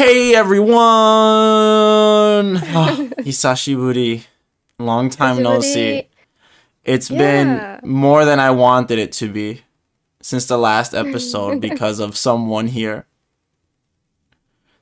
Hey 0.00 0.34
everyone! 0.34 0.72
Ah, 2.72 2.96
Hisashiburi. 3.20 4.24
Long 4.78 5.10
time 5.10 5.42
no 5.42 5.60
see. 5.60 6.08
It's 6.86 7.10
Yeah. 7.10 7.18
been 7.18 7.80
more 7.90 8.24
than 8.24 8.40
I 8.40 8.50
wanted 8.50 8.98
it 8.98 9.12
to 9.20 9.28
be 9.30 9.60
since 10.22 10.46
the 10.46 10.56
last 10.56 10.94
episode 10.94 11.60
because 11.68 12.00
of 12.00 12.16
someone 12.16 12.68
here. 12.68 13.04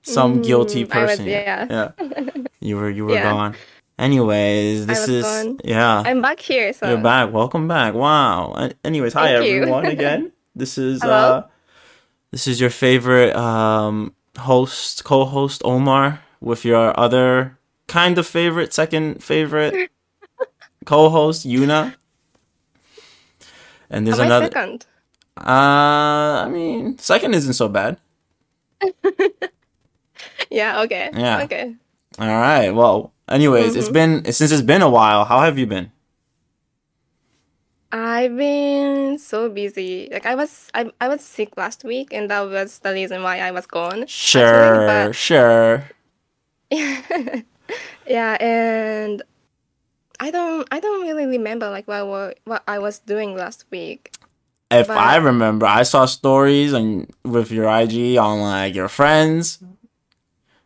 Some 0.03 0.41
guilty 0.41 0.85
Mm, 0.85 0.95
was- 0.95 0.95
person. 1.11 1.25
here. 1.27 1.43
yeah. 1.69 1.91
yeah. 1.99 2.31
You 2.61 2.77
were 2.77 2.89
you 2.91 3.05
were 3.07 3.15
Yeah. 3.19 3.25
gone. 3.33 3.55
Anyways, 3.99 4.87
this 4.87 5.09
is 5.09 5.25
gone. 5.25 5.59
yeah. 5.65 6.01
I'm 6.07 6.23
back 6.23 6.39
here, 6.39 6.73
so 6.73 6.87
You're 6.91 7.03
back. 7.03 7.33
Welcome 7.33 7.67
back. 7.67 7.95
Wow. 7.95 8.55
Anyways, 8.85 9.15
hi 9.15 9.35
Thank 9.35 9.51
everyone 9.51 9.87
again. 9.87 10.31
This 10.55 10.79
is 10.79 11.03
Hello. 11.03 11.13
uh 11.13 11.43
this 12.31 12.47
is 12.47 12.61
your 12.61 12.71
favorite 12.71 13.35
um 13.35 14.15
host, 14.39 15.05
co-host 15.05 15.63
Omar 15.65 16.21
with 16.41 16.65
your 16.65 16.99
other 16.99 17.59
kind 17.87 18.19
of 18.19 18.27
favorite, 18.27 18.73
second 18.75 19.23
favorite 19.23 19.91
co-host 20.85 21.47
Yuuna. 21.47 21.95
And 23.91 24.07
there's 24.07 24.19
Am 24.19 24.25
I 24.25 24.27
another 24.27 24.47
second? 24.47 24.87
uh 25.39 26.45
I 26.45 26.49
mean, 26.51 26.99
second 26.99 27.35
isn't 27.35 27.55
so 27.55 27.69
bad. 27.69 27.99
Yeah. 30.51 30.83
Okay. 30.83 31.11
Yeah. 31.15 31.43
Okay. 31.45 31.75
All 32.19 32.27
right. 32.29 32.71
Well, 32.71 33.13
anyways, 33.29 33.77
it's 33.77 33.89
Mm-hmm. 33.89 33.93
been 33.93 34.33
since 34.33 34.51
it's 34.51 34.63
been 34.63 34.83
a 34.83 34.89
while. 34.91 35.25
How 35.25 35.41
have 35.41 35.59
you 35.59 35.67
been? 35.67 35.91
I've 37.91 38.37
been 38.37 39.19
so 39.19 39.49
busy. 39.49 40.09
Like 40.13 40.27
I 40.27 40.35
was, 40.35 40.71
I, 40.75 40.91
I 41.01 41.09
was 41.09 41.25
sick 41.25 41.57
last 41.57 41.85
week, 41.85 42.13
and 42.13 42.31
that 42.31 42.43
was 42.43 42.81
the 42.81 42.93
reason 42.93 43.23
why 43.23 43.39
I 43.41 43.51
was 43.51 43.67
gone. 43.67 44.07
Sure, 44.07 45.13
sure. 45.13 45.89
yeah, 46.71 48.37
and 48.41 49.23
I 50.21 50.31
don't, 50.31 50.69
I 50.71 50.81
don't 50.81 51.03
really 51.07 51.27
remember 51.27 51.71
like 51.71 51.89
what 51.89 52.39
what 52.45 52.63
I 52.69 52.79
was 52.79 52.99
doing 52.99 53.35
last 53.35 53.65
week. 53.71 54.13
If 54.71 54.89
But- 54.89 54.99
I 54.99 55.17
remember, 55.17 55.65
I 55.65 55.83
saw 55.83 56.05
stories 56.05 56.75
and 56.75 57.11
with 57.25 57.51
your 57.51 57.65
IG 57.65 58.19
on 58.19 58.41
like 58.41 58.75
your 58.75 58.89
friends. 58.89 59.63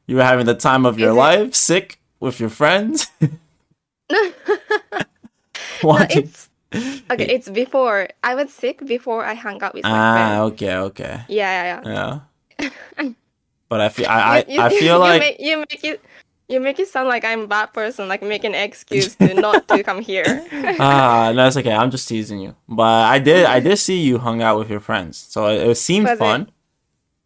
You 0.09 0.17
were 0.17 0.25
having 0.25 0.47
the 0.47 0.57
time 0.57 0.85
of 0.85 0.99
your 0.99 1.13
life, 1.13 1.55
sick 1.55 2.01
with 2.19 2.41
your 2.41 2.51
friends. 2.51 3.09
no, 4.11 5.97
it's 6.11 6.49
okay. 7.11 7.27
It's 7.35 7.49
before 7.49 8.09
I 8.23 8.35
was 8.35 8.53
sick 8.53 8.85
before 8.87 9.25
I 9.25 9.35
hung 9.35 9.63
out 9.63 9.75
with 9.75 9.85
my 9.85 9.91
ah, 9.91 10.15
friends. 10.15 10.53
okay, 10.53 10.77
okay, 10.77 11.21
Yeah, 11.29 11.81
yeah, 11.85 12.21
yeah. 12.61 13.09
but 13.69 13.81
I 13.81 13.89
feel 13.89 14.07
I 14.07 14.21
I, 14.21 14.45
You- 14.49 14.61
I 14.61 14.69
feel 14.69 14.83
you 14.95 14.97
like 14.99 15.21
make, 15.21 15.37
you 15.41 15.57
make 15.59 15.85
it 15.85 16.01
you 16.49 16.61
make 16.61 16.79
it 16.79 16.89
sound 16.89 17.09
like 17.09 17.25
I'm 17.25 17.43
a 17.43 17.47
bad 17.47 17.73
person, 17.73 18.09
like 18.09 18.21
making 18.23 18.55
an 18.55 18.63
excuse 18.63 19.15
to 19.17 19.33
not 19.33 19.67
to 19.69 19.83
come 19.83 20.01
here. 20.03 20.45
ah 20.81 21.33
no, 21.35 21.47
it's 21.47 21.57
okay. 21.57 21.73
I'm 21.73 21.91
just 21.91 22.09
teasing 22.09 22.41
you. 22.41 22.55
But 22.69 23.05
I 23.09 23.19
did 23.19 23.47
I 23.47 23.61
did 23.61 23.79
see 23.79 24.01
you 24.01 24.19
hung 24.19 24.43
out 24.43 24.59
with 24.59 24.69
your 24.69 24.81
friends, 24.81 25.17
so 25.17 25.47
it, 25.49 25.67
it 25.71 25.77
seemed 25.77 26.05
Was 26.07 26.17
it- 26.17 26.19
fun. 26.19 26.51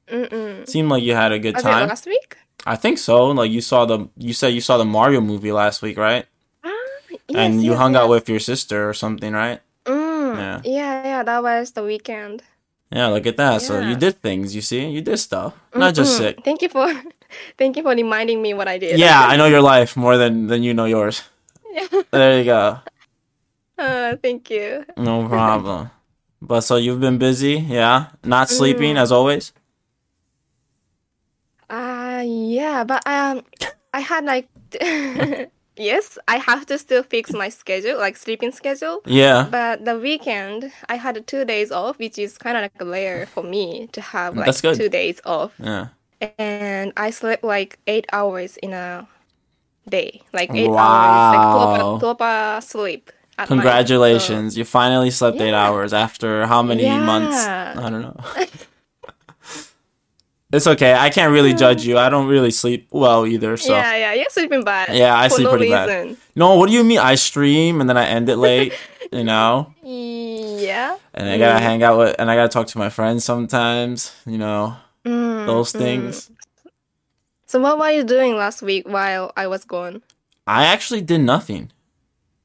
Mm-mm. 0.08 0.69
Seemed 0.69 0.89
like 0.89 1.02
you 1.02 1.14
had 1.14 1.33
a 1.33 1.39
good 1.41 1.55
Was 1.55 1.64
time. 1.64 1.83
it 1.83 1.89
last 1.89 2.06
week? 2.06 2.36
I 2.64 2.77
think 2.77 2.98
so. 2.98 3.27
Like 3.34 3.50
you 3.50 3.61
saw 3.61 3.84
the 3.86 4.08
you 4.17 4.33
said 4.33 4.48
you 4.55 4.61
saw 4.61 4.77
the 4.78 4.84
Mario 4.84 5.20
movie 5.20 5.50
last 5.50 5.83
week, 5.83 5.98
right? 5.98 6.27
Ah, 7.35 7.49
and 7.49 7.63
you 7.65 7.75
yes, 7.75 7.77
hung 7.77 7.97
out 7.97 8.09
with 8.09 8.29
your 8.29 8.41
sister 8.41 8.89
or 8.89 8.95
something, 8.95 9.33
right? 9.33 9.61
Mm, 9.87 10.37
Yeah. 10.37 10.63
yeah. 10.63 11.05
yeah, 11.05 11.23
That 11.23 11.43
was 11.43 11.73
the 11.73 11.83
weekend. 11.83 12.43
Yeah, 12.91 13.09
look 13.09 13.27
at 13.27 13.37
that. 13.37 13.63
So 13.63 13.81
you 13.81 13.97
did 13.97 14.23
things, 14.23 14.55
you 14.55 14.63
see? 14.63 14.87
You 14.89 15.01
did 15.03 15.19
stuff. 15.19 15.55
Not 15.75 15.95
just 15.95 16.13
Mm-mm. 16.13 16.17
sick. 16.17 16.45
Thank 16.45 16.63
you 16.63 16.69
for, 16.69 16.87
thank 17.59 17.77
you 17.77 17.83
for 17.83 17.91
reminding 17.95 18.41
me 18.43 18.55
what 18.55 18.69
I 18.69 18.79
did. 18.79 18.99
Yeah, 18.99 19.27
I 19.27 19.37
know 19.37 19.47
your 19.47 19.63
life 19.63 19.97
more 19.97 20.17
than 20.17 20.47
than 20.47 20.63
you 20.63 20.75
know 20.75 20.87
yours. 20.87 21.23
Yeah. 21.73 21.89
There 22.13 22.39
you 22.39 22.45
go. 22.45 22.81
uh, 23.79 24.17
thank 24.23 24.51
you. 24.51 24.85
No 24.97 25.27
problem. 25.29 25.91
But 26.42 26.61
so 26.63 26.77
you've 26.77 27.01
been 27.01 27.19
busy, 27.19 27.55
yeah? 27.59 28.11
Not 28.25 28.51
sleeping 28.51 28.97
as 28.97 29.11
always? 29.13 29.53
Uh, 31.69 32.23
yeah, 32.25 32.85
but 32.85 33.07
um, 33.07 33.42
I 33.92 34.01
had 34.01 34.25
like, 34.25 34.48
yes, 35.77 36.19
I 36.29 36.37
have 36.39 36.67
to 36.67 36.79
still 36.79 37.03
fix 37.03 37.33
my 37.33 37.48
schedule, 37.48 37.98
like 37.98 38.17
sleeping 38.17 38.53
schedule. 38.53 39.03
Yeah. 39.07 39.48
But 39.51 39.85
the 39.85 39.98
weekend, 39.98 40.73
I 40.89 40.97
had 40.97 41.27
two 41.27 41.45
days 41.45 41.73
off, 41.73 41.98
which 41.98 42.19
is 42.19 42.39
kind 42.39 42.57
of 42.57 42.63
like 42.63 42.73
a 42.81 42.87
rare 42.87 43.27
for 43.27 43.42
me 43.42 43.89
to 43.92 44.01
have 44.01 44.35
mm, 44.35 44.39
like 44.39 44.47
That's 44.47 44.61
good. 44.61 44.77
two 44.77 44.89
days 44.89 45.20
off. 45.25 45.53
Yeah. 45.59 45.89
And 46.39 46.92
I 46.97 47.11
slept 47.11 47.45
like 47.45 47.79
eight 47.86 48.07
hours 48.13 48.57
in 48.59 48.73
a 48.73 49.07
day, 49.89 50.23
like 50.33 50.51
eight 50.55 50.69
Wow. 50.70 50.77
hours, 50.77 51.31
like 51.31 51.48
12 51.51 51.73
hour, 51.73 51.95
12 51.98 52.65
sleep. 52.65 53.11
Night. 53.39 53.48
Congratulations. 53.48 54.57
You 54.57 54.65
finally 54.65 55.11
slept 55.11 55.41
8 55.41 55.55
hours 55.55 55.92
after 55.92 56.47
how 56.47 56.63
many 56.63 56.98
months? 56.98 57.35
Yeah. 57.36 57.75
I 57.77 57.91
don't 57.91 58.03
know. 58.03 58.17
it's 60.56 60.67
okay. 60.67 60.94
I 60.94 61.11
can't 61.11 61.33
really 61.33 61.55
judge 61.55 61.84
you. 61.86 61.98
I 61.98 62.08
don't 62.08 62.27
really 62.27 62.50
sleep 62.50 62.89
well 62.90 63.27
either, 63.27 63.56
So, 63.56 63.74
yeah, 63.74 63.96
yeah, 63.96 64.12
you're 64.14 64.30
sleeping 64.30 64.64
bad. 64.64 64.94
Yeah, 64.96 65.17
I 65.17 65.28
sleep 65.28 65.44
no 65.44 65.50
pretty 65.50 65.70
bad. 65.70 66.17
No, 66.34 66.56
what 66.56 66.68
do 66.68 66.74
you 66.74 66.84
mean? 66.84 66.98
I 66.98 67.14
stream 67.14 67.80
and 67.80 67.89
then 67.89 67.96
I 67.96 68.06
end 68.06 68.28
it 68.28 68.36
late, 68.36 68.72
you 69.12 69.24
know? 69.24 69.72
Yeah. 69.83 70.96
And 71.14 71.28
I 71.28 71.39
gotta 71.39 71.61
hang 71.62 71.83
out 71.83 71.98
with, 71.98 72.17
and 72.18 72.30
I 72.30 72.36
gotta 72.36 72.48
talk 72.48 72.67
to 72.68 72.78
my 72.78 72.89
friends 72.89 73.24
sometimes, 73.24 74.14
you 74.27 74.39
know, 74.39 74.77
Mm, 75.06 75.46
those 75.46 75.72
mm. 75.72 75.78
things. 75.78 76.30
So 77.46 77.61
what 77.61 77.78
were 77.78 77.90
you 77.90 78.02
doing 78.02 78.36
last 78.36 78.61
week 78.61 78.88
while 78.88 79.33
I 79.36 79.46
was 79.46 79.64
gone? 79.64 80.02
I 80.46 80.64
actually 80.64 81.00
did 81.00 81.20
nothing 81.20 81.70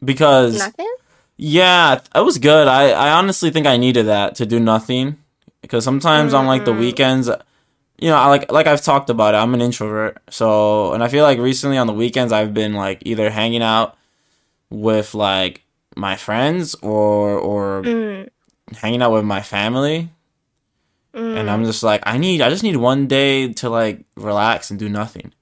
because, 0.04 0.60
Nothing. 0.60 0.94
yeah, 1.38 2.00
it 2.14 2.22
was 2.24 2.38
good. 2.38 2.68
I, 2.68 2.92
I 2.92 3.12
honestly 3.14 3.50
think 3.50 3.66
I 3.66 3.78
needed 3.78 4.06
that 4.06 4.36
to 4.36 4.46
do 4.46 4.60
nothing 4.60 5.18
because 5.62 5.84
sometimes 5.84 6.34
on 6.34 6.46
like 6.46 6.66
the 6.66 6.74
weekends, 6.74 7.30
you 8.02 8.10
know, 8.10 8.18
I 8.18 8.28
like 8.28 8.52
like 8.52 8.68
I've 8.68 8.82
talked 8.82 9.10
about 9.10 9.34
it. 9.36 9.38
I'm 9.38 9.54
an 9.54 9.62
introvert, 9.62 10.18
so 10.30 10.94
and 10.94 11.04
I 11.04 11.08
feel 11.08 11.24
like 11.24 11.40
recently 11.40 11.78
on 11.78 11.88
the 11.88 11.94
weekends 11.94 12.34
I've 12.34 12.54
been 12.54 12.74
like 12.74 13.04
either 13.06 13.30
hanging 13.30 13.62
out 13.62 13.96
with 14.70 15.14
like 15.14 15.64
my 15.96 16.16
friends 16.16 16.76
or 16.82 17.38
or 17.38 17.84
Mm, 17.84 18.30
hanging 18.78 19.02
out 19.02 19.12
with 19.12 19.26
my 19.26 19.42
family 19.42 20.10
mm. 21.14 21.38
and 21.38 21.50
I'm 21.50 21.66
just 21.66 21.84
like 21.84 22.02
I 22.06 22.18
need 22.18 22.42
I 22.42 22.50
just 22.50 22.64
need 22.64 22.78
one 22.78 23.08
day 23.08 23.52
to 23.54 23.70
like 23.70 24.06
relax 24.16 24.72
and 24.72 24.80
do 24.80 24.88
nothing. 24.90 25.34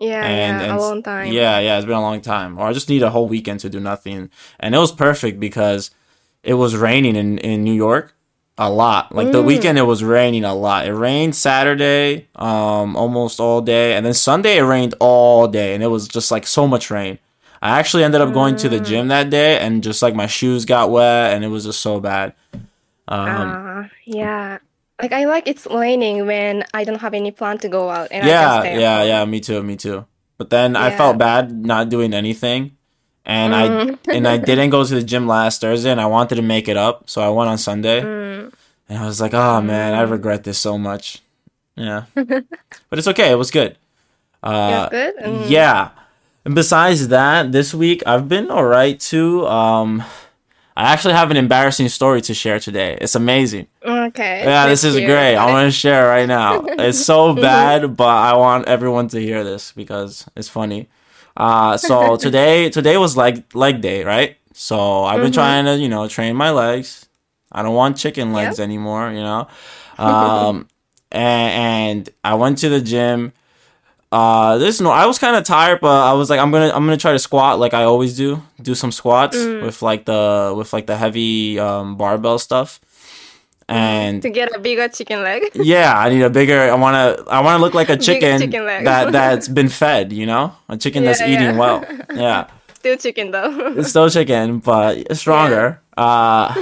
yeah, 0.00 0.24
and, 0.24 0.60
yeah, 0.60 0.66
and 0.66 0.72
a 0.78 0.80
long 0.80 1.02
time. 1.02 1.32
Yeah, 1.32 1.58
yeah, 1.60 1.76
it's 1.76 1.86
been 1.86 1.94
a 1.94 2.00
long 2.00 2.20
time. 2.20 2.58
Or 2.58 2.66
I 2.66 2.72
just 2.72 2.88
need 2.88 3.02
a 3.02 3.10
whole 3.10 3.28
weekend 3.28 3.60
to 3.60 3.70
do 3.70 3.78
nothing. 3.80 4.30
And 4.58 4.74
it 4.74 4.78
was 4.78 4.90
perfect 4.92 5.38
because 5.38 5.90
it 6.42 6.54
was 6.54 6.74
raining 6.76 7.14
in 7.16 7.38
in 7.38 7.62
New 7.62 7.74
York 7.74 8.14
a 8.58 8.70
lot. 8.70 9.14
Like 9.14 9.32
the 9.32 9.42
Mm. 9.42 9.46
weekend 9.46 9.78
it 9.78 9.82
was 9.82 10.04
raining 10.04 10.44
a 10.44 10.54
lot. 10.54 10.86
It 10.86 10.94
rained 10.94 11.34
Saturday 11.34 12.28
um 12.36 12.96
almost 12.96 13.40
all 13.40 13.60
day 13.60 13.94
and 13.96 14.04
then 14.04 14.14
Sunday 14.14 14.58
it 14.58 14.62
rained 14.62 14.94
all 15.00 15.48
day 15.48 15.74
and 15.74 15.82
it 15.82 15.88
was 15.88 16.06
just 16.08 16.30
like 16.30 16.46
so 16.46 16.66
much 16.68 16.90
rain. 16.90 17.18
I 17.62 17.78
actually 17.78 18.04
ended 18.04 18.20
up 18.20 18.32
going 18.34 18.56
to 18.56 18.68
the 18.68 18.78
Mm. 18.80 18.84
gym 18.84 19.08
that 19.08 19.30
day 19.30 19.58
and 19.58 19.82
just 19.82 20.02
like 20.02 20.14
my 20.14 20.26
shoes 20.26 20.64
got 20.64 20.90
wet 20.90 21.32
and 21.34 21.44
it 21.44 21.48
was 21.48 21.64
just 21.64 21.80
so 21.80 21.98
bad. 22.00 22.34
Um 23.08 23.48
Ah, 23.56 23.88
yeah. 24.04 24.58
Like 25.00 25.12
I 25.12 25.24
like 25.24 25.48
it's 25.48 25.66
raining 25.66 26.26
when 26.26 26.64
I 26.74 26.84
don't 26.84 27.00
have 27.00 27.14
any 27.14 27.30
plan 27.32 27.58
to 27.58 27.68
go 27.68 27.90
out 27.90 28.08
and 28.12 28.24
I 28.24 28.28
yeah, 28.28 28.60
stay 28.60 28.80
yeah, 28.80 29.02
yeah, 29.02 29.24
me 29.24 29.40
too, 29.40 29.62
me 29.62 29.76
too. 29.76 30.04
But 30.38 30.50
then 30.50 30.76
I 30.76 30.90
felt 30.90 31.18
bad 31.18 31.50
not 31.52 31.88
doing 31.88 32.12
anything, 32.14 32.76
and 33.24 33.54
I 33.54 33.68
Mm. 33.68 33.98
and 34.12 34.26
I 34.28 34.36
didn't 34.36 34.70
go 34.70 34.84
to 34.84 34.94
the 34.94 35.02
gym 35.02 35.26
last 35.26 35.60
Thursday, 35.60 35.90
and 35.90 36.00
I 36.00 36.06
wanted 36.06 36.36
to 36.36 36.42
make 36.42 36.68
it 36.68 36.76
up, 36.76 37.08
so 37.08 37.22
I 37.22 37.28
went 37.28 37.50
on 37.50 37.58
Sunday, 37.58 38.00
Mm. 38.02 38.52
and 38.88 38.98
I 38.98 39.06
was 39.06 39.20
like, 39.20 39.34
oh 39.34 39.60
man, 39.60 39.94
I 39.94 40.02
regret 40.02 40.44
this 40.44 40.58
so 40.58 40.76
much. 40.78 41.20
Yeah, 41.76 42.04
but 42.14 42.98
it's 42.98 43.08
okay. 43.08 43.30
It 43.30 43.36
was 43.38 43.50
good. 43.50 43.76
Uh, 44.42 44.88
good. 44.88 45.14
Mm. 45.16 45.50
yeah. 45.50 45.88
And 46.44 46.54
besides 46.56 47.08
that, 47.08 47.52
this 47.52 47.72
week 47.72 48.02
I've 48.04 48.28
been 48.28 48.50
alright 48.50 48.98
too. 48.98 49.46
Um, 49.46 50.02
I 50.76 50.90
actually 50.92 51.14
have 51.14 51.30
an 51.30 51.36
embarrassing 51.36 51.88
story 51.90 52.20
to 52.22 52.34
share 52.34 52.58
today. 52.58 52.98
It's 53.00 53.14
amazing. 53.14 53.68
Okay. 53.84 54.40
Yeah, 54.42 54.66
this 54.66 54.82
is 54.84 54.96
hear 54.96 55.06
great. 55.06 55.36
I 55.36 55.46
want 55.52 55.66
to 55.68 55.70
share 55.70 56.08
right 56.08 56.26
now. 56.26 56.64
It's 56.66 57.04
so 57.04 57.34
bad, 57.48 57.96
but 57.96 58.08
I 58.08 58.36
want 58.36 58.66
everyone 58.66 59.06
to 59.08 59.20
hear 59.20 59.44
this 59.44 59.70
because 59.72 60.26
it's 60.34 60.48
funny. 60.48 60.88
Uh, 61.36 61.76
so 61.76 62.16
today, 62.26 62.70
today 62.70 62.96
was 62.96 63.16
like 63.16 63.54
leg 63.54 63.80
day, 63.80 64.04
right? 64.04 64.36
So 64.54 65.04
I've 65.04 65.20
been 65.20 65.30
Mhm. 65.30 65.34
trying 65.34 65.64
to, 65.64 65.76
you 65.78 65.88
know, 65.88 66.06
train 66.08 66.36
my 66.36 66.50
legs. 66.50 67.06
I 67.50 67.62
don't 67.62 67.74
want 67.74 67.96
chicken 67.96 68.32
legs 68.32 68.58
anymore, 68.60 69.10
you 69.10 69.22
know. 69.22 69.48
Um, 69.98 70.68
and, 71.10 71.52
and 71.52 72.10
I 72.24 72.34
went 72.34 72.58
to 72.58 72.68
the 72.70 72.80
gym. 72.80 73.32
Uh, 74.10 74.58
this 74.58 74.80
no, 74.80 74.90
I 74.90 75.06
was 75.06 75.18
kind 75.18 75.36
of 75.36 75.44
tired, 75.44 75.80
but 75.80 75.88
I 76.06 76.12
was 76.14 76.28
like, 76.28 76.40
I'm 76.40 76.50
gonna, 76.50 76.68
I'm 76.74 76.84
gonna 76.84 76.96
try 76.96 77.12
to 77.12 77.18
squat 77.18 77.58
like 77.58 77.72
I 77.74 77.84
always 77.84 78.16
do. 78.16 78.42
Do 78.60 78.74
some 78.74 78.90
squats 78.92 79.36
Mm. 79.36 79.62
with 79.62 79.80
like 79.82 80.04
the, 80.06 80.52
with 80.56 80.72
like 80.72 80.86
the 80.86 80.96
heavy 80.96 81.58
um, 81.58 81.96
barbell 81.96 82.38
stuff. 82.38 82.80
And 83.72 84.22
to 84.22 84.30
get 84.30 84.54
a 84.54 84.58
bigger 84.58 84.88
chicken 84.88 85.22
leg. 85.22 85.42
yeah, 85.54 85.96
I 85.98 86.10
need 86.10 86.22
a 86.22 86.30
bigger. 86.30 86.60
I 86.70 86.74
want 86.74 86.94
to. 86.94 87.24
I 87.30 87.40
want 87.40 87.58
to 87.58 87.62
look 87.62 87.74
like 87.74 87.88
a 87.88 87.96
chicken, 87.96 88.38
chicken 88.40 88.66
that 88.66 89.12
that's 89.16 89.48
been 89.48 89.68
fed. 89.68 90.12
You 90.12 90.26
know, 90.26 90.52
a 90.68 90.76
chicken 90.76 91.04
that's 91.04 91.20
Yeah, 91.20 91.28
eating 91.28 91.54
yeah. 91.54 91.58
well. 91.58 91.84
Yeah, 92.14 92.46
Still 92.74 92.96
chicken 92.96 93.30
though. 93.30 93.74
it's 93.78 93.90
still 93.90 94.10
chicken, 94.10 94.58
but 94.58 95.16
stronger. 95.16 95.80
Uh, 95.96 96.52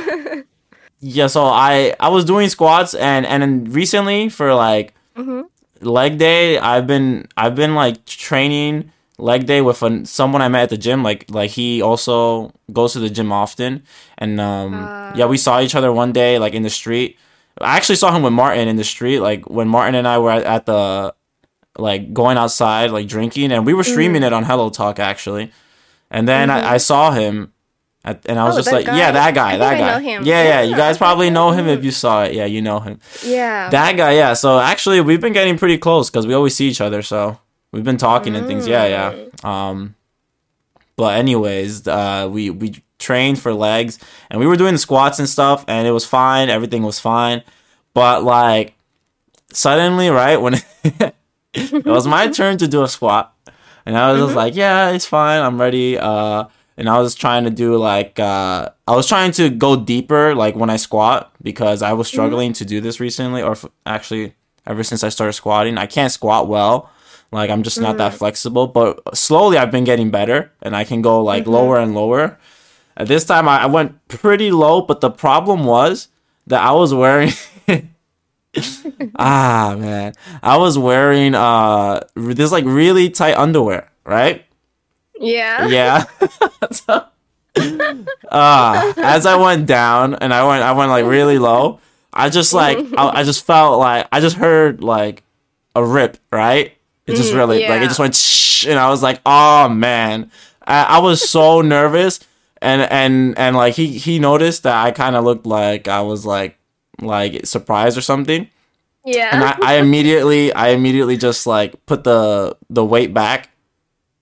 yeah. 1.00 1.26
So 1.26 1.44
I 1.46 1.94
I 1.98 2.08
was 2.08 2.24
doing 2.24 2.48
squats 2.48 2.94
and 2.94 3.26
and 3.26 3.42
then 3.42 3.64
recently 3.72 4.28
for 4.28 4.54
like 4.54 4.94
Mhm. 5.16 5.44
leg 5.80 6.18
day, 6.18 6.58
I've 6.58 6.86
been 6.86 7.26
I've 7.36 7.54
been 7.54 7.74
like 7.74 8.04
training 8.04 8.92
leg 9.20 9.46
day 9.46 9.60
with 9.60 9.82
an, 9.82 10.04
someone 10.04 10.42
I 10.42 10.48
met 10.48 10.62
at 10.64 10.70
the 10.70 10.78
gym. 10.78 11.02
Like 11.02 11.26
like 11.30 11.50
he 11.50 11.82
also 11.82 12.52
goes 12.72 12.92
to 12.94 12.98
the 13.00 13.10
gym 13.10 13.30
often, 13.32 13.82
and 14.18 14.40
um 14.40 14.74
Ah. 14.74 15.12
yeah, 15.14 15.26
we 15.26 15.36
saw 15.36 15.60
each 15.60 15.74
other 15.74 15.92
one 15.92 16.12
day 16.12 16.38
like 16.38 16.54
in 16.54 16.62
the 16.62 16.70
street. 16.70 17.18
I 17.60 17.76
actually 17.76 17.96
saw 17.96 18.14
him 18.14 18.22
with 18.22 18.32
Martin 18.32 18.68
in 18.68 18.76
the 18.76 18.84
street, 18.84 19.20
like 19.20 19.48
when 19.50 19.68
Martin 19.68 19.94
and 19.94 20.08
I 20.08 20.18
were 20.18 20.30
at, 20.30 20.44
at 20.44 20.66
the 20.66 21.14
like 21.78 22.12
going 22.12 22.36
outside, 22.38 22.90
like 22.90 23.06
drinking, 23.06 23.52
and 23.52 23.66
we 23.66 23.74
were 23.74 23.84
streaming 23.84 24.22
it 24.22 24.32
on 24.32 24.44
HelloTalk 24.44 24.98
actually. 24.98 25.52
And 26.10 26.26
then 26.26 26.50
I, 26.50 26.74
I 26.74 26.76
saw 26.78 27.12
him, 27.12 27.52
at, 28.04 28.26
and 28.28 28.36
I 28.38 28.44
was 28.44 28.54
Oh, 28.56 28.58
just 28.58 28.72
like, 28.72 28.86
guy? 28.86 28.98
yeah, 28.98 29.12
that 29.12 29.32
guy, 29.34 29.54
I 29.54 29.58
that 29.58 29.78
guy. 29.78 30.00
him. 30.00 30.24
Yeah, 30.24 30.42
yeah, 30.42 30.62
you 30.62 30.74
guys 30.74 30.98
probably 30.98 31.30
know 31.30 31.52
him 31.52 31.68
if 31.68 31.84
you 31.84 31.92
saw 31.92 32.24
it. 32.24 32.34
Yeah, 32.34 32.46
you 32.46 32.60
know 32.62 32.80
him. 32.80 32.98
yeah. 33.24 33.70
That 33.70 33.96
guy, 33.96 34.12
yeah. 34.14 34.32
So 34.34 34.58
actually, 34.58 35.00
we've 35.02 35.20
been 35.20 35.32
getting 35.32 35.56
pretty 35.58 35.78
close 35.78 36.10
because 36.10 36.26
we 36.26 36.34
always 36.34 36.56
see 36.56 36.66
each 36.68 36.80
other. 36.80 37.02
So 37.02 37.38
we've 37.72 37.84
been 37.84 37.96
talking 37.96 38.36
and 38.36 38.46
things. 38.46 38.66
Yeah, 38.66 38.86
yeah. 38.86 39.26
Um, 39.42 39.94
but 40.96 41.18
anyways, 41.18 41.86
uh, 41.88 42.28
we 42.30 42.50
we 42.50 42.82
trained 42.98 43.38
for 43.38 43.54
legs 43.54 43.98
and 44.30 44.38
we 44.38 44.46
were 44.46 44.56
doing 44.56 44.76
squats 44.76 45.18
and 45.18 45.28
stuff, 45.28 45.64
and 45.68 45.86
it 45.86 45.92
was 45.92 46.04
fine. 46.04 46.50
Everything 46.50 46.82
was 46.82 46.98
fine. 47.00 47.42
But 47.94 48.22
like 48.24 48.74
suddenly, 49.52 50.08
right 50.10 50.36
when 50.36 50.54
it 51.54 51.84
was 51.84 52.06
my 52.06 52.28
turn 52.28 52.58
to 52.58 52.68
do 52.68 52.82
a 52.82 52.88
squat, 52.88 53.34
and 53.86 53.96
I 53.96 54.12
was 54.12 54.20
just 54.20 54.36
like, 54.36 54.54
yeah, 54.54 54.90
it's 54.90 55.06
fine. 55.06 55.42
I'm 55.42 55.60
ready. 55.60 55.98
Uh, 55.98 56.44
and 56.76 56.88
I 56.88 56.98
was 56.98 57.14
trying 57.14 57.44
to 57.44 57.50
do 57.50 57.76
like 57.76 58.18
uh, 58.18 58.70
I 58.88 58.96
was 58.96 59.06
trying 59.06 59.32
to 59.32 59.50
go 59.50 59.76
deeper, 59.76 60.34
like 60.34 60.56
when 60.56 60.70
I 60.70 60.76
squat, 60.76 61.30
because 61.42 61.82
I 61.82 61.92
was 61.92 62.08
struggling 62.08 62.52
to 62.54 62.64
do 62.64 62.80
this 62.80 63.00
recently, 63.00 63.42
or 63.42 63.52
f- 63.52 63.66
actually 63.84 64.34
ever 64.66 64.82
since 64.82 65.04
I 65.04 65.10
started 65.10 65.34
squatting. 65.34 65.76
I 65.78 65.86
can't 65.86 66.12
squat 66.12 66.48
well. 66.48 66.90
Like 67.32 67.50
I'm 67.50 67.62
just 67.62 67.80
not 67.80 67.98
that 67.98 68.14
flexible, 68.14 68.66
but 68.66 69.16
slowly 69.16 69.56
I've 69.56 69.70
been 69.70 69.84
getting 69.84 70.10
better, 70.10 70.50
and 70.62 70.74
I 70.74 70.84
can 70.84 71.00
go 71.00 71.22
like 71.22 71.46
lower 71.46 71.78
and 71.78 71.94
lower. 71.94 72.38
At 72.96 73.06
this 73.06 73.24
time, 73.24 73.48
I, 73.48 73.62
I 73.62 73.66
went 73.66 74.08
pretty 74.08 74.50
low, 74.50 74.82
but 74.82 75.00
the 75.00 75.10
problem 75.10 75.64
was 75.64 76.08
that 76.48 76.60
I 76.62 76.72
was 76.72 76.92
wearing. 76.92 77.30
ah 79.16 79.76
man, 79.78 80.12
I 80.42 80.56
was 80.56 80.76
wearing 80.76 81.36
uh 81.36 82.00
this 82.16 82.50
like 82.50 82.64
really 82.64 83.10
tight 83.10 83.36
underwear, 83.36 83.90
right? 84.04 84.44
yeah. 85.20 85.66
Yeah. 85.68 86.04
So, 86.72 87.04
uh, 88.28 88.92
as 88.96 89.26
I 89.26 89.36
went 89.36 89.66
down 89.66 90.14
and 90.14 90.32
I 90.32 90.46
went, 90.46 90.62
I 90.62 90.72
went 90.72 90.90
like 90.90 91.04
really 91.04 91.38
low. 91.38 91.80
I 92.12 92.28
just 92.28 92.52
like, 92.52 92.78
I, 92.96 93.20
I 93.20 93.22
just 93.22 93.44
felt 93.44 93.78
like 93.78 94.08
I 94.10 94.20
just 94.20 94.36
heard 94.36 94.82
like 94.82 95.22
a 95.76 95.84
rip, 95.84 96.16
right? 96.32 96.72
It 97.10 97.16
just 97.16 97.32
Mm, 97.32 97.36
really 97.36 97.66
like 97.66 97.82
it 97.82 97.88
just 97.88 97.98
went 98.00 98.14
shh, 98.14 98.66
and 98.66 98.78
I 98.78 98.88
was 98.90 99.02
like, 99.02 99.20
oh 99.26 99.68
man, 99.68 100.30
I, 100.66 100.84
I 100.84 100.98
was 100.98 101.28
so 101.28 101.60
nervous, 101.76 102.20
and 102.62 102.82
and 102.82 103.36
and 103.38 103.56
like 103.56 103.74
he 103.74 103.98
he 103.98 104.18
noticed 104.18 104.62
that 104.62 104.76
I 104.84 104.90
kind 104.92 105.16
of 105.16 105.24
looked 105.24 105.46
like 105.46 105.88
I 105.88 106.00
was 106.02 106.24
like 106.26 106.58
like 107.00 107.46
surprised 107.46 107.96
or 107.98 108.02
something. 108.02 108.48
Yeah. 109.04 109.30
and 109.32 109.42
I, 109.44 109.56
I 109.62 109.74
immediately 109.80 110.52
I 110.52 110.68
immediately 110.70 111.16
just 111.16 111.46
like 111.46 111.74
put 111.86 112.04
the 112.04 112.56
the 112.68 112.84
weight 112.84 113.14
back 113.14 113.48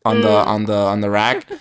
on 0.04 0.20
the 0.20 0.30
on 0.30 0.64
the 0.66 0.76
on 0.76 1.00
the 1.00 1.10
rack. 1.10 1.46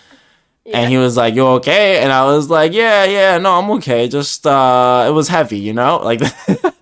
And 0.73 0.91
he 0.91 0.97
was 0.97 1.15
like 1.15 1.33
you 1.33 1.47
okay? 1.63 1.99
And 2.03 2.11
I 2.11 2.25
was 2.25 2.49
like 2.49 2.73
yeah 2.73 3.05
yeah 3.05 3.37
no 3.37 3.53
I'm 3.57 3.71
okay 3.79 4.09
just 4.09 4.45
uh 4.45 5.05
it 5.07 5.11
was 5.11 5.29
heavy 5.29 5.59
you 5.59 5.71
know? 5.71 5.97
Like 6.03 6.19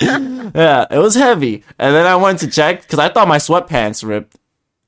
yeah 0.54 0.86
it 0.90 0.98
was 0.98 1.14
heavy 1.14 1.64
and 1.78 1.94
then 1.94 2.06
I 2.06 2.16
went 2.16 2.38
to 2.40 2.46
check 2.48 2.82
because 2.82 2.98
I 2.98 3.08
thought 3.08 3.26
my 3.28 3.38
sweatpants 3.38 4.06
ripped 4.06 4.36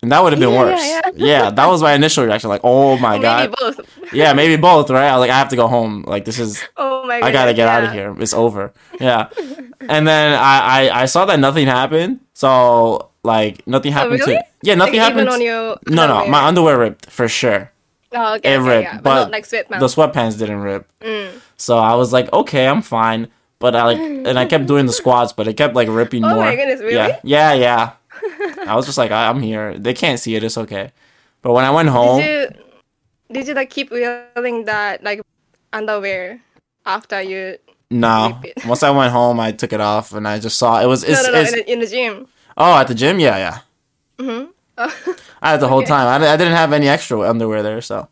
and 0.03 0.11
that 0.13 0.23
would 0.23 0.33
have 0.33 0.41
been 0.41 0.51
Yeah, 0.53 0.59
worse 0.59 0.81
yeah, 0.87 1.11
yeah 1.17 1.51
that 1.51 1.67
was 1.67 1.83
my 1.83 1.93
initial 1.95 2.25
reaction 2.25 2.49
like 2.49 2.61
oh 2.65 2.97
my 3.09 3.13
Maybe 3.19 3.23
god 3.23 3.55
both. 3.59 3.81
yeah 4.13 4.33
maybe 4.41 4.57
both 4.57 4.89
right 4.91 5.09
I 5.09 5.17
was 5.17 5.21
like 5.21 5.31
I 5.31 5.39
have 5.39 5.49
to 5.51 5.57
go 5.57 5.67
home 5.69 6.05
like 6.07 6.25
this 6.25 6.39
is 6.39 6.63
Oh 6.77 7.07
my 7.07 7.21
god. 7.21 7.27
I 7.27 7.33
gotta 7.33 7.55
get 7.55 7.67
out 7.67 7.83
of 7.85 7.93
here. 7.93 8.15
It's 8.21 8.33
over. 8.35 8.73
Yeah. 9.01 9.29
and 9.81 10.07
then 10.07 10.35
I, 10.39 10.89
I 10.91 11.03
I 11.03 11.05
saw 11.07 11.25
that 11.25 11.41
nothing 11.41 11.67
happened. 11.67 12.21
So 12.35 13.11
like 13.25 13.67
nothing 13.67 13.91
happened 13.93 14.23
Oh, 14.23 14.27
really? 14.27 14.39
to 14.39 14.45
yeah 14.63 14.75
nothing 14.77 15.01
like, 15.01 15.09
happened. 15.09 15.29
On 15.29 15.41
your 15.41 15.77
no 15.89 16.07
no 16.07 16.27
my 16.29 16.45
underwear 16.47 16.79
ripped 16.79 17.11
for 17.11 17.27
sure. 17.27 17.73
Oh, 18.13 18.35
okay, 18.37 18.55
it 18.55 18.59
okay, 18.61 18.69
ripped, 18.69 18.93
but, 19.03 19.03
but 19.03 19.15
not 19.23 19.31
like 19.33 19.45
sweatpants. 19.47 19.81
The 19.81 19.87
sweatpants 19.87 20.39
didn't 20.39 20.61
rip. 20.61 20.87
Mm. 21.01 21.41
So 21.57 21.79
I 21.79 21.95
was 21.97 22.13
like 22.13 22.33
okay 22.33 22.69
I'm 22.69 22.83
fine. 22.83 23.29
But 23.61 23.77
I 23.77 23.85
like 23.85 23.99
and 23.99 24.39
I 24.39 24.47
kept 24.47 24.67
doing 24.67 24.87
the 24.87 24.93
squats, 24.93 25.33
but 25.33 25.47
it 25.47 25.55
kept 25.57 25.75
like 25.75 25.89
ripping 25.89 26.23
Oh 26.25 26.35
more. 26.35 26.45
my 26.45 26.57
goodness, 26.57 26.81
really? 26.81 26.97
Yeah 26.97 27.21
yeah 27.23 27.53
yeah. 27.55 27.91
I 28.67 28.75
was 28.75 28.87
just 28.87 28.99
like 28.99 29.11
I, 29.13 29.29
I'm 29.29 29.41
here. 29.41 29.79
They 29.79 29.95
can't 29.95 30.19
see 30.19 30.35
it. 30.35 30.43
It's 30.45 30.59
okay. 30.59 30.93
But 31.43 31.53
when 31.53 31.65
I 31.65 31.71
went 31.71 31.89
home, 31.89 32.21
Did 32.21 32.57
you 32.57 32.65
did 33.33 33.49
you 33.49 33.55
like 33.55 33.71
keep 33.71 33.91
wearing 33.91 34.65
that 34.65 35.03
like 35.05 35.21
underwear 35.73 36.41
after 36.87 37.21
you? 37.23 37.59
no. 37.91 38.41
Once 38.67 38.83
I 38.83 38.91
went 38.91 39.13
home, 39.13 39.41
I 39.41 39.53
took 39.53 39.73
it 39.73 39.81
off 39.81 40.13
and 40.13 40.27
I 40.27 40.39
just 40.39 40.57
saw 40.59 40.81
it 40.81 40.87
was. 40.87 41.05
It's, 41.05 41.23
no, 41.23 41.33
no, 41.33 41.43
no, 41.43 41.49
in 41.49 41.55
the, 41.55 41.73
in 41.73 41.79
the 41.81 41.87
gym. 41.87 42.29
oh, 42.57 42.79
at 42.79 42.89
the 42.89 42.95
gym, 42.95 43.21
yeah, 43.21 43.37
yeah. 43.37 43.59
Mm-hmm. 44.19 44.51
Oh, 44.79 45.17
I 45.43 45.51
had 45.51 45.61
the 45.61 45.69
whole 45.69 45.79
Okay. 45.83 45.89
time. 45.89 46.23
I, 46.23 46.29
I 46.29 46.37
didn't 46.37 46.55
have 46.57 46.73
any 46.73 46.89
extra 46.89 47.21
underwear 47.29 47.63
there, 47.63 47.81
so 47.81 48.09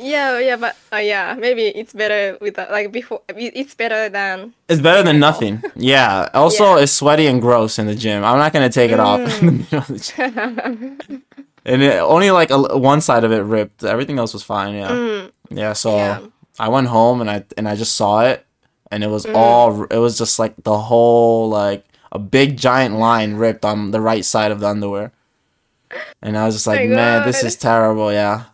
yeah, 0.00 0.38
yeah, 0.38 0.56
but 0.56 0.76
uh, 0.92 0.96
yeah, 0.96 1.34
maybe 1.38 1.62
it's 1.66 1.92
better 1.92 2.36
with 2.40 2.54
the, 2.56 2.66
like 2.70 2.92
before. 2.92 3.22
It's 3.28 3.74
better 3.74 4.08
than 4.08 4.54
it's 4.68 4.80
better 4.80 5.02
than 5.02 5.18
nothing. 5.18 5.62
Yeah. 5.76 6.28
Also, 6.34 6.64
Yeah. 6.64 6.76
Mm. 6.78 6.82
it's 6.82 6.92
sweaty 6.92 7.26
and 7.26 7.40
gross 7.40 7.78
in 7.78 7.86
the 7.86 7.94
gym. 7.94 8.24
I'm 8.24 8.38
not 8.38 8.52
gonna 8.52 8.68
take 8.70 8.90
it 8.92 9.00
off 9.00 9.20
in 9.42 9.46
the 9.46 9.52
middle 9.52 9.78
of 9.78 9.86
the 9.88 9.98
gym. 9.98 11.22
And 11.64 11.82
it, 11.82 11.98
only 12.00 12.30
like 12.30 12.50
a, 12.50 12.78
one 12.78 13.00
side 13.00 13.24
of 13.24 13.32
it 13.32 13.42
ripped. 13.42 13.82
Everything 13.82 14.18
else 14.18 14.32
was 14.32 14.42
fine. 14.44 14.74
Yeah. 14.74 14.90
Mm, 14.90 15.32
Yeah. 15.50 15.72
So 15.72 15.96
yeah. 15.96 16.20
I 16.58 16.68
went 16.68 16.86
home 16.88 17.20
and 17.20 17.28
I 17.30 17.44
and 17.56 17.68
I 17.68 17.74
just 17.76 17.96
saw 17.96 18.22
it, 18.24 18.46
and 18.90 19.02
it 19.04 19.08
was 19.10 19.26
Mm. 19.26 19.34
all. 19.34 19.84
It 19.90 19.98
was 19.98 20.16
just 20.16 20.38
like 20.38 20.54
the 20.62 20.78
whole 20.78 21.48
like 21.50 21.84
a 22.12 22.18
big 22.18 22.56
giant 22.56 22.94
line 22.96 23.34
ripped 23.34 23.64
on 23.64 23.90
the 23.90 24.00
right 24.00 24.24
side 24.24 24.52
of 24.52 24.60
the 24.60 24.68
underwear, 24.68 25.12
and 26.22 26.38
I 26.38 26.46
was 26.46 26.54
just 26.54 26.66
like, 26.66 26.88
my 26.88 26.94
man, 26.96 27.26
this 27.26 27.42
is 27.42 27.56
terrible. 27.56 28.12
Yeah. 28.12 28.44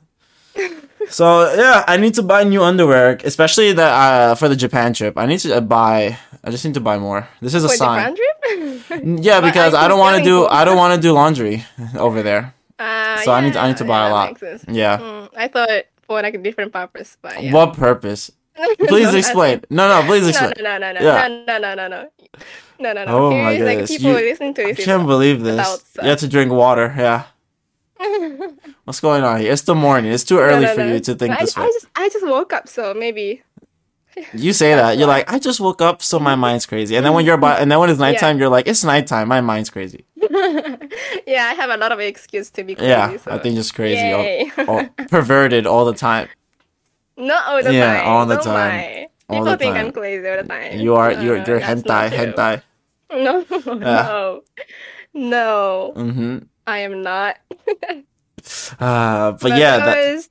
So 1.13 1.53
yeah, 1.55 1.85
I 1.87 1.97
need 1.99 2.15
to 2.15 2.23
buy 2.23 2.43
new 2.45 2.63
underwear, 2.65 3.19
especially 3.25 3.73
the 3.73 3.85
uh, 3.85 4.35
for 4.35 4.49
the 4.49 4.57
Japan 4.57 4.93
trip. 4.95 5.17
I 5.19 5.27
need 5.27 5.41
to 5.41 5.57
uh, 5.57 5.61
buy. 5.61 6.17
I 6.43 6.51
just 6.51 6.65
need 6.65 6.75
to 6.75 6.81
buy 6.81 6.99
more. 6.99 7.29
This 7.41 7.55
is 7.55 7.65
a 7.65 7.69
for 7.69 7.77
sign. 7.77 8.17
Japan 8.17 8.17
trip. 8.17 8.29
Yeah, 9.29 9.41
because 9.41 9.73
I 9.75 9.85
I 9.85 9.89
don't 9.89 9.99
want 10.01 10.17
to 10.19 10.25
do. 10.25 10.47
I 10.49 10.65
don't 10.65 10.77
want 10.77 10.95
to 10.97 11.01
do 11.01 11.13
laundry 11.13 11.65
over 11.97 12.23
there. 12.23 12.55
Uh, 12.79 13.17
So 13.25 13.33
I 13.33 13.41
need 13.45 13.57
I 13.57 13.69
need 13.69 13.77
to 13.79 13.85
buy 13.85 14.01
a 14.01 14.09
yeah, 14.09 14.13
lot. 14.17 14.27
makes 14.33 14.41
sense. 14.41 14.65
Yeah. 14.69 14.99
Mm, 14.99 15.29
I 15.37 15.47
thought 15.49 15.85
for 16.07 16.21
like 16.23 16.35
a 16.35 16.43
different 16.43 16.73
purpose, 16.73 17.17
but 17.23 17.37
yeah. 17.43 17.53
What 17.53 17.75
purpose? 17.77 18.33
Please 18.89 19.15
explain. 19.15 19.63
No, 19.71 19.89
no, 19.89 20.05
please 20.09 20.29
explain. 20.33 20.53
no, 20.61 20.77
no, 20.77 20.93
no, 20.93 21.01
no, 21.01 21.01
Yeah. 21.01 21.29
no, 21.29 21.57
no, 21.59 21.73
no, 21.75 21.89
no, 21.89 21.89
no, 21.89 22.93
no, 22.93 23.05
no. 23.05 23.05
Oh 23.09 23.31
Here 23.31 23.45
my 23.45 23.53
is, 23.53 23.61
like 23.61 23.69
goodness, 23.79 23.91
people 23.97 24.11
you- 24.19 24.27
listening 24.29 24.55
to 24.55 24.63
I 24.69 24.73
can't 24.75 25.07
believe 25.07 25.41
this. 25.43 25.57
Without 25.57 26.05
You 26.05 26.11
have 26.11 26.21
to 26.21 26.29
drink 26.29 26.51
water. 26.53 26.93
Yeah. 26.97 27.25
What's 28.85 29.01
going 29.01 29.23
on 29.23 29.41
here? 29.41 29.53
It's 29.53 29.63
the 29.63 29.75
morning. 29.75 30.13
It's 30.13 30.25
too 30.25 30.39
early 30.39 30.67
for 30.67 30.87
you 30.87 31.01
to 31.01 31.15
think 31.15 31.35
I, 31.35 31.41
this 31.41 31.57
way. 31.57 31.65
I 31.65 31.67
just, 31.69 31.87
I 31.97 32.09
just 32.09 32.27
woke 32.27 32.53
up, 32.53 32.69
so 32.69 32.95
maybe. 32.95 33.43
You 34.35 34.53
say 34.53 34.75
that. 34.75 34.99
You're 34.99 35.09
like, 35.09 35.31
I 35.33 35.39
just 35.39 35.61
woke 35.61 35.81
up, 35.81 36.03
so 36.03 36.19
my 36.19 36.35
mind's 36.35 36.67
crazy. 36.67 36.97
And 36.97 37.07
then 37.07 37.15
when 37.15 37.25
you're 37.25 37.37
about, 37.37 37.61
and 37.61 37.71
then 37.71 37.79
when 37.79 37.89
it's 37.91 38.01
nighttime, 38.09 38.39
you're 38.39 38.49
like, 38.49 38.67
it's 38.67 38.85
nighttime. 38.85 39.29
My 39.29 39.41
mind's 39.41 39.71
crazy. 39.71 40.05
yeah, 40.17 41.47
I 41.47 41.55
have 41.57 41.71
a 41.71 41.77
lot 41.77 41.93
of 41.93 42.01
excuse 42.01 42.51
to 42.51 42.65
be 42.65 42.75
crazy. 42.75 42.91
Yeah, 42.91 43.17
so. 43.17 43.31
I 43.33 43.39
think 43.39 43.55
just 43.57 43.75
crazy, 43.75 44.03
Yay. 44.03 44.53
or, 44.59 44.69
or 44.69 44.91
perverted 45.09 45.67
all 45.67 45.85
the 45.85 45.95
time. 45.95 46.29
Not 47.17 47.47
all 47.47 47.63
the 47.63 47.73
Yeah, 47.73 48.01
time. 48.01 48.09
all 48.09 48.27
the 48.27 48.37
time. 48.37 49.07
All 49.29 49.39
People 49.39 49.45
the 49.53 49.57
think 49.57 49.75
time. 49.77 49.87
I'm 49.87 49.93
crazy 49.93 50.29
all 50.29 50.37
the 50.43 50.49
time. 50.49 50.81
You 50.81 50.95
are, 50.97 51.13
you're, 51.13 51.37
you're 51.37 51.61
that's 51.61 51.83
hentai, 51.83 52.11
hentai. 52.11 52.63
No, 53.13 53.45
no, 53.51 54.43
no. 55.15 55.93
Mm-hmm. 55.97 56.39
I 56.67 56.79
am 56.79 57.03
not. 57.03 57.37
Uh, 58.81 59.33
but 59.33 59.53
yeah, 59.57 59.79
that, 59.79 59.99
anyways, 59.99 60.29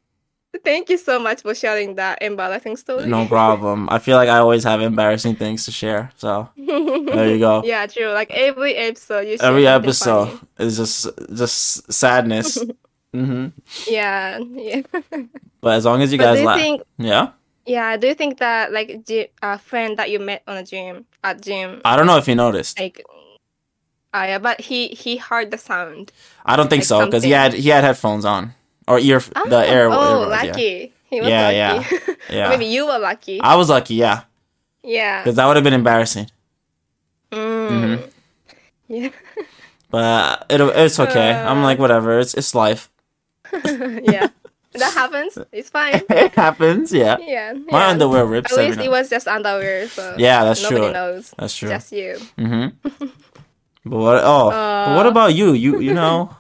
thank 0.66 0.90
you 0.90 0.98
so 0.98 1.18
much 1.20 1.44
for 1.44 1.56
sharing 1.56 1.96
that 1.96 2.22
embarrassing 2.22 2.76
story. 2.76 3.06
no 3.06 3.26
problem. 3.26 3.88
I 3.90 4.00
feel 4.00 4.18
like 4.18 4.28
I 4.28 4.40
always 4.40 4.64
have 4.66 4.82
embarrassing 4.82 5.36
things 5.36 5.64
to 5.66 5.72
share. 5.72 6.12
So 6.18 6.50
there 6.58 7.30
you 7.30 7.40
go. 7.40 7.62
Yeah, 7.64 7.86
true. 7.88 8.08
Like 8.12 8.32
every 8.32 8.76
episode, 8.76 9.28
you 9.28 9.38
Every 9.40 9.66
episode 9.68 10.40
is 10.60 10.76
just 10.78 11.08
just 11.34 11.92
sadness. 11.92 12.58
hmm 13.14 13.48
Yeah, 13.88 14.40
yeah. 14.40 14.82
But 15.62 15.76
as 15.76 15.86
long 15.86 16.02
as 16.02 16.12
you 16.12 16.18
but 16.18 16.26
guys 16.36 16.44
laugh, 16.44 16.60
think? 16.60 16.82
yeah. 16.98 17.30
Yeah, 17.66 17.96
do 17.96 18.08
you 18.08 18.16
think 18.16 18.40
that 18.40 18.74
like 18.74 19.08
a 19.42 19.58
friend 19.60 19.96
that 19.98 20.10
you 20.10 20.20
met 20.20 20.42
on 20.48 20.58
a 20.58 20.64
gym 20.66 21.06
at 21.24 21.42
gym, 21.42 21.80
I 21.86 21.96
don't 21.96 22.08
know 22.08 22.18
if 22.18 22.28
you 22.28 22.36
noticed. 22.36 22.80
like, 22.80 23.04
uh, 24.14 24.26
yeah, 24.28 24.38
but 24.40 24.62
he 24.62 24.88
he 24.90 25.18
heard 25.18 25.52
the 25.52 25.58
sound. 25.58 26.12
I 26.46 26.56
don't 26.56 26.70
think 26.70 26.82
like 26.82 26.88
so 26.88 27.06
because 27.06 27.24
he 27.24 27.32
had 27.32 27.54
he 27.54 27.70
had 27.70 27.84
headphones 27.84 28.26
on 28.26 28.54
or 28.88 29.00
ear 29.00 29.20
the 29.20 29.64
air. 29.68 29.90
Oh, 29.90 29.96
earbuds, 29.96 30.44
yeah. 30.44 30.48
lucky. 30.52 30.94
He 31.10 31.20
was 31.22 31.30
Yeah, 31.30 31.74
lucky. 31.74 31.96
Yeah. 32.30 32.50
Maybe 32.50 32.66
you 32.66 32.86
were 32.88 33.00
lucky. 33.00 33.42
I 33.42 33.56
was 33.56 33.70
lucky, 33.70 33.96
yeah, 33.96 34.24
yeah. 34.84 35.22
because 35.22 35.36
that 35.36 35.46
would 35.48 35.56
have 35.58 35.64
been 35.64 35.74
embarrassing. 35.74 36.30
Mm. 37.32 37.70
hmm. 38.00 38.10
Yeah. 38.88 39.10
But 39.90 40.46
it, 40.50 40.62
it's 40.62 41.00
okay. 41.00 41.32
I'm 41.34 41.60
Uh. 41.60 41.64
like 41.64 41.80
whatever. 41.80 42.20
It's 42.20 42.34
it's 42.34 42.56
life. 42.56 42.90
yeah. 43.54 44.28
That 44.74 44.94
happens. 44.94 45.38
It's 45.52 45.70
fine. 45.70 46.02
it 46.10 46.32
happens. 46.34 46.94
Yeah. 46.94 47.18
Yeah. 47.20 47.54
My 47.68 47.80
yeah. 47.80 47.88
underwear 47.90 48.26
rips. 48.26 48.54
At 48.54 48.60
least 48.60 48.80
it 48.80 48.90
was 48.90 49.10
just 49.10 49.28
underwear, 49.28 49.88
so 49.90 50.16
Yeah, 50.18 50.46
that's 50.46 50.64
nobody 50.64 50.82
true. 50.82 50.94
knows. 50.94 51.34
That's 51.38 51.56
true. 51.58 51.68
Just 51.70 51.92
you. 51.92 52.16
Mm-hmm. 52.38 53.06
But 53.86 53.98
what? 54.00 54.22
Oh, 54.24 54.60
but 54.84 54.94
what 54.96 55.06
Uh. 55.06 55.10
about 55.10 55.34
you? 55.36 55.54
You 55.54 55.80
you 55.80 55.94
know, 55.94 56.36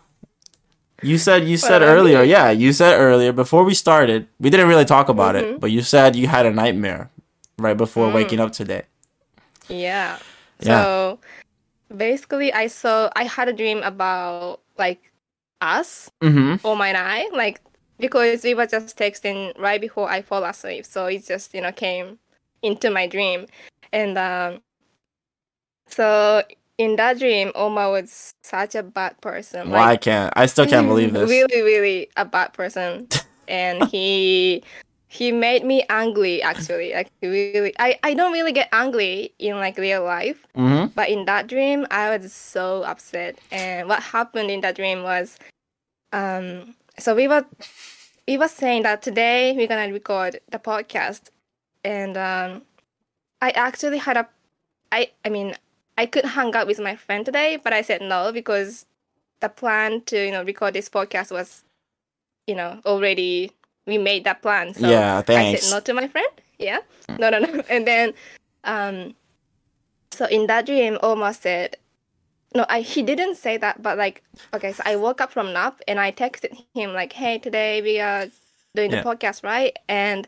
you 1.01 1.17
said 1.17 1.47
you 1.47 1.57
said 1.57 1.81
earlier. 1.81 2.23
Yeah, 2.23 2.51
you 2.51 2.73
said 2.73 2.99
earlier 2.99 3.31
before 3.33 3.63
we 3.63 3.73
started. 3.73 4.27
We 4.39 4.49
didn't 4.49 4.67
really 4.67 4.85
talk 4.85 5.09
about 5.09 5.35
Mm-hmm. 5.35 5.55
it, 5.55 5.59
but 5.59 5.71
you 5.71 5.81
said 5.81 6.15
you 6.15 6.27
had 6.27 6.45
a 6.45 6.51
nightmare 6.51 7.09
right 7.57 7.77
before 7.77 8.09
Mm. 8.09 8.13
waking 8.13 8.39
up 8.39 8.51
today. 8.51 8.83
Yeah. 9.69 10.19
Yeah. 10.59 10.83
So 10.83 11.19
basically, 11.95 12.53
I 12.53 12.67
saw 12.67 13.09
I 13.15 13.23
had 13.25 13.49
a 13.49 13.53
dream 13.53 13.81
about 13.83 14.61
like 14.77 15.11
us, 15.61 16.09
Mm-hmm. 16.21 16.65
Omar 16.65 16.87
and 16.87 16.97
I, 16.97 17.29
like 17.33 17.61
because 17.99 18.43
we 18.43 18.53
were 18.53 18.65
just 18.67 18.97
texting 18.97 19.57
right 19.59 19.79
before 19.81 20.09
I 20.09 20.21
fall 20.21 20.43
asleep. 20.43 20.85
So 20.85 21.05
it 21.07 21.25
just 21.25 21.53
you 21.53 21.61
know 21.61 21.71
came 21.71 22.19
into 22.61 22.89
my 22.89 23.07
dream, 23.07 23.47
and 23.93 24.17
um, 24.17 24.61
so 25.87 26.43
in 26.81 26.95
that 26.97 27.19
dream, 27.19 27.51
Omar 27.53 27.91
was 27.91 28.33
such 28.41 28.73
a 28.75 28.81
bad 28.81 29.13
person. 29.21 29.69
Well, 29.69 29.83
I 29.93 29.97
can't. 29.97 30.33
I 30.35 30.45
still 30.47 30.65
can't 30.65 30.87
believe 30.87 31.13
this. 31.17 31.29
really, 31.29 31.61
really 31.61 32.09
a 32.17 32.25
bad 32.25 32.53
person, 32.53 33.07
and 33.47 33.85
he 33.93 34.63
he 35.07 35.31
made 35.31 35.63
me 35.63 35.83
angry. 35.89 36.41
Actually, 36.41 36.93
like 36.93 37.09
really, 37.21 37.73
I 37.77 37.99
I 38.03 38.13
don't 38.15 38.33
really 38.33 38.51
get 38.51 38.69
angry 38.71 39.33
in 39.37 39.57
like 39.57 39.77
real 39.77 40.03
life, 40.03 40.39
Mm-hmm. 40.57 40.87
but 40.97 41.09
in 41.09 41.25
that 41.25 41.47
dream, 41.47 41.85
I 41.91 42.17
was 42.17 42.33
so 42.33 42.81
upset. 42.83 43.37
And 43.51 43.87
what 43.87 44.01
happened 44.01 44.49
in 44.49 44.61
that 44.61 44.75
dream 44.75 45.03
was, 45.03 45.37
um, 46.13 46.75
so 46.97 47.13
we 47.15 47.27
were 47.27 47.45
we 48.27 48.37
were 48.37 48.47
saying 48.47 48.83
that 48.83 49.01
today 49.01 49.53
we're 49.55 49.67
gonna 49.67 49.91
record 49.93 50.39
the 50.49 50.59
podcast, 50.59 51.29
and 51.83 52.17
um, 52.17 52.63
I 53.41 53.51
actually 53.51 53.99
had 53.99 54.17
a, 54.17 54.25
I 54.91 55.11
I 55.25 55.29
mean 55.29 55.53
I 55.97 56.05
could 56.05 56.25
hang 56.25 56.55
out 56.55 56.67
with 56.67 56.79
my 56.79 56.95
friend 56.95 57.25
today, 57.25 57.57
but 57.63 57.73
I 57.73 57.81
said 57.81 58.01
no 58.01 58.31
because 58.31 58.85
the 59.39 59.49
plan 59.49 60.01
to 60.05 60.25
you 60.25 60.31
know 60.31 60.43
record 60.43 60.73
this 60.73 60.89
podcast 60.89 61.31
was, 61.31 61.63
you 62.47 62.55
know, 62.55 62.79
already 62.85 63.51
we 63.85 63.97
made 63.97 64.23
that 64.23 64.41
plan. 64.41 64.73
So 64.73 64.87
Yeah, 64.89 65.21
I 65.27 65.55
said 65.55 65.69
no 65.71 65.79
to 65.81 65.93
my 65.93 66.07
friend. 66.07 66.31
Yeah, 66.59 66.79
no, 67.17 67.29
no, 67.29 67.39
no. 67.39 67.63
And 67.69 67.87
then, 67.87 68.13
um, 68.63 69.15
so 70.11 70.25
in 70.25 70.47
that 70.47 70.65
dream, 70.65 70.97
Omar 71.01 71.33
said, 71.33 71.77
no, 72.53 72.65
I 72.69 72.81
he 72.81 73.01
didn't 73.01 73.35
say 73.35 73.57
that, 73.57 73.81
but 73.81 73.97
like, 73.97 74.23
okay, 74.53 74.73
so 74.73 74.83
I 74.85 74.95
woke 74.95 75.21
up 75.21 75.31
from 75.31 75.53
nap 75.53 75.81
and 75.87 75.99
I 75.99 76.11
texted 76.11 76.53
him 76.75 76.93
like, 76.93 77.13
hey, 77.13 77.39
today 77.39 77.81
we 77.81 77.99
are 77.99 78.27
doing 78.75 78.91
Yeah. 78.91 79.01
the 79.01 79.09
podcast, 79.09 79.43
right? 79.43 79.75
And 79.87 80.27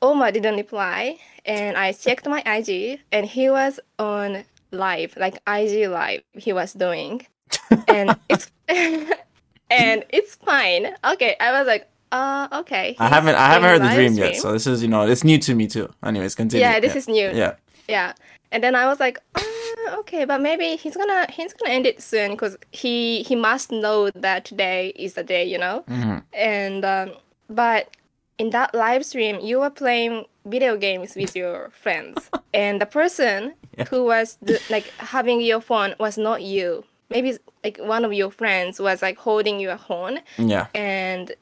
Omar 0.00 0.30
didn't 0.32 0.56
reply, 0.56 1.18
and 1.44 1.76
I 1.76 1.92
checked 1.92 2.26
my 2.26 2.42
IG, 2.46 3.00
and 3.10 3.26
he 3.26 3.50
was 3.50 3.80
on 3.98 4.44
live, 4.70 5.16
like 5.16 5.40
IG 5.46 5.88
live, 5.88 6.22
he 6.34 6.52
was 6.52 6.72
doing, 6.72 7.26
and 7.88 8.16
it's 8.28 8.50
and 8.68 10.04
it's 10.10 10.34
fine. 10.36 10.94
Okay, 11.04 11.36
I 11.40 11.52
was 11.52 11.66
like, 11.66 11.88
uh, 12.12 12.48
okay. 12.52 12.96
I 12.98 13.08
haven't. 13.08 13.34
I 13.34 13.48
haven't 13.48 13.68
heard 13.68 13.82
the 13.82 13.94
dream 13.94 14.14
yet, 14.14 14.36
so 14.36 14.52
this 14.52 14.66
is 14.66 14.82
you 14.82 14.88
know 14.88 15.06
it's 15.06 15.24
new 15.24 15.38
to 15.38 15.54
me 15.54 15.66
too. 15.66 15.88
Anyways, 16.04 16.34
continue. 16.34 16.64
Yeah, 16.64 16.80
this 16.80 16.96
is 16.96 17.08
new. 17.08 17.30
Yeah. 17.30 17.54
Yeah. 17.88 18.12
And 18.50 18.62
then 18.62 18.74
I 18.74 18.86
was 18.86 18.98
like, 18.98 19.18
uh, 19.34 19.96
okay, 19.98 20.24
but 20.24 20.40
maybe 20.40 20.76
he's 20.76 20.96
gonna 20.96 21.26
he's 21.30 21.52
gonna 21.52 21.72
end 21.72 21.86
it 21.86 22.02
soon 22.02 22.32
because 22.32 22.56
he 22.72 23.22
he 23.22 23.36
must 23.36 23.70
know 23.70 24.10
that 24.10 24.44
today 24.44 24.92
is 24.96 25.14
the 25.14 25.22
day, 25.22 25.44
you 25.44 25.58
know. 25.58 25.84
Mm-hmm. 25.88 26.18
And 26.32 26.84
um, 26.84 27.12
but 27.50 27.94
in 28.38 28.50
that 28.50 28.74
live 28.74 29.04
stream, 29.04 29.40
you 29.40 29.60
were 29.60 29.70
playing 29.70 30.24
video 30.48 30.76
games 30.76 31.14
with 31.14 31.36
your 31.36 31.70
friends, 31.70 32.30
and 32.54 32.80
the 32.80 32.86
person 32.86 33.54
Yeah. 33.76 33.84
who 33.90 34.04
was 34.04 34.38
like 34.70 34.86
having 34.98 35.40
your 35.40 35.60
phone 35.60 35.94
was 35.98 36.18
not 36.18 36.42
you. 36.42 36.84
Maybe 37.10 37.38
like 37.64 37.78
one 37.78 38.04
of 38.04 38.12
your 38.12 38.30
friends 38.30 38.78
was 38.80 39.00
like 39.02 39.18
holding 39.18 39.60
your 39.60 39.78
phone 39.78 40.20
Yeah. 40.36 40.66
and 40.74 41.32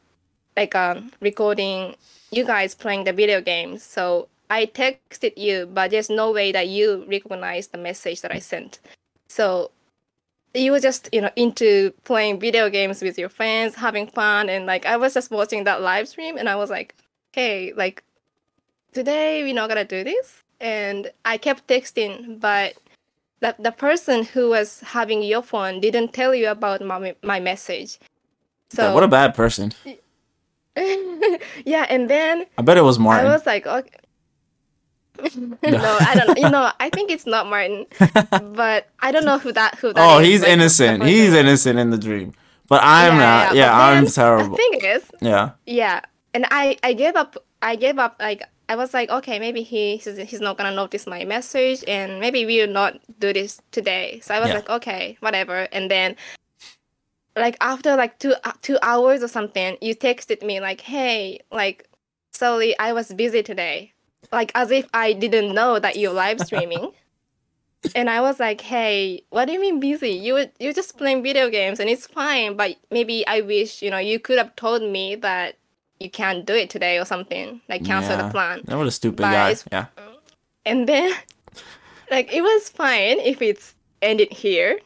like 0.56 0.74
um 0.74 1.10
recording 1.20 1.96
you 2.30 2.44
guys 2.44 2.74
playing 2.74 3.04
the 3.04 3.12
video 3.12 3.40
games. 3.40 3.82
So 3.82 4.28
I 4.50 4.66
texted 4.66 5.32
you, 5.36 5.66
but 5.66 5.90
there's 5.90 6.10
no 6.10 6.30
way 6.32 6.52
that 6.52 6.68
you 6.68 7.04
recognize 7.08 7.68
the 7.68 7.78
message 7.78 8.20
that 8.22 8.32
I 8.32 8.38
sent. 8.38 8.78
So 9.28 9.70
you 10.54 10.72
were 10.72 10.80
just 10.80 11.08
you 11.12 11.20
know 11.20 11.30
into 11.36 11.92
playing 12.04 12.38
video 12.40 12.70
games 12.70 13.02
with 13.02 13.18
your 13.18 13.28
friends, 13.28 13.74
having 13.74 14.06
fun, 14.06 14.48
and 14.48 14.66
like 14.66 14.86
I 14.86 14.96
was 14.96 15.14
just 15.14 15.30
watching 15.30 15.64
that 15.64 15.80
live 15.82 16.06
stream, 16.08 16.36
and 16.38 16.48
I 16.48 16.56
was 16.56 16.70
like, 16.70 16.94
hey, 17.32 17.72
like 17.76 18.02
today 18.96 19.42
we're 19.44 19.54
not 19.54 19.68
gonna 19.68 19.84
do 19.84 20.02
this, 20.02 20.42
and 20.60 21.10
I 21.24 21.36
kept 21.38 21.66
texting, 21.68 22.40
but. 22.40 22.74
The, 23.40 23.54
the 23.58 23.70
person 23.70 24.24
who 24.24 24.48
was 24.48 24.80
having 24.80 25.22
your 25.22 25.42
phone 25.42 25.78
didn't 25.78 26.14
tell 26.14 26.34
you 26.34 26.48
about 26.48 26.80
my, 26.80 27.14
my 27.22 27.38
message. 27.38 27.98
So 28.70 28.94
what 28.94 29.02
a 29.04 29.08
bad 29.08 29.34
person. 29.34 29.74
yeah, 30.74 31.84
and 31.90 32.08
then 32.08 32.46
I 32.56 32.62
bet 32.62 32.78
it 32.78 32.80
was 32.80 32.98
Martin. 32.98 33.26
I 33.26 33.30
was 33.30 33.44
like, 33.44 33.66
okay. 33.66 33.90
no, 35.36 35.98
I 36.00 36.14
don't. 36.16 36.28
Know. 36.28 36.42
You 36.42 36.50
know, 36.50 36.70
I 36.80 36.88
think 36.88 37.10
it's 37.10 37.26
not 37.26 37.46
Martin, 37.46 37.84
but 38.54 38.88
I 39.00 39.12
don't 39.12 39.26
know 39.26 39.38
who 39.38 39.52
that 39.52 39.74
who 39.76 39.92
that 39.92 40.00
oh, 40.00 40.18
is, 40.18 40.26
he's 40.26 40.40
like, 40.40 40.50
innocent. 40.52 41.04
He's 41.04 41.34
innocent 41.34 41.78
in 41.78 41.90
the 41.90 41.98
dream, 41.98 42.32
but 42.68 42.80
I'm 42.82 43.14
Yeah, 43.14 43.18
not. 43.20 43.54
yeah, 43.54 43.66
Yeah, 43.66 43.86
I'm 43.86 44.06
terrible. 44.06 44.56
The 44.56 44.56
thing 44.56 44.80
is, 44.82 45.02
Yeah. 45.20 45.50
yeah, 45.66 46.00
and 46.32 46.46
I 46.50 46.78
I 46.82 46.94
gave 46.94 47.16
up. 47.16 47.36
I 47.60 47.76
gave 47.76 47.98
up. 47.98 48.16
Like 48.18 48.42
I 48.68 48.76
was 48.76 48.92
like, 48.92 49.10
okay, 49.10 49.38
maybe 49.38 49.62
he 49.62 49.96
he's, 49.96 50.16
he's 50.16 50.40
not 50.40 50.56
gonna 50.58 50.74
notice 50.74 51.06
my 51.06 51.24
message, 51.24 51.84
and 51.86 52.20
maybe 52.20 52.44
we'll 52.46 52.66
not 52.68 52.98
do 53.18 53.32
this 53.32 53.60
today. 53.70 54.20
So 54.20 54.34
I 54.34 54.40
was 54.40 54.48
Yeah. 54.48 54.56
like, 54.56 54.68
okay, 54.70 55.16
whatever. 55.20 55.68
And 55.72 55.90
then, 55.90 56.16
like 57.36 57.56
after 57.60 57.96
like 57.96 58.18
two 58.18 58.34
uh, 58.44 58.52
two 58.62 58.78
hours 58.82 59.22
or 59.22 59.28
something, 59.28 59.76
you 59.80 59.94
texted 59.94 60.42
me 60.42 60.60
like, 60.60 60.80
hey, 60.80 61.40
like, 61.52 61.88
sorry, 62.32 62.76
I 62.78 62.92
was 62.92 63.12
busy 63.12 63.42
today. 63.42 63.92
Like 64.32 64.50
as 64.54 64.70
if 64.70 64.88
I 64.92 65.12
didn't 65.12 65.54
know 65.54 65.78
that 65.78 65.96
you're 65.96 66.12
live 66.12 66.40
streaming. 66.48 66.92
and 67.94 68.10
I 68.10 68.20
was 68.20 68.38
like, 68.40 68.60
"Hey, 68.60 69.22
what 69.30 69.46
do 69.46 69.52
you 69.52 69.60
mean 69.60 69.80
busy? 69.80 70.10
You 70.10 70.46
you're 70.58 70.72
just 70.72 70.96
playing 70.98 71.22
video 71.22 71.48
games, 71.50 71.80
and 71.80 71.88
it's 71.88 72.06
fine. 72.06 72.56
But 72.56 72.76
maybe 72.90 73.26
I 73.26 73.40
wish 73.42 73.82
you 73.82 73.90
know 73.90 73.98
you 73.98 74.18
could 74.18 74.38
have 74.38 74.54
told 74.56 74.82
me 74.82 75.14
that 75.16 75.56
you 76.00 76.10
can't 76.10 76.44
do 76.44 76.54
it 76.54 76.70
today 76.70 76.98
or 76.98 77.04
something, 77.04 77.60
like 77.68 77.84
cancel 77.84 78.16
Yeah. 78.16 78.22
the 78.26 78.30
plan. 78.30 78.62
That 78.64 78.76
was 78.76 78.88
a 78.88 78.96
stupid 78.96 79.22
But 79.22 79.32
guy. 79.32 79.56
Yeah. 79.72 79.86
And 80.64 80.88
then, 80.88 81.12
like, 82.10 82.32
it 82.32 82.42
was 82.42 82.68
fine 82.68 83.18
if 83.20 83.40
it's 83.40 83.74
ended 84.02 84.32
here, 84.32 84.80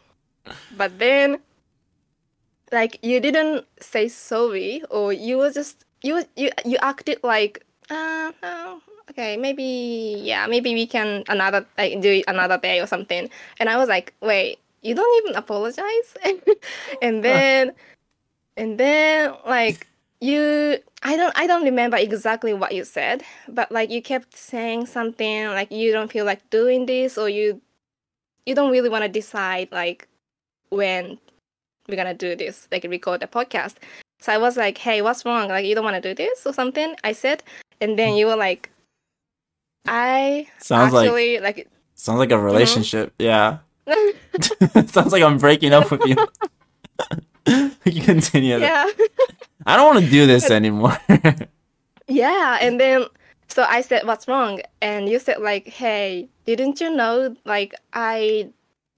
but 0.76 0.98
then, 0.98 1.40
like, 2.72 2.98
you 3.02 3.18
didn't 3.20 3.66
say 3.80 4.08
sorry, 4.08 4.82
or 4.90 5.12
you 5.12 5.38
were 5.38 5.50
just 5.50 5.84
you 6.02 6.24
you 6.36 6.50
you 6.64 6.78
acted 6.80 7.18
like, 7.22 7.64
uh, 7.90 8.32
oh, 8.42 8.80
okay, 9.10 9.36
maybe 9.36 10.16
yeah, 10.22 10.46
maybe 10.46 10.72
we 10.74 10.86
can 10.86 11.24
another 11.28 11.66
like 11.76 12.00
do 12.00 12.10
it 12.22 12.24
another 12.28 12.58
day 12.58 12.80
or 12.80 12.86
something. 12.86 13.28
And 13.58 13.68
I 13.68 13.76
was 13.76 13.88
like, 13.88 14.14
wait, 14.22 14.58
you 14.82 14.94
don't 14.94 15.24
even 15.24 15.34
apologize, 15.36 16.14
and 17.02 17.24
then, 17.24 17.72
and 18.56 18.78
then 18.78 19.34
like 19.46 19.86
you 20.20 20.76
i 21.02 21.16
don't 21.16 21.32
i 21.38 21.46
don't 21.46 21.64
remember 21.64 21.96
exactly 21.96 22.52
what 22.52 22.72
you 22.72 22.84
said 22.84 23.22
but 23.48 23.72
like 23.72 23.90
you 23.90 24.02
kept 24.02 24.36
saying 24.36 24.84
something 24.86 25.46
like 25.48 25.70
you 25.72 25.92
don't 25.92 26.10
feel 26.12 26.24
like 26.26 26.48
doing 26.50 26.84
this 26.86 27.16
or 27.16 27.28
you 27.28 27.60
you 28.44 28.54
don't 28.54 28.70
really 28.70 28.88
want 28.90 29.02
to 29.02 29.08
decide 29.08 29.68
like 29.72 30.06
when 30.68 31.18
we're 31.88 31.96
gonna 31.96 32.12
do 32.14 32.36
this 32.36 32.68
like 32.70 32.84
record 32.84 33.20
the 33.20 33.26
podcast 33.26 33.76
so 34.20 34.30
i 34.32 34.36
was 34.38 34.56
like 34.58 34.76
hey 34.76 35.00
what's 35.00 35.24
wrong 35.24 35.48
like 35.48 35.64
you 35.64 35.74
don't 35.74 35.84
want 35.84 35.96
to 36.00 36.06
do 36.06 36.14
this 36.14 36.44
or 36.46 36.52
something 36.52 36.94
i 37.02 37.12
said 37.12 37.42
and 37.80 37.98
then 37.98 38.14
you 38.14 38.26
were 38.26 38.36
like 38.36 38.70
i 39.88 40.46
Sounds 40.58 40.92
like 40.92 41.06
actually 41.06 41.40
like 41.40 41.66
sounds 41.94 42.18
like 42.18 42.30
a 42.30 42.34
Mm-hmm. 42.34 42.44
relationship. 42.44 43.12
Yeah. 43.18 43.58
sounds 44.86 45.12
like 45.12 45.22
I'm 45.22 45.38
breaking 45.38 45.72
up 45.72 45.90
with 45.90 46.04
you. 46.06 46.16
you 47.84 48.02
continue. 48.02 48.58
yeah 48.58 48.86
I 49.66 49.76
don't 49.76 49.94
want 49.94 50.04
to 50.04 50.10
do 50.10 50.26
this 50.26 50.50
anymore. 50.60 50.96
Yeah, 52.08 52.58
and 52.60 52.80
then 52.80 53.04
so 53.46 53.62
I 53.62 53.82
said, 53.82 54.04
"What's 54.04 54.26
wrong?" 54.26 54.60
And 54.82 55.08
you 55.08 55.20
said, 55.20 55.38
"Like, 55.40 55.68
hey, 55.68 56.28
didn't 56.44 56.80
you 56.80 56.90
know? 56.90 57.36
Like, 57.44 57.72
I, 57.92 58.50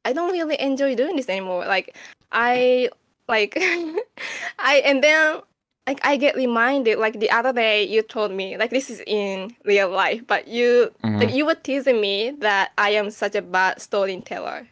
I 0.07 0.13
don't 0.15 0.33
really 0.33 0.59
enjoy 0.59 0.95
doing 0.95 1.17
this 1.17 1.29
anymore. 1.29 1.67
Like, 1.67 1.95
I, 2.33 2.89
like, 3.29 3.53
I." 4.59 4.81
And 4.87 5.05
then, 5.05 5.41
like, 5.87 6.01
I 6.07 6.17
get 6.17 6.37
reminded. 6.37 6.99
Like 6.99 7.21
the 7.21 7.31
other 7.31 7.53
day, 7.53 7.85
you 7.85 8.01
told 8.03 8.33
me, 8.33 8.57
like, 8.57 8.71
this 8.71 8.89
is 8.89 9.03
in 9.07 9.55
real 9.67 9.91
life, 9.91 10.23
but 10.27 10.49
you, 10.49 10.91
Mhm. 11.05 11.21
like, 11.21 11.35
you 11.35 11.45
were 11.45 11.55
teasing 11.57 12.01
me 12.01 12.31
that 12.41 12.73
I 12.79 12.91
am 12.97 13.11
such 13.11 13.35
a 13.35 13.43
bad 13.43 13.81
storyteller, 13.83 14.67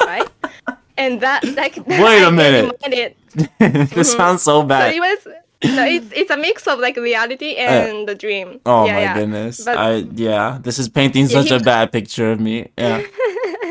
right? 0.00 0.26
And 0.98 1.20
that, 1.20 1.44
like, 1.54 1.76
Wait 1.86 2.22
a 2.22 2.28
a 2.28 2.32
minute. 2.32 2.74
Reminded, 2.82 3.14
this 3.58 4.12
sounds 4.12 4.42
so 4.42 4.62
bad. 4.62 4.92
so 4.92 4.96
it 4.96 5.00
was 5.00 5.34
no, 5.76 5.84
it's 5.84 6.10
it's 6.12 6.30
a 6.30 6.36
mix 6.36 6.66
of 6.66 6.78
like 6.80 6.96
reality 6.96 7.54
and 7.56 8.08
the 8.08 8.14
dream. 8.14 8.60
Oh 8.66 8.86
yeah, 8.86 8.92
my 8.94 9.00
yeah. 9.02 9.14
goodness. 9.14 9.64
But- 9.64 9.76
I 9.78 9.94
yeah, 10.14 10.58
this 10.62 10.78
is 10.78 10.88
painting 10.88 11.22
Yeah, 11.28 11.40
such 11.42 11.48
he- 11.50 11.56
a 11.56 11.60
bad 11.60 11.92
picture 11.92 12.32
of 12.32 12.40
me. 12.40 12.70
Yeah. 12.78 13.02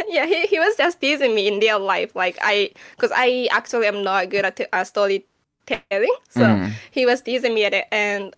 yeah, 0.08 0.26
he, 0.26 0.46
he 0.48 0.60
was 0.60 0.76
just 0.76 1.00
teasing 1.02 1.34
me 1.36 1.48
in 1.48 1.60
real 1.60 1.80
life, 1.80 2.16
like 2.16 2.38
I, 2.42 2.72
because 2.96 3.12
I 3.16 3.48
actually 3.52 3.86
am 3.88 4.04
not 4.04 4.30
good 4.30 4.46
at 4.46 4.60
uh, 4.74 4.84
storytelling, 4.84 6.16
so 6.30 6.42
Mm. 6.42 6.72
he 6.92 7.06
was 7.06 7.22
teasing 7.22 7.54
me 7.54 7.66
at 7.66 7.74
it, 7.74 7.86
and 7.92 8.36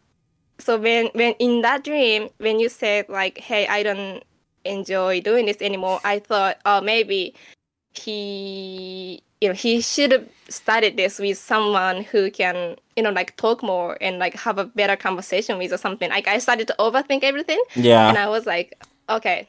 so 0.59 0.77
when 0.77 1.07
when 1.13 1.33
in 1.39 1.61
that 1.61 1.83
dream, 1.83 2.29
when 2.39 2.59
you 2.59 2.67
said 2.69 3.07
like, 3.09 3.37
"Hey, 3.39 3.67
I 3.67 3.83
don't 3.83 4.23
enjoy 4.65 5.21
doing 5.21 5.45
this 5.45 5.61
anymore," 5.61 5.99
I 6.03 6.19
thought, 6.19 6.57
oh, 6.65 6.81
maybe 6.81 7.33
he, 7.93 9.21
you 9.41 9.47
know, 9.49 9.53
he 9.55 9.81
should 9.81 10.11
have 10.11 10.27
started 10.49 10.95
this 10.97 11.17
with 11.19 11.37
someone 11.37 12.03
who 12.03 12.29
can, 12.31 12.75
you 12.95 13.03
know, 13.03 13.09
like 13.11 13.35
talk 13.37 13.63
more 13.63 13.97
and 14.01 14.19
like 14.19 14.35
have 14.35 14.57
a 14.57 14.65
better 14.65 14.95
conversation 14.95 15.57
with 15.57 15.73
or 15.73 15.77
something. 15.77 16.09
Like 16.09 16.27
I 16.27 16.37
started 16.37 16.67
to 16.67 16.75
overthink 16.79 17.23
everything, 17.23 17.61
yeah 17.75 18.09
and 18.09 18.17
I 18.17 18.29
was 18.29 18.45
like, 18.45 18.79
okay, 19.09 19.47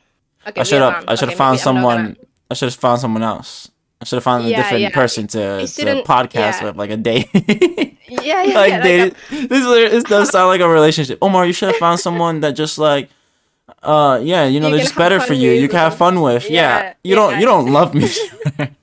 okay, 0.49 0.61
I 0.61 0.64
should 0.64 0.80
have. 0.82 1.04
I 1.08 1.14
should 1.14 1.28
Okay, 1.28 1.32
have 1.32 1.38
found 1.38 1.56
maybe 1.58 1.68
I'm 1.68 1.75
not 1.75 1.82
someone 1.82 2.16
I 2.50 2.54
should 2.54 2.68
have 2.70 2.75
found 2.80 3.00
someone 3.00 3.22
else. 3.22 3.70
I 4.00 4.04
should 4.04 4.16
have 4.16 4.25
found 4.25 4.44
a 4.44 4.49
Yeah, 4.49 4.56
different 4.62 4.82
yeah. 4.82 4.90
person 4.90 5.26
to, 5.28 5.66
to 5.66 6.02
podcast 6.02 6.34
yeah. 6.61 6.64
with, 6.64 6.76
like 6.76 6.90
a 6.90 6.96
date. 6.96 7.28
Yeah, 8.08 8.42
yeah, 8.42 8.54
like 8.58 8.70
yeah. 8.70 8.82
dated. 8.82 9.14
Like 9.30 9.49
this, 9.49 9.64
is- 9.64 9.90
this 9.92 10.04
does 10.04 10.28
sound 10.30 10.49
like 10.49 10.61
a 10.61 10.68
relationship. 10.68 11.18
Omar, 11.22 11.46
you 11.46 11.52
should 11.54 11.68
have 11.68 11.76
found 11.78 11.99
someone 12.00 12.40
that 12.40 12.52
just 12.52 12.76
like, 12.78 13.08
uh, 13.82 14.20
yeah, 14.22 14.44
you 14.44 14.61
know, 14.61 14.66
You 14.68 14.75
they're 14.76 14.84
just 14.84 14.96
better 14.96 15.18
for 15.20 15.32
you. 15.32 15.52
You 15.52 15.66
can 15.68 15.78
have 15.78 15.96
fun 15.96 16.20
with. 16.20 16.50
Yeah, 16.50 16.82
Yeah, 16.82 16.94
you 17.04 17.14
don't, 17.14 17.38
you 17.40 17.46
don't 17.46 17.72
love 17.72 17.94
me. 17.94 18.08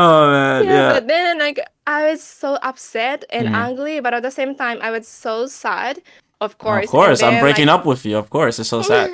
oh 0.00 0.30
man, 0.30 0.64
yeah, 0.64 0.72
yeah. 0.72 0.92
but 0.94 1.04
then 1.08 1.38
like 1.38 1.58
I 1.86 2.10
was 2.10 2.22
so 2.22 2.54
upset 2.62 3.24
and 3.30 3.48
Mhm. 3.48 3.54
angry, 3.66 4.00
but 4.00 4.12
at 4.14 4.22
the 4.22 4.30
same 4.30 4.54
time 4.54 4.78
I 4.80 4.90
was 4.90 5.06
so 5.08 5.46
sad. 5.46 6.00
Of 6.40 6.56
course, 6.58 6.86
of 6.86 6.90
course, 6.90 7.20
and 7.22 7.36
I'm 7.36 7.42
breaking 7.42 7.66
like, 7.68 7.80
up 7.80 7.86
with 7.86 8.06
you. 8.06 8.16
Of 8.16 8.30
course, 8.30 8.58
it's 8.58 8.68
so 8.70 8.80
sad. 8.92 9.10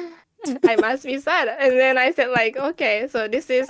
I 0.64 0.76
must 0.76 1.02
be 1.04 1.18
sad. 1.18 1.48
And 1.48 1.72
then 1.74 1.98
I 1.98 2.12
said 2.12 2.28
like, 2.30 2.56
okay, 2.56 3.08
so 3.10 3.26
this 3.26 3.50
is 3.50 3.66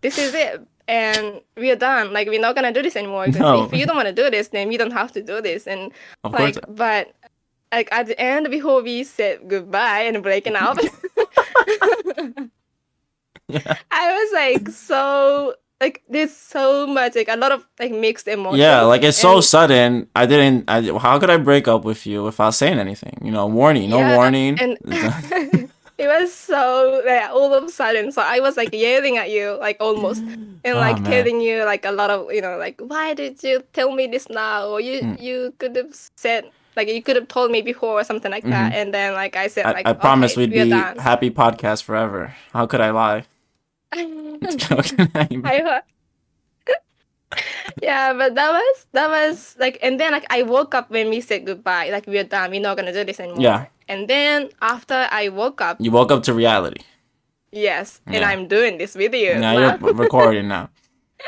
this 0.00 0.16
is 0.18 0.32
it. 0.34 0.60
And 0.88 1.40
we're 1.56 1.76
done. 1.76 2.12
Like 2.12 2.28
we're 2.28 2.40
not 2.40 2.54
gonna 2.54 2.72
do 2.72 2.80
this 2.82 2.96
anymore. 2.96 3.26
No. 3.28 3.64
if 3.64 3.72
you 3.74 3.84
don't 3.86 3.96
wanna 3.96 4.12
do 4.12 4.30
this, 4.30 4.48
then 4.48 4.72
you 4.72 4.78
don't 4.78 4.92
have 4.92 5.12
to 5.12 5.22
do 5.22 5.40
this. 5.40 5.66
And 5.66 5.92
Of 6.24 6.32
course, 6.32 6.56
like 6.56 6.64
but 6.76 7.12
like 7.72 7.88
at 7.92 8.06
the 8.06 8.16
end 8.20 8.48
before 8.50 8.82
we 8.82 9.04
said 9.04 9.48
goodbye 9.48 10.00
and 10.08 10.22
breaking 10.22 10.56
up. 10.56 10.78
I 13.90 14.06
was 14.16 14.30
like 14.32 14.68
so 14.70 15.54
like 15.80 16.02
there's 16.08 16.34
so 16.34 16.86
much 16.86 17.14
like 17.16 17.28
a 17.28 17.36
lot 17.36 17.52
of 17.52 17.66
like 17.78 17.92
mixed 17.92 18.28
emotions. 18.28 18.60
Yeah, 18.60 18.82
like 18.82 19.02
it's 19.02 19.18
so 19.18 19.34
and- 19.36 19.44
sudden. 19.44 20.08
I 20.16 20.26
didn't. 20.26 20.64
I, 20.68 20.80
how 20.98 21.18
could 21.18 21.30
I 21.30 21.36
break 21.36 21.68
up 21.68 21.84
with 21.84 22.06
you 22.06 22.22
without 22.24 22.54
saying 22.54 22.78
anything? 22.78 23.18
You 23.22 23.30
know, 23.32 23.46
warning, 23.46 23.90
no 23.90 23.98
Yeah, 23.98 24.16
warning. 24.16 24.58
and 24.60 24.78
it 25.98 26.08
was 26.08 26.32
so 26.32 27.02
like 27.06 27.28
all 27.30 27.52
of 27.54 27.64
a 27.64 27.68
sudden. 27.68 28.12
So 28.12 28.22
I 28.22 28.40
was 28.40 28.56
like 28.56 28.70
yelling 28.72 29.16
at 29.18 29.30
you 29.30 29.56
like 29.60 29.76
almost 29.80 30.22
and 30.22 30.60
Oh, 30.64 30.74
like 30.74 31.00
man. 31.02 31.10
telling 31.10 31.40
you 31.40 31.64
like 31.64 31.84
a 31.84 31.92
lot 31.92 32.10
of 32.10 32.32
you 32.32 32.40
know 32.40 32.56
like 32.56 32.80
why 32.80 33.14
did 33.14 33.42
you 33.42 33.62
tell 33.72 33.92
me 33.92 34.06
this 34.06 34.28
now 34.28 34.66
or 34.68 34.80
you 34.80 35.00
Mm. 35.02 35.20
you 35.20 35.52
could 35.58 35.76
have 35.76 35.94
said 36.16 36.50
like 36.76 36.88
you 36.88 37.02
could 37.02 37.14
have 37.16 37.28
told 37.28 37.50
me 37.50 37.62
before 37.62 38.00
or 38.00 38.04
something 38.04 38.30
like 38.32 38.44
that 38.44 38.72
and 38.74 38.92
then 38.94 39.12
like 39.14 39.36
I 39.36 39.46
said 39.48 39.66
I, 39.66 39.72
like 39.72 39.86
I 39.86 39.92
promise 39.92 40.32
okay, 40.32 40.40
we'd 40.42 40.50
be 40.50 40.70
done. 40.70 40.98
happy 40.98 41.30
podcast 41.30 41.82
forever. 41.84 42.34
How 42.52 42.66
could 42.66 42.80
I 42.80 42.90
lie? 42.90 43.26
Mm. 43.94 45.44
I 45.44 45.82
yeah, 47.82 48.12
but 48.12 48.34
that 48.34 48.50
was 48.50 48.86
that 48.92 49.08
was 49.08 49.56
like, 49.58 49.78
and 49.82 49.98
then 49.98 50.12
like 50.12 50.26
I 50.30 50.42
woke 50.42 50.74
up 50.74 50.90
when 50.90 51.10
we 51.10 51.20
said 51.20 51.46
goodbye, 51.46 51.90
like 51.90 52.06
we're 52.06 52.24
done, 52.24 52.50
we're 52.50 52.60
not 52.60 52.76
gonna 52.76 52.92
do 52.92 53.04
this 53.04 53.20
anymore. 53.20 53.42
Yeah. 53.42 53.66
And 53.88 54.08
then 54.08 54.50
after 54.62 55.08
I 55.10 55.28
woke 55.28 55.60
up, 55.60 55.76
you 55.80 55.90
woke 55.90 56.10
up 56.10 56.22
to 56.24 56.34
reality. 56.34 56.80
yes, 57.52 58.00
and 58.06 58.24
I'm 58.24 58.48
doing 58.48 58.78
this 58.78 58.96
you. 58.96 59.34
Now 59.36 59.58
you're 59.58 59.94
recording 59.94 60.48
now. 60.48 60.70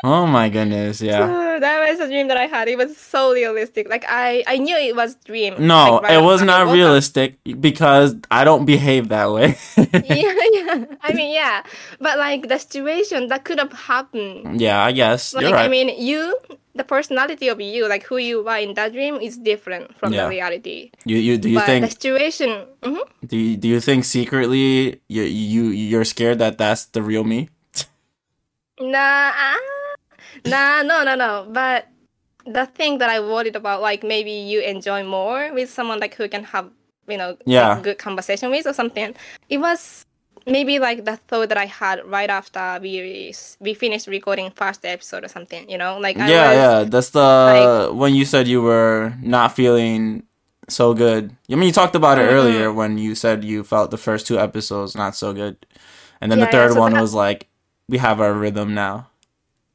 Oh 0.04 0.26
my 0.26 0.48
goodness, 0.50 1.00
yeah. 1.00 1.24
So 1.26 1.60
that 1.60 1.88
was 1.88 2.00
a 2.00 2.06
dream 2.08 2.28
that 2.28 2.36
I 2.36 2.44
had. 2.46 2.68
It 2.68 2.76
was 2.76 2.96
so 2.98 3.32
realistic. 3.32 3.88
Like 3.88 4.04
I, 4.08 4.44
I 4.46 4.58
knew 4.58 4.76
it 4.76 4.94
was 4.94 5.14
dream. 5.24 5.54
No, 5.58 5.94
like, 5.94 6.02
right 6.02 6.14
it 6.18 6.22
was 6.22 6.42
not 6.42 6.66
woke 6.66 6.68
up. 6.68 6.74
realistic 6.74 7.38
because 7.60 8.14
I 8.30 8.44
don't 8.44 8.66
behave 8.66 9.08
that 9.08 9.32
way. 9.32 9.56
yeah, 9.76 10.34
yeah. 10.52 10.84
I 11.02 11.12
mean, 11.14 11.32
yeah, 11.32 11.62
but 11.98 12.18
like 12.18 12.48
the 12.48 12.58
situation 12.58 13.28
that 13.28 13.44
could 13.44 13.58
have 13.58 13.72
happened. 13.72 14.60
yeah, 14.60 14.84
I 14.84 14.92
guess 14.92 15.32
Like 15.34 15.44
you're 15.44 15.52
right. 15.52 15.64
I 15.64 15.68
mean, 15.68 15.88
you, 15.96 16.36
the 16.74 16.84
personality 16.84 17.48
of 17.48 17.58
you, 17.58 17.88
like 17.88 18.04
who 18.04 18.18
you 18.18 18.46
are 18.46 18.58
in 18.58 18.74
that 18.74 18.92
dream, 18.92 19.16
is 19.16 19.38
different 19.38 19.96
from 19.96 20.12
Yeah. 20.12 20.24
the 20.24 20.28
reality. 20.28 20.90
you, 21.06 21.16
you 21.16 21.38
do 21.38 21.48
you 21.48 21.54
but 21.56 21.64
the 21.64 21.72
think 21.80 21.90
situation, 21.90 22.66
mhm. 22.82 23.00
do 23.26 23.36
you, 23.38 23.56
do 23.56 23.66
you 23.68 23.80
think 23.80 24.04
secretly 24.04 25.00
you 25.08 25.22
you 25.22 25.62
you're 25.72 26.04
scared 26.04 26.38
that 26.40 26.58
that's 26.58 26.84
the 26.92 27.00
real 27.00 27.24
me? 27.24 27.48
nah, 28.80 29.32
ah, 29.32 29.56
nah, 30.46 30.82
no, 30.82 31.04
no, 31.04 31.14
no. 31.14 31.46
But 31.50 31.86
the 32.46 32.66
thing 32.66 32.98
that 32.98 33.10
I 33.10 33.20
worried 33.20 33.56
about, 33.56 33.82
like 33.82 34.02
maybe 34.02 34.30
you 34.30 34.60
enjoy 34.60 35.02
more 35.04 35.52
with 35.52 35.70
someone 35.70 35.98
like 36.00 36.14
who 36.14 36.28
can 36.28 36.44
have, 36.44 36.70
you 37.08 37.16
know, 37.16 37.36
Yeah. 37.46 37.74
like, 37.74 37.82
good 37.82 37.98
conversation 37.98 38.50
with 38.50 38.66
or 38.66 38.72
something. 38.72 39.14
It 39.48 39.58
was 39.58 40.04
maybe 40.46 40.78
like 40.78 41.04
the 41.04 41.16
thought 41.28 41.48
that 41.48 41.58
I 41.58 41.66
had 41.66 42.06
right 42.06 42.30
after 42.30 42.78
we 42.80 43.34
we 43.60 43.74
finished 43.74 44.06
recording 44.06 44.50
first 44.54 44.84
episode 44.84 45.24
or 45.24 45.28
something. 45.28 45.68
You 45.68 45.78
know, 45.78 45.98
like 45.98 46.16
I 46.18 46.28
yeah, 46.28 46.48
was, 46.48 46.56
yeah. 46.56 46.84
That's 46.84 47.10
the 47.10 47.90
when 47.92 48.14
you 48.14 48.24
said 48.24 48.46
you 48.46 48.62
were 48.62 49.12
not 49.22 49.56
feeling 49.56 50.22
so 50.68 50.94
good. 50.94 51.34
I 51.50 51.54
mean, 51.54 51.66
you 51.66 51.72
talked 51.72 51.94
about 51.96 52.18
it 52.18 52.26
Mhm. 52.26 52.32
earlier 52.32 52.72
when 52.72 52.98
you 52.98 53.14
said 53.14 53.42
you 53.44 53.62
felt 53.64 53.90
the 53.90 53.98
first 53.98 54.26
two 54.26 54.38
episodes 54.38 54.96
not 54.96 55.14
so 55.16 55.32
good, 55.32 55.56
and 56.20 56.30
then 56.30 56.38
Yeah, 56.38 56.46
the 56.46 56.50
yeah, 56.50 56.58
third 56.62 56.72
so 56.74 56.80
one 56.80 56.92
that- 56.92 57.00
was 57.00 57.14
like, 57.14 57.46
we 57.88 57.98
have 57.98 58.20
our 58.20 58.32
rhythm 58.32 58.74
now. 58.74 59.06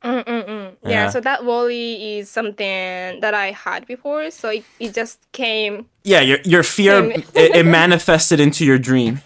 Mm, 0.04 0.24
mm, 0.26 0.41
mm. 0.41 0.41
Yeah. 0.84 0.90
Yeah, 0.90 1.10
so 1.10 1.22
that 1.22 1.46
worry 1.46 2.18
is 2.18 2.30
something 2.30 3.20
that 3.22 3.34
I 3.36 3.52
had 3.52 3.86
before, 3.86 4.32
so 4.32 4.50
it, 4.50 4.64
it 4.80 4.94
just 4.96 5.20
came. 5.32 5.86
Yeah, 6.04 6.22
your 6.22 6.40
your 6.44 6.64
fear 6.64 7.04
it, 7.36 7.56
it 7.56 7.66
manifested 7.66 8.40
into 8.40 8.66
your 8.66 8.80
dream, 8.80 9.22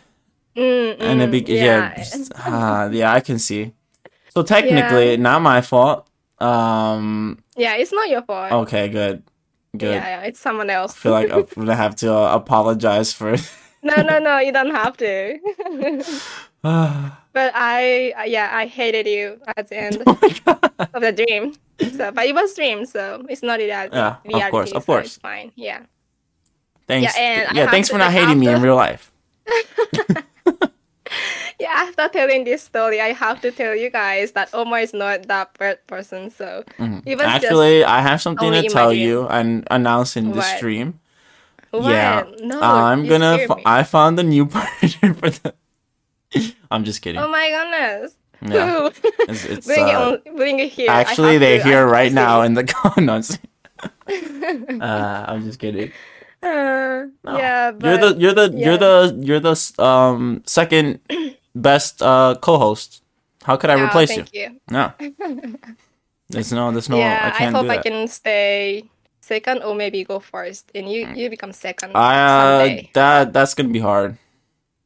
Mm, 0.58 0.98
and 1.00 1.22
it 1.22 1.32
be- 1.32 1.54
yeah, 1.54 1.96
just- 1.96 2.32
ah, 2.36 2.88
yeah, 2.92 3.14
I 3.14 3.22
can 3.22 3.40
see. 3.40 3.72
So 4.34 4.44
technically, 4.44 5.16
not 5.18 5.42
my 5.42 5.62
fault. 5.62 6.08
Um. 6.40 7.40
yeah, 7.56 7.76
it's 7.78 7.94
not 7.94 8.10
your 8.10 8.22
fault. 8.24 8.52
Okay. 8.68 8.90
Good. 8.90 9.24
Good. 9.78 9.96
Yeah, 9.96 10.08
yeah, 10.20 10.28
it's 10.28 10.40
someone 10.40 10.70
else. 10.70 10.92
I 10.92 11.00
feel 11.00 11.12
like 11.14 11.32
I'm 11.32 11.46
gonna 11.56 11.76
have 11.86 11.96
to 12.04 12.12
uh, 12.14 12.36
apologize 12.36 13.14
for. 13.14 13.38
no, 13.84 13.96
no, 14.02 14.20
no, 14.20 14.40
you 14.40 14.52
don't 14.52 14.76
have 14.76 14.98
to. 14.98 15.40
but 17.34 17.52
I, 17.54 18.14
yeah, 18.26 18.50
I 18.54 18.66
hated 18.66 19.06
you 19.08 19.40
at 19.56 19.70
the 19.70 19.78
end 19.78 20.04
oh 20.08 20.18
of 20.94 21.02
the 21.02 21.12
dream. 21.12 21.54
So, 21.96 22.12
but 22.12 22.26
it 22.26 22.34
was 22.34 22.56
dream, 22.56 22.86
so 22.86 23.26
it's 23.30 23.44
not 23.44 23.60
reality. 23.60 23.96
Yeah, 23.96 24.18
of 24.48 24.52
course, 24.52 24.72
of 24.72 24.84
so 24.84 24.86
course. 24.86 25.06
It's 25.08 25.18
fine. 25.18 25.52
Yeah. 25.56 25.84
Thanks. 26.88 27.18
Yeah, 27.18 27.52
yeah, 27.54 27.70
thanks 27.72 27.90
to, 27.90 27.94
for 27.94 27.98
not 28.00 28.14
like, 28.14 28.24
hating 28.24 28.40
me 28.40 28.48
in 28.50 28.62
real 28.62 28.76
life. 28.76 29.12
Yeah, 31.58 31.72
after 31.72 32.10
telling 32.10 32.44
this 32.44 32.64
story, 32.64 33.00
I 33.00 33.14
have 33.14 33.40
to 33.42 33.50
tell 33.52 33.74
you 33.76 33.90
guys 33.90 34.34
that 34.34 34.50
Omar 34.54 34.80
is 34.80 34.94
not 34.94 35.28
that 35.28 35.58
bad 35.58 35.80
person. 35.88 36.30
So 36.30 36.64
Mhm. 36.78 37.02
it 37.06 37.16
was 37.16 37.26
Actually, 37.26 37.86
I 37.86 38.02
have 38.02 38.22
something 38.22 38.52
to 38.52 38.68
tell 38.68 38.92
you 38.92 39.26
and 39.30 39.66
announce 39.72 40.18
in 40.18 40.32
the 40.32 40.38
What? 40.44 40.58
stream. 40.58 41.00
just 41.72 41.88
Yeah, 41.88 42.24
what? 42.24 42.42
No, 42.44 42.60
I'm 42.62 43.08
gonna. 43.08 43.36
scared 43.36 43.52
F- 43.52 43.58
me. 43.58 43.64
I 43.66 43.84
found 43.84 44.20
a 44.20 44.24
new 44.24 44.46
partner 44.52 45.14
for 45.14 45.30
the. 45.30 45.54
I'm 46.72 46.84
just 46.84 47.02
kidding. 47.02 47.22
Oh 47.22 47.28
my 47.30 47.50
goodness. 47.50 48.16
Who? 48.46 48.88
It's- 49.24 49.46
it's, 49.46 49.66
bring 49.68 49.88
it 49.88 49.96
uh, 49.96 50.20
on, 50.26 50.36
bring 50.36 50.60
it 50.60 50.72
here. 50.72 50.90
Actually, 50.92 51.38
they're 51.38 51.60
to- 51.60 51.64
here 51.64 51.88
right 51.88 52.12
now 52.12 52.42
in 52.42 52.54
the 52.54 52.64
comments. 52.78 53.38
uh, 54.08 55.26
I'm 55.28 55.44
just 55.44 55.60
kidding. 55.60 55.92
Uh, 56.44 57.08
No. 57.24 57.38
Yeah, 57.38 57.72
but 57.72 57.88
you're 57.88 57.98
the 57.98 58.20
you're 58.20 58.34
the 58.34 58.48
yeah. 58.54 58.66
you're 58.66 58.78
the 58.78 58.96
you're 59.22 59.40
the 59.40 59.56
um 59.82 60.44
second 60.46 61.00
best 61.56 62.02
uh 62.02 62.36
co-host. 62.42 63.02
How 63.44 63.58
could 63.58 63.70
I 63.70 63.76
Oh, 63.82 63.86
replace 63.86 64.10
you? 64.16 64.24
thank 64.26 64.34
you. 64.34 64.60
No. 64.70 64.94
There's 66.30 66.52
no 66.52 66.72
there's 66.72 66.90
no 66.90 66.98
yeah, 66.98 67.34
I 67.40 67.46
I, 67.46 67.50
hope 67.50 67.70
I 67.70 67.78
can 67.78 68.08
stay 68.08 68.90
second 69.22 69.64
or 69.64 69.74
maybe 69.76 70.04
go 70.04 70.20
first 70.20 70.70
and 70.76 70.90
you 70.92 71.08
you 71.16 71.30
become 71.30 71.52
second 71.54 71.92
I 71.96 72.14
uh, 72.18 72.60
someday. 72.66 72.90
that 72.94 73.34
that's 73.34 73.54
gonna 73.54 73.70
be 73.74 73.80
hard. 73.82 74.18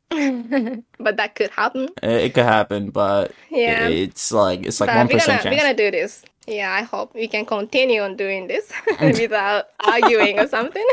but 0.99 1.17
that 1.17 1.35
could 1.35 1.51
happen. 1.51 1.89
It, 2.01 2.33
could 2.33 2.45
happen, 2.45 2.89
but 2.89 3.31
Yeah. 3.49 3.87
it's 3.87 4.31
like 4.31 4.65
it's 4.65 4.79
like 4.79 4.89
one 4.89 5.07
we're 5.07 5.19
gonna 5.19 5.41
we're 5.45 5.57
gonna 5.57 5.73
do 5.75 5.91
this. 5.91 6.23
Yeah, 6.47 6.73
I 6.73 6.81
hope 6.81 7.13
we 7.13 7.27
can 7.27 7.45
continue 7.45 8.01
on 8.01 8.15
doing 8.15 8.47
this 8.47 8.71
without 9.01 9.67
arguing 9.79 10.39
or 10.39 10.47
something. 10.47 10.85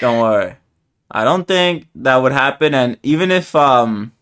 Don't 0.00 0.20
worry. 0.20 0.56
I 1.10 1.24
don't 1.24 1.46
think 1.46 1.88
that 1.96 2.16
would 2.16 2.32
happen 2.32 2.74
and 2.74 2.96
even 3.02 3.30
if 3.30 3.54
um 3.54 4.12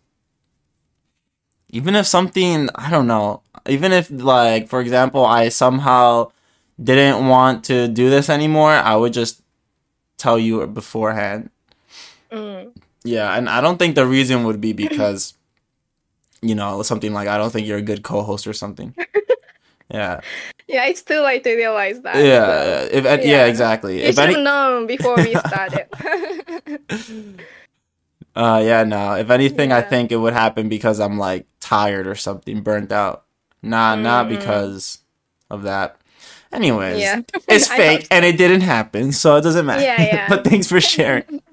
even 1.69 1.95
if 1.95 2.05
something 2.05 2.69
I 2.75 2.89
don't 2.89 3.07
know, 3.07 3.41
even 3.65 3.93
if 3.93 4.11
like 4.11 4.67
for 4.67 4.81
example 4.81 5.25
I 5.25 5.49
somehow 5.49 6.31
didn't 6.81 7.27
want 7.27 7.63
to 7.65 7.87
do 7.87 8.09
this 8.09 8.29
anymore, 8.29 8.71
I 8.71 8.95
would 8.97 9.13
just 9.13 9.41
tell 10.17 10.37
you 10.37 10.65
beforehand. 10.67 11.49
Mm. 12.31 12.73
Yeah, 13.03 13.35
and 13.37 13.49
I 13.49 13.59
don't 13.61 13.77
think 13.77 13.95
the 13.95 14.05
reason 14.05 14.43
would 14.45 14.61
be 14.61 14.73
because 14.73 15.33
you 16.41 16.55
know, 16.55 16.81
something 16.83 17.13
like 17.13 17.27
I 17.29 17.37
don't 17.37 17.51
think 17.51 17.67
you're 17.67 17.77
a 17.77 17.81
good 17.81 18.03
co-host 18.03 18.47
or 18.47 18.53
something. 18.53 18.93
Yeah. 19.91 20.21
Yeah, 20.67 20.85
it's 20.87 21.03
too 21.03 21.19
late 21.21 21.43
to 21.43 21.53
realize 21.55 22.01
that. 22.01 22.15
Yeah, 22.15 22.87
so 22.87 22.89
if 22.91 23.03
yeah, 23.03 23.19
yeah. 23.21 23.45
exactly. 23.45 23.97
You 24.01 24.07
If 24.07 24.15
should 24.15 24.23
any 24.23 24.33
have 24.35 24.43
known 24.43 24.87
before 24.87 25.15
we 25.17 25.35
started. 25.35 25.85
Uh, 28.35 28.61
yeah, 28.65 28.83
no. 28.83 29.13
If 29.13 29.29
anything, 29.29 29.71
I 29.71 29.81
think 29.81 30.11
it 30.11 30.15
would 30.17 30.33
happen 30.33 30.67
because 30.67 30.99
I'm 30.99 31.19
like 31.19 31.45
tired 31.59 32.07
or 32.07 32.15
something, 32.15 32.61
burnt 32.61 32.91
out. 32.91 33.25
Nah, 33.61 33.93
not 33.95 34.25
Mm-hmm. 34.25 34.35
because 34.39 34.99
of 35.51 35.63
that. 35.63 35.97
Anyways, 36.51 36.99
Yeah. 36.99 37.21
it's 37.47 37.67
fake 37.67 38.07
and 38.09 38.25
it 38.25 38.37
didn't 38.37 38.61
happen, 38.61 39.11
so 39.11 39.35
it 39.35 39.41
doesn't 39.41 39.65
matter. 39.67 39.83
Yeah, 39.83 40.01
yeah. 40.01 40.29
but 40.29 40.43
thanks 40.43 40.67
for 40.67 40.81
sharing. 40.81 41.43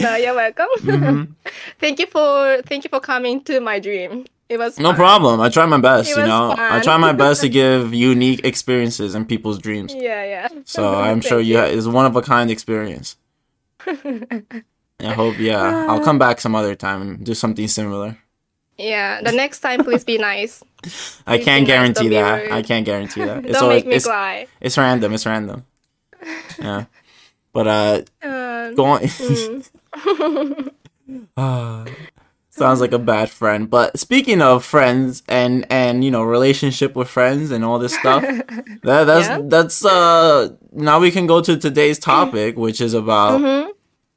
No, 0.00 0.16
you're 0.16 0.34
welcome. 0.34 0.66
Mhm. 0.80 1.28
thank 1.78 1.98
you 1.98 2.06
for 2.06 2.62
thank 2.66 2.84
you 2.84 2.90
for 2.90 3.00
coming 3.00 3.42
to 3.44 3.60
my 3.60 3.78
dream. 3.78 4.24
It 4.48 4.58
was 4.58 4.78
No 4.78 4.90
fun. 4.90 4.96
problem. 4.96 5.40
I 5.40 5.48
try 5.48 5.64
my 5.66 5.78
best. 5.80 6.10
It 6.10 6.16
You 6.18 6.26
know, 6.26 6.52
I 6.52 6.56
fun. 6.56 6.82
try 6.82 6.96
my 6.98 7.12
best 7.24 7.40
to 7.42 7.48
give 7.48 7.94
unique 7.94 8.44
experiences 8.44 9.14
in 9.14 9.24
people's 9.24 9.58
dreams. 9.58 9.94
Yeah, 9.94 10.24
yeah. 10.24 10.48
So 10.64 10.94
I'm 11.08 11.20
sure 11.22 11.40
you 11.40 11.56
ha- 11.58 11.64
it's 11.72 11.86
one 11.86 12.04
of 12.06 12.16
a 12.16 12.22
kind 12.22 12.50
experience. 12.50 13.16
I 13.86 15.12
hope. 15.14 15.38
Yeah, 15.38 15.86
I'll 15.88 16.00
come 16.04 16.18
back 16.18 16.40
some 16.40 16.54
other 16.54 16.74
time 16.74 17.02
and 17.02 17.24
do 17.26 17.34
something 17.34 17.66
similar. 17.68 18.16
Yeah, 18.78 19.20
the 19.22 19.32
next 19.32 19.60
time, 19.60 19.84
please 19.84 20.04
be 20.04 20.18
nice. 20.18 20.62
I 21.26 21.36
Please 21.36 21.44
can't 21.44 21.62
nice, 21.62 21.66
guarantee 21.66 22.08
that. 22.10 22.50
I 22.52 22.62
can't 22.62 22.84
guarantee 22.86 23.24
that. 23.24 23.44
It's 23.44 23.54
Don't 23.54 23.64
always 23.64 23.82
make 23.84 23.86
me 23.90 23.94
it's, 23.96 24.06
cry. 24.06 24.46
it's 24.60 24.76
random. 24.78 25.12
It's 25.12 25.26
random. 25.26 25.64
Yeah, 26.58 26.84
but 27.52 27.66
uh, 27.66 28.02
Um, 28.22 28.74
going 28.74 29.06
mm. 29.06 29.70
Sounds 32.50 32.80
like 32.82 32.92
a 32.92 32.98
bad 32.98 33.30
friend. 33.30 33.68
But 33.70 33.98
speaking 33.98 34.42
of 34.42 34.64
friends 34.64 35.22
and 35.28 35.66
and 35.70 36.04
you 36.04 36.10
know 36.10 36.22
relationship 36.22 36.94
with 36.94 37.08
friends 37.08 37.50
and 37.50 37.64
all 37.64 37.78
this 37.78 37.94
stuff, 37.94 38.22
that 38.82 39.04
that's 39.04 39.28
Yeah. 39.28 39.40
that's 39.44 39.84
uh 39.84 40.50
now 40.72 41.00
we 41.00 41.10
can 41.10 41.26
go 41.26 41.40
to 41.40 41.56
today's 41.56 41.98
topic, 41.98 42.56
which 42.58 42.80
is 42.80 42.92
about 42.94 43.40
Mhm. 43.40 43.70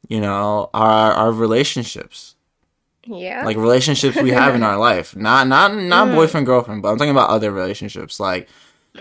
you 0.09 0.19
know 0.19 0.69
our 0.73 1.13
our 1.13 1.31
relationships. 1.31 2.33
Yeah. 3.07 3.45
like 3.45 3.55
relationships 3.55 4.19
we 4.19 4.31
have 4.31 4.55
in 4.55 4.63
our 4.63 4.77
life 4.89 5.15
not 5.15 5.47
not 5.47 5.75
not 5.75 6.07
Mm. 6.07 6.15
boyfriend 6.15 6.47
girlfriend 6.47 6.81
but 6.81 6.89
i'm 6.89 6.97
talking 6.97 7.11
about 7.11 7.29
other 7.29 7.51
relationships 7.51 8.19
like 8.19 8.49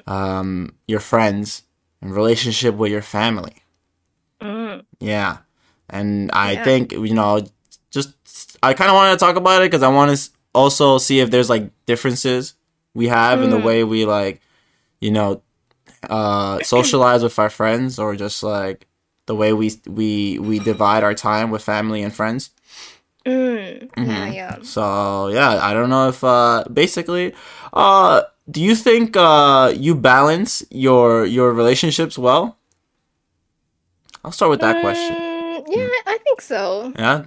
um 0.06 0.74
your 0.86 1.00
friends 1.00 1.62
and 2.02 2.14
relationship 2.14 2.74
with 2.74 2.92
your 2.92 3.00
family 3.00 3.62
Mm. 4.42 4.84
yeah 5.00 5.38
and 5.90 6.30
i 6.32 6.52
Yeah. 6.52 6.64
think 6.64 6.92
you 6.92 7.14
know 7.14 7.42
just 7.90 8.14
i 8.62 8.74
kind 8.74 8.90
of 8.90 8.94
wanted 8.94 9.12
to 9.12 9.18
talk 9.18 9.36
about 9.36 9.62
it 9.62 9.66
because 9.70 9.82
i 9.82 9.88
want 9.88 10.16
to 10.16 10.30
also 10.54 10.98
see 10.98 11.20
if 11.20 11.30
there's 11.30 11.50
like 11.50 11.70
differences 11.86 12.54
we 12.94 13.08
have 13.08 13.42
in 13.42 13.50
the 13.50 13.58
Mm. 13.58 13.62
way 13.64 13.84
we 13.84 14.04
like 14.04 14.40
you 15.00 15.10
know 15.10 15.42
uh 16.08 16.60
socialize 16.62 17.22
with 17.22 17.38
our 17.38 17.50
friends 17.50 17.98
or 17.98 18.16
just 18.16 18.42
like 18.42 18.86
the 19.26 19.34
way 19.34 19.52
we 19.52 19.72
we 19.86 20.38
we 20.38 20.58
divide 20.58 21.02
our 21.02 21.14
time 21.14 21.50
with 21.50 21.62
family 21.62 22.02
and 22.02 22.14
friends 22.14 22.50
Mm. 23.26 23.88
Yeah, 23.96 24.26
Mhm. 24.28 24.34
yeah. 24.34 24.58
So 24.62 25.28
yeah, 25.28 25.58
I 25.64 25.72
don't 25.72 25.88
know 25.88 26.08
if 26.08 26.22
uh 26.22 26.64
basically 26.72 27.32
uh 27.72 28.22
do 28.50 28.60
you 28.60 28.74
think 28.76 29.16
uh 29.16 29.72
you 29.74 29.94
balance 29.94 30.62
your 30.70 31.24
your 31.24 31.52
relationships 31.52 32.18
well? 32.18 32.58
I'll 34.24 34.32
start 34.32 34.50
with 34.50 34.60
that 34.60 34.80
question. 34.80 35.16
Mm, 35.64 35.72
yeah, 35.72 35.88
I 36.06 36.18
think 36.18 36.40
so. 36.40 36.92
Yeah? 36.98 37.24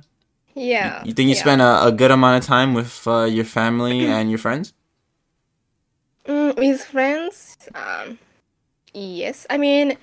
Yeah. 0.56 1.04
You 1.04 1.13
think 1.13 1.30
you 1.30 1.36
yeah. 1.36 1.41
spend 1.41 1.62
a, 1.62 1.86
a 1.88 1.91
good 1.91 2.12
amount 2.12 2.43
of 2.43 2.47
time 2.47 2.73
with 2.73 3.08
uh, 3.08 3.23
your 3.23 3.45
family 3.45 4.06
and 4.15 4.30
your 4.30 4.39
friends? 4.39 4.73
Mm, 6.26 6.58
with 6.58 6.84
friends, 6.84 7.56
um, 7.73 8.19
yes. 8.93 9.47
I 9.50 9.58
mean, 9.58 9.97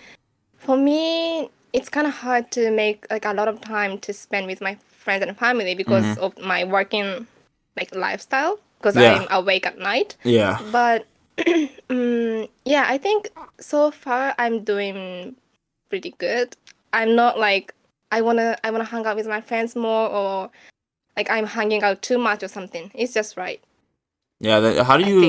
for 0.59 0.77
me, 0.77 1.51
it's 1.73 1.89
kind 1.89 2.07
of 2.07 2.15
hard 2.15 2.51
to 2.53 2.71
make 2.71 3.07
like 3.11 3.25
a 3.27 3.35
lot 3.35 3.49
of 3.49 3.61
time 3.61 3.99
to 3.99 4.13
spend 4.13 4.47
with 4.47 4.61
my 4.61 4.79
friends 4.97 5.23
and 5.23 5.37
family 5.37 5.75
because 5.75 6.05
Mhm. 6.05 6.19
of 6.19 6.39
my 6.39 6.65
working 6.65 7.27
like 7.77 7.95
lifestyle. 7.95 8.59
Because 8.79 8.97
Yeah. 8.97 9.21
I'm 9.21 9.27
awake 9.31 9.67
at 9.67 9.79
night. 9.79 10.17
Yeah. 10.25 10.61
But 10.73 11.07
mm, 11.39 12.49
yeah, 12.65 12.85
I 12.89 12.99
think 12.99 13.29
so 13.61 13.91
far 13.91 14.35
I'm 14.39 14.63
doing 14.65 15.37
pretty 15.91 16.15
good. 16.19 16.57
I'm 16.93 17.15
not 17.17 17.39
like 17.39 17.74
I 18.15 18.21
wanna 18.27 18.57
I 18.65 18.71
wanna 18.71 18.85
hang 18.95 19.05
out 19.07 19.17
with 19.17 19.27
my 19.27 19.41
friends 19.41 19.75
more 19.75 20.09
or 20.09 20.51
like 21.17 21.29
I'm 21.31 21.47
hanging 21.47 21.83
out 21.83 22.01
too 22.09 22.19
much 22.19 22.43
or 22.47 22.49
something. 22.49 22.91
It's 22.95 23.13
just 23.13 23.37
right. 23.37 23.61
Yeah, 24.41 24.61
that, 24.61 24.85
how 24.87 24.97
do 24.97 25.05
you 25.13 25.23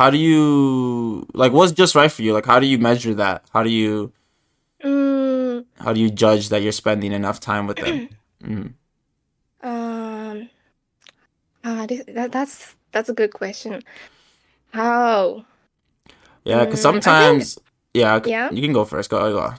how 0.00 0.08
do 0.10 0.16
you 0.18 1.26
like 1.34 1.52
what's 1.52 1.72
just 1.72 1.94
right 1.94 2.10
for 2.10 2.22
you? 2.22 2.32
Like 2.32 2.46
how 2.46 2.58
do 2.60 2.66
you 2.66 2.78
measure 2.78 3.14
that? 3.14 3.44
How 3.52 3.62
do 3.62 3.70
you 3.70 4.12
Mm, 4.84 5.64
how 5.78 5.92
do 5.92 6.00
you 6.00 6.10
judge 6.10 6.48
that 6.48 6.62
you're 6.62 6.72
spending 6.84 7.12
enough 7.12 7.38
time 7.38 7.66
with 7.68 7.78
them? 7.84 8.08
Mm. 8.42 8.74
Um, 9.62 10.50
ah, 11.62 11.86
this, 11.86 12.02
that, 12.08 12.32
that's 12.32 12.74
that's 12.90 13.08
a 13.08 13.14
good 13.14 13.32
question. 13.32 13.82
How? 14.74 15.44
Yeah, 16.44 16.64
cuz 16.66 16.82
Mm, 16.82 16.86
I 16.88 16.92
think- 16.92 17.04
sometimes 17.04 17.58
yeah, 17.94 18.18
Yeah? 18.24 18.50
you 18.50 18.60
can 18.62 18.72
go 18.72 18.84
first. 18.84 19.10
Go 19.10 19.20
go. 19.32 19.54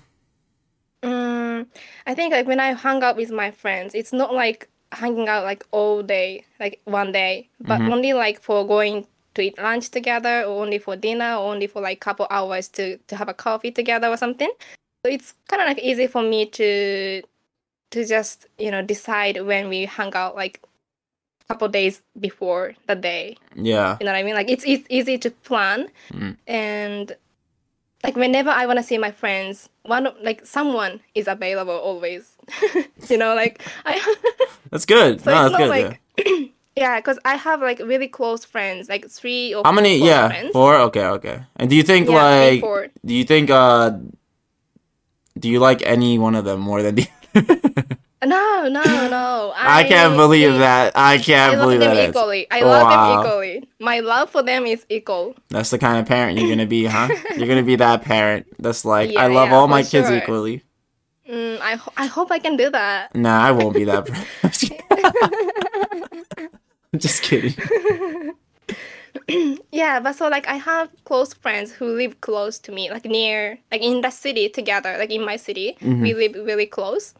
Um, 1.04 1.68
I 2.08 2.14
think 2.16 2.32
like 2.34 2.48
when 2.48 2.60
I 2.60 2.74
hang 2.74 3.04
out 3.04 3.16
with 3.18 3.32
my 3.32 3.52
friends, 3.52 3.94
it's 3.94 4.14
not 4.14 4.34
like 4.34 4.70
hanging 4.92 5.28
out 5.28 5.44
like 5.44 5.66
all 5.72 6.02
day, 6.04 6.46
like 6.60 6.80
one 6.86 7.12
day, 7.12 7.50
but 7.60 7.82
Mhm. 7.82 7.92
only 7.92 8.14
like 8.14 8.42
for 8.42 8.66
going 8.66 9.06
to 9.36 9.42
eat 9.42 9.58
lunch 9.58 9.90
together, 9.90 10.44
or 10.44 10.62
only 10.64 10.78
for 10.80 10.96
dinner, 10.96 11.36
or 11.36 11.52
only 11.54 11.68
for 11.68 11.82
like 11.82 12.00
couple 12.00 12.28
hours 12.30 12.68
to 12.70 12.98
to 13.08 13.16
have 13.16 13.30
a 13.30 13.34
coffee 13.34 13.72
together 13.72 14.08
or 14.08 14.18
something. 14.18 14.52
So 15.06 15.12
it's 15.12 15.34
kind 15.48 15.62
of 15.62 15.68
like 15.68 15.80
easy 15.84 16.08
for 16.08 16.22
me 16.24 16.46
to 16.46 17.22
to 17.92 18.06
just 18.06 18.48
you 18.58 18.72
know 18.72 18.82
decide 18.82 19.42
when 19.42 19.70
we 19.70 19.86
hang 19.86 20.14
out 20.16 20.36
like 20.36 20.62
a 21.42 21.54
couple 21.54 21.68
days 21.68 22.02
before 22.20 22.76
the 22.88 22.96
day. 22.96 23.38
Yeah. 23.56 23.98
You 24.00 24.06
know 24.06 24.12
what 24.14 24.20
I 24.20 24.24
mean? 24.24 24.36
Like 24.36 24.50
it's 24.50 24.64
it's 24.66 24.86
easy 24.90 25.18
to 25.18 25.32
plan, 25.32 25.90
Mm. 26.14 26.38
and 26.48 27.16
like 28.04 28.16
whenever 28.16 28.50
I 28.50 28.66
want 28.66 28.78
to 28.80 28.84
see 28.84 28.98
my 28.98 29.12
friends, 29.12 29.70
one 29.84 30.08
like 30.22 30.46
someone 30.46 31.00
is 31.16 31.28
available 31.28 31.74
always. 31.74 32.32
you 33.10 33.18
know, 33.18 33.36
like 33.36 33.62
I. 33.86 34.00
That's 34.72 34.86
good. 34.86 35.22
so 35.22 35.32
no, 35.32 35.46
it's 35.46 35.52
that's 35.52 35.52
not 35.52 35.58
good. 35.58 35.68
yeah. 35.68 35.88
like. 36.28 36.52
Yeah, 36.76 36.96
because 37.00 37.20
I 37.24 37.36
have 37.36 37.62
like 37.62 37.80
really 37.80 38.08
close 38.08 38.44
friends, 38.44 38.90
like 38.90 39.10
three 39.10 39.54
or 39.54 39.62
How 39.64 39.72
many? 39.72 40.04
Yeah, 40.04 40.28
friends. 40.30 40.52
four. 40.52 40.76
Okay, 40.76 41.06
okay. 41.06 41.44
And 41.58 41.70
do 41.70 41.76
you 41.76 41.84
think 41.84 42.10
Yeah, 42.10 42.14
three, 42.40 42.52
like? 42.56 42.62
four. 42.62 42.88
Do 43.06 43.14
you 43.14 43.24
think 43.24 43.50
uh? 43.50 43.92
Do 45.38 45.50
you 45.50 45.60
like 45.60 45.82
any 45.86 46.18
one 46.20 46.36
of 46.36 46.46
them 46.46 46.60
more 46.60 46.82
than 46.82 46.96
the? 46.96 47.08
No, 48.26 48.68
no, 48.70 49.08
no. 49.08 49.54
I 49.58 49.84
can't 49.84 50.16
believe 50.16 50.54
that. 50.60 50.94
I 50.96 51.16
I 51.16 51.18
can't 51.18 51.58
love 51.58 51.66
believe 51.68 51.80
them 51.80 51.96
that. 51.96 52.10
equally. 52.10 52.48
I 52.52 52.62
love 52.62 52.84
Wow. 52.88 52.90
them 52.90 53.20
equally. 53.20 53.70
My 53.80 54.00
love 54.00 54.30
for 54.30 54.44
them 54.44 54.66
is 54.66 54.86
equal. 54.90 55.36
That's 55.50 55.70
the 55.70 55.78
kind 55.80 55.98
of 56.00 56.06
parent 56.06 56.38
you're 56.38 56.50
gonna 56.50 56.66
be, 56.66 56.86
huh? 56.86 57.10
you're 57.38 57.48
gonna 57.48 57.64
be 57.64 57.76
that 57.78 58.02
parent 58.04 58.48
that's 58.60 58.86
like, 58.86 59.16
I 59.16 59.28
love 59.28 59.50
yeah, 59.50 59.56
all 59.56 59.68
my 59.68 59.84
kids 59.84 60.08
sure. 60.08 60.18
equally. 60.18 60.64
Mm, 61.30 61.60
I 61.62 61.76
ho- 61.76 61.94
I 61.96 62.06
hope 62.06 62.32
I 62.32 62.40
can 62.40 62.58
do 62.58 62.70
that. 62.70 63.16
Nah, 63.16 63.42
I 63.48 63.52
won't 63.52 63.74
be 63.74 63.86
that. 63.86 64.10
I'm 66.94 67.00
just 67.00 67.24
kidding. 67.24 67.56
yeah, 69.72 70.00
but 70.00 70.16
so 70.16 70.28
like 70.28 70.48
I 70.48 70.56
have 70.56 70.90
close 71.06 71.34
friends 71.34 71.72
who 71.72 71.86
live 71.96 72.20
close 72.22 72.60
to 72.60 72.72
me, 72.72 72.92
like 72.92 73.06
near, 73.06 73.58
like 73.72 73.82
in 73.82 74.02
the 74.02 74.10
city 74.10 74.50
together, 74.50 74.96
like 74.98 75.12
in 75.12 75.26
my 75.26 75.38
city, 75.38 75.78
we 75.82 76.14
live 76.14 76.36
really 76.46 76.66
close. 76.66 77.14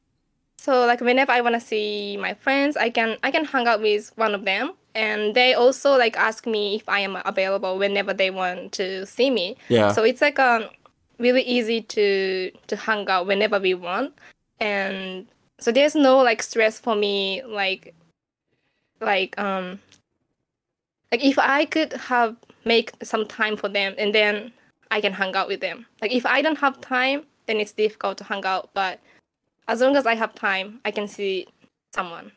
So 0.64 0.86
like 0.86 1.02
whenever 1.02 1.34
I 1.34 1.42
wanna 1.42 1.60
see 1.60 2.16
my 2.16 2.36
friends, 2.36 2.78
I 2.78 2.90
can 2.90 3.18
I 3.22 3.32
can 3.32 3.44
hang 3.44 3.68
out 3.68 3.82
with 3.82 4.14
one 4.16 4.34
of 4.34 4.46
them, 4.46 4.72
and 4.96 5.36
they 5.36 5.54
also 5.56 5.98
like 5.98 6.16
ask 6.16 6.48
me 6.48 6.76
if 6.76 6.88
I 6.88 7.02
am 7.02 7.18
available 7.26 7.78
whenever 7.78 8.14
they 8.14 8.32
want 8.32 8.72
to 8.80 9.06
see 9.06 9.30
me. 9.30 9.58
Yeah. 9.68 9.92
So 9.92 10.06
it's 10.06 10.22
like 10.22 10.40
um, 10.40 10.70
really 11.20 11.42
easy 11.42 11.82
to 11.82 12.50
to 12.68 12.76
hang 12.78 13.10
out 13.10 13.28
whenever 13.28 13.60
we 13.60 13.74
want, 13.74 14.14
and 14.62 15.28
so 15.60 15.70
there's 15.70 15.96
no 15.96 16.20
like 16.20 16.42
stress 16.42 16.80
for 16.80 16.96
me 16.96 17.44
like 17.44 17.94
like 19.02 19.38
um 19.38 19.82
like 21.12 21.26
if 21.26 21.38
I 21.38 21.66
could 21.66 21.92
have 21.92 22.38
make 22.64 22.94
some 23.04 23.28
time 23.28 23.58
for 23.58 23.68
them 23.68 23.96
and 23.98 24.16
then 24.16 24.54
I 24.92 25.02
can 25.02 25.12
hang 25.12 25.36
out 25.36 25.50
with 25.50 25.60
them. 25.60 25.88
Like 26.02 26.14
if 26.14 26.26
I 26.26 26.42
don't 26.42 26.60
have 26.60 26.80
time, 26.80 27.26
then 27.48 27.58
it's 27.60 27.74
difficult 27.74 28.18
to 28.20 28.24
hang 28.24 28.46
out. 28.46 28.70
But 28.74 29.02
as 29.68 29.82
long 29.82 29.96
as 29.96 30.06
I 30.06 30.16
have 30.16 30.34
time, 30.36 30.80
I 30.86 30.92
can 30.92 31.08
see 31.08 31.48
someone. 31.94 32.32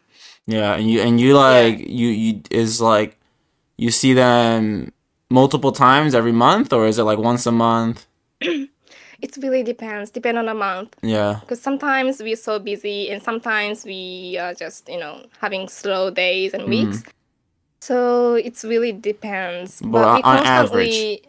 Yeah, 0.47 0.75
and 0.75 0.91
you 0.91 1.01
and 1.01 1.21
you 1.21 1.35
like 1.35 1.79
you 1.79 2.09
you 2.09 2.43
is 2.51 2.81
like 2.81 3.19
you 3.77 3.91
see 3.91 4.15
them 4.15 4.93
multiple 5.31 5.73
times 5.73 6.15
every 6.15 6.33
month 6.33 6.73
or 6.73 6.87
is 6.87 6.99
it 6.99 7.03
like 7.05 7.19
once 7.19 7.47
a 7.47 7.53
month? 7.53 8.07
It 9.23 9.35
really 9.39 9.63
depends, 9.63 10.11
depend 10.11 10.37
on 10.37 10.45
the 10.47 10.55
month. 10.55 10.95
Yeah. 11.03 11.39
Because 11.41 11.61
sometimes 11.61 12.21
we're 12.21 12.37
so 12.37 12.59
busy 12.59 13.11
and 13.11 13.23
sometimes 13.23 13.85
we 13.85 14.37
are 14.39 14.53
just, 14.53 14.89
you 14.89 14.99
know, 14.99 15.25
having 15.41 15.69
slow 15.69 16.11
days 16.11 16.53
and 16.53 16.69
weeks. 16.69 17.03
So 17.81 18.35
it 18.35 18.63
really 18.63 18.93
depends. 18.93 19.81
But 19.81 19.91
But, 19.91 20.25
on 20.25 20.45
constantly 20.45 21.23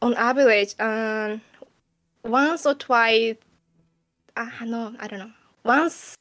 on 0.00 0.14
average, 0.14 0.74
um 0.80 1.40
once 2.24 2.66
or 2.66 2.74
twice 2.74 3.36
uh, 4.36 4.48
no, 4.64 4.94
I 4.98 5.06
don't 5.08 5.18
know. 5.18 5.30
Once 5.64 6.16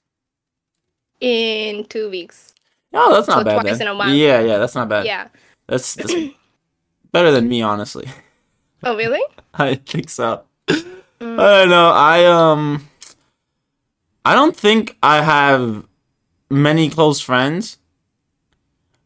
in 1.20 1.86
two 1.86 2.10
weeks. 2.10 2.54
Oh, 2.94 3.14
that's 3.14 3.28
not 3.28 3.40
So 3.40 3.44
bad 3.46 3.62
twice 3.62 3.78
then. 3.78 3.88
in 3.88 3.92
a 3.92 3.96
month. 3.96 4.14
Yeah, 4.16 4.40
yeah, 4.42 4.58
that's 4.58 4.76
not 4.76 4.90
bad. 4.90 5.06
Yeah. 5.06 5.28
That's, 5.68 5.96
that's 5.96 6.14
better 7.12 7.32
than 7.32 7.48
me, 7.48 7.62
honestly. 7.62 8.08
Oh 8.84 8.96
really? 8.98 9.22
I 9.54 9.76
think 9.76 10.10
so. 10.10 10.44
Mm. 10.68 11.40
I 11.40 11.60
don't 11.62 11.70
know. 11.70 11.92
I 11.92 12.26
um, 12.26 12.88
I 14.26 14.34
don't 14.34 14.56
think 14.56 14.98
I 15.04 15.22
have 15.22 15.86
many 16.50 16.90
close 16.90 17.22
friends, 17.22 17.78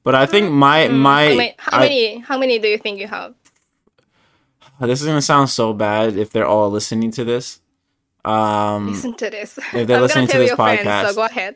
but 0.04 0.16
I 0.16 0.26
think 0.26 0.52
my 0.52 0.88
Mm. 0.88 0.98
my 1.00 1.24
how, 1.28 1.36
many, 1.36 1.56
how 1.58 1.78
I- 1.78 1.80
many 1.82 2.18
how 2.20 2.38
many 2.38 2.60
do 2.60 2.68
you 2.70 2.78
think 2.78 3.00
you 3.00 3.08
have? 3.08 3.36
this 4.80 5.02
is 5.02 5.08
gonna 5.08 5.22
sound 5.22 5.50
so 5.50 5.74
bad 5.74 6.18
if 6.18 6.32
they're 6.32 6.48
all 6.48 6.70
listening 6.72 7.12
to 7.12 7.24
this. 7.24 7.60
Um, 8.26 8.88
Listen 8.92 9.14
to 9.16 9.30
this. 9.30 9.58
if 9.74 9.88
they're 9.88 9.98
I'm 9.98 10.02
listening 10.02 10.28
tell 10.28 10.42
this 10.42 10.48
your 10.50 10.58
friends, 10.58 11.10
so 11.10 11.14
go 11.16 11.26
ahead. 11.26 11.56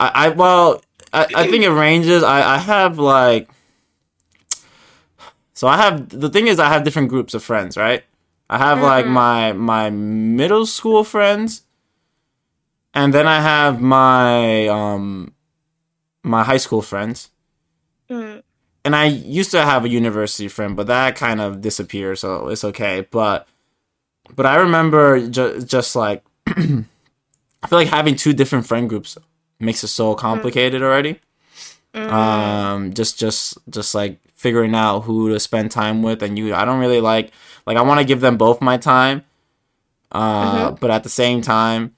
I, 0.00 0.10
I 0.14 0.28
well, 0.30 0.82
I, 1.12 1.26
I 1.34 1.46
think 1.48 1.64
it 1.64 1.70
ranges. 1.70 2.22
I, 2.24 2.56
I 2.56 2.58
have 2.58 2.98
like, 2.98 3.48
so 5.54 5.68
I 5.68 5.76
have 5.76 6.08
the 6.08 6.28
thing 6.28 6.46
is 6.48 6.58
I 6.58 6.68
have 6.68 6.84
different 6.84 7.08
groups 7.08 7.34
of 7.34 7.42
friends, 7.44 7.76
right? 7.76 8.04
I 8.50 8.58
have 8.58 8.80
like 8.80 9.06
my 9.06 9.52
my 9.52 9.90
middle 9.90 10.66
school 10.66 11.04
friends, 11.04 11.62
and 12.94 13.12
then 13.14 13.26
I 13.26 13.40
have 13.40 13.80
my 13.80 14.66
um 14.68 15.32
my 16.22 16.42
high 16.44 16.56
school 16.56 16.82
friends, 16.82 17.30
Mm. 18.10 18.42
and 18.84 18.96
I 18.96 19.04
used 19.06 19.50
to 19.52 19.62
have 19.64 19.84
a 19.84 19.88
university 19.88 20.48
friend, 20.48 20.74
but 20.76 20.86
that 20.86 21.14
kind 21.16 21.40
of 21.40 21.60
disappeared, 21.60 22.18
so 22.18 22.48
it's 22.48 22.64
okay. 22.64 23.06
But 23.10 23.46
but 24.34 24.46
I 24.46 24.56
remember 24.56 25.28
ju- 25.28 25.62
just 25.62 25.96
like 25.96 26.24
I 26.46 26.52
feel 26.54 27.78
like 27.78 27.88
having 27.88 28.16
two 28.16 28.32
different 28.32 28.66
friend 28.66 28.88
groups 28.88 29.18
makes 29.60 29.82
it 29.82 29.88
so 29.88 30.14
complicated 30.14 30.82
already. 30.82 31.20
Um, 31.94 32.92
just 32.94 33.18
just 33.18 33.58
just 33.68 33.94
like 33.94 34.18
figuring 34.34 34.74
out 34.74 35.00
who 35.00 35.30
to 35.30 35.40
spend 35.40 35.70
time 35.70 36.02
with, 36.02 36.22
and 36.22 36.38
you. 36.38 36.54
I 36.54 36.64
don't 36.64 36.80
really 36.80 37.00
like 37.00 37.32
like 37.66 37.76
I 37.76 37.82
want 37.82 37.98
to 38.00 38.06
give 38.06 38.20
them 38.20 38.36
both 38.36 38.60
my 38.60 38.76
time, 38.76 39.24
uh, 40.12 40.72
but 40.72 40.90
at 40.90 41.02
the 41.02 41.08
same 41.08 41.40
time. 41.40 41.94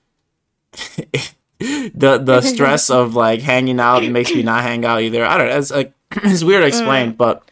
the 1.60 2.18
the 2.18 2.40
stress 2.40 2.88
of 2.98 3.14
like 3.14 3.40
hanging 3.42 3.80
out 3.80 4.02
makes 4.04 4.32
me 4.34 4.42
not 4.42 4.62
hang 4.62 4.84
out 4.84 5.02
either. 5.02 5.24
I 5.24 5.36
don't 5.36 5.48
know. 5.48 5.58
It's 5.58 5.70
like 5.70 5.92
it's 6.24 6.42
weird 6.42 6.62
to 6.62 6.66
explain, 6.66 7.12
but 7.12 7.50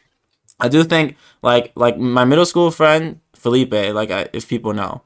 I 0.59 0.69
do 0.69 0.83
think 0.85 1.17
like 1.43 1.73
like 1.75 1.99
my 1.99 2.25
middle 2.25 2.47
school 2.47 2.71
friend 2.71 3.21
Felipe, 3.38 3.72
like 3.72 4.11
I, 4.11 4.29
if 4.33 4.48
people 4.48 4.72
know, 4.74 5.03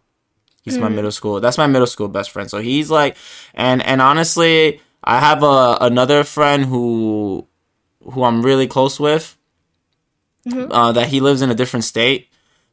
he's 0.63 0.79
my 0.79 0.89
middle 0.89 1.13
school. 1.13 1.41
That's 1.41 1.59
my 1.59 1.67
middle 1.67 1.87
school 1.87 2.09
best 2.09 2.31
friend. 2.31 2.51
So 2.51 2.59
he's 2.59 2.91
like, 2.91 3.17
and 3.55 3.83
and 3.83 4.01
honestly, 4.01 4.81
I 5.05 5.21
have 5.21 5.43
a 5.43 5.79
another 5.81 6.25
friend 6.25 6.65
who 6.67 7.47
who 8.13 8.25
I'm 8.25 8.43
really 8.43 8.67
close 8.67 8.99
with. 8.99 9.37
Uh, 10.51 10.91
that 10.91 11.07
he 11.09 11.21
lives 11.21 11.41
in 11.41 11.51
a 11.51 11.55
different 11.55 11.85
state, 11.85 12.27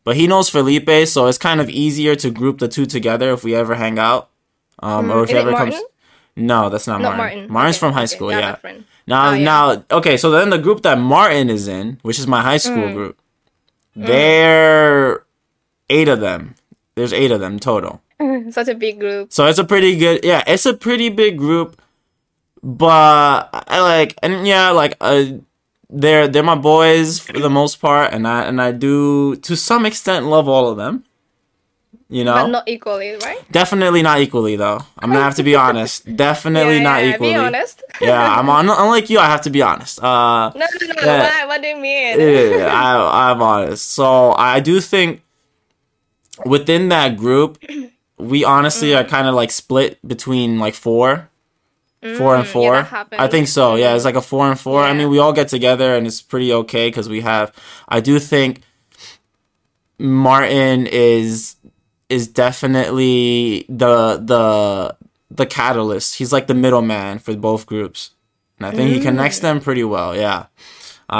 but 0.04 0.15
he 0.15 0.26
knows 0.26 0.50
Felipe, 0.50 1.06
so 1.08 1.28
it's 1.28 1.38
kind 1.38 1.62
of 1.62 1.69
easier 1.69 2.15
to 2.15 2.32
group 2.32 2.58
the 2.58 2.67
two 2.67 2.88
together 2.88 3.32
if 3.32 3.43
we 3.43 3.54
ever 3.54 3.76
hang 3.76 4.00
out. 4.00 4.30
Um, 4.82 5.12
or 5.12 5.22
if 5.24 5.30
Is 5.30 5.34
he 5.34 5.38
ever 5.38 5.52
Martin? 5.52 5.74
comes. 5.74 5.84
No, 6.36 6.69
that's 6.69 6.88
not, 6.88 7.00
Not 7.02 7.15
Martin. 7.17 7.38
Martin. 7.38 7.54
Martin's 7.54 7.76
Okay, 7.76 7.80
from 7.80 7.93
high 7.93 8.04
okay, 8.10 8.15
school. 8.15 8.32
not 8.32 8.60
yeah. 8.63 8.72
Now, 9.06 9.30
Oh, 9.30 9.34
yeah. 9.34 9.43
now, 9.43 9.84
okay. 9.91 10.17
So 10.17 10.32
then 10.32 10.50
the 10.50 10.58
group 10.58 10.82
that 10.82 10.98
Martin 10.98 11.50
is 11.52 11.67
in, 11.67 12.00
which 12.02 12.17
is 12.17 12.26
my 12.26 12.41
high 12.41 12.58
school 12.58 12.88
Mm. 12.89 12.93
group, 12.95 13.19
there 13.95 15.26
eight 15.89 16.08
of 16.08 16.19
them. 16.19 16.56
There's 16.95 17.13
eight 17.13 17.32
of 17.32 17.39
them 17.39 17.60
total. 17.60 18.02
Such 18.52 18.67
a 18.67 18.75
big 18.75 18.99
group. 18.99 19.32
So 19.32 19.45
it's 19.47 19.60
a 19.60 19.63
pretty 19.63 19.95
good. 19.97 20.23
Yeah, 20.23 20.43
it's 20.47 20.65
a 20.65 20.73
pretty 20.73 21.10
big 21.10 21.38
group. 21.38 21.82
But 22.62 23.49
I 23.54 23.80
like, 23.80 24.15
and 24.21 24.45
yeah, 24.45 24.71
like, 24.71 24.95
uh, 24.99 25.23
they're 25.89 26.28
they're 26.28 26.43
my 26.43 26.56
boys 26.56 27.19
for 27.19 27.39
the 27.39 27.49
most 27.49 27.80
part, 27.80 28.12
and 28.13 28.28
I 28.28 28.43
and 28.43 28.62
I 28.62 28.71
do 28.73 29.38
to 29.38 29.56
some 29.56 29.86
extent 29.86 30.25
love 30.25 30.47
all 30.49 30.67
of 30.67 30.78
them. 30.78 31.06
You 32.12 32.23
know, 32.23 32.34
But 32.34 32.47
not 32.47 32.63
equally, 32.67 33.15
right? 33.23 33.39
definitely 33.52 34.02
not 34.02 34.19
equally 34.19 34.56
though. 34.56 34.80
I'm 34.97 35.12
gonna 35.12 35.23
have 35.23 35.36
to 35.36 35.43
be 35.43 35.56
honest. 35.67 36.15
Definitely 36.15 36.78
yeah, 36.78 36.84
not 36.84 37.04
yeah, 37.04 37.13
equally. 37.13 37.34
Be 37.34 37.36
honest. 37.38 37.84
yeah, 38.02 38.39
I'm 38.39 38.49
on. 38.49 38.67
Unlike 38.67 39.10
you, 39.12 39.19
I 39.19 39.25
have 39.28 39.41
to 39.43 39.49
be 39.52 39.62
honest. 39.62 40.04
Uh, 40.04 40.52
no, 40.56 40.65
no, 40.82 40.88
no. 40.88 40.93
Yeah. 41.06 41.45
What, 41.45 41.47
what 41.47 41.62
do 41.62 41.67
you 41.67 41.78
mean? 41.78 42.19
yeah, 42.19 42.67
I, 42.73 43.32
I'm 43.32 43.41
honest. 43.41 43.91
So 43.91 44.34
I 44.34 44.60
do 44.60 44.82
think 44.82 45.21
within 46.45 46.89
that 46.89 47.17
group, 47.17 47.63
we 48.17 48.43
honestly 48.43 48.93
are 48.95 49.04
kind 49.04 49.28
of 49.28 49.36
like 49.36 49.52
split 49.52 49.99
between 50.08 50.60
like 50.60 50.73
four, 50.75 51.30
four 52.17 52.36
and 52.36 52.43
Mm, 52.43 52.45
yeah, 52.45 52.52
four. 52.52 52.82
that. 52.82 53.08
I 53.19 53.28
think 53.28 53.47
so. 53.47 53.75
Yeah, 53.75 53.95
it's 53.95 54.06
like 54.06 54.15
a 54.15 54.21
four 54.21 54.47
and 54.49 54.60
four. 54.60 54.82
I 54.84 54.93
mean, 54.93 55.10
we 55.10 55.19
all 55.19 55.34
get 55.34 55.47
together 55.47 55.95
and 55.95 56.06
it's 56.08 56.21
pretty 56.21 56.52
okay 56.54 56.88
because 56.89 57.08
we 57.10 57.21
have. 57.21 57.52
I 57.88 57.99
do 57.99 58.19
think 58.19 58.62
Martin 59.97 60.88
is 60.88 61.56
is 62.10 62.28
definitely 62.28 63.65
the 63.69 64.17
the 64.17 64.95
the 65.30 65.45
catalyst. 65.45 66.15
He's 66.15 66.32
like 66.34 66.47
the 66.47 66.54
middleman 66.56 67.19
for 67.19 67.36
both 67.36 67.65
groups, 67.65 68.12
and 68.58 68.65
I 68.67 68.71
think 68.71 68.91
he 68.91 68.99
connects 68.99 69.39
them 69.39 69.60
pretty 69.60 69.84
well. 69.84 70.15
Yeah. 70.15 70.45
Uh, 71.12 71.15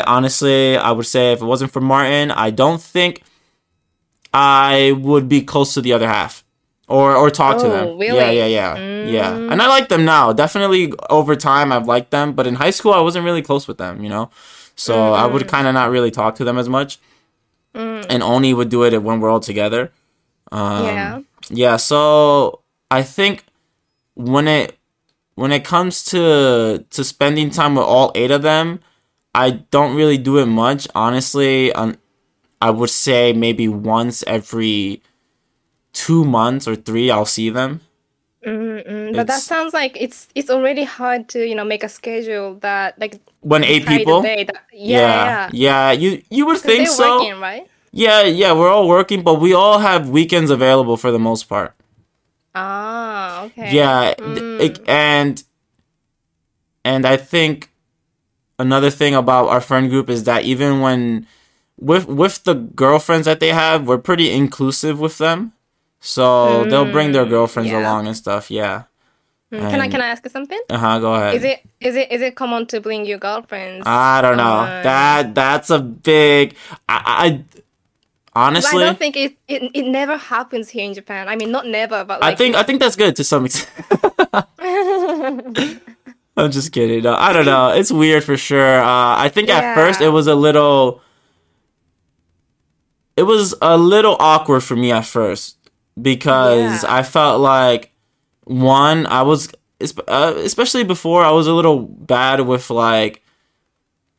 I 0.00 0.04
honestly, 0.06 0.76
I 0.76 0.90
would 0.90 1.06
say 1.06 1.32
if 1.32 1.40
it 1.40 1.44
wasn't 1.44 1.70
for 1.72 1.80
Martin, 1.80 2.30
I 2.32 2.50
don't 2.50 2.82
think 2.82 3.22
I 4.34 4.92
would 4.92 5.28
be 5.28 5.42
close 5.42 5.74
to 5.74 5.80
the 5.80 5.92
other 5.92 6.08
half 6.08 6.44
or 6.86 7.14
or 7.16 7.30
talk 7.30 7.58
to 7.58 7.66
Oh, 7.66 7.70
them. 7.70 7.98
really? 7.98 8.16
Yeah, 8.16 8.30
yeah, 8.30 8.46
yeah, 8.46 9.04
yeah. 9.06 9.34
And 9.34 9.60
I 9.62 9.68
like 9.68 9.88
them 9.88 10.04
now. 10.04 10.32
Definitely 10.32 10.92
over 11.10 11.34
time, 11.36 11.72
I've 11.72 11.86
liked 11.86 12.10
them, 12.10 12.32
but 12.32 12.46
in 12.46 12.54
high 12.56 12.70
school, 12.70 12.92
I 12.92 13.00
wasn't 13.00 13.24
really 13.24 13.42
close 13.42 13.66
with 13.68 13.78
them. 13.78 14.02
You 14.02 14.08
know, 14.10 14.30
so 14.76 15.12
I 15.12 15.26
would 15.26 15.48
kind 15.48 15.66
of 15.66 15.74
not 15.74 15.90
really 15.90 16.10
talk 16.10 16.34
to 16.36 16.44
them 16.44 16.58
as 16.58 16.68
much. 16.68 16.98
And 17.74 18.22
Oni 18.22 18.54
would 18.54 18.68
do 18.70 18.84
it 18.84 19.02
when 19.02 19.20
we're 19.20 19.30
all 19.30 19.40
together. 19.40 19.92
Um, 20.50 20.84
yeah. 20.86 21.20
yeah 21.50 21.76
so 21.76 22.62
i 22.90 23.02
think 23.02 23.44
when 24.14 24.48
it 24.48 24.78
when 25.34 25.52
it 25.52 25.62
comes 25.62 26.02
to 26.04 26.86
to 26.88 27.04
spending 27.04 27.50
time 27.50 27.74
with 27.74 27.84
all 27.84 28.10
eight 28.14 28.30
of 28.30 28.40
them 28.40 28.80
i 29.34 29.50
don't 29.50 29.94
really 29.94 30.16
do 30.16 30.38
it 30.38 30.46
much 30.46 30.88
honestly 30.94 31.70
um, 31.74 31.98
i 32.60 32.70
would 32.70 32.90
say 32.90 33.32
maybe 33.32 33.68
once 33.68 34.24
every 34.26 35.02
two 35.92 36.24
months 36.24 36.66
or 36.68 36.76
three 36.76 37.10
i'll 37.10 37.26
see 37.26 37.50
them 37.50 37.80
Mm-mm. 38.46 39.16
But 39.16 39.26
that 39.26 39.42
sounds 39.42 39.74
like 39.74 39.96
it's 40.00 40.28
it's 40.34 40.48
already 40.48 40.84
hard 40.84 41.28
to 41.30 41.44
you 41.44 41.54
know 41.56 41.64
make 41.64 41.82
a 41.82 41.88
schedule 41.88 42.54
that 42.62 42.96
like 42.98 43.20
when 43.40 43.64
eight 43.64 43.84
people 43.84 44.22
that- 44.22 44.38
yeah, 44.72 45.50
yeah 45.50 45.50
yeah. 45.52 45.90
you 45.90 46.22
you 46.30 46.46
would 46.46 46.58
think 46.58 46.86
so 46.88 47.18
working, 47.18 47.40
right? 47.40 47.66
yeah 47.90 48.22
yeah 48.22 48.52
we're 48.52 48.70
all 48.70 48.86
working 48.86 49.22
but 49.22 49.40
we 49.40 49.52
all 49.54 49.78
have 49.80 50.08
weekends 50.08 50.50
available 50.50 50.96
for 50.96 51.10
the 51.10 51.18
most 51.18 51.48
part 51.48 51.74
Ah, 52.54 53.44
okay. 53.46 53.74
Yeah, 53.74 54.14
Mm. 54.18 54.60
it- 54.60 54.80
and 54.88 55.42
and 56.84 57.04
I 57.06 57.16
think 57.16 57.70
another 58.58 58.90
thing 58.90 59.14
about 59.14 59.48
our 59.48 59.60
friend 59.60 59.90
group 59.90 60.08
is 60.08 60.24
that 60.24 60.42
even 60.44 60.80
when 60.80 61.26
with 61.78 62.06
with 62.06 62.44
the 62.44 62.54
girlfriends 62.54 63.24
that 63.26 63.40
they 63.40 63.52
have, 63.52 63.86
we're 63.86 63.98
pretty 63.98 64.30
inclusive 64.30 65.00
with 65.00 65.18
them. 65.18 65.52
So 66.00 66.64
they'll 66.64 66.90
bring 66.90 67.12
their 67.12 67.26
girlfriends 67.26 67.70
yeah. 67.70 67.80
along 67.80 68.06
and 68.06 68.16
stuff. 68.16 68.50
Yeah. 68.50 68.84
Mm, 69.52 69.70
Can 69.70 69.80
I 69.80 69.88
can 69.88 70.00
I 70.02 70.08
ask 70.08 70.22
you 70.24 70.30
something? 70.30 70.60
Uh 70.68 70.76
huh. 70.76 70.98
Go 70.98 71.14
ahead. 71.14 71.34
Is 71.34 71.44
it 71.44 71.60
is 71.80 71.96
it 71.96 72.12
is 72.12 72.20
it 72.20 72.36
common 72.36 72.66
to 72.66 72.80
bring 72.80 73.06
your 73.06 73.18
girlfriends? 73.18 73.86
I 73.86 74.20
don't 74.20 74.36
know. 74.36 74.82
That 74.82 75.34
that's 75.34 75.70
a 75.70 75.78
big. 75.80 76.54
I, 76.88 77.00
I 77.24 77.44
But 78.34 78.64
I 78.66 78.78
don't 78.78 78.98
think 78.98 79.16
it, 79.16 79.36
it 79.48 79.70
it 79.72 79.86
never 79.86 80.18
happens 80.18 80.68
here 80.68 80.84
in 80.84 80.92
Japan. 80.92 81.28
I 81.28 81.36
mean, 81.36 81.50
not 81.50 81.66
never, 81.66 82.04
but 82.04 82.22
I 82.22 82.34
think 82.34 82.56
I 82.56 82.62
think 82.62 82.80
that's 82.80 82.94
good 82.94 83.16
to 83.16 83.24
some 83.24 83.46
extent. 83.46 83.72
I'm 86.36 86.52
just 86.52 86.70
kidding. 86.70 87.02
No, 87.02 87.14
I 87.14 87.32
don't 87.32 87.46
know. 87.46 87.70
It's 87.70 87.90
weird 87.90 88.22
for 88.22 88.36
sure. 88.36 88.80
Uh, 88.80 89.16
I 89.16 89.28
think 89.28 89.48
at 89.48 89.74
first 89.74 90.00
it 90.00 90.10
was 90.10 90.26
a 90.26 90.34
little. 90.34 91.00
It 93.18 93.24
was 93.24 93.54
a 93.60 93.76
little 93.76 94.16
awkward 94.32 94.60
for 94.68 94.76
me 94.76 94.88
at 94.92 95.04
first 95.06 95.56
because 96.00 96.82
Yeah. 96.82 96.96
I 96.98 97.02
felt 97.02 97.40
like 97.40 97.82
one 98.44 99.06
I 99.06 99.22
was 99.22 99.48
uh, 100.08 100.34
especially 100.50 100.84
before 100.84 101.20
I 101.30 101.32
was 101.38 101.46
a 101.46 101.54
little 101.58 101.78
bad 102.14 102.40
with 102.52 102.70
like 102.70 103.14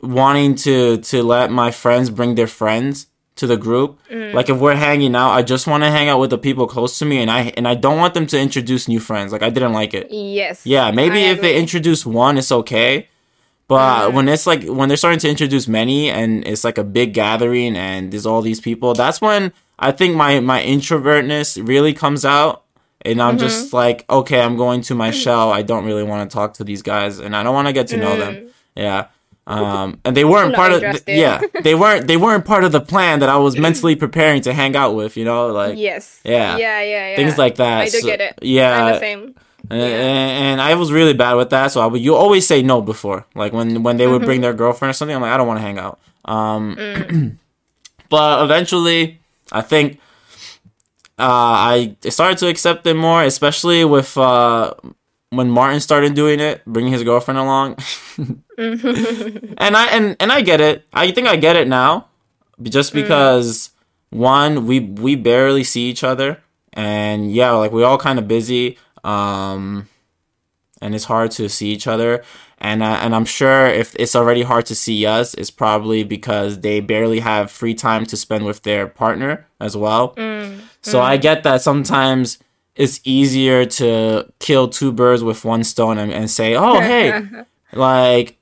wanting 0.01 0.55
to 0.65 0.97
to 0.97 1.23
let 1.23 1.51
my 1.51 1.71
friends 1.71 2.09
bring 2.09 2.35
their 2.35 2.47
friends 2.47 3.07
to 3.35 3.47
the 3.47 3.57
group. 3.57 3.99
Mm. 4.11 4.33
Like 4.33 4.49
if 4.49 4.57
we're 4.57 4.75
hanging 4.75 5.15
out, 5.15 5.31
I 5.31 5.41
just 5.53 5.65
want 5.67 5.83
to 5.83 5.89
hang 5.89 6.09
out 6.09 6.19
with 6.19 6.29
the 6.29 6.37
people 6.37 6.67
close 6.67 6.99
to 6.99 7.05
me, 7.05 7.17
and 7.21 7.31
I 7.31 7.53
and 7.57 7.67
I 7.67 7.75
don't 7.75 7.97
want 7.97 8.13
them 8.13 8.27
to 8.27 8.37
introduce 8.39 8.87
new 8.87 8.99
friends. 8.99 9.31
Like 9.31 9.43
I 9.43 9.49
didn't 9.49 9.73
like 9.73 9.93
it. 9.93 10.07
yes. 10.11 10.65
Yeah, 10.65 10.91
maybe 10.91 11.19
I 11.25 11.31
if 11.31 11.41
they 11.41 11.57
introduce 11.57 12.05
one, 12.05 12.37
it's 12.37 12.51
okay. 12.51 13.07
But 13.69 14.13
when 14.13 14.27
it's 14.27 14.47
like 14.47 14.65
when 14.65 14.89
they're 14.89 14.97
starting 14.97 15.19
to 15.19 15.29
introduce 15.29 15.67
many, 15.67 16.09
and 16.09 16.45
it's 16.47 16.63
like 16.63 16.79
a 16.79 16.83
big 16.83 17.13
gathering, 17.13 17.77
and 17.77 18.11
there's 18.11 18.25
all 18.25 18.41
these 18.41 18.59
people, 18.59 18.95
that's 18.95 19.21
when 19.21 19.53
I 19.77 19.91
think 19.91 20.15
my 20.15 20.39
my 20.39 20.59
introvertness 20.59 21.65
really 21.67 21.93
comes 21.93 22.25
out, 22.25 22.63
and 23.03 23.21
I'm 23.21 23.37
mm-hmm. 23.37 23.45
just 23.45 23.71
like, 23.71 24.09
okay, 24.09 24.41
I'm 24.41 24.57
going 24.57 24.81
to 24.81 24.95
my 24.95 25.11
mm. 25.11 25.13
shell. 25.13 25.53
I 25.53 25.61
don't 25.61 25.85
really 25.85 26.03
want 26.03 26.27
to 26.27 26.33
talk 26.33 26.55
to 26.55 26.63
these 26.63 26.81
guys, 26.81 27.19
and 27.19 27.35
I 27.35 27.43
don't 27.43 27.53
want 27.53 27.67
to 27.67 27.73
get 27.73 27.87
to 27.89 27.97
know 27.97 28.17
them. 28.17 28.33
Mm. 28.33 28.49
Yeah. 28.75 29.07
Um, 29.45 29.99
and 30.03 30.17
they 30.17 30.25
weren't 30.25 30.53
part 30.53 30.73
of 30.73 30.83
interested. 30.83 31.17
yeah 31.17 31.41
they 31.63 31.73
weren't 31.73 32.05
they 32.05 32.17
weren't 32.17 32.45
part 32.45 32.63
of 32.63 32.71
the 32.71 32.81
plan 32.81 33.21
that 33.21 33.29
I 33.29 33.37
was 33.37 33.57
mentally 33.57 33.95
preparing 34.05 34.43
to 34.43 34.53
hang 34.53 34.75
out 34.75 34.93
with 34.93 35.17
you 35.17 35.25
know 35.25 35.47
like 35.47 35.75
Yes. 35.75 36.21
Yeah. 36.23 36.55
Yeah, 36.57 36.81
yeah, 36.83 37.09
yeah. 37.09 37.15
things 37.15 37.35
like 37.35 37.55
that 37.55 37.81
I 37.81 37.85
do 37.85 37.99
So- 37.99 38.05
get 38.05 38.21
it. 38.21 38.37
yeah 38.43 38.85
I'm 38.85 38.93
the 38.93 38.99
same. 38.99 39.35
And, 39.69 39.81
and 39.81 40.61
I 40.61 40.75
was 40.75 40.91
really 40.91 41.13
bad 41.13 41.35
with 41.35 41.49
that. 41.51 41.71
So 41.71 41.81
I 41.81 41.85
would 41.85 42.01
you 42.01 42.15
always 42.15 42.47
say 42.47 42.61
no 42.61 42.81
before, 42.81 43.25
like 43.35 43.53
when 43.53 43.83
when 43.83 43.97
they 43.97 44.07
would 44.07 44.23
bring 44.23 44.41
their 44.41 44.53
girlfriend 44.53 44.91
or 44.91 44.93
something. 44.93 45.15
I'm 45.15 45.21
like, 45.21 45.31
I 45.31 45.37
don't 45.37 45.47
want 45.47 45.59
to 45.59 45.61
hang 45.61 45.79
out. 45.79 45.99
Um, 46.25 47.37
but 48.09 48.43
eventually, 48.43 49.19
I 49.51 49.61
think 49.61 49.99
uh, 51.17 51.21
I 51.21 51.95
started 52.09 52.37
to 52.39 52.47
accept 52.47 52.87
it 52.87 52.93
more, 52.93 53.23
especially 53.23 53.83
with 53.83 54.17
uh, 54.17 54.73
when 55.31 55.49
Martin 55.49 55.79
started 55.79 56.13
doing 56.13 56.39
it, 56.39 56.63
bringing 56.65 56.93
his 56.93 57.03
girlfriend 57.03 57.37
along. 57.37 57.77
and 58.57 59.77
I 59.77 59.87
and 59.91 60.15
and 60.19 60.31
I 60.31 60.41
get 60.41 60.61
it. 60.61 60.85
I 60.93 61.11
think 61.11 61.27
I 61.27 61.35
get 61.35 61.55
it 61.55 61.67
now, 61.67 62.07
just 62.61 62.93
because 62.93 63.71
one 64.09 64.65
we 64.65 64.79
we 64.79 65.15
barely 65.15 65.63
see 65.63 65.89
each 65.89 66.03
other, 66.03 66.41
and 66.73 67.31
yeah, 67.31 67.51
like 67.51 67.71
we're 67.71 67.85
all 67.85 67.97
kind 67.97 68.17
of 68.17 68.27
busy. 68.27 68.77
Um, 69.03 69.87
and 70.81 70.95
it's 70.95 71.05
hard 71.05 71.31
to 71.31 71.49
see 71.49 71.69
each 71.71 71.87
other. 71.87 72.23
And 72.59 72.83
uh, 72.83 72.99
and 73.01 73.15
I'm 73.15 73.25
sure 73.25 73.67
if 73.67 73.95
it's 73.97 74.15
already 74.15 74.43
hard 74.43 74.65
to 74.67 74.75
see 74.75 75.05
us, 75.05 75.33
it's 75.33 75.51
probably 75.51 76.03
because 76.03 76.59
they 76.59 76.79
barely 76.81 77.19
have 77.19 77.51
free 77.51 77.73
time 77.73 78.05
to 78.07 78.17
spend 78.17 78.45
with 78.45 78.63
their 78.63 78.87
partner 78.87 79.45
as 79.59 79.77
well. 79.77 80.13
So 80.81 80.99
I 81.01 81.17
get 81.17 81.43
that 81.43 81.61
sometimes 81.61 82.37
it's 82.75 83.01
easier 83.03 83.65
to 83.65 84.25
kill 84.39 84.67
two 84.69 84.91
birds 84.91 85.21
with 85.23 85.43
one 85.43 85.63
stone 85.63 85.97
and, 85.97 86.11
and 86.13 86.29
say, 86.29 86.55
oh 86.55 86.79
hey, 86.79 87.21
like 87.73 88.37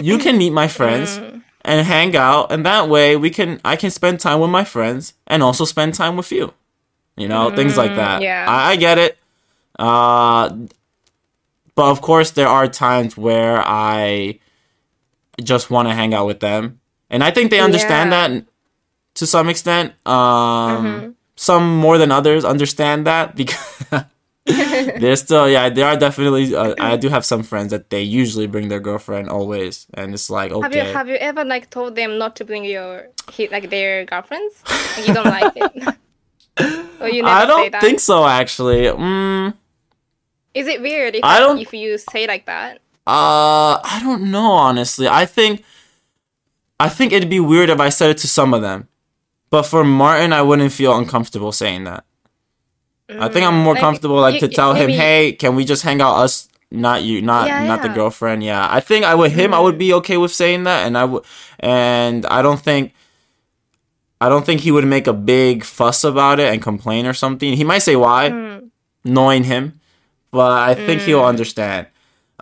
you 0.00 0.18
can 0.18 0.38
meet 0.38 0.50
my 0.52 0.66
friends 0.68 1.18
and 1.62 1.86
hang 1.86 2.16
out, 2.16 2.50
and 2.50 2.64
that 2.66 2.88
way 2.88 3.16
we 3.16 3.30
can 3.30 3.60
I 3.64 3.76
can 3.76 3.90
spend 3.90 4.18
time 4.20 4.40
with 4.40 4.50
my 4.50 4.64
friends 4.64 5.14
and 5.26 5.42
also 5.42 5.64
spend 5.64 5.94
time 5.94 6.16
with 6.16 6.32
you. 6.32 6.54
You 7.16 7.28
know, 7.28 7.54
things 7.54 7.76
like 7.76 7.94
that. 7.96 8.22
yeah. 8.22 8.46
I, 8.48 8.72
I 8.72 8.76
get 8.76 8.98
it. 8.98 9.18
Uh, 9.80 10.66
but 11.74 11.90
of 11.90 12.00
course, 12.02 12.32
there 12.32 12.48
are 12.48 12.68
times 12.68 13.16
where 13.16 13.62
I 13.64 14.38
just 15.42 15.70
want 15.70 15.88
to 15.88 15.94
hang 15.94 16.12
out 16.12 16.26
with 16.26 16.40
them, 16.40 16.80
and 17.08 17.24
I 17.24 17.30
think 17.30 17.50
they 17.50 17.60
understand 17.60 18.10
Yeah. 18.12 18.28
that 18.28 18.44
to 19.14 19.26
some 19.26 19.48
extent. 19.48 19.94
Um, 20.06 21.16
Some 21.36 21.64
more 21.80 21.96
than 21.96 22.12
others 22.12 22.44
understand 22.44 23.06
that 23.06 23.34
because 23.40 23.56
they're 25.00 25.16
still, 25.16 25.48
yeah, 25.48 25.70
there 25.70 25.86
are 25.86 25.96
definitely. 25.96 26.54
Uh, 26.54 26.74
I 26.78 26.96
do 27.00 27.08
have 27.08 27.24
some 27.24 27.42
friends 27.42 27.70
that 27.70 27.88
they 27.88 28.02
usually 28.02 28.46
bring 28.46 28.68
their 28.68 28.80
girlfriend 28.80 29.30
always, 29.30 29.86
and 29.94 30.12
it's 30.12 30.28
like 30.28 30.52
Have 30.52 30.74
you 30.76 30.82
okay. 30.82 30.92
have 30.92 31.08
you 31.08 31.16
ever 31.16 31.42
like 31.44 31.70
told 31.70 31.94
them 31.96 32.18
not 32.18 32.36
to 32.36 32.44
bring 32.44 32.64
your 32.68 33.08
like 33.50 33.70
their 33.70 34.04
girlfriends? 34.04 34.54
You 35.06 35.14
don't 35.14 35.32
like 35.32 35.56
it. 35.56 35.72
or 37.00 37.08
you 37.08 37.22
never 37.22 37.32
I 37.32 37.46
say 37.46 37.70
don't 37.70 37.80
think 37.80 38.00
so, 38.00 38.26
actually. 38.26 38.82
Mm, 38.92 39.54
Is 40.54 40.66
it 40.66 40.80
weird 40.82 41.14
if 41.14 41.24
I 41.24 41.38
don't- 41.38 41.58
if 41.58 41.72
you 41.72 41.96
say 41.98 42.26
like 42.26 42.46
that? 42.46 42.78
Uh, 43.06 43.78
I 43.82 44.00
don't 44.02 44.30
know 44.30 44.52
honestly. 44.52 45.08
I 45.08 45.26
think 45.26 45.64
I 46.78 46.88
think 46.88 47.12
it'd 47.12 47.28
be 47.28 47.40
weird 47.40 47.68
if 47.68 47.78
I 47.80 47.90
said 47.90 48.08
it 48.10 48.18
to 48.18 48.28
some 48.28 48.54
of 48.54 48.62
them. 48.62 48.88
But 49.50 49.64
for 49.64 49.84
Martin, 49.84 50.32
I 50.32 50.40
wouldn't 50.42 50.72
feel 50.72 50.96
uncomfortable 50.96 51.52
saying 51.52 51.84
that. 51.84 52.04
I 53.10 53.28
think 53.28 53.44
I'm 53.46 53.58
more 53.58 53.74
Like, 53.74 53.80
comfortable 53.80 54.20
like 54.20 54.34
you- 54.34 54.40
to 54.40 54.48
tell 54.48 54.72
him, 54.74 54.88
"Hey, 54.88 55.32
can 55.32 55.56
we 55.56 55.64
just 55.64 55.82
hang 55.82 56.00
out 56.00 56.14
us 56.18 56.48
not 56.70 57.02
you 57.02 57.20
not 57.20 57.48
Yeah, 57.48 57.66
not 57.66 57.82
the 57.82 57.88
girlfriend." 57.88 58.44
Yeah. 58.44 58.66
I 58.70 58.80
think 58.80 59.04
I 59.04 59.14
would 59.14 59.32
him 59.32 59.52
I 59.52 59.58
would 59.60 59.76
be 59.78 59.92
okay 59.94 60.16
with 60.16 60.32
saying 60.32 60.62
that 60.64 60.86
and 60.86 60.96
I 60.96 61.04
would 61.04 61.24
and 61.58 62.24
I 62.26 62.40
don't 62.42 62.60
think 62.60 62.92
I 64.20 64.28
don't 64.28 64.46
think 64.46 64.60
he 64.60 64.70
would 64.70 64.86
make 64.86 65.06
a 65.06 65.12
big 65.14 65.64
fuss 65.64 66.04
about 66.04 66.38
it 66.40 66.52
and 66.52 66.62
complain 66.62 67.06
or 67.06 67.12
something. 67.14 67.54
He 67.54 67.64
might 67.64 67.78
say 67.82 67.96
why, 67.96 68.28
Hmm. 68.30 68.58
knowing 69.04 69.44
him, 69.44 69.79
but 70.30 70.52
I 70.52 70.74
think 70.74 71.02
he'll 71.02 71.24
understand. 71.24 71.86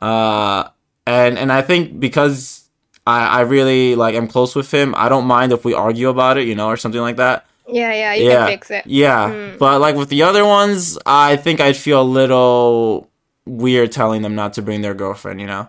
Uh, 0.01 0.69
and 1.07 1.39
and 1.39 1.53
I 1.53 1.63
think 1.63 1.99
because 2.01 2.69
I 3.07 3.27
I 3.27 3.41
really 3.43 3.95
like 3.97 4.15
am 4.15 4.29
close 4.29 4.55
with 4.55 4.71
him, 4.73 4.95
I 4.97 5.09
don't 5.09 5.27
mind 5.27 5.53
if 5.53 5.65
we 5.65 5.75
argue 5.75 6.09
about 6.09 6.39
it, 6.39 6.47
you 6.47 6.55
know, 6.55 6.69
or 6.69 6.77
something 6.77 7.01
like 7.01 7.17
that. 7.17 7.47
Yeah, 7.71 7.93
yeah, 7.93 8.15
you 8.15 8.25
yeah, 8.29 8.39
can 8.39 8.49
fix 8.49 8.71
it. 8.71 8.87
yeah. 8.87 9.55
But 9.59 9.81
like 9.81 9.95
with 9.97 10.09
the 10.09 10.23
other 10.23 10.45
ones, 10.45 10.99
I 11.05 11.37
think 11.37 11.61
I'd 11.61 11.77
feel 11.77 12.01
a 12.01 12.03
little 12.03 13.11
weird 13.45 13.93
telling 13.93 14.23
them 14.23 14.35
not 14.35 14.55
to 14.55 14.63
bring 14.63 14.81
their 14.83 14.95
girlfriend, 14.95 15.41
you 15.41 15.47
know. 15.47 15.69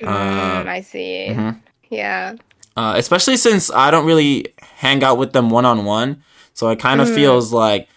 Mm, 0.00 0.66
I 0.66 0.80
see. 0.82 1.28
mhm. 1.30 1.60
Yeah. 1.88 2.34
uh, 2.76 2.94
especially 2.96 3.36
since 3.36 3.70
I 3.70 3.90
don't 3.90 4.04
really 4.06 4.52
hang 4.60 5.02
out 5.04 5.18
with 5.18 5.32
them 5.32 5.50
one 5.50 5.64
on 5.64 5.84
one. 5.84 6.22
So 6.52 6.68
it 6.70 6.78
kind 6.80 7.00
of 7.00 7.08
feels 7.12 7.52
like 7.52 7.88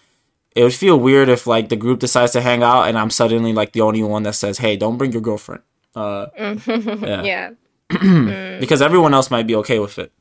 it 0.60 0.64
would 0.64 0.74
feel 0.74 1.00
weird 1.00 1.30
if 1.30 1.48
like 1.48 1.70
the 1.70 1.78
group 1.78 2.00
decides 2.02 2.34
to 2.34 2.42
hang 2.42 2.64
out 2.64 2.84
and 2.90 3.00
I'm 3.00 3.10
suddenly 3.10 3.54
like 3.54 3.72
the 3.72 3.80
only 3.80 4.04
one 4.04 4.24
that 4.24 4.36
says, 4.36 4.58
"Hey, 4.58 4.76
don't 4.76 4.98
bring 4.98 5.14
your 5.14 5.22
girlfriend," 5.22 5.64
uh, 5.96 6.26
Yeah. 6.36 7.24
Yeah. 7.24 7.50
because 8.60 8.82
everyone 8.82 9.14
else 9.14 9.32
might 9.32 9.48
be 9.48 9.56
okay 9.56 9.80
with 9.80 9.98
it. 9.98 10.12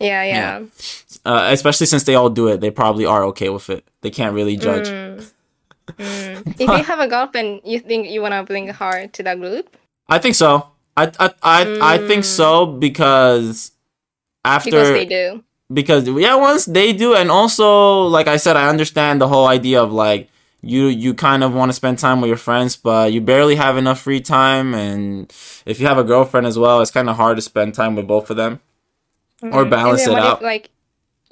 Yeah, 0.00 0.24
yeah. 0.24 0.62
Uh, 1.24 1.50
especially 1.52 1.86
since 1.86 2.02
they 2.02 2.16
all 2.16 2.30
do 2.30 2.48
it, 2.48 2.60
they 2.60 2.72
probably 2.72 3.06
are 3.06 3.22
okay 3.26 3.48
with 3.48 3.70
it. 3.70 3.86
They 4.00 4.10
can't 4.10 4.34
really 4.34 4.56
judge. 4.56 4.88
If 5.98 6.58
you 6.58 6.82
have 6.82 6.98
a 6.98 7.06
girlfriend, 7.06 7.60
you 7.64 7.78
think 7.78 8.10
you 8.10 8.22
wanna 8.22 8.42
bring 8.42 8.66
her 8.66 9.06
to 9.06 9.22
the 9.22 9.36
group 9.36 9.76
I 10.08 10.18
think 10.18 10.34
so. 10.34 10.66
I 10.96 11.12
I 11.20 11.30
I, 11.42 11.94
I 11.94 11.98
think 12.08 12.24
so 12.24 12.66
because 12.66 13.70
after 14.44 14.70
because 14.70 14.90
they 14.90 15.06
do. 15.06 15.44
Because 15.72 16.08
yeah 16.08 16.34
once 16.34 16.64
they 16.66 16.92
do 16.92 17.14
and 17.14 17.30
also 17.30 18.02
like 18.02 18.26
i 18.26 18.36
said 18.36 18.56
i 18.56 18.68
understand 18.68 19.20
the 19.20 19.28
whole 19.28 19.46
idea 19.46 19.82
of 19.82 19.92
like 19.92 20.28
you 20.62 20.86
you 20.86 21.14
kind 21.14 21.42
of 21.44 21.54
want 21.54 21.68
to 21.68 21.72
spend 21.72 21.98
time 21.98 22.20
with 22.20 22.28
your 22.28 22.36
friends 22.36 22.76
but 22.76 23.12
you 23.12 23.20
barely 23.20 23.54
have 23.56 23.76
enough 23.76 24.00
free 24.00 24.20
time 24.20 24.74
and 24.74 25.32
if 25.64 25.80
you 25.80 25.86
have 25.86 25.96
a 25.98 26.04
girlfriend 26.04 26.46
as 26.46 26.58
well 26.58 26.80
it's 26.80 26.90
kind 26.90 27.08
of 27.08 27.16
hard 27.16 27.36
to 27.36 27.42
spend 27.42 27.72
time 27.74 27.94
with 27.94 28.06
both 28.06 28.30
of 28.30 28.36
them 28.36 28.60
or 29.42 29.64
balance 29.64 30.06
it 30.06 30.14
out 30.14 30.38
if 30.38 30.42
like 30.42 30.70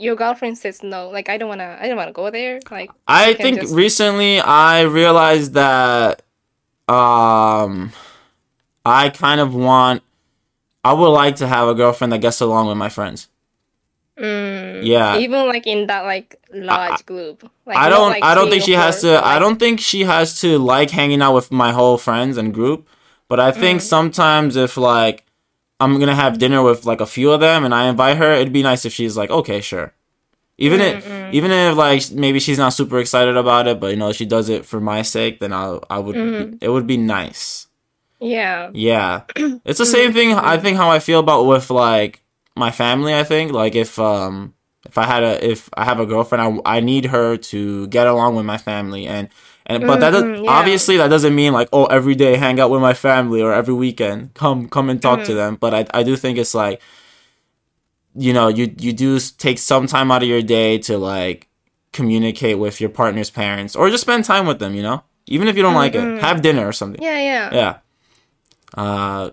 your 0.00 0.14
girlfriend 0.14 0.56
says 0.56 0.84
no? 0.84 1.08
Like 1.10 1.28
I 1.28 1.38
don't 1.38 1.48
wanna, 1.48 1.76
I 1.80 1.88
don't 1.88 1.96
wanna 1.96 2.12
go 2.12 2.30
there. 2.30 2.60
Like 2.70 2.88
i 3.08 3.34
think 3.34 3.60
just- 3.60 3.74
recently 3.74 4.38
i 4.38 4.82
realized 4.82 5.54
that 5.54 6.22
um 6.88 7.92
i 8.86 9.10
kind 9.10 9.40
of 9.40 9.54
want 9.54 10.02
i 10.84 10.92
would 10.92 11.08
like 11.08 11.36
to 11.36 11.46
have 11.48 11.66
a 11.68 11.74
girlfriend 11.74 12.12
that 12.12 12.20
gets 12.20 12.40
along 12.40 12.68
with 12.68 12.76
my 12.76 12.88
friends 12.88 13.28
Mm, 14.20 14.84
yeah 14.84 15.16
even 15.18 15.46
like 15.46 15.66
in 15.66 15.86
that 15.86 16.02
like 16.04 16.36
large 16.52 17.04
group. 17.06 17.48
Like 17.66 17.76
I 17.76 17.88
don't. 17.88 18.10
like, 18.10 18.24
I 18.24 18.34
don't 18.34 18.50
think 18.50 18.62
she 18.64 18.72
has 18.72 19.00
to. 19.02 19.08
but, 19.08 19.24
I 19.24 19.38
don't 19.38 19.58
think 19.58 19.80
she 19.80 20.02
has 20.04 20.40
to 20.40 20.58
like 20.58 20.90
hanging 20.90 21.22
out 21.22 21.34
with 21.34 21.52
my 21.52 21.72
whole 21.72 21.98
friends 21.98 22.36
and 22.36 22.52
group. 22.52 22.88
But 23.28 23.38
I 23.40 23.50
Mm. 23.52 23.56
think 23.60 23.80
sometimes 23.82 24.56
if 24.56 24.76
like 24.76 25.24
I'm 25.80 25.98
gonna 26.00 26.14
have 26.14 26.38
dinner 26.38 26.62
with 26.62 26.84
like 26.86 27.00
a 27.00 27.06
few 27.06 27.30
of 27.30 27.40
them 27.40 27.64
and 27.64 27.74
I 27.74 27.88
invite 27.88 28.16
her, 28.16 28.32
it'd 28.32 28.52
be 28.52 28.62
nice 28.62 28.84
if 28.84 28.92
she's 28.92 29.16
like, 29.16 29.30
okay, 29.30 29.60
sure. 29.60 29.92
Even 30.56 30.80
if 30.80 31.06
even 31.32 31.50
if 31.52 31.76
like 31.76 32.10
maybe 32.10 32.40
she's 32.40 32.58
not 32.58 32.72
super 32.72 32.98
excited 32.98 33.36
about 33.36 33.68
it, 33.68 33.78
but 33.78 33.90
you 33.92 33.96
know 33.96 34.10
she 34.12 34.26
does 34.26 34.48
it 34.48 34.64
for 34.64 34.80
my 34.80 35.02
sake, 35.02 35.38
then 35.38 35.52
I 35.52 35.78
I 35.88 35.98
would 35.98 36.16
Mm-hmm. 36.16 36.56
it 36.60 36.68
would 36.70 36.86
be 36.86 36.96
nice. 36.96 37.66
Yeah. 38.18 38.70
Yeah, 38.72 39.22
it's 39.64 39.78
the 39.78 39.86
same 39.86 40.12
thing. 40.12 40.32
I 40.34 40.58
think 40.58 40.76
how 40.76 40.90
I 40.90 40.98
feel 40.98 41.20
about 41.20 41.44
with 41.46 41.70
like 41.70 42.22
my 42.58 42.70
family. 42.70 43.14
I 43.14 43.24
think 43.24 43.52
like 43.52 43.74
if 43.74 43.98
um 43.98 44.54
if 44.86 44.96
I 44.98 45.04
had 45.04 45.22
a 45.22 45.44
if 45.44 45.68
I 45.76 45.84
have 45.84 46.00
a 46.00 46.06
girlfriend, 46.06 46.60
I 46.66 46.76
I 46.76 46.80
need 46.80 47.06
her 47.06 47.36
to 47.52 47.86
get 47.88 48.06
along 48.06 48.36
with 48.36 48.44
my 48.46 48.58
family 48.58 49.06
and. 49.06 49.28
And, 49.70 49.86
but 49.86 50.00
that 50.00 50.12
does, 50.12 50.22
Mhm, 50.24 50.44
yeah. 50.46 50.50
obviously 50.50 50.96
that 50.96 51.08
doesn't 51.08 51.34
mean 51.34 51.52
like 51.52 51.68
oh 51.74 51.84
every 51.84 52.14
day 52.14 52.36
hang 52.36 52.58
out 52.58 52.70
with 52.70 52.80
my 52.80 52.94
family 52.94 53.42
or 53.42 53.52
every 53.52 53.74
weekend 53.74 54.32
come 54.32 54.66
come 54.66 54.88
and 54.88 54.96
talk 55.02 55.24
to 55.24 55.34
them 55.34 55.56
but 55.60 55.74
I, 55.74 55.84
I 55.92 56.02
do 56.04 56.16
think 56.16 56.38
it's 56.38 56.54
like 56.54 56.80
you 58.14 58.32
know 58.32 58.48
you 58.48 58.72
you 58.78 58.94
do 58.94 59.20
take 59.36 59.58
some 59.58 59.86
time 59.86 60.10
out 60.10 60.22
of 60.22 60.28
your 60.28 60.40
day 60.40 60.78
to 60.88 60.96
like 60.96 61.48
communicate 61.92 62.58
with 62.58 62.80
your 62.80 62.88
partner's 62.88 63.28
parents 63.28 63.76
or 63.76 63.90
just 63.90 64.00
spend 64.08 64.24
time 64.24 64.46
with 64.46 64.58
them 64.58 64.74
you 64.74 64.82
know 64.82 65.02
even 65.26 65.48
if 65.48 65.56
you 65.56 65.62
don't 65.62 65.74
like 65.74 65.94
it 65.94 66.22
have 66.22 66.40
dinner 66.40 66.66
or 66.66 66.72
something 66.72 67.02
Yeah, 67.02 67.18
yeah. 67.20 67.54
yeah 67.54 67.78
uh 68.74 69.30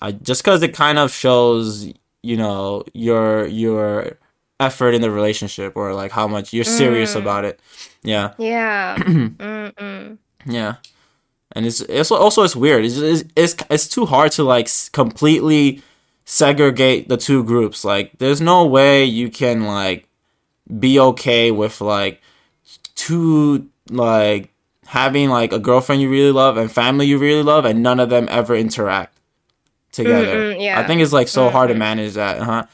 I 0.00 0.12
just 0.12 0.42
because 0.42 0.62
it 0.62 0.72
kind 0.72 0.98
of 0.98 1.12
shows 1.12 1.92
you 2.28 2.36
know 2.36 2.84
your 2.94 3.46
your 3.46 4.18
effort 4.60 4.92
in 4.96 5.00
the 5.02 5.10
relationship 5.10 5.76
or 5.76 5.94
like 5.94 6.10
how 6.10 6.26
much 6.28 6.52
you're 6.52 6.64
serious 6.82 7.14
mm. 7.14 7.20
about 7.22 7.44
it 7.44 7.60
yeah 8.02 8.34
Yeah. 8.38 8.96
Yeah, 10.46 10.76
and 11.52 11.66
it's 11.66 11.80
it's 11.82 12.10
also 12.10 12.42
it's 12.42 12.56
weird. 12.56 12.84
It's 12.84 12.96
it's 12.96 13.24
it's, 13.36 13.54
it's 13.68 13.88
too 13.88 14.06
hard 14.06 14.32
to 14.32 14.44
like 14.44 14.68
completely 14.92 15.82
segregate 16.24 17.08
the 17.08 17.16
two 17.16 17.44
groups. 17.44 17.84
Like, 17.84 18.16
there's 18.18 18.40
no 18.40 18.64
way 18.64 19.04
you 19.04 19.28
can 19.30 19.64
like 19.64 20.08
be 20.78 20.98
okay 21.00 21.50
with 21.50 21.80
like 21.80 22.22
two 22.94 23.68
like 23.90 24.50
having 24.86 25.28
like 25.28 25.52
a 25.52 25.58
girlfriend 25.58 26.00
you 26.00 26.08
really 26.08 26.32
love 26.32 26.56
and 26.56 26.70
family 26.70 27.06
you 27.06 27.18
really 27.18 27.42
love, 27.42 27.64
and 27.64 27.82
none 27.82 28.00
of 28.00 28.08
them 28.08 28.26
ever 28.30 28.56
interact 28.56 29.17
together. 29.98 30.36
Mm, 30.36 30.56
Mm-mm, 30.56 30.64
yeah. 30.64 30.80
I 30.80 30.86
think 30.86 31.02
it's 31.02 31.12
like 31.12 31.28
so 31.28 31.50
hard 31.50 31.68
to 31.68 31.74
mm-hmm. 31.74 31.78
manage 31.80 32.14
that. 32.14 32.40
Huh? 32.40 32.64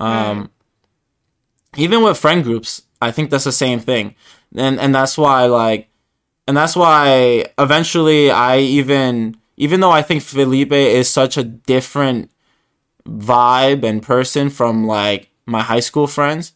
Mm. 0.00 0.04
Um, 0.04 0.50
even 1.76 2.02
with 2.02 2.18
friend 2.18 2.42
groups, 2.42 2.82
I 3.00 3.12
think 3.12 3.30
that's 3.30 3.44
the 3.44 3.52
same 3.52 3.80
thing, 3.80 4.14
and 4.56 4.80
and 4.80 4.94
that's 4.94 5.16
why 5.16 5.46
like 5.46 5.88
and 6.48 6.56
that's 6.56 6.74
why 6.74 7.46
eventually 7.58 8.30
I 8.30 8.58
even 8.58 9.36
even 9.56 9.80
though 9.80 9.90
I 9.90 10.02
think 10.02 10.22
Felipe 10.22 10.72
is 10.72 11.08
such 11.08 11.36
a 11.36 11.44
different 11.44 12.30
vibe 13.06 13.84
and 13.84 14.02
person 14.02 14.50
from 14.50 14.86
like 14.86 15.30
my 15.46 15.62
high 15.62 15.80
school 15.80 16.06
friends. 16.06 16.52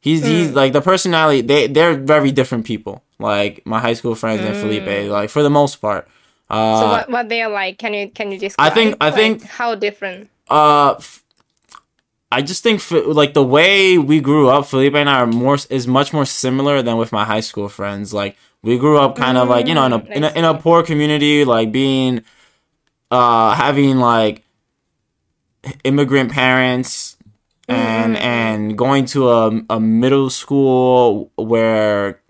He's 0.00 0.24
he's 0.24 0.50
mm. 0.50 0.54
like 0.54 0.72
the 0.72 0.82
personality 0.82 1.40
they 1.40 1.66
they're 1.66 1.94
very 1.94 2.30
different 2.30 2.66
people. 2.66 3.02
Like 3.18 3.64
my 3.64 3.80
high 3.80 3.94
school 3.94 4.14
friends 4.14 4.42
and 4.42 4.56
Felipe, 4.56 5.10
like 5.10 5.30
for 5.30 5.42
the 5.42 5.50
most 5.50 5.76
part. 5.76 6.08
Uh 6.50 6.80
So 6.80 6.86
what, 6.88 7.10
what 7.10 7.28
they 7.28 7.42
are 7.42 7.50
like? 7.50 7.78
Can 7.78 7.94
you 7.94 8.08
can 8.10 8.32
you 8.32 8.38
describe? 8.38 8.72
think- 8.74 8.96
I 9.00 9.06
like, 9.06 9.14
think- 9.14 9.42
how 9.44 9.74
different. 9.74 10.28
uh 10.50 10.94
f- 10.98 11.22
I 12.30 12.42
just 12.42 12.62
think 12.64 12.82
like 12.90 13.32
the 13.34 13.44
way 13.44 13.96
we 13.96 14.20
grew 14.20 14.48
up, 14.48 14.66
Felipe 14.66 14.94
and 14.94 15.08
I 15.08 15.20
are 15.20 15.26
more 15.26 15.56
is 15.70 15.86
much 15.86 16.12
more 16.12 16.26
similar 16.26 16.82
than 16.82 16.96
with 16.96 17.12
my 17.12 17.24
high 17.24 17.40
school 17.40 17.68
friends. 17.68 18.12
Like 18.12 18.36
we 18.62 18.76
grew 18.76 18.98
up 18.98 19.14
kind 19.16 19.38
of 19.38 19.48
like 19.48 19.68
you 19.68 19.74
know 19.74 19.86
in 19.86 19.92
a, 19.92 20.00
Mm, 20.00 20.16
in 20.16 20.24
a 20.24 20.28
I 20.28 20.32
in 20.38 20.44
a 20.44 20.54
poor 20.58 20.82
community, 20.82 21.44
like 21.44 21.70
being 21.70 22.22
uh 23.10 23.54
having 23.54 23.98
like 23.98 24.42
immigrant 25.84 26.32
parents 26.32 27.16
and 27.68 28.16
and 28.18 28.76
going 28.76 29.06
to 29.06 29.28
a 29.30 29.62
a 29.70 29.80
middle 29.80 30.28
school 30.28 31.30
where 31.36 32.20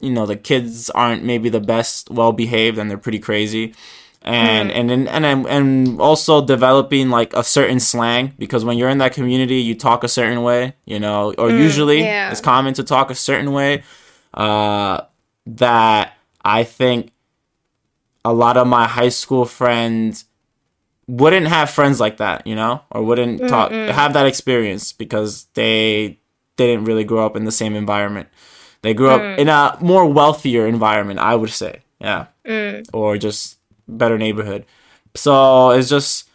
you 0.00 0.10
know 0.10 0.26
the 0.26 0.36
kids 0.36 0.90
aren't 0.90 1.24
maybe 1.24 1.48
the 1.48 1.60
best 1.60 2.10
well 2.10 2.32
behaved 2.32 2.78
and 2.78 2.90
they're 2.90 2.98
pretty 2.98 3.18
crazy 3.18 3.74
and 4.22 4.70
and 4.70 4.90
and 4.90 5.08
and 5.08 5.46
and 5.46 6.00
also 6.00 6.44
developing 6.44 7.08
like 7.08 7.32
a 7.34 7.42
certain 7.42 7.80
slang 7.80 8.34
because 8.38 8.64
when 8.64 8.76
you're 8.76 8.90
in 8.90 8.98
that 8.98 9.14
community 9.14 9.56
you 9.56 9.74
talk 9.74 10.04
a 10.04 10.08
certain 10.08 10.42
way 10.42 10.74
you 10.84 10.98
know 10.98 11.32
or 11.38 11.50
usually 11.50 12.00
yeah. 12.00 12.30
it's 12.30 12.40
common 12.40 12.74
to 12.74 12.84
talk 12.84 13.10
a 13.10 13.14
certain 13.14 13.52
way 13.52 13.82
uh 14.34 15.00
that 15.46 16.14
i 16.44 16.64
think 16.64 17.12
a 18.24 18.32
lot 18.32 18.58
of 18.58 18.66
my 18.66 18.86
high 18.86 19.08
school 19.08 19.46
friends 19.46 20.26
wouldn't 21.10 21.48
have 21.48 21.70
friends 21.70 21.98
like 21.98 22.18
that, 22.18 22.46
you 22.46 22.54
know, 22.54 22.80
or 22.90 23.02
wouldn't 23.02 23.48
talk 23.48 23.72
have 23.72 24.12
that 24.12 24.26
experience 24.26 24.92
because 24.92 25.46
they 25.54 26.20
didn't 26.56 26.84
really 26.84 27.04
grow 27.04 27.26
up 27.26 27.36
in 27.36 27.44
the 27.44 27.52
same 27.52 27.74
environment. 27.74 28.28
They 28.82 28.94
grew 28.94 29.10
up 29.10 29.20
in 29.38 29.48
a 29.48 29.76
more 29.80 30.06
wealthier 30.06 30.66
environment, 30.66 31.18
I 31.20 31.34
would 31.36 31.50
say, 31.50 31.80
yeah, 32.00 32.26
or 32.92 33.18
just 33.18 33.58
better 33.86 34.16
neighborhood. 34.18 34.64
So 35.14 35.70
it's 35.70 35.88
just. 35.88 36.26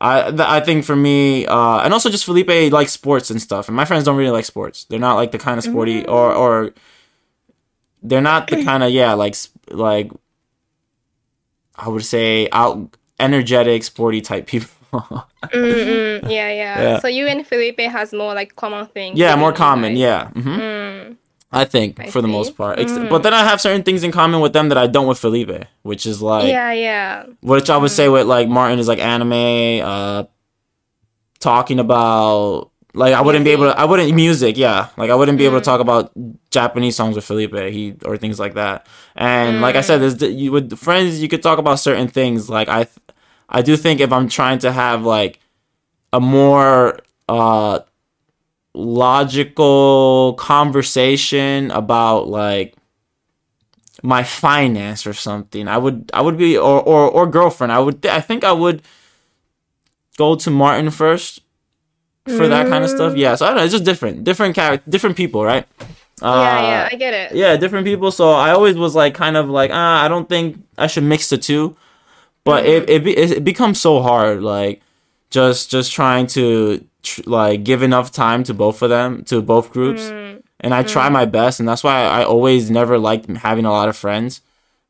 I 0.00 0.30
th- 0.30 0.38
I 0.40 0.60
think 0.60 0.84
for 0.84 0.94
me, 0.94 1.44
uh, 1.46 1.80
and 1.82 1.92
also 1.92 2.08
just 2.08 2.24
Felipe 2.24 2.70
likes 2.72 2.92
sports 2.92 3.30
and 3.32 3.42
stuff, 3.42 3.66
and 3.66 3.74
my 3.74 3.84
friends 3.84 4.04
don't 4.04 4.16
really 4.16 4.30
like 4.30 4.44
sports. 4.44 4.84
They're 4.84 5.00
not 5.00 5.16
like 5.16 5.32
the 5.32 5.38
kind 5.38 5.58
of 5.58 5.64
sporty 5.64 6.06
or 6.06 6.32
or 6.32 6.70
they're 8.00 8.20
not 8.22 8.46
the 8.46 8.62
kind 8.68 8.84
of 8.84 8.90
yeah 8.92 9.14
like 9.14 9.34
like 9.72 10.12
I 11.74 11.88
would 11.88 12.04
say 12.04 12.48
out 12.52 12.96
energetic 13.18 13.82
sporty 13.82 14.20
type 14.20 14.46
people. 14.46 14.70
Mm-mm, 14.92 16.22
yeah, 16.30 16.50
yeah, 16.50 16.52
Yeah. 16.52 16.98
So 17.00 17.08
you 17.08 17.26
and 17.26 17.44
Felipe 17.44 17.80
has 17.80 18.12
more 18.12 18.34
like 18.34 18.54
common 18.54 18.86
things. 18.86 19.18
yeah, 19.18 19.34
more 19.34 19.52
common. 19.52 19.96
Yeah, 19.96 20.28
hmm 20.28 20.58
Mm. 20.58 21.16
I 21.50 21.64
think 21.64 21.98
I 21.98 22.10
for 22.10 22.20
the 22.20 22.28
most 22.28 22.56
part. 22.56 22.78
Ex- 22.78 22.92
But 22.92 23.22
then 23.22 23.32
I 23.32 23.42
have 23.44 23.60
certain 23.60 23.82
things 23.82 24.02
in 24.04 24.12
common 24.12 24.40
with 24.40 24.52
them 24.52 24.68
that 24.68 24.76
I 24.78 24.86
don't 24.86 25.06
with 25.06 25.18
Felipe, 25.18 25.64
which 25.82 26.04
is 26.06 26.20
like 26.20 26.48
yeah, 26.48 26.72
yeah. 26.72 27.24
which 27.40 27.70
I 27.70 27.76
would 27.78 27.90
Mm. 27.90 27.94
say 27.94 28.08
with 28.08 28.26
like 28.26 28.48
Martin 28.48 28.78
is 28.78 28.86
like 28.88 28.98
anime, 28.98 29.80
uh, 29.82 30.24
talking 31.40 31.78
about 31.78 32.70
like 32.94 33.14
I 33.14 33.20
wouldn't 33.20 33.44
be 33.44 33.50
able 33.50 33.70
to 33.72 33.78
I 33.78 33.84
wouldn't 33.84 34.12
music, 34.14 34.56
yeah, 34.58 34.88
like 34.96 35.10
I 35.10 35.14
wouldn't 35.14 35.38
be 35.38 35.44
able 35.46 35.56
to 35.56 35.62
Mm. 35.62 35.64
talk 35.72 35.80
about 35.80 36.10
Japanese 36.50 36.96
songs 36.96 37.16
with 37.16 37.24
Felipe, 37.24 37.54
he 37.54 37.94
or 38.04 38.16
things 38.16 38.38
like 38.40 38.54
that. 38.54 38.86
And 39.16 39.60
like 39.60 39.76
I 39.76 39.80
Mm. 39.80 39.84
said, 39.84 40.00
there's 40.02 40.16
the- 40.16 40.30
you 40.32 40.52
with 40.52 40.76
friends 40.78 41.20
you 41.22 41.28
could 41.28 41.42
talk 41.42 41.58
about 41.58 41.78
certain 41.80 42.08
things. 42.08 42.50
Like 42.50 42.68
I, 42.68 42.86
I 43.48 43.62
do 43.62 43.76
think 43.76 44.00
if 44.00 44.12
I'm 44.12 44.28
trying 44.28 44.58
to 44.60 44.72
have 44.72 45.04
like 45.04 45.38
a 46.12 46.20
more 46.20 46.98
uh 47.28 47.80
logical 48.74 50.34
conversation 50.34 51.70
about 51.70 52.28
like 52.28 52.74
my 54.02 54.22
finance 54.22 55.06
or 55.06 55.12
something. 55.12 55.68
I 55.68 55.78
would 55.78 56.10
I 56.14 56.20
would 56.20 56.38
be 56.38 56.56
or 56.56 56.80
or 56.82 57.10
or 57.10 57.26
girlfriend. 57.26 57.72
I 57.72 57.78
would 57.78 58.04
I 58.06 58.20
think 58.20 58.44
I 58.44 58.52
would 58.52 58.82
go 60.16 60.34
to 60.36 60.50
Martin 60.50 60.90
first 60.90 61.40
for 62.26 62.48
that 62.48 62.68
kind 62.68 62.84
of 62.84 62.90
stuff. 62.90 63.16
Yeah, 63.16 63.34
so 63.34 63.46
I 63.46 63.48
don't 63.50 63.58
know. 63.58 63.64
It's 63.64 63.72
just 63.72 63.84
different, 63.84 64.24
different 64.24 64.54
character, 64.54 64.88
different 64.90 65.16
people, 65.16 65.44
right? 65.44 65.66
Uh, 66.20 66.42
yeah, 66.44 66.62
yeah. 66.62 66.88
I 66.92 66.96
get 66.96 67.14
it. 67.14 67.36
yeah, 67.36 67.56
different 67.56 67.86
people. 67.86 68.10
So 68.10 68.32
I 68.32 68.50
always 68.50 68.76
was 68.76 68.94
like, 68.94 69.14
kind 69.14 69.36
of 69.36 69.48
like, 69.48 69.70
ah, 69.72 70.04
I 70.04 70.08
don't 70.08 70.28
think 70.28 70.62
I 70.76 70.88
should 70.88 71.04
mix 71.04 71.30
the 71.30 71.38
two. 71.38 71.76
But 72.44 72.66
it 72.66 72.88
it, 72.88 73.04
be, 73.04 73.16
it 73.16 73.44
becomes 73.44 73.80
so 73.80 74.00
hard, 74.00 74.42
like 74.42 74.80
just 75.30 75.70
just 75.70 75.92
trying 75.92 76.26
to 76.28 76.84
tr- 77.02 77.22
like 77.26 77.64
give 77.64 77.82
enough 77.82 78.10
time 78.12 78.42
to 78.44 78.54
both 78.54 78.82
of 78.82 78.90
them, 78.90 79.24
to 79.24 79.42
both 79.42 79.72
groups, 79.72 80.02
Mm. 80.02 80.42
and 80.60 80.74
I 80.74 80.82
try 80.82 81.08
my 81.08 81.24
best, 81.26 81.60
and 81.60 81.68
that's 81.68 81.84
why 81.84 82.02
I 82.04 82.24
always 82.24 82.70
never 82.70 82.98
liked 82.98 83.28
having 83.38 83.64
a 83.64 83.70
lot 83.70 83.88
of 83.88 83.96
friends, 83.96 84.40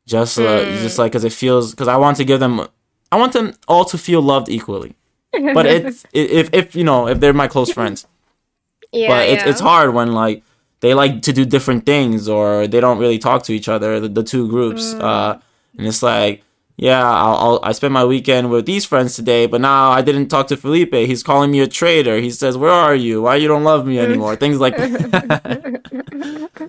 just 0.05 0.39
uh, 0.39 0.63
just 0.83 0.97
like 0.97 1.11
because 1.11 1.23
it 1.25 1.33
feels 1.33 1.71
because 1.71 1.87
I 1.87 1.97
want 1.97 2.17
to 2.17 2.23
give 2.25 2.39
them, 2.39 2.67
I 3.11 3.17
want 3.17 3.33
them 3.33 3.53
all 3.67 3.85
to 3.85 3.97
feel 3.97 4.21
loved 4.21 4.49
equally. 4.49 4.95
But 5.31 5.65
it's 5.73 6.05
if 6.13 6.49
if 6.53 6.75
you 6.75 6.83
know 6.83 7.07
if 7.07 7.19
they're 7.19 7.33
my 7.33 7.47
close 7.47 7.71
friends 7.71 8.07
Yeah, 8.91 9.07
but 9.09 9.29
it's 9.29 9.43
yeah. 9.43 9.49
it's 9.51 9.59
hard 9.61 9.93
when 9.93 10.13
like 10.13 10.41
they 10.79 10.93
like 10.95 11.21
to 11.23 11.33
do 11.33 11.45
different 11.45 11.85
things 11.85 12.27
or 12.27 12.65
they 12.65 12.79
don't 12.79 12.97
really 12.97 13.19
talk 13.19 13.43
to 13.43 13.53
each 13.53 13.69
other 13.69 13.99
the, 13.99 14.07
the 14.09 14.23
two 14.23 14.47
groups 14.49 14.93
Mm. 14.95 15.01
uh 15.03 15.37
and 15.77 15.85
it's 15.87 16.01
like 16.01 16.41
yeah 16.79 17.05
I'll, 17.05 17.35
I'll 17.35 17.59
i 17.63 17.73
spent 17.73 17.91
my 17.91 18.05
weekend 18.05 18.49
with 18.49 18.65
these 18.65 18.85
friends 18.85 19.15
today 19.15 19.47
but 19.47 19.59
now 19.59 19.91
i 19.91 20.01
didn't 20.01 20.29
talk 20.29 20.47
to 20.47 20.57
felipe. 20.57 20.93
He's 20.93 21.23
calling 21.23 21.51
me 21.51 21.59
a 21.59 21.67
traitor. 21.67 22.17
He 22.19 22.31
says 22.31 22.57
where 22.57 22.71
are 22.71 22.95
you? 22.95 23.21
Why 23.21 23.35
you 23.35 23.47
don't 23.47 23.63
love 23.63 23.85
me 23.85 23.99
anymore? 23.99 24.35
Things 24.35 24.59
like 24.59 24.77
that. 24.77 25.81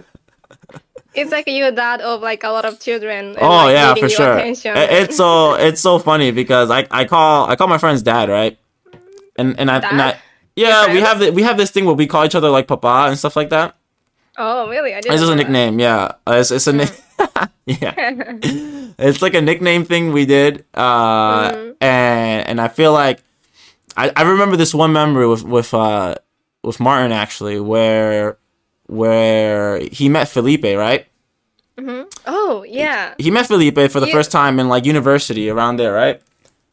It's 1.13 1.33
like 1.33 1.49
you're 1.49 1.73
dad 1.73 2.01
of 2.01 2.23
like 2.23 2.45
a 2.45 2.51
lot 2.51 2.65
of 2.65 2.79
children. 2.79 3.37
Oh 3.41 3.49
like, 3.49 3.75
yeah 3.75 3.95
for 3.95 4.09
sure. 4.09 4.39
Attention. 4.39 4.77
It's 4.77 5.17
so 5.17 5.55
it's 5.55 5.81
so 5.81 5.99
funny 5.99 6.31
because 6.31 6.71
i 6.71 6.87
i 6.91 7.05
call 7.05 7.51
i 7.51 7.57
call 7.57 7.67
my 7.67 7.79
friend's 7.79 8.03
dad 8.03 8.29
right? 8.29 8.59
And 9.37 9.59
and 9.59 9.71
i, 9.71 9.79
and 9.79 10.01
I 10.01 10.19
yeah 10.55 10.93
we 10.93 11.01
have 11.01 11.19
the, 11.19 11.31
we 11.33 11.43
have 11.43 11.57
this 11.57 11.71
thing 11.71 11.85
where 11.85 11.95
we 11.95 12.07
call 12.07 12.25
each 12.25 12.35
other 12.35 12.49
like 12.49 12.69
papa 12.69 13.09
and 13.09 13.19
stuff 13.19 13.35
like 13.35 13.51
that 13.51 13.75
oh 14.41 14.69
really? 14.69 14.95
I 14.95 15.01
didn't. 15.01 15.13
It's 15.15 15.23
just 15.23 15.33
a 15.33 15.37
know 15.37 15.43
that. 15.43 15.51
nickname, 15.51 15.79
yeah. 15.79 16.13
Uh, 16.27 16.39
it's 16.41 16.51
it's 16.51 16.67
a 16.67 16.73
ni- 16.73 16.97
yeah. 17.67 18.37
It's 18.99 19.23
like 19.23 19.35
a 19.35 19.41
nickname 19.41 19.85
thing 19.85 20.13
we 20.13 20.27
did, 20.27 20.65
uh, 20.75 21.51
Mm-hmm. 21.53 21.73
and 21.81 22.47
and 22.49 22.61
I 22.61 22.69
feel 22.69 22.93
like 22.93 23.23
I, 23.97 24.13
I 24.17 24.23
remember 24.23 24.57
this 24.57 24.75
one 24.75 24.93
memory 24.93 25.27
with 25.29 25.43
with 25.45 25.73
uh 25.73 26.17
with 26.63 26.81
Martin 26.81 27.13
actually 27.13 27.61
where 27.61 28.37
where 28.87 29.79
he 29.79 30.09
met 30.09 30.29
Felipe, 30.29 30.65
right? 30.65 31.07
Mhm. 31.79 32.07
Oh 32.27 32.65
yeah. 32.69 33.15
He 33.19 33.31
met 33.31 33.47
Felipe 33.47 33.79
for 33.91 34.01
the 34.01 34.07
You- 34.07 34.13
first 34.13 34.31
time 34.31 34.59
in 34.61 34.69
like 34.69 34.85
university 34.85 35.49
around 35.49 35.77
there, 35.79 35.93
right? 35.93 36.21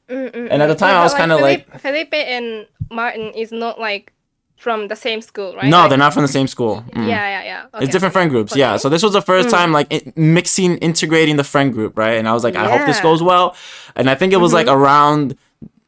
Mm-mm. 0.09 0.47
And 0.51 0.61
at 0.63 0.68
the 0.68 0.76
time, 0.76 0.95
I 0.95 1.03
was 1.03 1.13
kind 1.13 1.32
of 1.34 1.41
like, 1.41 1.68
Felipe 1.82 2.13
and 2.13 2.65
Martin 2.89 3.32
is 3.36 3.51
not 3.51 3.78
like 3.80 4.13
from 4.57 4.87
the 4.87 4.95
same 4.95 5.21
school, 5.21 5.55
right? 5.55 5.65
No, 5.65 5.77
Like- 5.81 5.89
they're 5.89 5.97
not 5.97 6.13
from 6.13 6.23
the 6.23 6.27
same 6.39 6.47
school. 6.47 6.83
Mm. 6.93 7.07
Yeah, 7.07 7.27
yeah, 7.27 7.43
yeah. 7.43 7.65
Okay, 7.73 7.83
it's 7.83 7.91
different 7.91 8.13
friend 8.13 8.29
groups, 8.29 8.55
yeah. 8.55 8.77
So 8.77 8.89
this 8.89 9.03
was 9.03 9.13
the 9.13 9.21
first 9.21 9.49
time 9.49 9.71
like 9.71 9.87
i- 9.93 10.11
mixing, 10.15 10.77
integrating 10.77 11.35
the 11.37 11.43
friend 11.43 11.71
group, 11.73 11.97
right? 11.97 12.15
And 12.19 12.27
I 12.27 12.33
was 12.33 12.43
like, 12.43 12.55
I 12.55 12.65
hope 12.69 12.85
this 12.87 12.99
goes 12.99 13.21
well. 13.21 13.55
And 13.95 14.09
I 14.09 14.15
think 14.15 14.33
it 14.33 14.37
was 14.37 14.53
like 14.53 14.67
Mm-hmm. 14.67 14.81
around, 14.83 15.37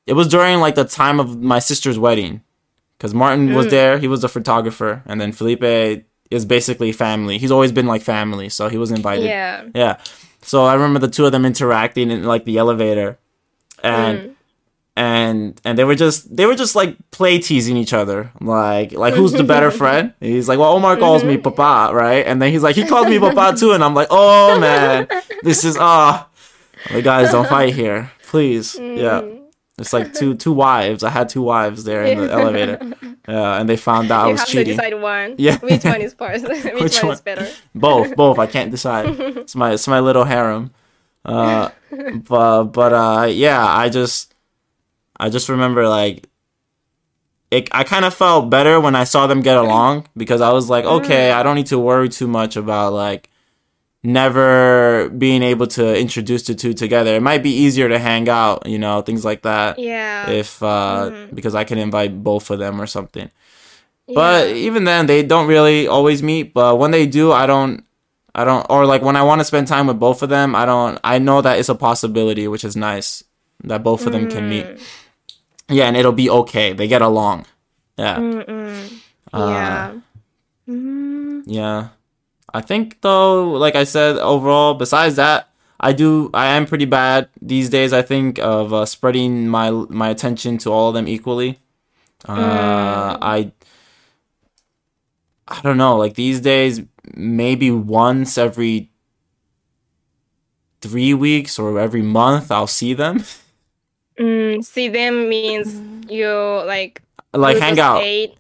it 0.06 0.14
was 0.14 0.28
during 0.28 0.60
like 0.60 0.76
the 0.76 0.86
time 0.86 1.20
of 1.20 1.42
my 1.42 1.60
sister's 1.60 1.98
wedding, 2.00 2.42
because 2.98 3.14
Martin 3.14 3.50
Mm. 3.50 3.56
was 3.56 3.68
there. 3.68 3.98
He 3.98 4.08
was 4.08 4.22
the 4.22 4.30
photographer, 4.30 5.02
and 5.06 5.20
then 5.20 5.32
Felipe 5.32 5.64
is 6.32 6.46
basically 6.46 6.92
family. 6.92 7.38
He's 7.40 7.52
always 7.52 7.72
been 7.72 7.88
like 7.88 8.04
family, 8.04 8.50
so 8.50 8.70
he 8.70 8.78
was 8.78 8.92
invited. 8.92 9.26
Yeah. 9.26 9.64
Yeah. 9.74 9.98
So 10.44 10.66
I 10.66 10.74
remember 10.76 11.00
the 11.00 11.08
two 11.08 11.26
of 11.26 11.32
them 11.32 11.44
interacting 11.46 12.12
in 12.12 12.24
like 12.24 12.46
the 12.46 12.58
elevator, 12.58 13.18
and 13.84 14.20
Mm. 14.20 14.32
And 14.96 15.60
and 15.64 15.78
they 15.78 15.84
were 15.84 15.96
just 15.96 16.36
they 16.36 16.46
were 16.46 16.56
just 16.56 16.76
like 16.76 16.96
play 17.12 17.40
teasing 17.40 17.78
each 17.78 17.94
other, 17.94 18.32
like 18.42 18.92
like 18.92 19.14
who's 19.14 19.32
the 19.32 19.44
better 19.44 19.72
friend? 19.82 20.14
He's 20.20 20.48
like, 20.50 20.60
well, 20.60 20.74
Omar 20.74 20.98
calls 20.98 21.24
me 21.24 21.38
Papa, 21.38 21.94
right? 21.96 22.26
And 22.26 22.42
then 22.42 22.52
he's 22.52 22.64
like, 22.64 22.76
he 22.76 22.86
calls 22.86 23.08
me 23.08 23.20
Papa 23.20 23.58
too, 23.60 23.72
and 23.72 23.84
I'm 23.84 23.94
like, 23.94 24.08
oh 24.12 24.60
man, 24.60 25.08
this 25.44 25.64
is 25.64 25.78
ah, 25.80 26.28
the 26.92 27.02
guys 27.02 27.32
don't 27.32 27.48
fight 27.48 27.74
here, 27.74 28.12
please, 28.24 28.78
yeah. 28.80 29.22
It's 29.78 29.94
like 29.94 30.14
two 30.14 30.36
two 30.36 30.52
wives. 30.52 31.06
I 31.06 31.10
had 31.10 31.30
two 31.30 31.42
wives 31.42 31.86
there 31.86 32.04
in 32.04 32.18
the 32.20 32.30
elevator, 32.40 32.78
yeah, 33.26 33.60
and 33.62 33.70
they 33.70 33.78
found 33.78 34.12
out 34.12 34.26
I 34.28 34.32
was 34.32 34.42
have 34.42 34.50
cheating. 34.50 34.76
to 34.76 34.84
decide 34.84 34.94
one. 35.02 35.36
Yeah. 35.38 35.58
Which 35.60 35.86
one 35.86 36.02
is 36.02 36.14
first? 36.14 36.46
Which, 36.46 36.64
Which 36.66 36.98
one, 36.98 37.08
one? 37.08 37.14
is 37.14 37.22
better? 37.22 37.48
both 37.74 38.14
both 38.18 38.38
i 38.40 38.46
can't 38.48 38.72
decide 38.72 39.08
it's 39.38 39.56
my 39.56 39.72
it's 39.72 39.88
my 39.88 40.02
little 40.02 40.26
harem 40.26 40.72
uh 41.24 41.70
but 42.28 42.64
but 42.66 42.92
uh 42.92 43.26
yeah 43.32 43.66
i 43.66 43.88
just 43.88 44.29
i 45.20 45.30
just 45.30 45.50
remember 45.50 45.88
like 45.88 46.28
it 47.52 47.68
i 47.72 47.84
kind 47.84 48.06
of 48.06 48.14
felt 48.14 48.50
better 48.50 48.80
when 48.80 48.96
i 48.96 49.04
saw 49.04 49.28
them 49.28 49.42
get 49.42 49.58
along 49.58 50.06
because 50.16 50.42
i 50.42 50.52
was 50.52 50.70
like 50.70 50.86
okay 50.86 51.30
mm. 51.30 51.34
i 51.34 51.44
don't 51.44 51.56
need 51.56 51.68
to 51.68 51.80
worry 51.80 52.10
too 52.10 52.28
much 52.28 52.56
about 52.56 52.94
like 52.94 53.30
never 54.02 55.10
being 55.10 55.44
able 55.44 55.68
to 55.68 56.00
introduce 56.00 56.44
the 56.44 56.56
two 56.56 56.74
together 56.74 57.16
it 57.16 57.22
might 57.22 57.44
be 57.44 57.52
easier 57.52 57.90
to 57.90 58.00
hang 58.00 58.30
out 58.30 58.66
you 58.66 58.80
know 58.80 59.02
things 59.02 59.26
like 59.26 59.42
that 59.42 59.78
Yeah. 59.78 60.30
if 60.30 60.64
uh 60.64 61.10
mm-hmm. 61.12 61.36
because 61.36 61.54
i 61.54 61.66
can 61.66 61.78
invite 61.78 62.24
both 62.24 62.50
of 62.50 62.60
them 62.60 62.80
or 62.80 62.88
something 62.88 63.30
Yeah. 64.08 64.16
but 64.16 64.48
even 64.56 64.86
then, 64.86 65.06
they 65.06 65.22
don't 65.22 65.46
really 65.46 65.86
always 65.86 66.24
meet. 66.24 66.52
But 66.52 66.80
when 66.80 66.90
they 66.90 67.06
do, 67.06 67.32
I 67.32 67.46
don't, 67.46 67.86
I 68.34 68.44
don't, 68.44 68.66
or 68.68 68.88
like 68.90 69.04
when 69.04 69.16
I 69.16 69.22
want 69.22 69.38
to 69.42 69.46
spend 69.46 69.68
time 69.68 69.86
with 69.86 70.00
both 70.00 70.24
of 70.24 70.30
them, 70.30 70.56
I 70.56 70.66
don't. 70.66 70.98
I 71.04 71.20
know 71.20 71.42
that 71.46 71.60
it's 71.60 71.70
a 71.70 71.76
possibility, 71.76 72.48
which 72.48 72.64
is 72.66 72.76
nice 72.76 73.24
that 73.66 73.84
both 73.84 74.08
of 74.08 74.12
them 74.12 74.26
can 74.28 74.50
meet. 74.50 74.66
Mm. 74.66 74.82
Mm. 75.70 75.76
Yeah, 75.76 75.86
and 75.88 75.98
it'll 75.98 76.12
be 76.12 76.30
okay. 76.30 76.74
They 76.74 76.88
get 76.88 77.02
along. 77.02 77.46
Yeah, 77.98 78.18
Mm-mm. 78.18 79.02
Uh, 79.34 79.48
yeah. 79.50 79.94
Mm. 80.68 81.44
yeah. 81.46 81.90
I 82.54 82.62
think 82.62 83.02
though, 83.02 83.52
like 83.52 83.76
I 83.76 83.84
said, 83.84 84.18
overall, 84.18 84.74
besides 84.74 85.16
that, 85.18 85.50
I 85.80 85.94
do. 85.94 86.30
I 86.34 86.48
am 86.48 86.66
pretty 86.66 86.86
bad 86.86 87.30
these 87.42 87.70
days. 87.70 87.94
I 87.94 88.02
think 88.02 88.40
of 88.40 88.74
uh, 88.74 88.86
spreading 88.86 89.48
my 89.48 89.70
my 89.70 90.10
attention 90.10 90.58
to 90.60 90.72
all 90.72 90.90
of 90.90 90.94
them 90.96 91.08
equally. 91.08 91.60
Uh, 92.28 93.18
I 93.22 93.52
I 95.48 95.62
don't 95.62 95.78
know. 95.78 95.98
Like 95.98 96.16
these 96.16 96.42
days, 96.42 96.82
maybe 97.16 97.72
once 97.72 98.38
every 98.38 98.92
three 100.82 101.14
weeks 101.14 101.60
or 101.60 101.80
every 101.80 102.02
month, 102.02 102.52
I'll 102.52 102.68
see 102.68 102.94
them. 102.94 103.24
Mm, 104.20 104.64
see 104.66 104.90
them 104.90 105.30
means 105.30 105.80
you 106.12 106.28
like 106.66 107.02
Like 107.34 107.58
hang 107.58 107.80
out. 107.80 108.02
ate- 108.04 108.36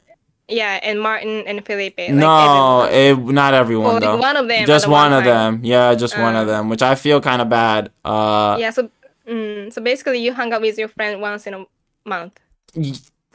yeah, 0.48 0.80
and 0.82 1.00
Martin 1.00 1.44
and 1.48 1.64
Felipe. 1.66 1.98
Like 2.00 2.12
no, 2.12 2.82
everyone. 2.90 3.30
it, 3.30 3.34
not 3.34 3.54
everyone 3.54 3.86
Or 3.88 3.94
like 3.94 4.02
though. 4.02 4.18
one 4.18 4.36
of 4.36 4.48
them. 4.48 4.66
just 4.66 4.86
at 4.86 4.88
the 4.88 4.92
one, 4.92 5.14
of 5.14 5.24
them. 5.24 5.60
Yeah, 5.64 5.94
just 5.96 6.18
one 6.18 6.36
of 6.36 6.48
Uh. 6.48 6.52
them, 6.52 6.70
which 6.70 6.82
I 6.82 6.96
feel 6.96 7.22
kind 7.22 7.42
of 7.42 7.50
bad. 7.50 7.92
Uh, 8.04 8.58
Yeah. 8.60 8.72
So, 8.72 8.90
mm, 9.28 9.72
so 9.72 9.82
basically, 9.82 10.20
you 10.20 10.34
hung 10.34 10.52
out 10.52 10.62
with 10.62 10.78
your 10.78 10.88
friend 10.90 11.22
once 11.22 11.48
in 11.48 11.54
a 11.54 11.66
month. 12.06 12.40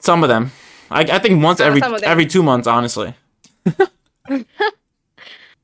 some 0.01 0.22
of 0.22 0.28
them. 0.28 0.51
I, 0.90 1.01
I 1.03 1.18
think 1.18 1.42
once 1.42 1.59
Some- 1.59 1.68
every 1.68 1.80
some 1.80 1.97
every 2.03 2.26
two 2.26 2.42
months, 2.42 2.66
honestly. 2.66 3.14
Uh, 3.70 3.86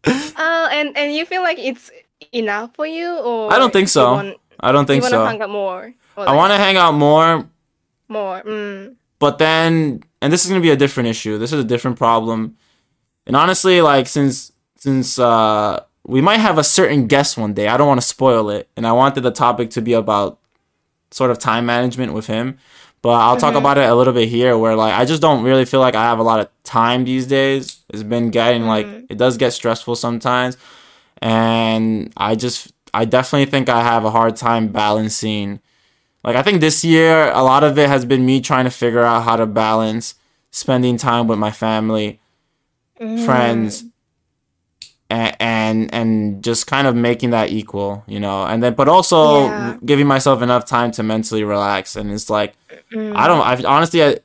and 0.72 0.96
and 0.96 1.14
you 1.14 1.26
feel 1.26 1.42
like 1.42 1.58
it's 1.58 1.90
enough 2.32 2.70
for 2.74 2.86
you, 2.86 3.18
or 3.18 3.52
I 3.52 3.58
don't 3.58 3.72
think 3.72 3.88
so. 3.88 4.12
want- 4.12 4.36
I 4.60 4.72
don't 4.72 4.86
think 4.86 5.02
You 5.02 5.08
think 5.08 5.18
want 5.18 5.26
to 5.26 5.30
hang 5.32 5.42
out 5.42 5.50
more. 5.50 5.92
I 6.16 6.34
want 6.34 6.52
to 6.52 6.58
hang 6.58 6.76
out 6.76 6.92
more, 6.92 7.48
more. 8.08 8.42
Mm. 8.42 8.96
but 9.18 9.38
then 9.38 10.02
and 10.20 10.32
this 10.32 10.44
is 10.44 10.50
gonna 10.50 10.60
be 10.60 10.70
a 10.70 10.76
different 10.76 11.08
issue 11.08 11.38
this 11.38 11.52
is 11.52 11.60
a 11.60 11.64
different 11.64 11.96
problem 11.96 12.56
and 13.26 13.36
honestly 13.36 13.80
like 13.80 14.06
since 14.06 14.52
since 14.76 15.18
uh 15.18 15.82
we 16.06 16.20
might 16.20 16.38
have 16.38 16.58
a 16.58 16.64
certain 16.64 17.06
guest 17.06 17.38
one 17.38 17.54
day 17.54 17.68
i 17.68 17.76
don't 17.76 17.88
want 17.88 18.00
to 18.00 18.06
spoil 18.06 18.50
it 18.50 18.68
and 18.76 18.86
i 18.86 18.92
wanted 18.92 19.22
the 19.22 19.30
topic 19.30 19.70
to 19.70 19.80
be 19.80 19.92
about 19.92 20.38
sort 21.10 21.30
of 21.30 21.38
time 21.38 21.66
management 21.66 22.12
with 22.12 22.26
him 22.26 22.58
but 23.02 23.10
i'll 23.10 23.36
talk 23.36 23.54
about 23.54 23.78
it 23.78 23.88
a 23.88 23.94
little 23.94 24.12
bit 24.12 24.28
here 24.28 24.56
where 24.58 24.76
like 24.76 24.92
i 24.94 25.04
just 25.04 25.22
don't 25.22 25.42
really 25.44 25.64
feel 25.64 25.80
like 25.80 25.94
i 25.94 26.04
have 26.04 26.18
a 26.18 26.22
lot 26.22 26.40
of 26.40 26.48
time 26.64 27.04
these 27.04 27.26
days 27.26 27.80
it's 27.88 28.02
been 28.02 28.30
getting 28.30 28.64
like 28.64 28.86
it 29.08 29.16
does 29.18 29.36
get 29.36 29.52
stressful 29.52 29.94
sometimes 29.96 30.56
and 31.22 32.12
i 32.16 32.34
just 32.34 32.72
i 32.94 33.04
definitely 33.04 33.46
think 33.46 33.68
i 33.68 33.82
have 33.82 34.04
a 34.04 34.10
hard 34.10 34.36
time 34.36 34.68
balancing 34.68 35.60
like 36.24 36.36
I 36.36 36.42
think 36.42 36.60
this 36.60 36.84
year 36.84 37.30
a 37.32 37.42
lot 37.42 37.64
of 37.64 37.78
it 37.78 37.88
has 37.88 38.04
been 38.04 38.24
me 38.26 38.40
trying 38.40 38.64
to 38.64 38.70
figure 38.70 39.02
out 39.02 39.22
how 39.22 39.36
to 39.36 39.46
balance 39.46 40.14
spending 40.50 40.96
time 40.96 41.26
with 41.26 41.38
my 41.38 41.50
family, 41.50 42.20
mm-hmm. 43.00 43.24
friends, 43.24 43.84
and, 45.08 45.36
and 45.40 45.94
and 45.94 46.44
just 46.44 46.66
kind 46.66 46.86
of 46.86 46.94
making 46.94 47.30
that 47.30 47.50
equal, 47.50 48.04
you 48.06 48.20
know. 48.20 48.44
And 48.44 48.62
then 48.62 48.74
but 48.74 48.88
also 48.88 49.46
Yeah. 49.48 49.76
giving 49.84 50.06
myself 50.06 50.42
enough 50.42 50.66
time 50.66 50.90
to 50.92 51.02
mentally 51.02 51.44
relax 51.44 51.96
and 51.96 52.10
it's 52.12 52.30
like 52.30 52.54
I 52.92 53.26
don't 53.26 53.42
mm. 53.42 53.64
I 53.64 53.64
honestly 53.64 54.04
I 54.04 54.18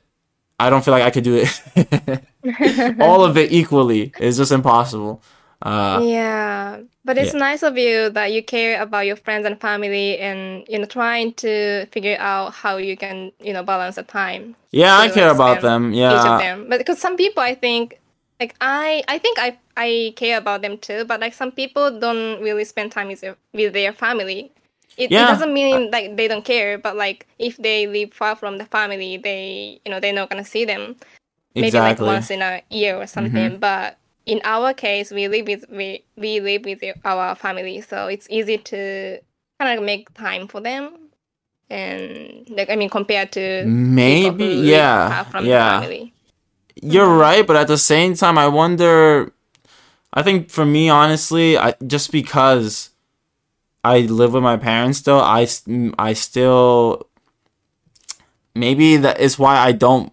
I 0.58 0.70
don't 0.70 0.84
feel 0.84 0.92
like 0.92 1.02
I 1.02 1.10
could 1.10 1.24
do 1.24 1.44
it 1.44 2.20
all 3.00 3.24
of 3.24 3.36
it 3.36 3.52
equally. 3.52 4.12
It's 4.18 4.36
just 4.36 4.52
impossible. 4.52 5.22
Uh 5.62 6.00
yeah, 6.04 6.80
but 7.04 7.16
it's 7.18 7.32
nice 7.34 7.62
of 7.62 7.78
you 7.78 8.10
that 8.10 8.32
you 8.32 8.42
care 8.42 8.80
about 8.82 9.06
your 9.06 9.16
friends 9.16 9.46
and 9.46 9.58
family, 9.60 10.18
and 10.18 10.64
you 10.68 10.78
know, 10.78 10.84
trying 10.84 11.32
to 11.34 11.86
figure 11.92 12.16
out 12.20 12.52
how 12.52 12.76
you 12.76 12.96
can, 12.96 13.32
you 13.40 13.52
know, 13.52 13.62
balance 13.62 13.96
the 13.96 14.02
time. 14.02 14.54
yeah, 14.70 14.98
I 14.98 15.08
care 15.08 15.30
about 15.30 15.62
them. 15.62 15.92
Each 15.92 16.02
of 16.02 16.24
Yeah. 16.24 16.38
them, 16.38 16.66
but 16.68 16.78
because 16.78 16.98
some 17.00 17.16
people, 17.16 17.42
I 17.42 17.54
think, 17.54 17.98
like 18.38 18.54
I, 18.60 19.02
I 19.08 19.18
think 19.18 19.38
I, 19.38 19.56
I 19.76 20.12
care 20.16 20.36
about 20.36 20.60
them 20.60 20.76
too. 20.78 21.04
But 21.06 21.20
like 21.20 21.32
some 21.32 21.50
people 21.50 21.98
don't 21.98 22.42
really 22.42 22.64
spend 22.64 22.92
time 22.92 23.08
with 23.08 23.22
their, 23.22 23.36
with 23.54 23.72
their 23.72 23.92
family. 23.94 24.52
It, 24.98 25.10
Yeah. 25.10 25.24
it 25.24 25.26
doesn't 25.32 25.52
mean 25.52 25.90
like 25.90 26.16
they 26.16 26.28
don't 26.28 26.44
care, 26.44 26.76
but 26.78 26.96
like 26.96 27.26
if 27.38 27.56
they 27.56 27.86
live 27.86 28.12
far 28.12 28.36
from 28.36 28.58
the 28.58 28.66
family, 28.66 29.16
they, 29.16 29.80
you 29.84 29.90
know, 29.90 30.00
they're 30.00 30.12
not 30.12 30.28
gonna 30.30 30.44
see 30.44 30.64
them. 30.66 30.96
maybe 31.54 31.68
Exactly. 31.68 31.94
Mm-hmm. 31.94 32.04
like 32.04 32.14
once 32.14 32.30
in 32.30 32.42
a 32.42 32.62
year 32.70 32.96
or 33.00 33.06
something. 33.06 33.56
But 33.58 33.96
in 34.26 34.40
our 34.44 34.74
case, 34.74 35.10
we 35.10 35.28
live 35.28 35.46
with 35.46 35.64
we, 35.70 36.04
we 36.16 36.40
live 36.40 36.64
with 36.64 36.82
our 37.04 37.34
family, 37.36 37.80
so 37.80 38.08
it's 38.08 38.26
easy 38.30 38.58
to 38.58 39.20
kind 39.60 39.78
of 39.78 39.84
make 39.84 40.12
time 40.14 40.48
for 40.48 40.60
them. 40.60 40.92
And 41.70 42.46
like 42.50 42.70
I 42.70 42.76
mean, 42.76 42.90
compared 42.90 43.32
to 43.32 43.64
Maybe 43.66 44.44
yeah. 44.46 45.24
yeah. 45.40 45.80
family. 45.80 46.12
You're 46.82 47.06
Mm-hmm. 47.06 47.20
right, 47.20 47.46
but 47.46 47.56
at 47.56 47.68
the 47.68 47.78
same 47.78 48.14
time, 48.14 48.36
I 48.38 48.48
wonder. 48.48 49.32
I 50.12 50.22
think 50.22 50.50
for 50.50 50.64
me, 50.64 50.88
honestly, 50.88 51.58
I 51.58 51.74
just 51.86 52.10
because 52.12 52.90
I 53.84 54.00
live 54.00 54.32
with 54.34 54.42
my 54.42 54.56
parents 54.56 54.98
still, 54.98 55.20
I 55.20 55.46
I 55.98 56.12
still 56.14 57.06
maybe 58.54 58.96
that 58.98 59.20
is 59.20 59.38
why 59.38 59.56
I 59.58 59.72
don't 59.72 60.12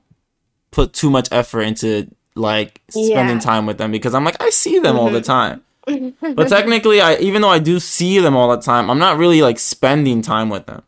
put 0.71 0.93
too 0.93 1.09
much 1.09 1.27
effort 1.31 1.61
into 1.61 2.09
like 2.35 2.81
spending 2.89 3.11
Yeah. 3.11 3.27
Mm-hmm. 3.29 3.39
time 3.39 3.65
with 3.65 3.77
them 3.77 3.91
because 3.91 4.13
I'm 4.13 4.23
like 4.25 4.41
I 4.41 4.49
see 4.49 4.79
them 4.79 4.97
all 4.97 5.09
the 5.09 5.21
time. 5.21 5.61
but 5.85 6.47
technically, 6.47 7.01
I 7.01 7.15
even 7.17 7.41
though 7.41 7.49
I 7.49 7.59
do 7.59 7.79
see 7.79 8.19
them 8.19 8.35
all 8.35 8.49
the 8.55 8.61
time, 8.61 8.89
I'm 8.89 8.99
not 8.99 9.17
really 9.17 9.41
like 9.41 9.59
spending 9.59 10.21
time 10.21 10.49
with 10.49 10.65
them. 10.65 10.83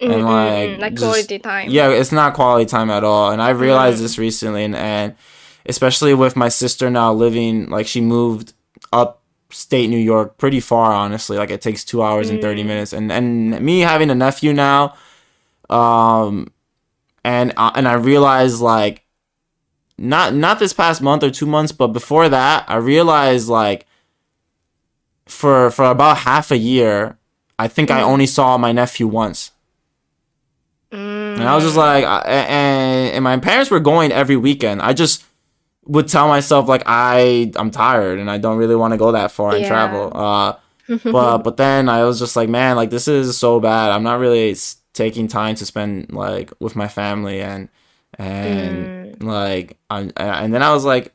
And 0.00 0.10
Mm, 0.12 0.16
mm, 0.20 0.24
like, 0.24 0.68
mm, 0.70 0.78
like 0.80 0.92
just- 0.94 1.04
quality 1.04 1.38
time. 1.38 1.68
Yeah, 1.70 1.88
it's 1.90 2.10
not 2.12 2.34
quality 2.34 2.64
time 2.66 2.90
at 2.90 3.04
all. 3.04 3.30
And 3.30 3.40
I've 3.40 3.60
realized 3.60 4.02
this 4.02 4.18
recently 4.18 4.64
and, 4.64 4.74
and 4.74 5.14
especially 5.66 6.12
with 6.14 6.34
my 6.34 6.48
sister 6.48 6.90
now 6.90 7.12
living 7.12 7.68
like 7.70 7.86
she 7.86 8.00
moved 8.00 8.52
upstate 8.92 9.88
New 9.90 9.98
York 9.98 10.38
pretty 10.38 10.58
far 10.60 10.92
honestly. 10.92 11.36
Like 11.36 11.50
it 11.50 11.60
takes 11.60 11.84
two 11.84 12.02
hours 12.02 12.30
and 12.30 12.40
thirty 12.42 12.64
minutes. 12.64 12.92
And 12.92 13.12
and 13.12 13.60
me 13.60 13.80
having 13.80 14.10
a 14.10 14.14
nephew 14.14 14.52
now, 14.52 14.94
um 15.70 16.50
and 17.24 17.52
uh, 17.56 17.70
and 17.76 17.86
I 17.86 17.94
realized 17.94 18.60
like 18.60 19.01
not 19.98 20.34
not 20.34 20.58
this 20.58 20.72
past 20.72 21.00
month 21.02 21.22
or 21.22 21.30
two 21.30 21.46
months, 21.46 21.72
but 21.72 21.88
before 21.88 22.28
that, 22.28 22.64
I 22.68 22.76
realized 22.76 23.48
like 23.48 23.86
for 25.26 25.70
for 25.70 25.84
about 25.86 26.18
half 26.18 26.50
a 26.50 26.56
year, 26.58 27.16
I 27.58 27.68
think 27.68 27.90
I 27.90 28.02
only 28.02 28.26
saw 28.26 28.58
my 28.58 28.72
nephew 28.72 29.06
once. 29.06 29.50
Mm, 30.92 31.38
And 31.38 31.42
I 31.48 31.54
was 31.54 31.64
just 31.64 31.76
like, 31.76 32.04
I- 32.04 32.20
and, 32.26 33.14
and 33.14 33.24
my 33.24 33.36
parents 33.38 33.70
were 33.70 33.80
going 33.80 34.12
every 34.12 34.36
weekend. 34.36 34.82
I 34.82 34.92
just 34.92 35.24
would 35.86 36.06
tell 36.08 36.28
myself 36.28 36.68
like 36.68 36.82
I 36.86 37.50
I'm 37.56 37.70
tired 37.70 38.18
and 38.18 38.30
I 38.30 38.38
don't 38.38 38.58
really 38.58 38.76
want 38.76 38.92
to 38.92 38.98
go 38.98 39.12
that 39.12 39.32
far 39.32 39.54
and 39.54 39.64
travel. 39.68 40.12
Uh, 40.14 40.54
but 41.12 41.38
but 41.38 41.56
then 41.56 41.88
I 41.88 42.04
was 42.04 42.18
just 42.18 42.36
like, 42.36 42.48
man, 42.48 42.76
like 42.76 42.90
this 42.90 43.08
is 43.08 43.36
so 43.38 43.58
bad. 43.60 43.90
I'm 43.90 44.02
not 44.02 44.18
really 44.20 44.54
taking 44.92 45.26
time 45.28 45.54
to 45.54 45.64
spend 45.64 46.12
like 46.12 46.52
with 46.60 46.76
my 46.76 46.88
family 46.88 47.40
and 47.40 47.68
and 48.18 49.22
like 49.22 49.78
I 49.90 50.10
and 50.16 50.52
then 50.54 50.62
I 50.62 50.72
was 50.72 50.84
like, 50.84 51.12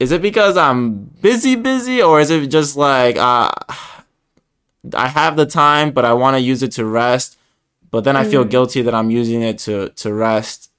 is 0.00 0.12
it 0.12 0.22
because 0.22 0.56
I'm 0.56 1.04
busy 1.20 1.54
busy 1.56 2.02
or 2.02 2.20
is 2.20 2.30
it 2.30 2.46
just 2.48 2.76
like 2.76 3.16
uh 3.16 3.50
I 4.94 5.08
have 5.08 5.36
the 5.36 5.46
time 5.46 5.90
but 5.92 6.04
I 6.04 6.12
want 6.14 6.36
to 6.36 6.40
use 6.40 6.62
it 6.62 6.72
to 6.72 6.84
rest, 6.84 7.38
but 7.90 8.04
then 8.04 8.16
I 8.16 8.24
feel 8.24 8.44
guilty 8.44 8.82
that 8.82 8.94
I'm 8.94 9.10
using 9.10 9.42
it 9.42 9.58
to 9.60 9.88
to 9.90 10.12
rest 10.12 10.70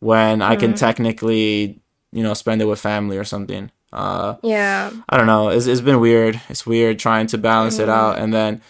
when 0.00 0.42
I 0.42 0.56
can 0.56 0.74
technically 0.74 1.80
you 2.12 2.22
know 2.22 2.34
spend 2.34 2.60
it 2.62 2.66
with 2.66 2.80
family 2.80 3.16
or 3.16 3.24
something. 3.24 3.70
Uh, 3.92 4.36
Yeah. 4.44 4.90
I 5.08 5.16
don't 5.16 5.26
know. 5.26 5.48
It's, 5.48 5.66
it's 5.66 5.80
been 5.80 5.98
weird. 5.98 6.40
It's 6.48 6.64
weird 6.64 6.98
trying 7.00 7.26
to 7.28 7.38
balance 7.38 7.80
it 7.80 7.88
out. 7.88 8.18
And 8.18 8.32
then, 8.32 8.62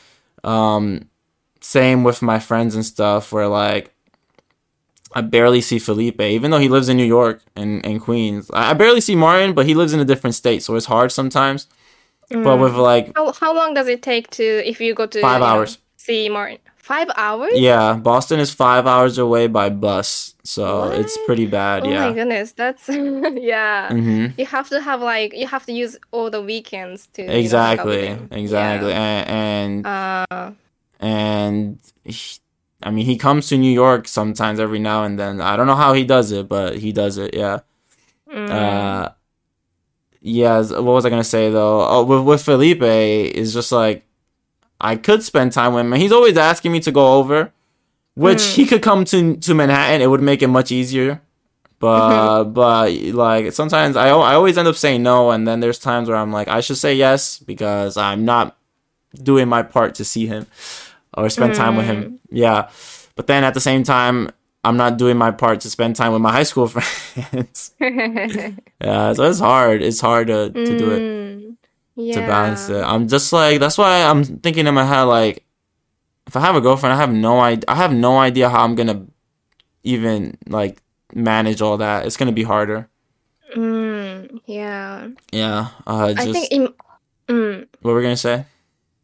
um, 0.44 1.10
same 1.60 2.04
with 2.04 2.22
my 2.22 2.38
friends 2.38 2.74
and 2.74 2.86
stuff 2.86 3.30
where 3.30 3.46
like, 3.46 3.92
I 5.12 5.20
barely 5.22 5.60
see 5.60 5.78
Felipe, 5.78 6.20
even 6.20 6.50
though 6.50 6.58
he 6.58 6.68
lives 6.68 6.88
in 6.88 6.96
New 6.96 7.04
York 7.04 7.42
and, 7.56 7.84
and 7.84 8.00
Queens. 8.00 8.50
I, 8.52 8.70
I 8.70 8.74
barely 8.74 9.00
see 9.00 9.16
Martin, 9.16 9.54
but 9.54 9.66
he 9.66 9.74
lives 9.74 9.92
in 9.92 10.00
a 10.00 10.04
different 10.04 10.34
state. 10.34 10.62
So 10.62 10.76
it's 10.76 10.86
hard 10.86 11.10
sometimes. 11.12 11.66
But 12.30 12.58
with 12.58 12.74
like, 12.74 13.10
How 13.16 13.32
how 13.32 13.52
long 13.54 13.74
does 13.74 13.88
it 13.88 14.02
take 14.02 14.30
to 14.30 14.44
if 14.44 14.80
you 14.80 14.94
go 14.94 15.06
to 15.06 15.20
Five 15.20 15.40
you 15.40 15.46
know, 15.46 15.46
hours. 15.46 15.78
see 15.96 16.28
Martin? 16.28 16.58
Five 16.76 17.10
hours? 17.16 17.52
yeah, 17.54 17.94
Boston 17.94 18.40
is 18.40 18.52
five 18.52 18.86
hours 18.86 19.18
away 19.18 19.46
by 19.48 19.68
bus. 19.68 20.34
So 20.44 20.90
it's 20.92 21.16
pretty 21.26 21.46
bad. 21.46 21.84
Yeah. 21.86 22.06
Oh 22.06 22.08
my 22.10 22.14
goodness, 22.14 22.52
that's 22.52 22.88
yeah. 23.34 23.88
hmm 23.90 24.26
You 24.38 24.46
have 24.46 24.68
to 24.70 24.80
have 24.80 25.00
like 25.00 25.34
you 25.34 25.46
have 25.46 25.66
to 25.66 25.72
use 25.72 25.96
all 26.12 26.30
the 26.30 26.40
weekends 26.42 27.08
to 27.14 27.22
you 27.22 27.28
know, 27.28 27.32
hang 27.34 27.78
out 27.78 27.86
with 27.86 27.94
Exactly. 27.96 28.38
Exactly. 28.42 28.92
And, 28.92 29.28
and 29.28 29.86
Uh, 29.86 30.52
and 31.00 31.78
he, 32.04 32.38
I 32.82 32.90
mean 32.90 33.04
he 33.06 33.16
comes 33.16 33.48
to 33.48 33.58
New 33.58 33.72
York 33.72 34.08
sometimes 34.08 34.58
every 34.60 34.78
now 34.78 35.04
and 35.04 35.18
then. 35.18 35.40
I 35.40 35.56
don't 35.56 35.66
know 35.66 35.76
how 35.76 35.92
he 35.92 36.04
does 36.04 36.32
it, 36.32 36.48
but 36.48 36.78
he 36.78 36.92
does 36.92 37.18
it. 37.18 37.34
Yeah. 37.34 37.60
mm, 38.30 38.50
Uh, 38.50 39.10
yeah. 40.20 40.58
What 40.60 40.82
was 40.84 41.04
I 41.06 41.10
gonna 41.10 41.24
say 41.24 41.50
though? 41.50 41.86
Oh, 41.86 42.04
with 42.04 42.22
with 42.24 42.42
Felipe 42.42 42.82
is 42.82 43.52
just 43.52 43.72
like 43.72 44.04
I 44.80 44.96
could 44.96 45.22
spend 45.22 45.52
time 45.52 45.74
with 45.74 45.84
him. 45.86 45.92
He's 45.92 46.12
always 46.12 46.36
asking 46.36 46.72
me 46.72 46.80
to 46.80 46.92
go 46.92 47.14
over, 47.18 47.52
which 48.14 48.42
he 48.56 48.66
could 48.66 48.82
come 48.82 49.04
to 49.06 49.36
to 49.36 49.54
Manhattan. 49.54 50.00
It 50.02 50.06
would 50.08 50.22
make 50.22 50.42
it 50.42 50.48
much 50.48 50.72
easier. 50.72 51.20
But 51.78 52.44
but 52.44 52.92
like 52.92 53.52
sometimes 53.52 53.96
I 53.96 54.08
I 54.08 54.34
always 54.34 54.58
end 54.58 54.68
up 54.68 54.76
saying 54.76 55.02
no, 55.02 55.30
and 55.30 55.46
then 55.48 55.60
there's 55.60 55.78
times 55.78 56.08
where 56.08 56.16
I'm 56.18 56.32
like 56.32 56.48
I 56.48 56.60
should 56.60 56.76
say 56.76 56.94
yes 56.94 57.38
because 57.38 57.96
I'm 57.96 58.24
not 58.26 58.56
doing 59.14 59.48
my 59.48 59.62
part 59.62 59.94
to 59.96 60.04
see 60.04 60.26
him 60.26 60.46
or 61.14 61.28
spend 61.28 61.54
time 61.54 61.76
with 61.76 61.86
him. 61.86 62.20
Yeah. 62.30 62.70
But 63.16 63.26
then 63.26 63.44
at 63.44 63.54
the 63.54 63.60
same 63.60 63.82
time, 63.82 64.30
I'm 64.64 64.76
not 64.76 64.98
doing 64.98 65.16
my 65.16 65.30
part 65.30 65.60
to 65.60 65.70
spend 65.70 65.96
time 65.96 66.12
with 66.12 66.20
my 66.20 66.32
high 66.32 66.42
school 66.42 66.66
friends. 66.68 67.74
yeah, 67.80 69.12
so 69.12 69.22
it's 69.24 69.40
hard. 69.40 69.82
It's 69.82 70.00
hard 70.00 70.28
to, 70.28 70.50
to 70.50 70.78
do 70.78 70.90
it 70.90 71.00
mm, 71.00 71.56
yeah. 71.96 72.14
to 72.14 72.20
balance 72.26 72.68
it. 72.68 72.82
I'm 72.82 73.08
just 73.08 73.32
like 73.32 73.60
that's 73.60 73.78
why 73.78 74.02
I'm 74.02 74.24
thinking 74.24 74.66
in 74.66 74.74
my 74.74 74.84
head 74.84 75.04
like 75.04 75.44
if 76.26 76.36
I 76.36 76.40
have 76.40 76.54
a 76.56 76.60
girlfriend, 76.60 76.92
I 76.92 76.96
have 76.96 77.12
no 77.12 77.40
idea. 77.40 77.64
I 77.68 77.74
have 77.74 77.92
no 77.92 78.18
idea 78.18 78.48
how 78.48 78.64
I'm 78.64 78.74
gonna 78.74 79.06
even 79.82 80.36
like 80.46 80.82
manage 81.14 81.62
all 81.62 81.78
that. 81.78 82.06
It's 82.06 82.16
gonna 82.16 82.32
be 82.32 82.44
harder. 82.44 82.88
Mm, 83.56 84.40
yeah. 84.46 85.08
Yeah. 85.32 85.68
Uh, 85.86 86.12
just 86.12 86.28
I 86.28 86.32
think 86.32 86.52
in 86.52 86.74
mm, 87.28 87.66
what 87.80 87.92
we're 87.94 88.02
gonna 88.02 88.16
say. 88.16 88.44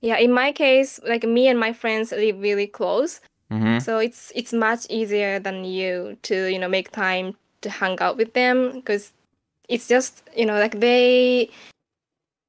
Yeah, 0.01 0.17
in 0.19 0.33
my 0.33 0.53
case, 0.53 1.01
like 1.07 1.25
me 1.25 1.49
and 1.49 1.59
my 1.59 1.73
friends 1.73 2.13
live 2.13 2.41
really 2.41 2.67
close. 2.67 3.21
hmm 3.51 3.79
So 3.79 3.99
it's 3.99 4.33
it's 4.35 4.53
much 4.53 4.87
easier 4.91 5.39
than 5.39 5.65
you 5.65 6.17
to 6.29 6.35
you 6.53 6.59
know 6.59 6.69
make 6.69 6.91
time 6.91 7.35
to 7.63 7.71
hang 7.71 7.99
out 8.01 8.17
with 8.17 8.33
them 8.35 8.73
because 8.75 9.13
it's 9.69 9.87
just 9.89 10.23
you 10.37 10.47
know 10.47 10.59
like 10.59 10.81
they 10.81 11.51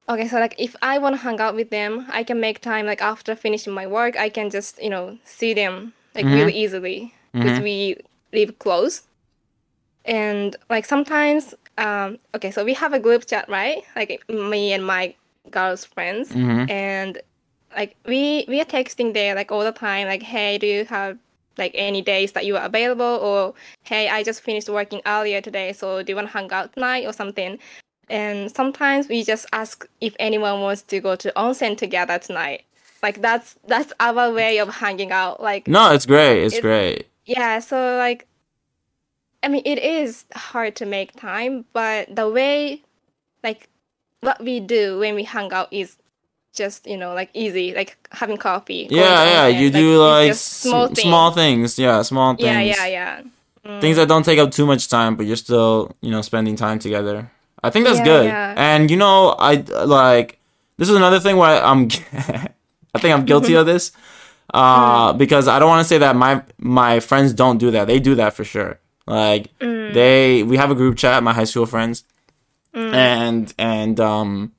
okay 0.08 0.28
so 0.28 0.38
like 0.40 0.54
if 0.58 0.74
I 0.82 0.98
want 0.98 1.14
to 1.16 1.22
hang 1.22 1.40
out 1.40 1.54
with 1.54 1.70
them 1.70 2.06
I 2.10 2.22
can 2.24 2.40
make 2.40 2.60
time 2.60 2.86
like 2.86 3.02
after 3.02 3.34
finishing 3.36 3.72
my 3.74 3.86
work 3.86 4.16
I 4.16 4.28
can 4.30 4.50
just 4.50 4.80
you 4.82 4.90
know 4.90 5.18
see 5.24 5.54
them 5.54 5.92
like 6.14 6.26
Mhm. 6.26 6.34
really 6.34 6.54
easily 6.54 7.14
because 7.32 7.58
Mhm. 7.58 7.62
we 7.64 7.96
live 8.32 8.58
close 8.58 9.02
and 10.04 10.56
like 10.70 10.84
sometimes 10.86 11.54
um 11.76 12.18
okay 12.34 12.50
so 12.50 12.64
we 12.64 12.74
have 12.74 12.92
a 12.92 12.98
group 13.00 13.26
chat 13.26 13.48
right 13.48 13.82
like 13.96 14.22
me 14.28 14.72
and 14.72 14.84
my 14.86 15.14
girls 15.50 15.84
friends 15.84 16.32
hmm 16.32 16.64
and 16.68 17.20
like 17.78 17.96
we 18.06 18.44
we 18.48 18.60
are 18.60 18.64
texting 18.78 19.14
there 19.14 19.34
like 19.40 19.50
all 19.52 19.64
the 19.64 19.72
time 19.72 20.06
like 20.08 20.22
hey 20.22 20.58
do 20.58 20.66
you 20.66 20.84
have 20.84 21.16
like 21.56 21.72
any 21.74 22.02
days 22.02 22.32
that 22.32 22.44
you 22.44 22.56
are 22.56 22.64
available 22.64 23.14
or 23.28 23.54
hey 23.84 24.08
i 24.08 24.22
just 24.22 24.40
finished 24.42 24.68
working 24.68 25.00
earlier 25.06 25.40
today 25.40 25.72
so 25.72 26.02
do 26.02 26.10
you 26.12 26.16
want 26.16 26.26
to 26.28 26.32
hang 26.32 26.50
out 26.52 26.72
tonight 26.74 27.04
or 27.06 27.12
something 27.12 27.58
and 28.10 28.50
sometimes 28.60 29.08
we 29.08 29.22
just 29.22 29.46
ask 29.52 29.86
if 30.00 30.14
anyone 30.18 30.60
wants 30.60 30.82
to 30.82 31.00
go 31.00 31.14
to 31.16 31.32
onsen 31.36 31.76
together 31.76 32.18
tonight 32.18 32.62
like 33.02 33.20
that's 33.20 33.56
that's 33.66 33.92
our 34.00 34.32
way 34.32 34.58
of 34.58 34.68
hanging 34.68 35.12
out 35.12 35.40
like 35.40 35.68
No, 35.68 35.92
it's 35.92 36.06
great. 36.06 36.42
It's, 36.44 36.54
It's- 36.56 36.62
great. 36.62 37.06
yeah 37.26 37.60
so 37.60 37.76
like 37.96 38.26
i 39.44 39.48
mean 39.48 39.62
it 39.64 39.78
is 39.78 40.24
hard 40.34 40.74
to 40.76 40.84
make 40.86 41.12
time 41.14 41.64
but 41.72 42.14
the 42.14 42.28
way 42.28 42.82
like 43.44 43.68
what 44.20 44.42
we 44.42 44.58
do 44.58 44.98
when 44.98 45.14
we 45.14 45.22
hang 45.22 45.52
out 45.52 45.68
is 45.72 45.96
just 46.58 46.86
you 46.86 46.96
know 47.02 47.14
like 47.14 47.30
easy 47.34 47.72
like 47.80 47.96
having 48.10 48.36
coffee 48.36 48.86
Yeah, 48.90 49.24
yeah. 49.34 49.46
You 49.60 49.70
do 49.70 49.86
like 49.98 50.30
just 50.34 50.44
s- 50.46 50.62
small 50.68 50.86
small, 50.94 51.30
things. 51.32 51.74
things. 51.76 51.78
Yeah, 51.78 52.02
small 52.02 52.34
things. 52.34 52.46
yeah 52.46 52.60
yeah 52.76 52.86
yeah 52.98 53.22
Mm. 53.68 53.80
Things 53.82 53.96
that 53.96 54.08
don't 54.08 54.24
take 54.24 54.38
up 54.38 54.50
too 54.52 54.64
much 54.72 54.88
time, 54.88 55.16
but 55.16 55.26
you're 55.26 55.36
still, 55.48 55.90
you 56.00 56.10
know, 56.14 56.22
spending 56.22 56.56
time 56.56 56.78
together. 56.78 57.28
I 57.66 57.68
think 57.70 57.84
that's 57.86 57.98
Yeah, 57.98 58.04
good. 58.12 58.26
yeah. 58.26 58.54
And 58.56 58.88
you 58.90 58.96
know, 58.96 59.34
I 59.38 59.52
like 59.84 60.38
this 60.78 60.88
is 60.88 60.96
another 60.96 61.20
thing 61.20 61.36
where 61.36 61.58
I'm 61.70 61.80
I 62.94 62.98
think 63.02 63.12
I'm 63.14 63.24
guilty 63.26 63.54
of 63.60 63.66
this. 63.66 63.92
Uh 64.54 65.12
because 65.12 65.44
I 65.52 65.58
don't 65.58 65.68
want 65.74 65.82
to 65.84 65.88
say 65.92 65.98
that 65.98 66.14
my 66.16 66.40
my 66.56 67.00
friends 67.08 67.34
don't 67.42 67.58
do 67.58 67.68
that. 67.74 67.84
They 67.90 68.00
do 68.00 68.14
that 68.20 68.32
for 68.32 68.44
sure. 68.44 68.72
Like 69.06 69.42
Mm. 69.60 69.92
they 69.92 70.42
we 70.50 70.56
have 70.56 70.70
a 70.70 70.74
group 70.80 70.96
chat, 70.96 71.22
my 71.22 71.34
high 71.38 71.48
school 71.50 71.66
friends. 71.66 72.04
And 72.72 73.52
and 73.58 73.98
um 74.00 74.52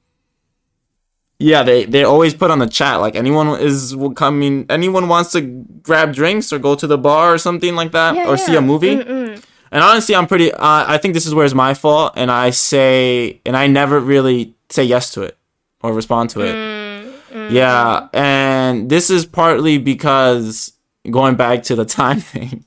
yeah, 1.39 1.63
they 1.63 1.85
they 1.85 2.03
always 2.03 2.33
put 2.33 2.51
on 2.51 2.59
the 2.59 2.67
chat 2.67 2.99
like 2.99 3.15
anyone 3.15 3.59
is 3.61 3.95
coming 4.15 4.65
anyone 4.69 5.07
wants 5.07 5.31
to 5.31 5.41
grab 5.81 6.13
drinks 6.13 6.51
or 6.51 6.59
go 6.59 6.75
to 6.75 6.85
the 6.85 6.97
bar 6.97 7.33
or 7.33 7.37
something 7.37 7.75
like 7.75 7.93
that 7.93 8.15
Yeah, 8.15 8.27
or 8.27 8.37
see 8.37 8.55
a 8.55 8.61
movie. 8.61 8.97
Mm-mm. 8.97 9.41
And 9.71 9.83
honestly, 9.83 10.15
I'm 10.15 10.27
pretty. 10.27 10.51
Uh, 10.51 10.85
I 10.87 10.97
think 10.97 11.13
this 11.13 11.25
is 11.25 11.33
where 11.33 11.45
it's 11.45 11.53
my 11.53 11.73
fault, 11.73 12.13
and 12.15 12.29
I 12.29 12.49
say, 12.49 13.39
and 13.45 13.55
I 13.55 13.67
never 13.67 13.99
really 13.99 14.55
say 14.69 14.83
yes 14.83 15.11
to 15.13 15.21
it 15.21 15.37
or 15.81 15.93
respond 15.93 16.31
to 16.31 16.41
it. 16.41 16.55
Mm, 16.55 17.13
mm. 17.31 17.51
Yeah, 17.51 18.09
and 18.13 18.89
this 18.89 19.09
is 19.09 19.25
partly 19.25 19.77
because 19.77 20.73
going 21.09 21.35
back 21.35 21.63
to 21.63 21.75
the 21.75 21.85
time 21.99 22.19
thing. 22.19 22.65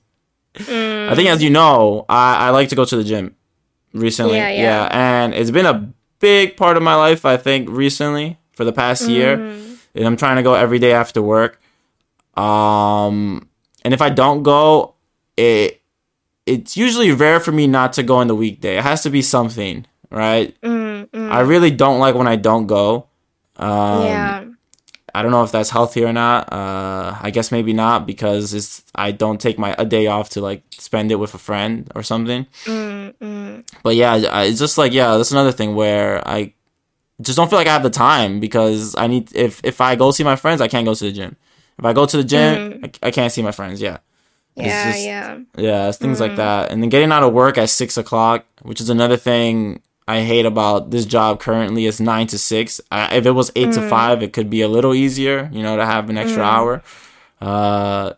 Mm. 0.55 1.09
I 1.09 1.14
think, 1.16 1.29
as 1.29 1.43
you 1.43 1.51
know, 1.51 2.07
I, 2.09 2.47
I 2.47 2.51
like 2.51 2.68
to 2.68 2.77
go 2.77 2.85
to 2.85 2.97
the 2.97 3.05
gym 3.05 3.35
recently. 3.93 4.37
Yeah, 4.37 4.51
yeah. 4.51 4.89
and 4.93 5.35
it's 5.35 5.51
been 5.51 5.66
a 5.66 5.93
big 6.20 6.57
part 6.57 6.77
of 6.77 6.85
my 6.85 6.95
life. 6.95 7.25
I 7.25 7.37
think 7.37 7.68
recently 7.68 8.39
for 8.53 8.64
the 8.64 8.72
past 8.72 9.09
year, 9.09 9.36
Mm. 9.36 9.76
and 9.94 10.07
I'm 10.07 10.16
trying 10.16 10.36
to 10.36 10.42
go 10.42 10.55
every 10.55 10.78
day 10.78 10.92
after 10.92 11.20
work. 11.22 11.61
Um, 12.36 13.48
and 13.84 13.92
if 13.94 14.00
I 14.03 14.11
don't 14.11 14.42
go, 14.42 14.94
it 15.36 15.80
it's 16.46 16.76
usually 16.76 17.12
rare 17.12 17.38
for 17.40 17.53
me 17.53 17.66
not 17.66 17.92
to 17.94 18.03
go 18.03 18.16
on 18.16 18.26
the 18.26 18.34
weekday. 18.34 18.76
It 18.78 18.82
has 18.82 19.03
to 19.05 19.11
be 19.11 19.22
something, 19.22 19.86
right? 20.11 20.55
Mm, 20.62 21.09
mm. 21.11 21.30
I 21.30 21.40
really 21.40 21.70
don't 21.70 22.00
like 22.00 22.14
when 22.16 22.26
I 22.26 22.36
don't 22.36 22.66
go. 22.66 23.07
Um, 23.57 24.03
yeah 24.07 24.44
I 25.14 25.20
don't 25.22 25.30
know 25.30 25.42
if 25.44 25.53
that's 25.53 25.68
healthy 25.68 26.03
or 26.05 26.12
not. 26.12 26.50
Uh, 26.50 27.14
I 27.20 27.30
guess 27.30 27.53
maybe 27.53 27.74
not 27.74 28.07
because 28.07 28.55
it's 28.55 28.82
I 28.94 29.12
don't 29.12 29.38
take 29.38 29.59
my 29.59 29.74
a 29.78 29.84
day 29.84 30.07
off 30.07 30.30
to 30.30 30.40
like 30.40 30.62
spend 30.70 31.12
it 31.12 31.16
with 31.16 31.34
a 31.34 31.38
friend 31.38 31.90
or 31.94 32.03
something. 32.03 32.46
Mm, 32.64 33.12
mm. 33.20 33.64
But 33.82 33.94
yeah, 33.96 34.14
I- 34.32 34.44
it's 34.44 34.59
just 34.59 34.78
like 34.78 34.92
yeah, 34.94 35.16
that's 35.18 35.30
another 35.30 35.53
thing 35.53 35.74
where 35.74 36.26
I 36.26 36.55
just 37.23 37.37
don't 37.37 37.49
feel 37.49 37.59
like 37.59 37.66
I 37.68 37.73
have 37.73 37.83
the 37.83 37.91
time 37.91 38.41
because 38.41 38.95
I 38.97 39.07
need 39.07 39.35
if 39.35 39.61
if 39.64 39.81
I 39.81 39.97
go 39.97 40.11
see 40.11 40.25
my 40.25 40.37
friends, 40.37 40.61
I 40.61 40.68
can't 40.68 40.85
go 40.85 40.95
to 40.95 41.05
the 41.05 41.12
gym. 41.12 41.37
If 41.79 41.85
I 41.85 41.93
go 41.93 42.05
to 42.07 42.16
the 42.16 42.25
gym, 42.25 42.81
I, 42.85 43.09
I 43.09 43.11
can't 43.11 43.33
see 43.33 43.43
my 43.43 43.53
friends. 43.53 43.81
Yeah, 43.81 43.99
yeah 44.57 44.93
just- 44.93 45.05
yeah 45.05 45.39
yeah, 45.57 45.89
it's 45.89 45.99
things 45.99 46.18
Mm. 46.18 46.20
like 46.20 46.37
that. 46.37 46.70
And 46.70 46.83
then 46.83 46.91
getting 46.91 47.11
out 47.12 47.23
of 47.23 47.33
work 47.33 47.57
at 47.59 47.70
six 47.70 47.97
o'clock, 47.97 48.45
which 48.62 48.81
is 48.81 48.91
another 48.91 49.16
thing 49.16 49.81
I 50.07 50.20
hate 50.20 50.47
about 50.47 50.91
this 50.91 51.07
job 51.07 51.41
currently, 51.41 51.87
is 51.87 52.01
nine 52.01 52.27
to 52.29 52.39
six. 52.39 52.81
I, 52.91 53.16
if 53.16 53.25
it 53.25 53.31
was 53.33 53.51
eight 53.57 53.68
Mm. 53.68 53.75
to 53.75 53.89
five, 53.89 54.23
it 54.23 54.33
could 54.33 54.51
be 54.51 54.61
a 54.62 54.68
little 54.68 54.95
easier, 54.95 55.49
you 55.53 55.62
know, 55.62 55.77
to 55.77 55.87
have 55.87 56.11
an 56.11 56.18
extra 56.18 56.43
hour. 56.43 56.83
Uh, 57.41 58.12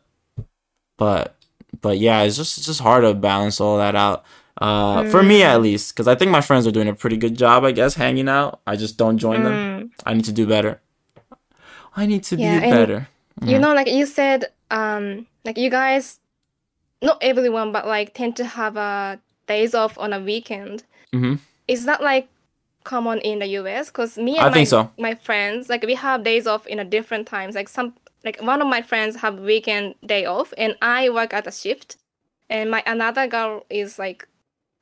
but 0.97 1.37
but 1.81 1.99
yeah, 1.99 2.23
it's 2.23 2.37
just 2.37 2.59
it's 2.59 2.67
just 2.67 2.81
hard 2.81 3.05
to 3.05 3.15
balance 3.15 3.61
all 3.61 3.79
that 3.79 3.95
out. 3.95 4.25
Uh, 4.61 5.05
for 5.11 5.23
me 5.23 5.41
Mm. 5.41 5.45
at 5.55 5.63
least, 5.63 5.93
because 5.95 6.07
I 6.07 6.15
think 6.15 6.31
my 6.31 6.41
friends 6.41 6.67
are 6.67 6.71
doing 6.71 6.89
a 6.89 6.95
pretty 6.95 7.17
good 7.17 7.37
job. 7.37 7.65
I 7.65 7.73
guess 7.73 7.95
hanging 7.95 8.29
out. 8.29 8.61
I 8.67 8.77
just 8.77 8.97
don't 8.97 9.19
join 9.19 9.43
them. 9.43 9.53
Mm. 9.55 9.91
I 10.07 10.15
need 10.15 10.25
to 10.27 10.33
do 10.33 10.47
better. 10.47 10.81
I 11.97 12.07
need 12.07 12.23
to 12.25 12.37
Yeah, 12.37 12.61
be 12.61 12.71
better. 12.71 13.09
You 13.43 13.57
Mhm. 13.59 13.61
know, 13.61 13.75
like 13.75 13.89
you 13.89 14.07
said, 14.07 14.47
um, 14.71 15.27
like 15.45 15.59
you 15.59 15.71
guys, 15.71 16.19
not 17.03 17.19
everyone, 17.21 17.73
but 17.73 17.87
like 17.87 18.15
tend 18.15 18.37
to 18.37 18.45
have 18.45 18.77
uh, 18.77 19.17
days 19.47 19.75
off 19.75 19.99
on 19.99 20.13
a 20.13 20.21
weekend. 20.21 20.85
Mm-hmm. 21.13 21.35
Is 21.69 21.85
that 21.87 22.01
like 22.03 22.29
common 22.85 23.19
in 23.21 23.39
the 23.41 23.47
US? 23.61 23.89
Because 23.91 24.17
me 24.17 24.39
I 24.39 24.45
and 24.47 24.51
my 24.51 24.55
think 24.55 24.69
so. 24.69 24.91
my 24.99 25.15
friends, 25.15 25.69
like 25.69 25.83
we 25.85 25.95
have 25.95 26.23
days 26.25 26.47
off 26.47 26.67
in 26.67 26.79
a 26.79 26.85
different 26.85 27.27
times. 27.27 27.55
Like 27.55 27.69
some, 27.69 27.95
like 28.25 28.41
one 28.41 28.61
of 28.63 28.69
my 28.69 28.83
friends 28.83 29.17
have 29.17 29.39
weekend 29.41 29.95
day 30.05 30.25
off, 30.25 30.53
and 30.57 30.77
I 30.83 31.11
work 31.11 31.33
at 31.35 31.47
a 31.47 31.53
shift, 31.53 31.97
and 32.49 32.71
my 32.71 32.83
another 32.87 33.27
girl 33.27 33.65
is 33.71 33.99
like 33.99 34.27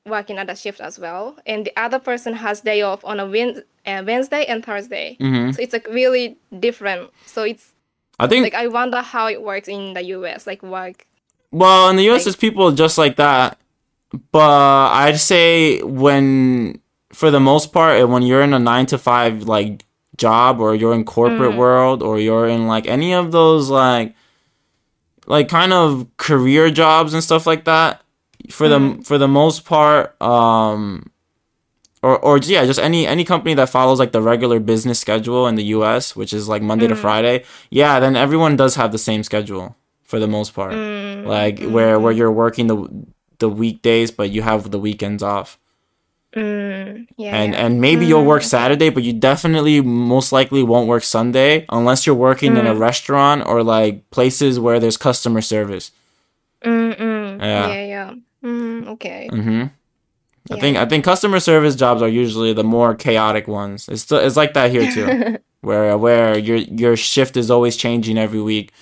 working 0.06 0.38
at 0.38 0.50
a 0.50 0.56
shift 0.56 0.80
as 0.80 0.98
well, 0.98 1.36
and 1.46 1.66
the 1.66 1.72
other 1.80 1.98
person 1.98 2.34
has 2.34 2.60
day 2.60 2.82
off 2.82 3.04
on 3.04 3.20
a 3.20 3.24
uh, 3.24 4.02
Wednesday 4.06 4.44
and 4.46 4.64
Thursday. 4.64 5.16
Mhm. 5.20 5.54
So 5.54 5.62
it's 5.62 5.72
like 5.72 5.86
really 5.88 6.36
different. 6.58 7.10
So 7.26 7.42
it's 7.44 7.72
I 8.18 8.26
think 8.26 8.42
like 8.42 8.54
I 8.54 8.66
wonder 8.68 9.00
how 9.00 9.28
it 9.28 9.42
works 9.42 9.68
in 9.68 9.94
the 9.94 10.02
US, 10.16 10.46
like 10.46 10.62
work. 10.62 11.06
Well, 11.50 11.88
in 11.90 11.96
the 11.96 12.04
U.S., 12.04 12.18
Like- 12.20 12.24
there's 12.24 12.36
people 12.36 12.72
just 12.72 12.98
like 12.98 13.16
that, 13.16 13.58
but 14.32 14.88
I'd 14.92 15.20
say 15.20 15.82
when, 15.82 16.80
for 17.12 17.30
the 17.30 17.40
most 17.40 17.72
part, 17.72 18.08
when 18.08 18.22
you're 18.22 18.42
in 18.42 18.54
a 18.54 18.58
nine 18.58 18.86
to 18.86 18.98
five 18.98 19.44
like 19.44 19.84
job, 20.16 20.60
or 20.60 20.74
you're 20.74 20.94
in 20.94 21.04
corporate 21.04 21.52
Mm. 21.52 21.56
world, 21.58 22.02
or 22.02 22.18
you're 22.18 22.48
in 22.48 22.66
like 22.66 22.86
any 22.86 23.12
of 23.14 23.32
those 23.32 23.70
like, 23.70 24.14
like 25.26 25.48
kind 25.48 25.72
of 25.72 26.06
career 26.16 26.70
jobs 26.70 27.14
and 27.14 27.22
stuff 27.24 27.46
like 27.46 27.64
that, 27.64 28.01
for 28.50 28.68
the 28.68 28.78
Mm. 28.78 29.06
for 29.06 29.18
the 29.18 29.28
most 29.28 29.64
part, 29.64 30.20
um, 30.22 31.10
or 32.02 32.18
or 32.18 32.38
yeah, 32.38 32.64
just 32.66 32.80
any 32.80 33.06
any 33.06 33.24
company 33.24 33.54
that 33.54 33.68
follows 33.70 33.98
like 34.00 34.12
the 34.12 34.22
regular 34.22 34.58
business 34.60 34.98
schedule 34.98 35.46
in 35.46 35.54
the 35.54 35.64
U.S., 35.76 36.16
which 36.16 36.32
is 36.32 36.48
like 36.48 36.62
Monday 36.62 36.88
to 36.88 36.94
Mm. 36.94 36.98
Friday, 36.98 37.44
yeah, 37.70 38.00
then 38.00 38.16
everyone 38.16 38.56
does 38.56 38.74
have 38.74 38.90
the 38.92 38.98
same 38.98 39.22
schedule 39.22 39.76
for 40.02 40.18
the 40.18 40.26
most 40.28 40.52
part 40.54 40.74
Mm, 40.74 41.26
like 41.26 41.60
where 41.62 41.98
where 42.00 42.12
you're 42.12 42.32
working 42.32 42.66
the 42.66 42.76
the 43.38 43.48
weekdays 43.48 44.10
but 44.10 44.30
you 44.30 44.42
have 44.42 44.70
the 44.70 44.78
weekends 44.78 45.22
off 45.22 45.58
mm, 46.36 47.06
yeah, 47.16 47.34
and 47.34 47.54
and 47.54 47.80
maybe 47.80 48.04
you'll 48.06 48.24
work 48.24 48.42
Mm. 48.42 48.46
saturday 48.56 48.90
but 48.90 49.02
you 49.02 49.12
definitely 49.12 49.80
most 49.80 50.30
likely 50.32 50.62
won't 50.62 50.86
work 50.86 51.02
sunday 51.02 51.64
unless 51.70 52.04
you're 52.06 52.14
working 52.28 52.56
in 52.56 52.66
a 52.66 52.74
Mm. 52.74 52.78
restaurant 52.78 53.42
or 53.46 53.62
like 53.62 54.10
places 54.10 54.60
where 54.60 54.78
there's 54.78 54.96
customer 54.98 55.40
service 55.40 55.90
Mm, 56.64 56.94
mm, 56.98 57.40
Yeah. 57.40 57.68
yeah, 57.74 57.84
yeah. 57.94 58.10
Mm, 58.42 58.88
okay. 58.88 59.28
hmm 59.30 59.64
i 60.50 60.56
think 60.56 60.76
i 60.76 60.84
think 60.84 61.04
customer 61.04 61.38
service 61.38 61.76
jobs 61.76 62.02
are 62.02 62.08
usually 62.08 62.52
the 62.52 62.64
more 62.64 62.94
chaotic 62.94 63.46
ones 63.46 63.88
it's 63.88 64.02
still, 64.02 64.18
it's 64.18 64.36
like 64.36 64.54
that 64.54 64.70
here 64.72 64.90
too 64.90 65.38
where 65.60 65.96
where 65.96 66.36
your 66.36 66.56
your 66.56 66.96
shift 66.96 67.36
is 67.36 67.50
always 67.50 67.76
changing 67.76 68.18
every 68.18 68.42
week 68.42 68.72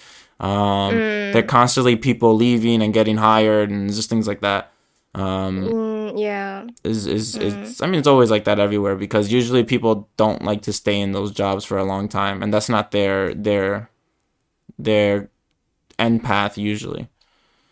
um 0.40 0.94
Mm. 0.94 1.32
they're 1.32 1.42
constantly 1.58 1.96
people 1.96 2.34
leaving 2.34 2.80
and 2.82 2.94
getting 2.94 3.18
hired 3.18 3.68
and 3.70 3.92
just 3.92 4.08
things 4.08 4.26
like 4.26 4.40
that 4.40 4.72
um 5.14 5.68
Mm, 5.68 6.18
yeah. 6.18 6.64
is 6.82 7.06
is 7.06 7.36
Mm. 7.36 7.42
it's 7.46 7.82
I 7.82 7.86
mean 7.86 7.98
it's 8.00 8.08
always 8.08 8.30
like 8.30 8.44
that 8.44 8.58
everywhere 8.58 8.96
because 8.96 9.30
usually 9.30 9.64
people 9.64 10.08
don't 10.16 10.42
like 10.42 10.62
to 10.62 10.72
stay 10.72 10.98
in 10.98 11.12
those 11.12 11.30
jobs 11.32 11.64
for 11.66 11.76
a 11.76 11.84
long 11.84 12.08
time 12.08 12.42
and 12.42 12.54
that's 12.54 12.70
not 12.70 12.90
their 12.90 13.34
their 13.34 13.90
their 14.78 15.28
end 15.98 16.24
path 16.24 16.56
usually. 16.56 17.08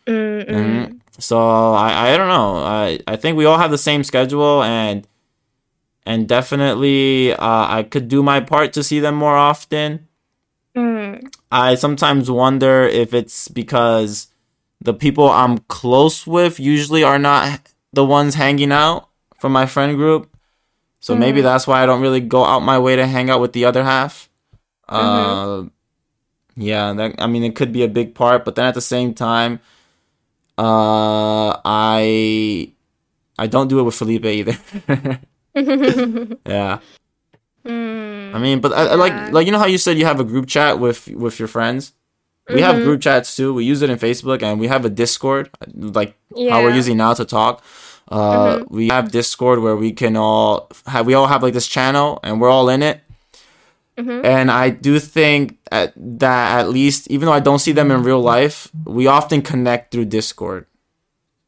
Mm, 0.07 0.45
mm. 0.47 0.55
Mhm. 0.57 1.01
So 1.19 1.39
I 1.75 2.13
I 2.13 2.17
don't 2.17 2.29
know. 2.29 2.59
I 2.65 3.01
I 3.07 3.17
think 3.17 3.37
we 3.37 3.45
all 3.45 3.59
have 3.59 3.71
the 3.71 3.79
same 3.79 4.05
schedule 4.05 4.63
and 4.63 5.07
and 6.07 6.29
definitely 6.29 7.35
uh, 7.35 7.67
I 7.69 7.83
could 7.83 8.09
do 8.09 8.23
my 8.23 8.41
part 8.41 8.73
to 8.75 8.83
see 8.83 9.01
them 9.01 9.15
more 9.15 9.37
often. 9.37 10.07
Mm, 10.77 11.29
I 11.51 11.75
sometimes 11.75 12.31
wonder 12.31 12.85
if 12.85 13.13
it's 13.13 13.49
because 13.49 14.29
the 14.81 14.95
people 14.95 15.29
I'm 15.29 15.59
close 15.69 16.27
with 16.27 16.61
usually 16.61 17.03
are 17.03 17.19
not 17.19 17.61
the 17.93 18.05
ones 18.05 18.35
hanging 18.37 18.73
out 18.73 19.09
from 19.39 19.53
my 19.53 19.67
friend 19.67 19.97
group. 19.97 20.31
So 21.01 21.15
maybe 21.15 21.41
Mhm. 21.41 21.45
that's 21.45 21.67
why 21.67 21.83
I 21.83 21.87
don't 21.87 22.01
really 22.01 22.21
go 22.21 22.45
out 22.45 22.61
my 22.63 22.79
way 22.79 22.97
to 22.97 23.07
hang 23.07 23.29
out 23.31 23.41
with 23.41 23.53
the 23.53 23.65
other 23.65 23.85
half. 23.85 24.29
Uh, 24.89 25.65
yeah, 26.57 26.93
that 26.93 27.15
I 27.19 27.27
mean 27.27 27.45
it 27.45 27.55
could 27.55 27.73
be 27.73 27.83
a 27.83 27.89
big 27.89 28.15
part, 28.15 28.45
but 28.45 28.55
then 28.55 28.67
at 28.67 28.75
the 28.75 28.81
same 28.81 29.15
time, 29.15 29.61
uh, 30.59 31.61
I 31.65 32.73
I 33.39 33.47
don't 33.47 33.69
do 33.69 33.79
it 33.81 33.85
with 33.85 33.95
Felipe 33.95 34.25
either. 34.27 34.57
yeah. 35.55 36.79
mm. 37.65 38.35
I 38.35 38.39
mean, 38.39 38.61
but 38.61 38.73
I, 38.73 38.83
I 38.83 38.85
Yeah. 38.91 38.95
like 38.95 39.33
like 39.33 39.47
you 39.47 39.53
know 39.53 39.59
how 39.59 39.67
you 39.67 39.79
said 39.79 39.99
you 39.99 40.05
have 40.07 40.21
a 40.21 40.25
group 40.25 40.47
chat 40.47 40.79
with 40.79 41.09
with 41.09 41.39
your 41.39 41.49
friends. 41.49 41.93
We 42.53 42.63
have 42.63 42.77
Mhm. 42.77 42.85
group 42.85 43.01
chats 43.03 43.37
too. 43.37 43.53
We 43.53 43.65
use 43.65 43.83
it 43.83 43.91
in 43.91 43.99
Facebook, 43.99 44.43
and 44.43 44.59
we 44.59 44.69
have 44.69 44.85
a 44.85 44.89
Discord, 44.89 45.51
like 45.77 46.17
yeah. 46.35 46.51
how 46.53 46.63
we're 46.63 46.75
using 46.75 46.97
now 46.97 47.13
to 47.15 47.25
talk. 47.25 47.63
Uh, 48.11 48.59
Mhm. 48.65 48.71
We 48.71 48.89
have 48.89 49.11
Discord 49.13 49.61
where 49.61 49.77
we 49.77 49.93
can 49.93 50.17
all 50.17 50.69
have 50.87 51.05
we 51.07 51.13
all 51.15 51.27
have 51.27 51.43
like 51.43 51.53
this 51.53 51.67
channel, 51.69 52.19
and 52.25 52.41
we're 52.41 52.49
all 52.51 52.69
in 52.71 52.83
it. 52.83 53.01
Mhm. 53.99 54.25
And 54.25 54.51
I 54.51 54.71
do 54.71 55.01
think 55.01 55.59
at, 55.73 55.93
that 55.97 56.61
at 56.61 56.69
least, 56.71 57.11
even 57.11 57.27
though 57.27 57.33
I 57.33 57.41
don't 57.41 57.59
see 57.59 57.73
them 57.73 57.91
in 57.91 58.03
real 58.05 58.21
life, 58.21 58.69
we 58.85 59.07
often 59.09 59.43
connect 59.43 59.91
through 59.91 60.05
Discord. 60.07 60.67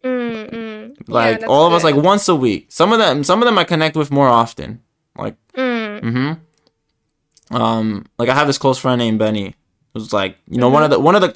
Mm, 0.04 0.50
mm. 0.50 1.08
Like 1.08 1.40
that's 1.40 1.50
all 1.50 1.66
of 1.66 1.72
us, 1.72 1.84
like 1.84 1.94
once 1.94 2.28
a 2.28 2.34
week. 2.34 2.66
Some 2.72 2.92
of 2.92 2.98
them, 2.98 3.22
some 3.24 3.40
of 3.42 3.46
them 3.46 3.56
I 3.58 3.64
connect 3.64 3.96
with 3.96 4.10
more 4.10 4.28
often. 4.28 4.80
Like 5.16 5.36
Mm, 5.56 6.00
Mm-hmm. 6.02 7.56
Um, 7.56 8.06
like 8.18 8.28
I 8.28 8.34
have 8.34 8.46
this 8.46 8.58
close 8.58 8.78
friend 8.78 8.98
named 8.98 9.18
Benny, 9.18 9.54
who's 9.94 10.12
like, 10.12 10.36
you 10.48 10.58
know, 10.58 10.68
one 10.68 10.82
of 10.82 10.90
the 10.90 10.98
one 11.00 11.14
of 11.16 11.22
the 11.22 11.34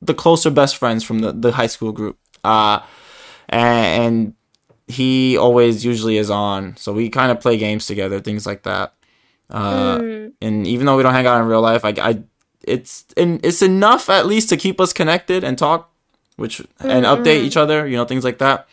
the 0.00 0.14
closer 0.14 0.50
best 0.50 0.76
friends 0.76 1.02
from 1.04 1.20
the 1.20 1.32
the 1.32 1.52
high 1.52 1.66
school 1.66 1.92
group. 1.92 2.18
Uh, 2.44 2.80
and, 3.48 4.02
and 4.02 4.34
he 4.86 5.36
always 5.36 5.84
usually 5.84 6.16
is 6.16 6.30
on, 6.30 6.76
so 6.76 6.92
we 6.92 7.08
kind 7.08 7.32
of 7.32 7.40
play 7.40 7.56
games 7.58 7.86
together, 7.86 8.20
things 8.20 8.46
like 8.46 8.62
that. 8.62 8.94
Uh, 9.48 9.98
mm, 9.98 10.32
and 10.42 10.66
even 10.66 10.86
though 10.86 10.96
we 10.96 11.02
don't 11.02 11.12
hang 11.12 11.26
out 11.26 11.40
in 11.40 11.46
real 11.46 11.60
life, 11.60 11.84
I, 11.84 11.94
I 11.98 12.22
it's 12.62 13.04
and 13.16 13.44
it's 13.44 13.62
enough 13.62 14.10
at 14.10 14.26
least 14.26 14.48
to 14.48 14.56
keep 14.56 14.80
us 14.80 14.92
connected 14.92 15.44
and 15.44 15.56
talk, 15.56 15.90
which 16.36 16.60
and 16.80 17.04
update 17.04 17.42
each 17.42 17.56
other, 17.56 17.86
you 17.86 17.96
know, 17.96 18.04
things 18.04 18.24
like 18.24 18.38
that 18.38 18.66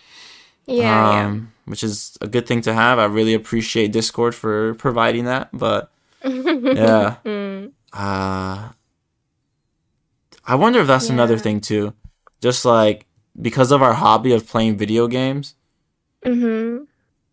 yeah, 0.66 1.26
um, 1.26 1.52
which 1.66 1.84
is 1.84 2.18
a 2.22 2.28
good 2.28 2.48
thing 2.48 2.62
to 2.62 2.74
have. 2.74 3.00
I 3.00 3.06
really 3.06 3.34
appreciate 3.34 3.92
Discord 3.92 4.36
for 4.36 4.76
providing 4.76 5.26
that. 5.26 5.50
But 5.54 5.92
yeah. 6.24 6.30
yeah, 6.32 7.16
mm, 7.26 7.72
uh, 7.92 8.70
I 10.46 10.56
wonder 10.56 10.80
if 10.80 10.88
that's 10.88 11.10
another 11.10 11.38
thing 11.38 11.62
too. 11.62 11.94
Just 12.42 12.66
like 12.66 13.06
because 13.42 13.72
of 13.72 13.82
our 13.82 13.94
hobby 13.94 14.34
of 14.34 14.48
playing 14.48 14.78
video 14.78 15.08
games 15.08 15.56
mm-hmm. 16.26 16.84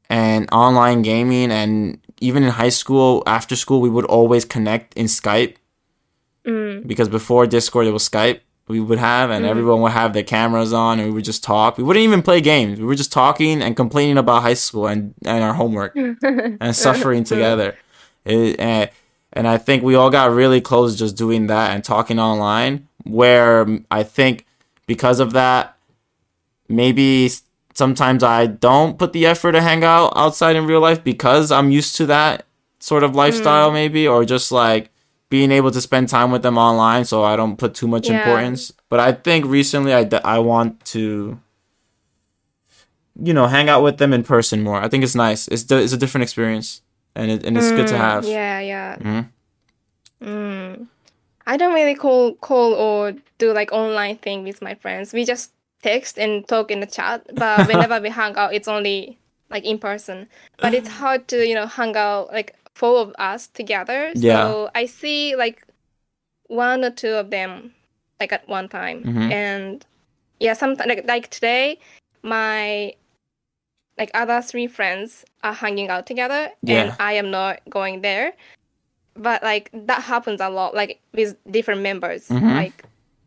and 0.09 0.49
online 0.51 1.03
gaming, 1.03 1.53
and 1.53 2.00
even 2.21 2.43
in 2.43 2.51
high 2.51 2.69
school, 2.69 3.23
after 3.27 3.57
school, 3.57 3.81
we 3.81 3.89
would 3.91 4.05
always 4.07 4.45
connect 4.45 4.95
in 4.95 5.07
Skype 5.07 5.57
Mm, 6.47 6.87
because 6.87 7.09
before 7.11 7.47
Discord, 7.47 7.87
it 7.87 7.91
was 7.93 8.09
Skype. 8.09 8.41
We 8.67 8.81
would 8.81 8.99
have, 8.99 9.29
and 9.31 9.45
Mhm. 9.45 9.49
everyone 9.49 9.83
would 9.83 9.93
have 9.93 10.15
their 10.15 10.23
cameras 10.23 10.73
on, 10.73 10.99
and 10.99 11.09
we 11.09 11.15
would 11.15 11.25
just 11.25 11.45
talk. 11.45 11.77
We 11.77 11.85
wouldn't 11.85 12.03
even 12.05 12.23
play 12.23 12.41
games. 12.41 12.79
We 12.81 12.87
were 12.87 12.95
just 12.95 13.13
talking 13.13 13.61
and 13.61 13.77
complaining 13.77 14.17
about 14.17 14.43
high 14.43 14.55
school 14.55 14.87
and, 14.87 15.13
and 15.27 15.45
our 15.45 15.53
homework. 15.53 15.95
and 16.23 16.75
suffering 16.75 17.25
together. 17.25 17.77
It, 18.25 18.59
and, 18.59 18.89
and 19.35 19.47
I 19.47 19.59
think 19.59 19.83
we 19.83 19.95
all 19.97 20.09
got 20.09 20.31
really 20.33 20.63
close 20.63 20.97
just 20.97 21.15
doing 21.17 21.47
that 21.49 21.73
and 21.75 21.85
talking 21.85 22.19
online. 22.19 22.89
Where 23.05 23.67
I 23.91 24.03
think 24.03 24.47
because 24.87 25.21
of 25.21 25.33
that, 25.35 25.77
maybe 26.69 27.31
sometimes 27.75 28.23
I 28.23 28.47
don't 28.47 28.99
put 28.99 29.13
the 29.13 29.27
effort 29.27 29.53
to 29.53 29.61
hang 29.63 29.85
out 29.85 30.13
outside 30.17 30.57
in 30.57 30.67
real 30.67 30.81
life 30.81 31.03
because 31.05 31.51
I'm 31.51 31.71
used 31.71 31.97
to 31.97 32.07
that 32.07 32.47
sort 32.79 33.03
of 33.03 33.15
lifestyle, 33.15 33.71
maybe, 33.73 34.07
or 34.09 34.25
just 34.25 34.51
like 34.53 34.91
being 35.29 35.51
able 35.53 35.71
to 35.71 35.81
spend 35.81 36.09
time 36.09 36.31
with 36.33 36.43
them 36.43 36.59
online 36.59 37.05
so 37.05 37.23
I 37.23 37.37
don't 37.37 37.57
put 37.57 37.75
too 37.75 37.87
much 37.87 38.09
Yeah. 38.09 38.17
importance. 38.17 38.73
But 38.89 39.01
I 39.01 39.13
think 39.13 39.45
recently 39.47 39.95
I, 39.95 40.09
I 40.25 40.39
want 40.41 40.85
to 40.87 41.39
you 43.23 43.35
know, 43.35 43.47
hang 43.47 43.69
out 43.69 43.83
with 43.83 43.99
them 43.99 44.13
in 44.13 44.23
person 44.23 44.63
more. 44.63 44.81
I 44.81 44.89
think 44.89 45.05
it's 45.05 45.15
nice. 45.15 45.47
It's 45.49 45.71
it's 45.71 45.93
a 45.93 45.97
different 45.97 46.23
experience, 46.23 46.81
and 47.15 47.31
it, 47.31 47.45
and 47.45 47.59
it's 47.59 47.71
good 47.73 47.87
to 47.89 47.95
Mm, 47.95 47.99
have. 47.99 48.25
Yeah, 48.25 48.61
yeah. 48.61 48.97
Mhm. 48.99 49.29
Mm. 50.23 50.87
I 51.47 51.57
don't 51.57 51.75
really 51.75 51.95
call 51.95 52.35
call 52.35 52.73
or 52.75 53.13
do 53.39 53.53
like 53.53 53.73
online 53.73 54.17
thing 54.17 54.45
with 54.45 54.63
my 54.63 54.75
friends. 54.75 55.13
We 55.13 55.25
just 55.25 55.53
text 55.83 56.19
and 56.19 56.47
talk 56.49 56.71
in 56.71 56.81
the 56.81 56.87
chat. 56.87 57.23
But 57.35 57.67
whenever 57.69 58.01
we 58.01 58.11
hang 58.11 58.37
out, 58.37 58.55
it's 58.55 58.69
only 58.69 59.19
like 59.51 59.65
in 59.65 59.79
person. 59.79 60.29
But 60.59 60.75
it's 60.75 60.89
hard 61.01 61.29
to 61.29 61.47
you 61.47 61.55
know 61.55 61.67
hang 61.67 61.97
out 61.97 62.33
like 62.33 62.57
four 62.75 62.99
of 63.01 63.13
us 63.19 63.47
together. 63.49 64.13
Yeah. 64.15 64.45
So 64.45 64.71
I 64.75 64.87
see 64.87 65.37
like 65.37 65.67
one 66.49 66.85
or 66.85 66.91
two 66.91 67.15
of 67.15 67.31
them 67.31 67.73
like 68.19 68.33
at 68.33 68.47
one 68.49 68.69
time, 68.69 69.03
Mhm. 69.05 69.33
and 69.33 69.87
yeah, 70.41 70.53
sometimes 70.55 70.89
like 70.89 71.07
like 71.07 71.31
today, 71.31 71.79
my 72.23 72.95
like 73.99 74.11
other 74.15 74.41
three 74.41 74.67
friends 74.67 75.25
are 75.43 75.53
hanging 75.53 75.89
out 75.89 76.07
together 76.07 76.51
Yeah. 76.63 76.83
and 76.83 76.97
I 76.99 77.13
am 77.15 77.31
not 77.31 77.61
going 77.69 78.01
there. 78.03 78.33
But 79.15 79.43
like 79.43 79.69
that 79.75 80.03
happens 80.03 80.41
a 80.41 80.49
lot, 80.49 80.75
like 80.75 81.01
with 81.13 81.37
different 81.51 81.83
members. 81.83 82.29
Mhm. 82.29 82.55
Like 82.57 82.85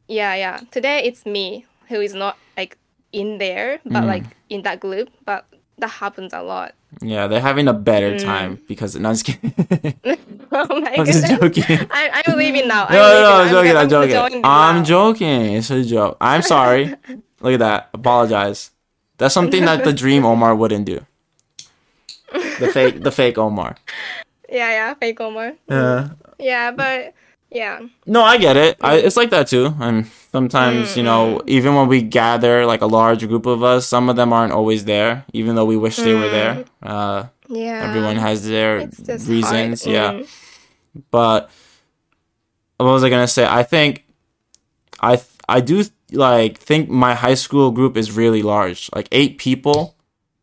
yeah, 0.08 0.34
yeah. 0.36 0.60
Today 0.72 1.04
it's 1.04 1.26
me 1.26 1.66
who 1.94 2.02
is 2.02 2.14
not 2.18 2.38
like 2.58 2.78
in 3.14 3.38
there, 3.38 3.78
but 3.86 4.02
Mm. 4.04 4.08
like 4.10 4.24
in 4.50 4.64
that 4.66 4.80
group. 4.82 5.10
But 5.26 5.46
that 5.78 5.90
happens 6.02 6.34
a 6.34 6.42
lot. 6.42 6.74
Yeah, 7.02 7.28
they're 7.30 7.42
having 7.42 7.68
a 7.68 7.74
better 7.74 8.14
Mm. 8.18 8.24
time 8.26 8.52
because 8.68 8.96
no, 8.98 9.10
I'm 9.10 9.16
just 9.16 9.26
kidding. 9.26 9.54
oh 10.52 10.80
my 10.82 10.94
I'm 10.98 11.06
just 11.06 11.26
joking. 11.30 11.88
I, 11.94 12.22
I'm 12.26 12.38
leaving 12.38 12.68
now. 12.68 12.86
No, 12.90 12.98
no, 12.98 13.22
no, 13.22 13.30
I'm 13.34 13.42
I'm 13.46 13.50
joking. 13.54 13.74
gonna- 13.74 13.80
I'm 13.86 13.90
joking. 14.10 14.42
I'm 14.44 14.78
now. 14.82 14.84
joking. 14.84 15.42
It's 15.58 15.70
a 15.70 15.84
joke. 15.84 16.18
I'm 16.22 16.42
sorry. 16.42 16.94
Look 17.42 17.54
at 17.54 17.60
that. 17.60 17.90
Apologize. 17.94 18.72
That's 19.18 19.34
something 19.34 19.66
that 19.66 19.84
the 19.84 19.94
dream 19.94 20.26
Omar 20.26 20.56
wouldn't 20.56 20.86
do. 20.86 21.06
The 22.60 22.70
fake, 22.74 23.04
the 23.04 23.12
fake 23.12 23.38
Omar. 23.38 23.76
Yeah, 24.50 24.70
yeah, 24.70 24.94
fake 24.96 25.20
Omar. 25.22 25.54
Yeah. 25.70 26.10
Yeah, 26.40 26.72
but 26.72 27.14
yeah. 27.52 27.80
No, 28.06 28.22
I 28.24 28.38
get 28.38 28.58
it. 28.58 28.78
I, 28.82 28.98
it's 28.98 29.18
like 29.18 29.30
that 29.30 29.48
too. 29.48 29.74
And 29.80 30.06
sometimes, 30.34 30.98
you 30.98 31.04
know, 31.04 31.40
even 31.48 31.76
when 31.76 31.88
we 31.88 32.02
gather 32.02 32.66
like 32.66 32.82
a 32.82 32.88
large 33.00 33.26
group 33.28 33.46
of 33.46 33.64
us, 33.64 33.88
some 33.88 34.10
of 34.10 34.16
them 34.18 34.34
aren't 34.34 34.52
always 34.52 34.84
there, 34.86 35.24
even 35.32 35.56
though 35.56 35.66
we 35.74 35.78
wish 35.78 35.96
they 35.98 36.14
were 36.16 36.30
there. 36.30 36.66
Uh, 36.82 37.26
Yeah. 37.48 37.86
everyone 37.88 38.18
has 38.18 38.48
their 38.48 38.90
reasons. 39.30 39.84
hard. 39.86 39.94
Yeah. 39.98 40.12
Mm. 40.14 40.28
But 41.12 41.50
what 42.78 42.86
was 42.98 43.04
I 43.04 43.10
gonna 43.10 43.28
say? 43.28 43.46
I 43.46 43.64
think 43.64 44.04
I 45.00 45.16
th- 45.18 45.28
I 45.48 45.60
do 45.62 45.84
like 46.12 46.58
think 46.58 46.90
my 46.90 47.14
high 47.14 47.36
school 47.46 47.72
group 47.72 47.96
is 47.98 48.12
really 48.12 48.42
large, 48.42 48.90
like 48.96 49.08
eight 49.12 49.38
people, 49.38 49.96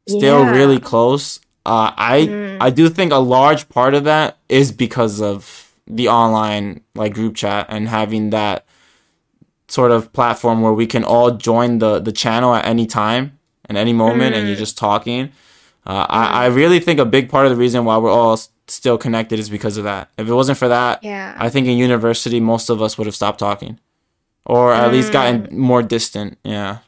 still 0.08 0.40
Yeah. 0.44 0.50
really 0.58 0.78
close. 0.78 1.40
Uh, 1.66 1.90
I 1.96 2.56
I 2.60 2.70
do 2.70 2.88
think 2.88 3.12
a 3.12 3.16
large 3.36 3.68
part 3.68 3.94
of 3.94 4.04
that 4.04 4.38
is 4.48 4.72
because 4.72 5.20
of 5.20 5.66
the 5.86 6.08
online 6.08 6.80
like 6.94 7.12
group 7.14 7.34
chat 7.34 7.66
and 7.68 7.88
having 7.88 8.30
that 8.30 8.64
sort 9.70 9.90
of 9.92 10.12
platform 10.12 10.60
where 10.62 10.72
we 10.72 10.86
can 10.86 11.04
all 11.04 11.30
join 11.48 11.78
the 11.78 11.98
the 12.00 12.12
channel 12.12 12.54
at 12.54 12.64
any 12.66 12.86
time 12.86 13.38
and 13.66 13.78
any 13.78 13.92
moment 13.92 14.34
and 14.34 14.46
you're 14.48 14.56
just 14.66 14.76
talking. 14.76 15.30
Uh, 15.86 16.04
I, 16.08 16.44
I 16.44 16.46
really 16.46 16.80
think 16.80 17.00
a 17.00 17.04
big 17.06 17.28
part 17.30 17.46
of 17.46 17.50
the 17.52 17.56
reason 17.56 17.84
why 17.86 17.96
we're 17.96 18.10
all 18.12 18.36
still 18.68 18.98
connected 18.98 19.38
is 19.38 19.48
because 19.48 19.76
of 19.78 19.84
that. 19.84 20.10
If 20.18 20.28
it 20.28 20.34
wasn't 20.34 20.58
for 20.58 20.68
that, 20.68 21.02
Yeah. 21.02 21.34
I 21.38 21.48
think 21.48 21.66
in 21.66 21.76
university 21.78 22.38
most 22.40 22.68
of 22.70 22.82
us 22.82 22.98
would 22.98 23.06
have 23.06 23.14
stopped 23.16 23.38
talking, 23.38 23.78
or 24.44 24.72
at 24.74 24.92
least 24.92 25.12
gotten 25.12 25.48
more 25.58 25.82
distant. 25.82 26.36
Yeah. 26.44 26.78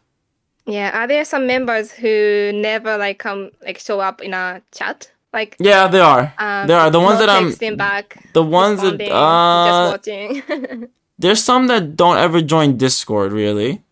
Yeah, 0.67 0.91
are 0.97 1.09
there 1.09 1.25
some 1.25 1.47
members 1.47 1.91
who 1.91 2.53
never 2.55 2.97
like 2.99 3.19
come 3.19 3.51
like 3.65 3.79
show 3.79 3.99
up 4.01 4.21
in 4.21 4.33
a 4.35 4.63
chat? 4.73 5.11
Like 5.33 5.57
Yeah, 5.59 5.89
they 5.89 6.01
are. 6.01 6.33
um, 6.39 6.67
there 6.69 6.79
are 6.79 6.91
the 6.91 7.01
ones 7.01 7.19
that 7.19 7.31
I'm. 7.31 7.77
back, 7.77 8.07
The 8.35 8.43
ones 8.43 8.81
that 8.83 9.01
uh, 9.11 9.69
just 9.71 9.83
watching. 9.93 10.89
there's 11.19 11.43
some 11.43 11.67
that 11.69 11.97
don't 11.97 12.17
ever 12.19 12.41
join 12.43 12.77
Discord 12.77 13.33
really, 13.33 13.83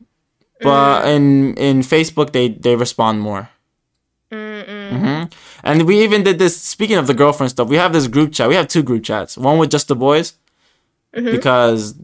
Mm. 0.61 0.65
but 0.65 1.09
in 1.09 1.55
in 1.57 1.81
Facebook 1.81 2.33
they 2.33 2.49
they 2.49 2.77
respond 2.77 3.21
more. 3.21 3.49
Mm-mm. 4.31 4.91
hmm 4.91 5.25
And 5.65 5.83
we 5.87 6.03
even 6.05 6.23
did 6.23 6.39
this. 6.39 6.55
Speaking 6.61 6.97
of 6.99 7.07
the 7.07 7.15
girlfriend 7.15 7.51
stuff, 7.51 7.69
we 7.69 7.77
have 7.77 7.93
this 7.93 8.07
group 8.09 8.33
chat. 8.33 8.49
We 8.49 8.55
have 8.57 8.69
two 8.69 8.83
group 8.83 9.03
chats. 9.05 9.37
One 9.37 9.59
with 9.59 9.71
just 9.71 9.89
the 9.89 9.97
boys, 9.97 10.35
Mm-hmm. 11.17 11.31
because 11.33 11.95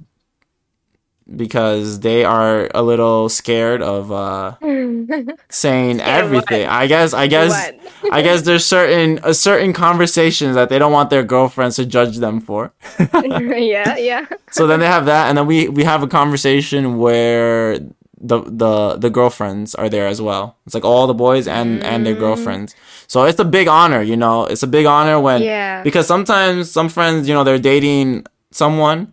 because 1.34 2.00
they 2.00 2.24
are 2.24 2.68
a 2.74 2.82
little 2.82 3.28
scared 3.28 3.82
of 3.82 4.12
uh 4.12 4.54
saying 5.48 5.98
Scared 5.98 6.00
everything. 6.24 6.62
what? 6.62 6.70
I 6.70 6.86
guess. 6.86 7.12
I 7.14 7.26
guess. 7.26 7.72
I 8.12 8.22
guess 8.22 8.42
there's 8.42 8.64
certain 8.64 9.18
a 9.24 9.34
certain 9.34 9.72
conversations 9.72 10.54
that 10.54 10.68
they 10.68 10.78
don't 10.78 10.92
want 10.92 11.10
their 11.10 11.24
girlfriends 11.24 11.76
to 11.76 11.86
judge 11.86 12.18
them 12.18 12.40
for. 12.40 12.72
yeah, 13.24 13.96
yeah. 13.96 14.26
so 14.50 14.66
then 14.66 14.78
they 14.80 14.86
have 14.86 15.06
that, 15.06 15.28
and 15.28 15.36
then 15.38 15.46
we 15.46 15.68
we 15.68 15.82
have 15.84 16.02
a 16.02 16.06
conversation 16.06 16.98
where 16.98 17.78
the 18.20 18.40
the 18.46 18.96
the 18.96 19.10
girlfriends 19.10 19.74
are 19.74 19.88
there 19.88 20.06
as 20.06 20.22
well. 20.22 20.56
It's 20.66 20.74
like 20.74 20.84
all 20.84 21.06
the 21.06 21.14
boys 21.14 21.48
and 21.48 21.82
and 21.82 22.06
their 22.06 22.14
Mm. 22.14 22.20
girlfriends. 22.20 22.74
So 23.08 23.24
it's 23.24 23.40
a 23.40 23.44
big 23.44 23.66
honor, 23.68 24.02
you 24.02 24.16
know. 24.16 24.46
It's 24.46 24.62
a 24.62 24.66
big 24.68 24.86
honor 24.86 25.18
when 25.20 25.42
Yeah. 25.42 25.82
because 25.82 26.06
sometimes 26.06 26.70
some 26.70 26.88
friends, 26.88 27.28
you 27.28 27.34
know, 27.34 27.44
they're 27.44 27.58
dating 27.58 28.26
someone, 28.52 29.12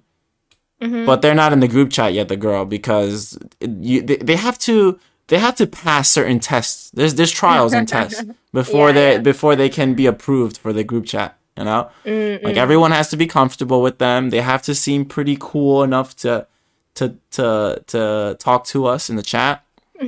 Mhm. 0.83 1.05
but 1.05 1.21
they're 1.21 1.35
not 1.43 1.53
in 1.53 1.59
the 1.61 1.67
group 1.75 1.89
chat 1.91 2.13
yet. 2.13 2.27
The 2.27 2.35
girl 2.37 2.65
because 2.65 3.37
you 3.61 4.01
they, 4.01 4.17
they 4.17 4.35
have 4.35 4.57
to 4.59 4.99
they 5.29 5.39
have 5.39 5.55
to 5.55 5.65
pass 5.67 6.09
certain 6.09 6.39
tests. 6.39 6.91
There's 6.91 7.13
there's 7.15 7.31
trials 7.31 7.73
and 7.73 7.87
tests 7.87 8.21
before 8.53 8.87
Yeah, 8.89 8.93
they 8.99 9.11
yeah. 9.13 9.19
before 9.31 9.55
they 9.55 9.69
can 9.69 9.93
be 9.95 10.05
approved 10.13 10.57
for 10.57 10.73
the 10.73 10.83
group 10.83 11.05
chat. 11.05 11.37
You 11.57 11.65
know, 11.65 11.89
Mm-mm. 12.05 12.43
like 12.43 12.57
everyone 12.57 12.91
has 12.91 13.09
to 13.11 13.17
be 13.17 13.27
comfortable 13.27 13.81
with 13.81 13.97
them. 13.99 14.31
They 14.31 14.41
have 14.41 14.61
to 14.63 14.73
seem 14.73 15.05
pretty 15.05 15.37
cool 15.39 15.83
enough 15.83 16.15
to 16.23 16.47
to 16.95 17.15
to 17.37 17.83
to 17.87 18.35
talk 18.39 18.65
to 18.73 18.85
us 18.87 19.09
in 19.09 19.15
the 19.15 19.23
chat. 19.23 19.63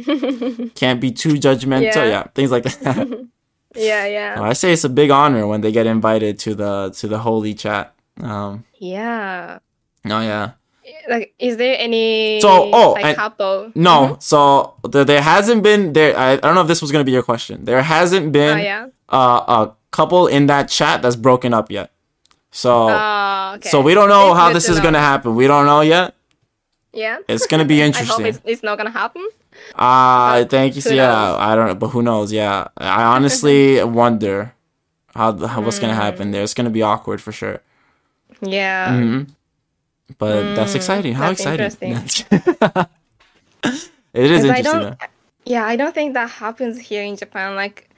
Can't 0.76 1.00
be 1.00 1.12
too 1.12 1.34
judgmental. 1.36 1.94
Yeah. 1.96 2.06
Yeah, 2.06 2.24
things 2.36 2.52
like 2.52 2.64
that. 2.64 3.08
yeah, 3.76 4.06
yeah. 4.06 4.42
I 4.42 4.54
say 4.54 4.74
it's 4.74 4.84
a 4.84 4.90
big 4.90 5.12
honor 5.12 5.46
when 5.48 5.62
they 5.62 5.72
get 5.72 5.86
invited 5.86 6.40
to 6.40 6.56
the 6.56 6.90
to 7.00 7.08
the 7.08 7.20
holy 7.20 7.54
chat. 7.54 7.94
Um, 8.22 8.64
Yeah. 8.80 9.60
oh 10.06 10.22
yeah. 10.22 10.52
Like, 11.10 11.34
is 11.40 11.58
there 11.58 11.76
any 11.80 12.40
So, 12.42 12.70
oh, 12.74 12.92
like 12.94 13.16
couple? 13.16 13.72
No, 13.76 14.18
so 14.20 14.74
there, 14.90 15.06
there 15.06 15.22
hasn't 15.22 15.62
been 15.64 15.94
there. 15.94 16.18
I, 16.18 16.34
I 16.34 16.36
don't 16.38 16.56
know 16.56 16.62
if 16.62 16.68
this 16.68 16.82
was 16.82 16.92
gonna 16.92 17.04
be 17.04 17.12
your 17.12 17.24
question. 17.24 17.66
There 17.66 17.82
hasn't 17.82 18.28
Oh 18.28 18.32
been 18.32 18.60
yeah. 18.60 18.88
uh, 19.10 19.68
a 19.68 19.74
couple 19.92 20.28
in 20.28 20.48
that 20.48 20.70
chat 20.70 21.02
that's 21.02 21.16
broken 21.16 21.54
up 21.54 21.70
yet. 21.72 21.92
So 22.52 22.90
Oh, 22.90 23.54
okay. 23.56 23.70
so 23.70 23.82
we 23.82 23.94
don't 23.94 24.10
know 24.10 24.32
It's 24.32 24.40
how 24.40 24.54
this 24.54 24.70
is 24.70 24.78
know. 24.78 24.84
gonna 24.84 25.00
happen. 25.00 25.36
We 25.36 25.48
don't 25.48 25.66
know 25.66 25.82
yet. 25.82 26.16
Yeah. 26.94 27.18
It's 27.28 27.46
gonna 27.52 27.66
be 27.66 27.82
I 27.84 27.88
hope 27.88 27.96
interesting. 27.96 28.26
it's, 28.28 28.42
it's 28.46 28.64
not 28.64 28.78
gonna 28.78 28.92
happen. 28.92 29.28
Uh 29.76 30.46
thank 30.46 30.76
you. 30.76 30.82
yeah, 30.92 31.08
knows? 31.08 31.38
I 31.40 31.56
don't 31.56 31.68
know, 31.68 31.76
but 31.76 31.90
who 31.90 32.02
knows? 32.02 32.32
Yeah, 32.32 32.68
I 32.78 33.04
honestly 33.04 33.84
wonder 33.84 34.54
how, 35.16 35.36
how 35.48 35.62
what's 35.62 35.80
gonna 35.80 35.96
happen 35.96 36.32
there. 36.32 36.44
It's 36.44 36.54
gonna 36.54 36.70
be 36.70 36.82
awkward 36.82 37.22
for 37.22 37.32
sure. 37.32 37.62
Yeah. 38.42 38.96
hmm 38.96 39.24
But 40.18 40.56
that's 40.56 40.74
Mm, 40.74 40.76
exciting. 40.76 41.14
How 41.14 41.34
that's 41.34 41.42
exciting! 41.42 41.96
it 44.14 44.32
is 44.32 44.46
I 44.46 44.58
interesting. 44.58 44.64
don't. 44.64 44.98
Yeah, 45.46 45.66
I 45.66 45.76
don't 45.76 45.94
think 45.94 46.14
that 46.14 46.30
happens 46.30 46.80
here 46.80 47.04
in 47.04 47.16
Japan. 47.18 47.56
Like 47.56 47.90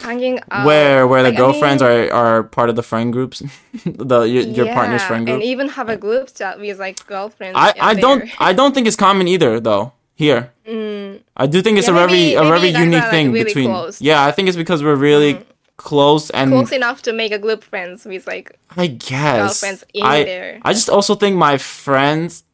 hanging 0.00 0.38
out. 0.50 0.64
where 0.66 1.06
where 1.06 1.22
the 1.24 1.30
like, 1.30 1.38
I 1.38 1.42
girlfriends 1.42 1.82
mean, 1.82 2.10
are 2.10 2.12
are 2.12 2.42
part 2.44 2.68
of 2.70 2.76
the 2.76 2.82
friend 2.82 3.12
groups, 3.12 3.42
the 3.84 4.20
your, 4.22 4.42
your 4.44 4.66
partner's 4.72 5.02
friend 5.02 5.26
group. 5.26 5.34
and 5.34 5.42
even 5.42 5.68
have 5.70 5.88
a 5.88 5.96
group 5.96 6.32
chat 6.34 6.58
with 6.60 6.78
like 6.78 7.04
girlfriends. 7.06 7.56
I 7.58 7.74
I 7.80 7.94
don't. 7.94 8.22
I 8.40 8.52
don't 8.52 8.72
think 8.74 8.86
it's 8.86 8.96
common 8.96 9.26
either 9.28 9.60
though 9.60 9.92
here. 10.14 10.52
Mm, 10.66 11.20
I 11.36 11.46
do 11.46 11.62
think 11.62 11.78
it's 11.78 11.88
Yeah, 11.88 11.94
a 11.94 12.06
very 12.06 12.12
maybe- 12.12 12.34
a 12.34 12.44
very 12.44 12.68
unique 12.68 12.98
are, 13.00 13.02
like, 13.02 13.10
thing 13.10 13.32
really 13.32 13.44
between. 13.44 13.66
close. 13.70 14.00
Yeah, 14.00 14.24
I 14.24 14.30
think 14.32 14.48
it's 14.48 14.56
because 14.56 14.82
we're 14.82 14.94
really 14.96 15.34
Mm. 15.34 15.44
Close 15.78 16.28
and 16.30 16.50
close 16.50 16.72
enough 16.72 17.00
to 17.02 17.12
make 17.14 17.32
a 17.32 17.38
group 17.38 17.64
friends 17.64 18.04
with 18.04 18.26
like 18.26 18.58
I 18.76 18.88
guess 18.88 19.38
girlfriends 19.62 19.84
in 19.94 20.04
I 20.04 20.24
there. 20.24 20.60
I 20.62 20.72
just 20.74 20.90
also 20.90 21.14
think 21.14 21.36
my 21.36 21.56
friends. 21.56 22.44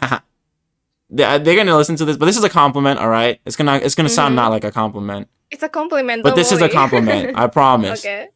they 1.10 1.38
they're 1.38 1.56
gonna 1.56 1.76
listen 1.76 1.96
to 1.96 2.04
this, 2.04 2.16
but 2.16 2.26
this 2.26 2.36
is 2.38 2.44
a 2.44 2.48
compliment. 2.48 2.98
All 3.00 3.08
right, 3.08 3.40
it's 3.44 3.56
gonna 3.56 3.76
it's 3.76 3.94
gonna 3.94 4.08
sound 4.08 4.32
Mhm. 4.32 4.36
not 4.36 4.50
like 4.50 4.64
a 4.64 4.70
compliment, 4.72 5.28
It's 5.50 5.62
a 5.62 5.68
compliment. 5.68 6.22
but 6.22 6.34
this 6.36 6.52
is 6.52 6.62
a 6.62 6.68
compliment. 6.68 7.36
I 7.36 7.46
promise. 7.60 8.00
okay. 8.04 8.28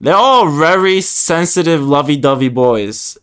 They're 0.00 0.16
all 0.16 0.48
very 0.50 1.00
sensitive, 1.00 1.80
lovey-dovey 1.80 2.48
boys. 2.48 3.18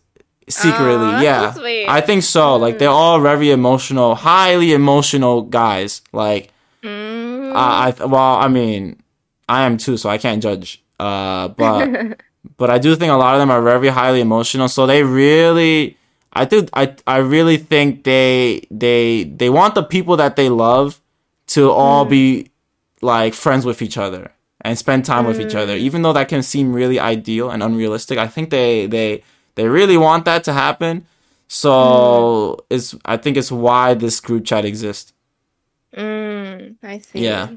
Secretly, 0.48 1.22
yeah. 1.22 1.54
I 1.88 2.00
think 2.00 2.22
so. 2.24 2.56
Like 2.56 2.78
they're 2.78 2.88
all 2.88 3.20
very 3.20 3.50
emotional, 3.50 4.14
highly 4.14 4.72
emotional 4.72 5.42
guys. 5.42 6.02
Like 6.12 6.50
Mm. 6.82 7.52
I, 7.54 7.92
I, 8.00 8.04
well, 8.06 8.36
I 8.40 8.48
mean, 8.48 8.96
I 9.50 9.66
am 9.66 9.76
too, 9.76 9.96
so 9.96 10.08
I 10.08 10.16
can't 10.16 10.40
judge. 10.40 10.82
Uh, 10.98 11.48
but 11.60 12.20
but 12.56 12.70
I 12.70 12.78
do 12.78 12.94
think 12.94 13.10
a 13.10 13.16
lot 13.16 13.34
of 13.34 13.40
them 13.40 13.50
are 13.50 13.60
very 13.60 13.88
highly 13.88 14.20
emotional. 14.20 14.68
So 14.68 14.86
they 14.86 15.02
really, 15.02 15.98
I 16.32 16.44
do, 16.44 16.66
I 16.72 16.94
I 17.06 17.18
really 17.18 17.56
think 17.56 18.04
they 18.04 18.66
they 18.70 19.24
they 19.24 19.50
want 19.50 19.74
the 19.74 19.82
people 19.82 20.16
that 20.16 20.36
they 20.36 20.48
love 20.48 21.00
to 21.48 21.70
all 21.70 22.04
be 22.04 22.50
like 23.02 23.34
friends 23.34 23.66
with 23.66 23.82
each 23.82 23.98
other 23.98 24.30
and 24.60 24.78
spend 24.78 25.04
time 25.04 25.26
with 25.26 25.40
each 25.40 25.54
other. 25.56 25.74
Even 25.74 26.02
though 26.02 26.12
that 26.12 26.28
can 26.28 26.42
seem 26.42 26.72
really 26.72 27.00
ideal 27.00 27.50
and 27.50 27.62
unrealistic, 27.62 28.18
I 28.18 28.28
think 28.28 28.50
they 28.50 28.86
they 28.86 29.24
they 29.56 29.66
really 29.68 29.96
want 29.96 30.24
that 30.26 30.44
to 30.44 30.52
happen. 30.52 31.06
So 31.48 32.64
it's 32.70 32.94
I 33.04 33.16
think 33.16 33.36
it's 33.36 33.50
why 33.50 33.94
this 33.94 34.20
group 34.20 34.44
chat 34.44 34.64
exists. 34.64 35.12
Mm, 35.96 36.76
I 36.84 36.98
see. 36.98 37.24
Yeah. 37.24 37.48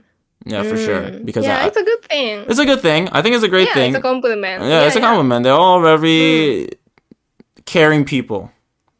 Yeah, 0.46 0.64
for 0.64 0.78
sure. 0.78 1.04
Mm. 1.04 1.26
Because 1.26 1.46
yeah, 1.46 1.62
I, 1.62 1.68
it's 1.68 1.78
a 1.78 1.84
good 1.84 2.04
thing. 2.04 2.46
it's 2.48 2.60
a 2.60 2.66
good 2.66 2.82
thing. 2.82 3.10
I 3.10 3.22
think 3.22 3.36
it's 3.36 3.44
a 3.44 3.48
great 3.48 3.70
thing. 3.70 3.78
yeah, 3.78 3.86
thing. 3.86 3.96
it's 3.96 4.00
a 4.00 4.02
compliment. 4.02 4.64
yeah, 4.64 4.86
it's 4.86 4.96
a 4.96 5.00
compliment. 5.00 5.44
They're 5.44 5.54
all 5.54 5.82
very 5.82 6.70
caring 7.66 8.06
people. 8.06 8.52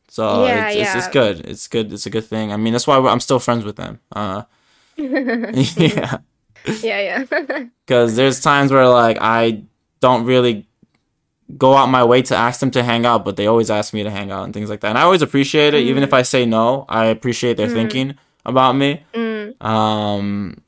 So 0.08 0.46
Yeah, 0.46 0.70
it's, 0.70 0.90
it's, 0.90 0.96
it's 0.96 1.14
good. 1.14 1.40
It's 1.46 1.68
good. 1.68 1.92
It's 1.92 2.06
a 2.06 2.10
good 2.10 2.26
thing. 2.26 2.54
I 2.54 2.58
mean, 2.58 2.74
that's 2.74 2.88
why 2.88 2.98
I'm 2.98 3.20
still 3.20 3.40
friends 3.40 3.66
with 3.66 3.76
them. 3.76 4.00
Uh, 4.12 4.44
yeah. 4.96 6.18
yeah, 6.66 7.26
yeah. 7.26 7.26
because 7.86 8.16
there's 8.16 8.40
times 8.40 8.72
where 8.72 8.88
like 8.88 9.18
I 9.20 9.64
don't 10.00 10.26
really 10.26 10.68
go 11.58 11.76
out 11.76 11.88
my 11.88 12.04
way 12.04 12.22
to 12.22 12.36
ask 12.36 12.60
them 12.60 12.72
to 12.72 12.84
hang 12.84 13.06
out, 13.06 13.26
but 13.26 13.36
they 13.36 13.48
always 13.48 13.70
ask 13.70 13.94
me 13.94 14.04
to 14.04 14.12
hang 14.12 14.32
out 14.32 14.44
and 14.44 14.54
things 14.54 14.70
like 14.70 14.82
that. 14.82 14.90
And 14.90 14.98
I 14.98 15.02
always 15.02 15.22
appreciate 15.22 15.74
it, 15.74 15.82
even 15.82 16.04
if 16.04 16.14
I 16.14 16.22
say 16.22 16.46
no. 16.46 16.86
I 16.88 17.06
appreciate 17.06 17.58
their 17.58 17.68
thinking 17.68 18.16
about 18.46 18.74
me. 18.74 19.04
Mm. 19.14 19.64
Um, 19.64 20.63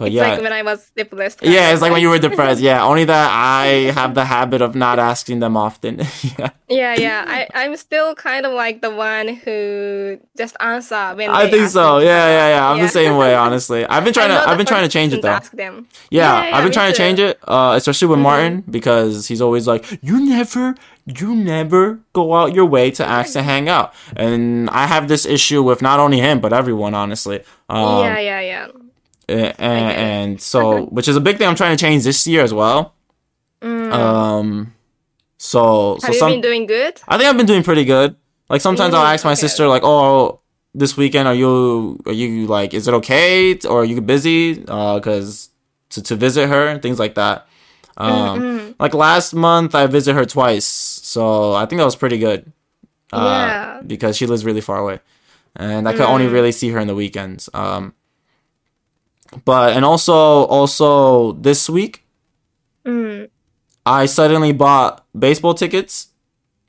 but 0.00 0.06
It's 0.08 0.16
yeah, 0.16 0.28
like 0.32 0.40
when 0.40 0.52
I 0.56 0.62
was 0.64 0.90
depressed. 0.96 1.40
yeah, 1.44 1.70
it's 1.72 1.82
like 1.84 1.92
when 1.92 2.00
you 2.00 2.08
were 2.08 2.18
depressed. 2.28 2.60
Yeah, 2.64 2.82
only 2.82 3.04
that 3.04 3.28
I 3.30 3.92
have 4.00 4.14
the 4.16 4.24
habit 4.24 4.62
of 4.64 4.74
not 4.74 4.98
asking 4.98 5.40
them 5.44 5.56
often. 5.60 6.00
yeah, 6.38 6.50
Yeah, 6.72 6.94
yeah. 7.06 7.20
I, 7.28 7.40
I'm 7.60 7.76
still 7.76 8.14
kind 8.14 8.46
of 8.48 8.52
like 8.54 8.80
the 8.80 8.88
one 8.90 9.28
who 9.44 10.18
just 10.40 10.56
answer 10.60 11.12
when 11.18 11.28
I 11.28 11.50
think 11.52 11.68
so. 11.68 11.98
Yeah, 11.98 12.26
yeah, 12.36 12.48
yeah. 12.56 12.70
I'm 12.70 12.80
the 12.80 12.88
same 12.88 13.18
way, 13.22 13.34
honestly. 13.34 13.84
I've 13.84 14.04
been 14.04 14.14
trying 14.14 14.30
to. 14.32 14.40
I've 14.48 14.56
been 14.56 14.70
trying 14.74 14.86
to 14.88 14.92
change 14.96 15.12
it 15.12 15.20
though. 15.20 15.36
Ask 15.40 15.52
them. 15.52 15.86
Yeah, 16.10 16.20
Yeah, 16.20 16.48
yeah, 16.48 16.56
I've 16.56 16.64
been 16.64 16.72
trying 16.72 16.92
to 16.92 16.96
change 16.96 17.18
it, 17.20 17.38
uh, 17.46 17.74
especially 17.76 18.08
with 18.08 18.18
Mhm. 18.20 18.28
Martin 18.30 18.54
because 18.78 19.28
he's 19.28 19.42
always 19.46 19.66
like, 19.72 19.84
"You 20.08 20.16
never, 20.36 20.74
you 21.04 21.34
never 21.34 22.00
go 22.18 22.24
out 22.38 22.54
your 22.54 22.64
way 22.76 22.90
to 22.98 23.04
ask 23.04 23.34
to 23.34 23.42
hang 23.42 23.68
out," 23.68 23.92
and 24.16 24.70
I 24.70 24.86
have 24.86 25.08
this 25.12 25.26
issue 25.26 25.60
with 25.68 25.82
not 25.82 25.98
only 26.00 26.18
him 26.20 26.40
but 26.40 26.52
everyone, 26.52 26.94
honestly. 26.94 27.38
Um, 27.68 28.02
yeah, 28.06 28.18
yeah, 28.18 28.40
yeah. 28.52 28.66
And, 29.30 29.84
I 29.86 29.90
get 29.92 29.98
it. 29.98 30.02
and 30.02 30.40
so, 30.40 30.86
which 30.86 31.08
is 31.08 31.16
a 31.16 31.20
big 31.20 31.38
thing 31.38 31.46
I'm 31.48 31.54
trying 31.56 31.76
to 31.76 31.80
change 31.80 32.04
this 32.04 32.26
year 32.26 32.42
as 32.42 32.52
well. 32.52 32.94
Mm. 33.62 33.92
Um, 33.92 34.74
so, 35.38 35.96
so 36.00 36.06
Have 36.06 36.14
you 36.14 36.18
some, 36.20 36.30
been 36.32 36.40
doing 36.40 36.66
good? 36.66 37.00
I 37.08 37.16
think 37.18 37.28
I've 37.28 37.36
been 37.36 37.46
doing 37.46 37.62
pretty 37.62 37.84
good. 37.84 38.16
Like 38.48 38.60
sometimes 38.60 38.94
I'll 38.94 39.04
Mm, 39.04 39.14
ask 39.14 39.24
my 39.24 39.32
okay. 39.32 39.40
sister, 39.40 39.68
like, 39.68 39.82
"Oh, 39.84 40.40
this 40.74 40.96
weekend 40.96 41.28
are 41.28 41.34
you 41.34 42.00
are 42.06 42.12
you 42.12 42.46
like 42.46 42.74
is 42.74 42.88
it 42.88 42.94
okay 42.94 43.54
or 43.68 43.82
are 43.82 43.84
you 43.84 44.00
busy?" 44.00 44.54
Because 44.54 45.50
to 45.90 46.02
to 46.02 46.16
visit 46.16 46.48
her 46.48 46.66
and 46.66 46.82
things 46.82 46.98
like 46.98 47.14
that. 47.14 47.46
Um, 47.96 48.40
Mm-mm. 48.40 48.74
like 48.80 48.94
last 48.94 49.34
month 49.34 49.74
I 49.74 49.86
visited 49.86 50.18
her 50.18 50.24
twice, 50.24 50.64
so 50.66 51.52
I 51.54 51.66
think 51.66 51.78
that 51.78 51.84
was 51.84 51.96
pretty 51.96 52.18
good. 52.18 52.52
Uh, 53.12 53.18
Yeah. 53.24 53.80
Because 53.86 54.16
she 54.16 54.26
lives 54.26 54.44
really 54.44 54.60
far 54.62 54.78
away, 54.78 55.00
and 55.56 55.88
I 55.88 55.92
could 55.92 56.06
only 56.06 56.26
Mm. 56.26 56.32
really 56.32 56.52
see 56.52 56.70
her 56.70 56.78
in 56.80 56.86
the 56.88 56.94
weekends. 56.94 57.48
Um, 57.54 57.92
but 59.44 59.72
and 59.76 59.84
also 59.84 60.14
also 60.46 61.32
this 61.32 61.68
week 61.70 62.02
Mm. 62.84 63.28
I 63.84 64.06
suddenly 64.06 64.52
bought 64.52 65.04
baseball 65.18 65.52
tickets 65.54 66.08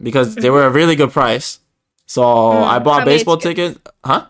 because 0.01 0.35
they 0.35 0.49
were 0.49 0.65
a 0.65 0.69
really 0.69 0.95
good 0.95 1.11
price. 1.11 1.59
So 2.05 2.21
Mm, 2.21 2.67
I 2.67 2.79
bought 2.79 3.05
many 3.05 3.11
baseball 3.17 3.37
tickets? 3.37 3.75
tickets. 3.79 3.95
Huh? 4.03 4.25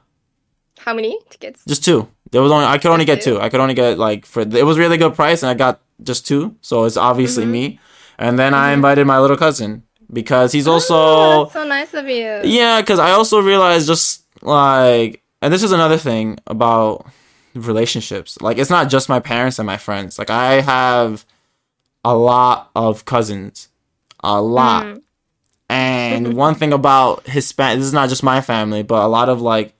How 0.79 0.93
many 0.93 1.17
tickets? 1.29 1.63
Just 1.67 1.83
two. 1.83 2.07
There 2.31 2.41
was 2.41 2.51
only 2.51 2.65
I 2.65 2.77
could 2.77 2.91
only 2.91 3.05
get 3.05 3.21
two. 3.21 3.39
I 3.41 3.49
could 3.49 3.59
only 3.59 3.73
get 3.73 3.97
like 3.97 4.25
for 4.25 4.41
it 4.41 4.65
was 4.65 4.77
really 4.77 4.97
good 4.97 5.15
price 5.15 5.41
and 5.43 5.49
I 5.49 5.53
got 5.55 5.81
just 6.03 6.27
two. 6.27 6.55
So 6.61 6.85
it's 6.85 6.97
obviously 6.97 7.43
Mm-hmm. 7.43 7.51
me. 7.51 7.79
And 8.19 8.37
then 8.37 8.53
I 8.53 8.71
invited 8.73 9.05
my 9.07 9.17
little 9.19 9.37
cousin 9.37 9.81
because 10.13 10.51
he's 10.51 10.67
Oh, 10.67 10.73
also 10.73 10.97
that's 11.45 11.53
so 11.53 11.63
nice 11.65 11.93
of 11.95 12.05
you. 12.07 12.41
yeah, 12.45 12.79
because 12.81 12.99
I 12.99 13.11
also 13.11 13.41
realized 13.41 13.87
just 13.87 14.23
like, 14.43 15.23
and 15.41 15.51
this 15.51 15.63
is 15.63 15.71
another 15.71 15.97
thing 15.97 16.37
about 16.45 17.05
relationships. 17.53 18.39
Like, 18.41 18.57
it's 18.57 18.69
not 18.69 18.89
just 18.89 19.09
my 19.09 19.19
parents 19.19 19.59
and 19.59 19.65
my 19.65 19.77
friends. 19.77 20.17
Like, 20.19 20.29
I 20.29 20.61
have 20.61 21.25
a 22.03 22.15
lot 22.15 22.71
of 22.75 23.05
cousins, 23.05 23.69
a 24.23 24.41
lot. 24.41 24.85
Mm. 24.85 25.01
And 25.69 26.33
one 26.35 26.55
thing 26.55 26.73
about 26.73 27.27
Hispanic, 27.27 27.79
this 27.79 27.87
is 27.87 27.93
not 27.93 28.09
just 28.09 28.23
my 28.23 28.41
family, 28.41 28.83
but 28.83 29.03
a 29.03 29.07
lot 29.07 29.29
of 29.29 29.41
like 29.41 29.73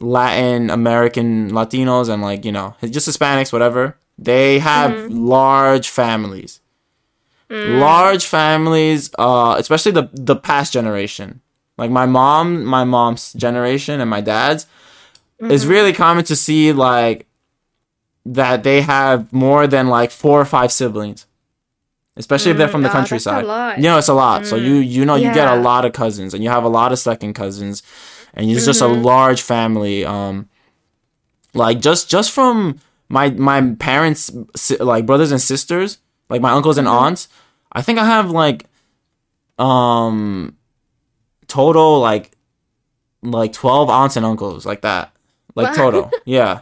Latin 0.00 0.70
American 0.70 1.50
Latinos 1.50 2.08
and 2.08 2.22
like, 2.22 2.44
you 2.44 2.52
know, 2.52 2.74
just 2.82 3.08
Hispanics, 3.08 3.52
whatever, 3.52 3.96
they 4.18 4.58
have 4.58 5.10
large 5.10 5.88
families. 5.88 6.60
Large 7.50 8.26
families, 8.26 9.10
uh, 9.16 9.54
especially 9.58 9.92
the 9.92 10.08
the 10.12 10.34
past 10.34 10.72
generation. 10.72 11.40
Like 11.78 11.90
my 11.90 12.06
mom, 12.06 12.64
my 12.64 12.82
mom's 12.82 13.32
generation 13.32 14.00
and 14.00 14.10
my 14.10 14.20
dad's, 14.20 14.66
it's 15.40 15.64
really 15.64 15.92
common 15.92 16.24
to 16.24 16.36
see 16.36 16.72
like 16.72 17.26
that 18.26 18.62
they 18.62 18.80
have 18.82 19.32
more 19.32 19.66
than 19.66 19.88
like 19.88 20.10
four 20.10 20.40
or 20.40 20.44
five 20.44 20.72
siblings. 20.72 21.26
Especially 22.16 22.52
if 22.52 22.56
they're 22.58 22.68
from 22.68 22.82
the 22.82 22.88
Mm, 22.88 22.92
oh, 22.92 22.94
countryside. 22.94 23.44
lot. 23.44 23.76
You 23.78 23.84
know, 23.84 23.98
it's 23.98 24.08
a 24.08 24.14
lot. 24.14 24.46
So 24.46 24.54
you 24.56 24.74
you 24.76 25.04
know 25.04 25.16
you 25.16 25.32
get 25.34 25.48
a 25.48 25.56
lot 25.56 25.84
of 25.84 25.92
cousins 25.92 26.32
and 26.32 26.44
you 26.44 26.48
have 26.50 26.62
a 26.64 26.68
lot 26.68 26.92
of 26.92 26.98
second 26.98 27.34
cousins 27.34 27.82
and 28.34 28.48
it's 28.50 28.64
just 28.64 28.80
a 28.80 28.84
Mm-hmm. 28.84 29.02
large 29.02 29.42
family. 29.42 30.04
Um 30.04 30.48
like 31.54 31.80
just 31.80 32.08
just 32.08 32.30
from 32.30 32.78
my 33.08 33.30
my 33.30 33.74
parents 33.80 34.30
like 34.80 35.06
brothers 35.06 35.32
and 35.32 35.40
sisters, 35.40 35.98
like 36.30 36.40
my 36.40 36.50
uncles 36.52 36.78
and 36.78 36.86
Mm-hmm. 36.86 36.96
aunts, 37.04 37.28
I 37.72 37.82
think 37.82 37.98
I 37.98 38.04
have 38.04 38.30
like 38.30 38.66
um 39.58 40.56
total 41.48 42.00
like 42.00 42.30
like 43.22 43.52
12 43.52 43.90
aunts 43.90 44.16
and 44.16 44.24
uncles 44.26 44.64
like 44.66 44.82
that. 44.82 45.12
Like 45.54 45.68
Wow. 45.68 45.82
total. 45.82 46.10
Yeah 46.24 46.60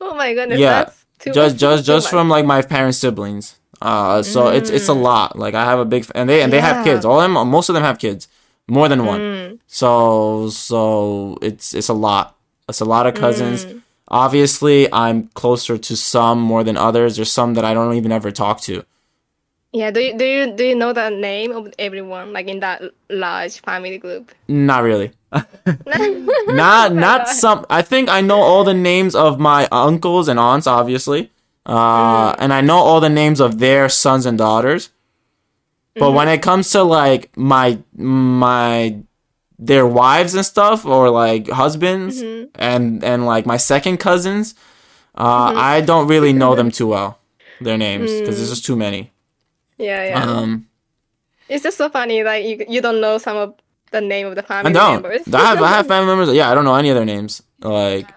Oh 0.00 0.14
my 0.14 0.34
goodness. 0.34 0.58
Yeah, 0.60 0.90
just 1.32 1.56
just 1.56 1.84
just 1.86 2.10
from 2.10 2.28
like 2.28 2.44
my 2.44 2.60
parents' 2.62 2.98
siblings. 2.98 3.56
Uh, 3.80 4.22
so 4.22 4.48
it's 4.48 4.70
it's 4.70 4.88
a 4.88 4.92
lot. 4.94 5.38
Like 5.38 5.54
I 5.54 5.64
have 5.64 5.78
a 5.78 5.84
big 5.84 6.06
and 6.14 6.28
they 6.28 6.42
and 6.42 6.52
they 6.52 6.60
have 6.60 6.76
Mm. 6.76 6.84
Kids. 6.84 7.04
All 7.04 7.20
of 7.20 7.24
them, 7.32 7.48
most 7.48 7.68
of 7.70 7.74
them 7.74 7.82
have 7.82 7.98
kids, 7.98 8.28
more 8.68 8.88
than 8.88 9.04
one. 9.06 9.20
Mm. 9.20 9.58
So 9.66 10.50
so 10.50 11.38
it's 11.42 11.74
it's 11.74 11.88
a 11.88 11.94
lot. 11.94 12.36
It's 12.68 12.80
a 12.80 12.84
lot 12.84 13.06
of 13.06 13.14
cousins. 13.14 13.64
Mm. 13.64 13.82
Obviously, 14.08 14.92
I'm 14.92 15.28
closer 15.34 15.78
to 15.78 15.96
some 15.96 16.40
more 16.40 16.62
than 16.62 16.76
others. 16.76 17.16
There's 17.16 17.32
some 17.32 17.54
that 17.54 17.64
I 17.64 17.74
don't 17.74 17.94
even 17.94 18.12
ever 18.12 18.30
talk 18.30 18.60
to. 18.62 18.84
Yeah. 19.72 19.90
Do 19.90 20.00
you 20.00 20.16
do 20.16 20.24
you 20.24 20.52
do 20.56 20.64
you 20.64 20.74
know 20.74 20.92
the 20.92 21.10
name 21.10 21.52
of 21.52 21.72
everyone 21.78 22.32
like 22.32 22.48
in 22.48 22.60
that 22.60 22.82
large 23.10 23.60
family 23.60 23.98
group? 23.98 24.30
Not 24.48 24.82
really. 24.82 25.12
Oh 25.66 26.52
not 26.54 26.94
not 26.94 27.28
some. 27.28 27.66
I 27.68 27.82
think 27.82 28.08
I 28.08 28.20
know 28.20 28.40
all 28.40 28.62
the 28.64 28.74
names 28.74 29.14
of 29.14 29.38
my 29.40 29.66
uncles 29.72 30.28
and 30.28 30.38
aunts, 30.38 30.66
obviously, 30.66 31.30
uh, 31.66 32.34
and 32.38 32.52
I 32.52 32.60
know 32.60 32.78
all 32.78 33.00
the 33.00 33.08
names 33.08 33.40
of 33.40 33.58
their 33.58 33.88
sons 33.88 34.26
and 34.26 34.38
daughters. 34.38 34.90
But 35.98 36.12
when 36.12 36.28
it 36.28 36.42
comes 36.42 36.70
to 36.70 36.82
like 36.82 37.36
my 37.36 37.78
my 37.96 38.98
their 39.58 39.86
wives 39.86 40.34
and 40.34 40.44
stuff, 40.44 40.84
or 40.84 41.10
like 41.10 41.48
husbands 41.48 42.20
and 42.54 43.02
and 43.02 43.26
like 43.26 43.46
my 43.46 43.56
second 43.56 43.96
cousins, 43.98 44.54
uh, 45.16 45.52
I 45.56 45.80
don't 45.80 46.06
really 46.06 46.32
know 46.32 46.54
them 46.54 46.70
too 46.70 46.88
well. 46.88 47.18
Their 47.60 47.78
names 47.78 48.12
because 48.12 48.36
there's 48.36 48.50
just 48.50 48.66
too 48.66 48.76
many. 48.76 49.10
Yeah, 49.78 50.04
yeah. 50.04 50.22
Um, 50.22 50.68
it's 51.48 51.62
just 51.64 51.78
so 51.78 51.88
funny. 51.88 52.22
Like 52.22 52.44
you 52.44 52.64
you 52.68 52.80
don't 52.80 53.00
know 53.00 53.18
some 53.18 53.36
of 53.36 53.54
the 53.90 54.00
name 54.00 54.26
of 54.26 54.34
the 54.34 54.42
family 54.42 54.70
I 54.70 54.72
don't. 54.72 55.02
members. 55.02 55.32
I 55.34 55.38
have 55.40 55.62
I 55.62 55.68
have 55.68 55.86
family 55.92 56.06
members. 56.06 56.34
Yeah, 56.34 56.50
I 56.50 56.54
don't 56.54 56.64
know 56.64 56.74
any 56.74 56.88
of 56.90 56.96
their 56.96 57.04
names. 57.04 57.42
Like 57.60 58.08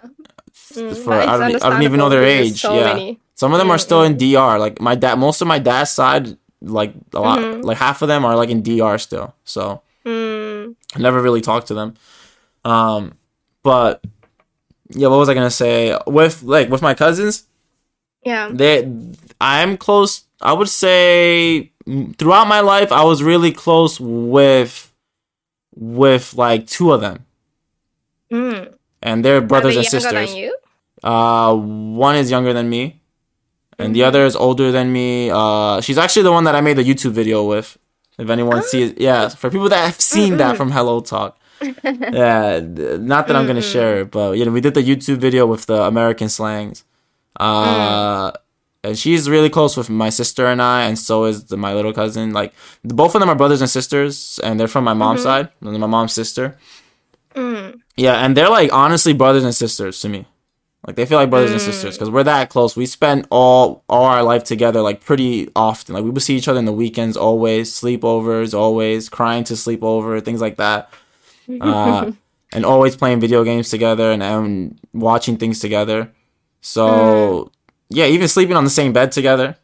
Mm, 0.73 0.95
for 1.03 1.13
I 1.13 1.25
don't, 1.37 1.63
I 1.63 1.69
don't 1.69 1.81
even 1.81 1.97
know 1.97 2.09
their 2.09 2.23
age. 2.23 2.61
so 2.61 2.75
yeah, 2.75 2.93
many. 2.93 3.19
some 3.33 3.51
of 3.53 3.57
them 3.59 3.71
are 3.71 3.79
still 3.79 4.03
in 4.03 4.17
DR. 4.17 4.59
Like 4.59 4.79
my 4.79 4.93
dad, 4.93 5.17
most 5.17 5.41
of 5.41 5.47
my 5.47 5.57
dad's 5.57 5.89
side, 5.89 6.37
like 6.61 6.93
a 7.13 7.19
lot, 7.19 7.39
Mm-hmm. 7.39 7.61
like 7.61 7.77
half 7.77 8.03
of 8.03 8.07
them 8.07 8.23
are 8.23 8.35
like 8.35 8.49
in 8.49 8.61
DR 8.61 8.97
still. 8.99 9.33
So 9.45 9.81
Mm, 10.05 10.75
I 10.95 10.99
never 10.99 11.21
really 11.21 11.41
talked 11.41 11.67
to 11.67 11.73
them. 11.73 11.95
Um, 12.65 13.13
but 13.63 14.03
yeah, 14.91 15.07
what 15.07 15.17
was 15.17 15.27
I 15.29 15.33
gonna 15.33 15.49
say? 15.49 15.97
With 16.05 16.43
like 16.43 16.69
with 16.69 16.81
my 16.83 16.93
cousins, 16.93 17.47
yeah. 18.23 18.49
they 18.53 18.91
I'm 19.41 19.75
close. 19.77 20.23
I 20.41 20.53
would 20.53 20.69
say 20.69 21.71
throughout 22.17 22.47
my 22.47 22.59
life, 22.59 22.91
I 22.91 23.03
was 23.03 23.23
really 23.23 23.51
close 23.51 23.99
with 23.99 24.88
with 25.79 26.33
like 26.35 26.67
two 26.67 26.91
of 26.91 26.99
them, 27.01 27.25
Mm. 28.31 28.73
and 29.01 29.23
they're 29.25 29.41
brothers 29.41 29.75
and 29.77 29.85
they 29.85 29.87
younger 29.97 30.27
sisters. 30.27 30.51
Uh, 31.03 31.55
one 31.55 32.15
is 32.17 32.29
younger 32.29 32.51
than 32.53 32.69
me, 32.69 32.99
and 33.79 33.95
the 33.95 34.01
Mhm. 34.01 34.07
other 34.07 34.25
is 34.25 34.35
older 34.35 34.71
than 34.71 34.91
me. 34.91 35.29
Uh, 35.31 35.79
she's 35.81 35.97
actually 35.97 36.23
the 36.23 36.31
one 36.31 36.43
that 36.43 36.53
I 36.55 36.61
made 36.61 36.75
the 36.77 36.83
YouTube 36.83 37.11
video 37.11 37.43
with. 37.43 37.77
If 38.17 38.29
anyone 38.29 38.61
sees, 38.63 38.93
yeah, 38.97 39.29
for 39.29 39.49
people 39.49 39.69
that 39.69 39.85
have 39.85 39.99
seen 40.01 40.37
that 40.37 40.57
from 40.57 40.71
HelloTalk. 40.71 41.33
yeah, 41.83 42.59
not 42.99 43.27
that 43.27 43.35
I'm 43.37 43.47
gonna 43.47 43.61
share 43.61 44.01
it, 44.01 44.11
but 44.11 44.37
you 44.37 44.43
know, 44.45 44.51
we 44.51 44.59
did 44.61 44.73
the 44.73 44.83
YouTube 44.83 45.17
video 45.17 45.45
with 45.47 45.65
the 45.67 45.81
American 45.83 46.27
slangs. 46.29 46.83
Uh, 47.39 48.31
and 48.33 48.35
she's 48.93 49.29
really 49.29 49.49
close 49.49 49.75
with 49.77 49.89
my 49.89 50.09
sister 50.09 50.45
and 50.45 50.61
I, 50.61 50.83
and 50.83 50.97
so 50.97 51.25
is 51.25 51.45
the, 51.45 51.57
my 51.57 51.73
little 51.73 51.93
cousin. 51.93 52.31
Like 52.31 52.53
both 52.83 53.15
of 53.15 53.21
them 53.21 53.29
are 53.29 53.35
brothers 53.35 53.61
and 53.61 53.69
sisters, 53.69 54.39
and 54.43 54.59
they're 54.59 54.67
from 54.67 54.83
my 54.83 54.93
mom's 54.93 55.23
side, 55.23 55.49
and 55.61 55.71
they're 55.71 55.79
my 55.79 55.87
mom's 55.87 56.13
sister. 56.13 56.57
Mm. 57.35 57.79
Yeah, 57.95 58.23
and 58.25 58.35
they're 58.35 58.49
like 58.49 58.71
honestly 58.73 59.13
brothers 59.13 59.43
and 59.43 59.53
sisters 59.53 59.99
to 60.01 60.09
me. 60.09 60.25
Like 60.87 60.95
they 60.95 61.05
feel 61.05 61.17
like 61.17 61.29
brothers 61.29 61.51
and 61.51 61.59
sisters 61.59 61.97
because 61.97 62.09
we're 62.09 62.23
that 62.23 62.49
close. 62.49 62.75
We 62.75 62.85
spend 62.85 63.27
all 63.29 63.83
all 63.89 64.05
our 64.05 64.23
life 64.23 64.45
together, 64.45 64.81
like 64.81 65.03
pretty 65.03 65.49
often. 65.55 65.93
Like 65.93 66.05
we 66.05 66.09
would 66.09 66.23
see 66.23 66.37
each 66.37 66.47
other 66.47 66.59
in 66.59 66.65
the 66.65 66.71
weekends, 66.71 67.17
always 67.17 67.71
sleepovers, 67.71 68.57
always 68.57 69.09
crying 69.09 69.43
to 69.45 69.57
sleep 69.57 69.83
over, 69.83 70.19
things 70.21 70.39
like 70.39 70.55
that, 70.55 70.89
uh, 71.61 72.11
and 72.53 72.65
always 72.65 72.95
playing 72.95 73.19
video 73.19 73.43
games 73.43 73.69
together 73.69 74.11
and, 74.11 74.23
and 74.23 74.79
watching 74.93 75.35
things 75.35 75.59
together. 75.59 76.11
So 76.61 77.51
yeah, 77.89 78.05
even 78.05 78.27
sleeping 78.27 78.55
on 78.55 78.63
the 78.63 78.69
same 78.69 78.93
bed 78.93 79.11
together. 79.11 79.57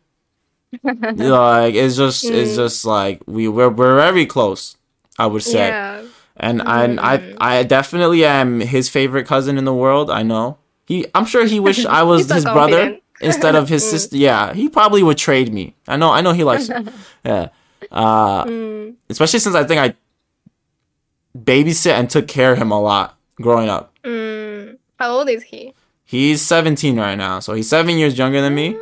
like 0.84 1.73
it's 1.76 1.95
just 1.95 2.26
it's 2.26 2.55
just 2.55 2.86
like 2.86 3.21
we 3.28 3.47
we're 3.47 3.69
we're 3.69 3.95
very 3.95 4.26
close. 4.26 4.76
I 5.17 5.26
would 5.28 5.43
say. 5.43 5.67
Yeah. 5.69 6.03
and 6.38 6.61
and 6.65 6.99
I 6.99 7.34
I 7.39 7.63
definitely 7.63 8.26
am 8.26 8.59
his 8.59 8.89
favorite 8.89 9.26
cousin 9.28 9.57
in 9.57 9.63
the 9.65 9.73
world. 9.73 10.09
I 10.09 10.23
know 10.23 10.57
he. 10.86 11.05
I'm 11.15 11.26
sure 11.26 11.45
he 11.45 11.59
wish 11.59 11.86
I 11.86 12.03
was 12.11 12.30
his 12.30 12.43
brother 12.43 12.97
instead 13.21 13.55
of 13.55 13.69
his 13.69 13.89
sister. 13.89 14.17
Yeah, 14.17 14.53
he 14.53 14.67
probably 14.67 15.01
would 15.03 15.17
trade 15.17 15.53
me. 15.53 15.76
I 15.88 15.95
know. 15.95 16.11
I 16.11 16.19
know 16.21 16.34
he 16.34 16.43
likes. 16.43 16.69
it. 16.69 16.88
Yeah. 17.23 17.49
Uh, 17.91 18.43
Mm. 18.45 18.95
especially 19.09 19.39
since 19.39 19.55
I 19.55 19.63
think 19.63 19.80
I 19.80 19.93
babysit 21.38 21.91
and 21.91 22.09
took 22.09 22.28
care 22.28 22.51
of 22.53 22.57
him 22.57 22.71
a 22.71 22.82
lot 22.82 23.17
growing 23.36 23.69
up. 23.69 23.93
Mm. 24.03 24.78
How 24.99 25.11
old 25.11 25.30
is 25.30 25.43
he? 25.43 25.73
He's 26.16 26.41
17 26.41 26.97
right 26.97 27.16
now, 27.16 27.39
so 27.41 27.53
he's 27.53 27.68
seven 27.68 27.97
years 27.97 28.18
younger 28.18 28.41
than 28.41 28.55
me. 28.55 28.78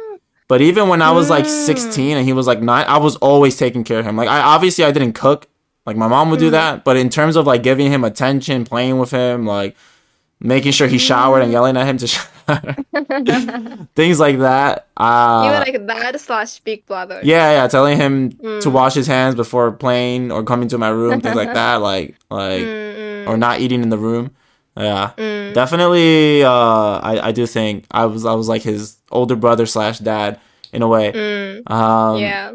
But 0.47 0.61
even 0.61 0.87
when 0.87 1.01
I 1.01 1.09
was 1.09 1.31
like 1.31 1.47
16 1.47 2.15
and 2.15 2.27
he 2.27 2.31
was 2.31 2.45
like 2.45 2.61
nine, 2.61 2.85
I 2.87 2.97
was 2.97 3.15
always 3.15 3.57
taking 3.57 3.83
care 3.83 3.99
of 3.99 4.05
him. 4.05 4.15
Like 4.15 4.29
I 4.29 4.39
obviously 4.41 4.83
I 4.83 4.91
didn't 4.91 5.13
cook, 5.13 5.47
like 5.87 5.97
my 5.97 6.07
mom 6.07 6.29
would 6.29 6.39
do 6.39 6.49
mm. 6.49 6.51
that. 6.51 6.83
But 6.83 6.95
in 6.95 7.09
terms 7.09 7.35
of 7.35 7.47
like 7.47 7.63
giving 7.63 7.91
him 7.91 8.03
attention, 8.03 8.63
playing 8.63 8.99
with 8.99 9.09
him, 9.09 9.47
like 9.47 9.75
making 10.39 10.73
sure 10.73 10.87
he 10.87 10.99
showered 10.99 11.41
and 11.41 11.49
mm. 11.49 11.53
yelling 11.53 11.75
at 11.75 11.87
him 11.87 11.97
to 11.97 12.07
shower, 12.13 12.75
things 13.95 14.19
like 14.19 14.37
that. 14.39 14.89
Uh, 14.95 15.41
you 15.45 15.51
were 15.51 15.81
like 15.81 15.87
dad 15.87 16.19
slash 16.19 16.59
big 16.59 16.85
brother. 16.85 17.19
yeah, 17.23 17.63
yeah, 17.63 17.67
telling 17.67 17.97
him 17.97 18.31
to 18.31 18.37
mm. 18.37 18.71
wash 18.71 18.93
his 18.93 19.07
hands 19.07 19.33
before 19.33 19.71
playing 19.71 20.31
or 20.31 20.43
coming 20.43 20.67
to 20.67 20.77
my 20.77 20.89
room, 20.89 21.19
things 21.19 21.35
like 21.35 21.55
that. 21.55 21.77
Like 21.77 22.15
like 22.29 22.61
Mm-mm. 22.61 23.27
or 23.27 23.37
not 23.37 23.59
eating 23.59 23.81
in 23.81 23.89
the 23.89 23.97
room. 23.97 24.35
Yeah, 24.75 25.11
Mm. 25.17 25.53
definitely. 25.53 26.43
Uh, 26.43 26.49
I 26.99 27.19
I 27.29 27.31
do 27.31 27.45
think 27.45 27.85
I 27.91 28.05
was 28.05 28.25
I 28.25 28.33
was 28.33 28.47
like 28.49 28.63
his 28.63 28.97
older 29.11 29.35
brother 29.35 29.65
slash 29.65 29.99
dad 29.99 30.39
in 30.71 30.81
a 30.81 30.87
way. 30.87 31.11
Mm. 31.11 31.69
Um, 31.69 32.17
yeah. 32.19 32.51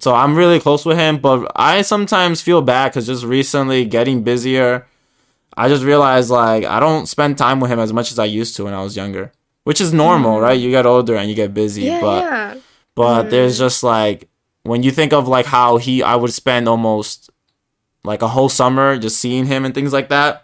So 0.00 0.14
I'm 0.14 0.36
really 0.36 0.60
close 0.60 0.84
with 0.84 0.98
him, 0.98 1.18
but 1.18 1.50
I 1.56 1.82
sometimes 1.82 2.42
feel 2.42 2.60
bad 2.60 2.90
because 2.90 3.06
just 3.06 3.24
recently 3.24 3.84
getting 3.86 4.22
busier, 4.22 4.86
I 5.56 5.68
just 5.68 5.84
realized 5.84 6.30
like 6.30 6.64
I 6.64 6.78
don't 6.80 7.06
spend 7.06 7.38
time 7.38 7.60
with 7.60 7.70
him 7.70 7.78
as 7.78 7.92
much 7.92 8.10
as 8.12 8.18
I 8.18 8.24
used 8.26 8.56
to 8.56 8.64
when 8.64 8.74
I 8.74 8.82
was 8.82 8.96
younger, 8.96 9.32
which 9.62 9.80
is 9.80 9.92
normal, 9.94 10.40
right? 10.40 10.58
You 10.60 10.70
get 10.70 10.84
older 10.84 11.16
and 11.16 11.28
you 11.30 11.34
get 11.34 11.54
busy, 11.54 11.84
Mm. 11.84 11.86
Yeah, 11.86 12.00
but 12.02 12.22
yeah. 12.24 12.54
but 12.94 13.30
there's 13.30 13.58
just 13.58 13.82
like 13.82 14.28
when 14.64 14.82
you 14.82 14.90
think 14.90 15.12
of 15.14 15.26
like 15.28 15.46
how 15.46 15.78
he 15.78 16.02
I 16.02 16.16
would 16.16 16.32
spend 16.34 16.68
almost 16.68 17.30
like 18.02 18.20
a 18.20 18.28
whole 18.28 18.50
summer 18.50 18.98
just 18.98 19.16
seeing 19.18 19.46
him 19.46 19.64
and 19.64 19.72
things 19.74 19.92
like 19.92 20.08
that 20.10 20.43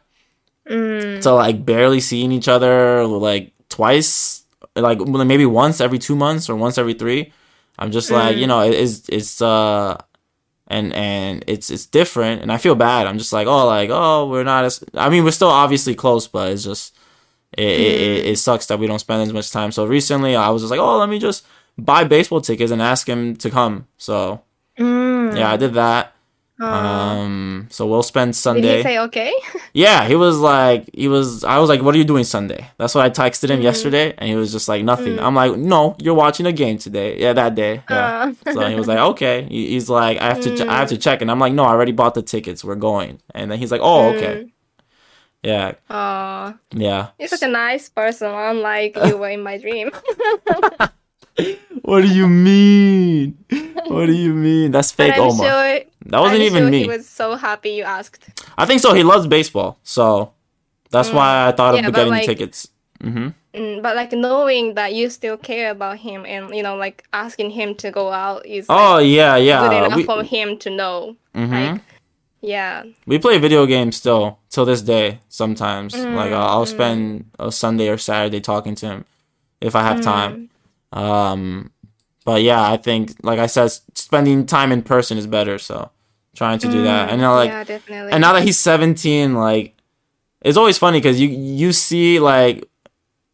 Mm. 0.70 1.20
to 1.22 1.32
like 1.34 1.64
barely 1.66 1.98
seeing 2.00 2.30
each 2.30 2.46
other 2.46 3.04
like 3.06 3.52
twice 3.68 4.44
like 4.76 5.00
maybe 5.00 5.44
once 5.44 5.80
every 5.80 5.98
two 5.98 6.14
months 6.14 6.48
or 6.48 6.54
once 6.54 6.78
every 6.78 6.94
three 6.94 7.32
i'm 7.78 7.90
just 7.90 8.08
like 8.10 8.36
you 8.36 8.46
know 8.46 8.60
it 8.62 8.74
is 8.74 9.04
it's 9.08 9.42
uh 9.42 9.96
and 10.68 10.92
and 10.94 11.42
it's 11.48 11.70
it's 11.70 11.86
different 11.86 12.40
and 12.42 12.52
i 12.52 12.56
feel 12.56 12.76
bad 12.76 13.08
i'm 13.08 13.18
just 13.18 13.32
like 13.32 13.48
oh 13.48 13.66
like 13.66 13.90
oh 13.92 14.28
we're 14.30 14.44
not 14.44 14.64
as 14.64 14.84
i 14.94 15.08
mean 15.10 15.24
we're 15.24 15.32
still 15.32 15.48
obviously 15.50 15.94
close 15.96 16.28
but 16.28 16.52
it's 16.52 16.62
just 16.62 16.94
it, 17.58 17.64
it, 17.64 18.00
it, 18.00 18.26
it 18.26 18.36
sucks 18.38 18.66
that 18.66 18.78
we 18.78 18.86
don't 18.86 19.00
spend 19.00 19.22
as 19.22 19.32
much 19.32 19.50
time 19.50 19.72
so 19.72 19.84
recently 19.84 20.36
i 20.36 20.48
was 20.50 20.62
just 20.62 20.70
like 20.70 20.78
oh 20.78 20.98
let 20.98 21.08
me 21.08 21.18
just 21.18 21.44
buy 21.78 22.04
baseball 22.04 22.40
tickets 22.40 22.70
and 22.70 22.80
ask 22.80 23.08
him 23.08 23.34
to 23.34 23.50
come 23.50 23.86
so 23.98 24.40
Mm. 24.78 25.36
yeah 25.36 25.50
i 25.52 25.56
did 25.56 25.74
that. 25.74 26.14
Uh-huh. 26.60 26.76
um 26.76 27.66
so 27.70 27.86
we'll 27.86 28.02
spend 28.02 28.36
Sunday. 28.36 28.60
Did 28.60 28.76
he 28.76 28.82
say 28.82 28.98
okay? 28.98 29.32
yeah, 29.72 30.06
he 30.06 30.14
was 30.14 30.38
like, 30.38 30.90
he 30.92 31.08
was. 31.08 31.42
I 31.42 31.58
was 31.58 31.70
like, 31.70 31.80
"What 31.82 31.94
are 31.94 31.98
you 31.98 32.04
doing 32.04 32.24
Sunday?" 32.24 32.68
That's 32.76 32.94
what 32.94 33.04
I 33.04 33.08
texted 33.08 33.48
him 33.48 33.56
mm-hmm. 33.56 33.62
yesterday, 33.62 34.14
and 34.18 34.28
he 34.28 34.34
was 34.34 34.52
just 34.52 34.68
like, 34.68 34.84
"Nothing." 34.84 35.16
Mm. 35.16 35.22
I'm 35.22 35.34
like, 35.34 35.56
"No, 35.56 35.96
you're 35.98 36.14
watching 36.14 36.44
a 36.44 36.52
game 36.52 36.76
today." 36.76 37.18
Yeah, 37.18 37.32
that 37.32 37.54
day. 37.54 37.82
Yeah. 37.88 38.34
Uh. 38.44 38.52
so 38.52 38.68
he 38.68 38.74
was 38.74 38.88
like, 38.88 38.98
"Okay." 38.98 39.46
He, 39.48 39.68
he's 39.68 39.88
like, 39.88 40.18
"I 40.18 40.28
have 40.28 40.42
to, 40.42 40.56
ch- 40.56 40.68
I 40.68 40.76
have 40.76 40.88
to 40.90 40.96
mm. 40.96 41.02
check," 41.02 41.22
and 41.22 41.30
I'm 41.30 41.38
like, 41.38 41.54
"No, 41.54 41.64
I 41.64 41.70
already 41.70 41.92
bought 41.92 42.14
the 42.14 42.22
tickets. 42.22 42.62
We're 42.62 42.74
going." 42.74 43.20
And 43.34 43.50
then 43.50 43.58
he's 43.58 43.72
like, 43.72 43.80
"Oh, 43.82 44.10
okay." 44.10 44.44
Mm. 44.44 44.50
Yeah, 45.42 45.72
Aw. 45.88 46.54
yeah. 46.72 47.08
You're 47.18 47.28
such 47.28 47.42
a 47.42 47.48
nice 47.48 47.88
person, 47.88 48.30
unlike 48.30 48.96
you 49.06 49.16
were 49.16 49.30
in 49.30 49.42
my 49.42 49.56
dream. 49.56 49.90
What 51.82 52.02
do 52.02 52.08
you 52.08 52.26
mean? 52.28 53.36
what 53.88 54.06
do 54.06 54.12
you 54.12 54.32
mean? 54.34 54.70
That's 54.70 54.92
fake 54.92 55.14
I'm 55.14 55.20
Omar. 55.30 55.46
sure, 55.46 55.80
that 56.06 56.20
wasn't 56.20 56.40
I'm 56.40 56.46
even 56.46 56.62
sure 56.64 56.70
me. 56.70 56.82
He 56.82 56.88
was 56.88 57.08
so 57.08 57.34
happy 57.36 57.70
you 57.70 57.84
asked. 57.84 58.28
I 58.58 58.66
think 58.66 58.80
so. 58.80 58.92
He 58.94 59.02
loves 59.02 59.26
baseball, 59.26 59.78
so 59.82 60.32
that's 60.90 61.10
why 61.12 61.48
I 61.48 61.52
thought 61.52 61.74
Mm. 61.74 61.82
Yeah, 61.82 61.88
of 61.88 61.94
getting 61.94 62.10
like- 62.12 62.26
tickets. 62.26 62.68
hmm 63.02 63.28
Mm, 63.54 63.82
but 63.82 63.96
like 63.96 64.12
knowing 64.12 64.74
that 64.74 64.94
you 64.94 65.10
still 65.10 65.36
care 65.36 65.70
about 65.72 65.98
him 65.98 66.24
and 66.24 66.54
you 66.54 66.62
know 66.62 66.76
like 66.76 67.02
asking 67.12 67.50
him 67.50 67.74
to 67.82 67.90
go 67.90 68.12
out 68.12 68.46
is 68.46 68.66
Oh 68.68 68.96
like, 69.02 69.08
yeah, 69.08 69.34
good 69.38 69.44
yeah. 69.46 69.84
enough 69.86 69.96
We, 69.96 70.04
for 70.04 70.22
him 70.22 70.56
to 70.58 70.70
know. 70.70 71.16
mhm. 71.34 71.50
Like 71.72 71.80
yeah. 72.42 72.84
We 73.06 73.18
play 73.18 73.38
video 73.38 73.66
games 73.66 73.96
still 73.96 74.38
till 74.50 74.64
this 74.64 74.82
day. 74.82 75.18
Sometimes, 75.28 75.94
like 75.98 76.30
I'll, 76.32 76.48
I'll 76.62 76.64
Mm, 76.64 76.68
spend 76.76 77.24
a 77.40 77.50
Sunday 77.50 77.88
or 77.88 77.98
Saturday 77.98 78.40
talking 78.40 78.74
to 78.76 78.86
him 78.86 79.04
if 79.60 79.74
I 79.74 79.82
have 79.82 79.98
Mm. 79.98 80.04
time. 80.04 80.50
Um, 80.92 81.70
but 82.24 82.42
yeah, 82.42 82.62
I 82.70 82.76
think, 82.76 83.14
like 83.22 83.38
I 83.38 83.46
said, 83.46 83.70
spending 83.94 84.46
time 84.46 84.72
in 84.72 84.82
person 84.82 85.18
is 85.18 85.26
better. 85.26 85.58
So 85.58 85.90
trying 86.34 86.58
to 86.60 86.70
do 86.70 86.82
that, 86.84 87.10
and 87.10 87.20
now 87.20 87.34
like, 87.34 87.50
Mm, 87.50 87.54
yeah, 87.54 87.64
definitely. 87.64 88.12
and 88.12 88.20
now 88.20 88.32
that 88.32 88.42
he's 88.42 88.58
seventeen, 88.58 89.34
like 89.34 89.74
it's 90.42 90.56
always 90.56 90.78
funny 90.78 90.98
because 90.98 91.20
you 91.20 91.28
you 91.28 91.72
see 91.72 92.18
like. 92.20 92.66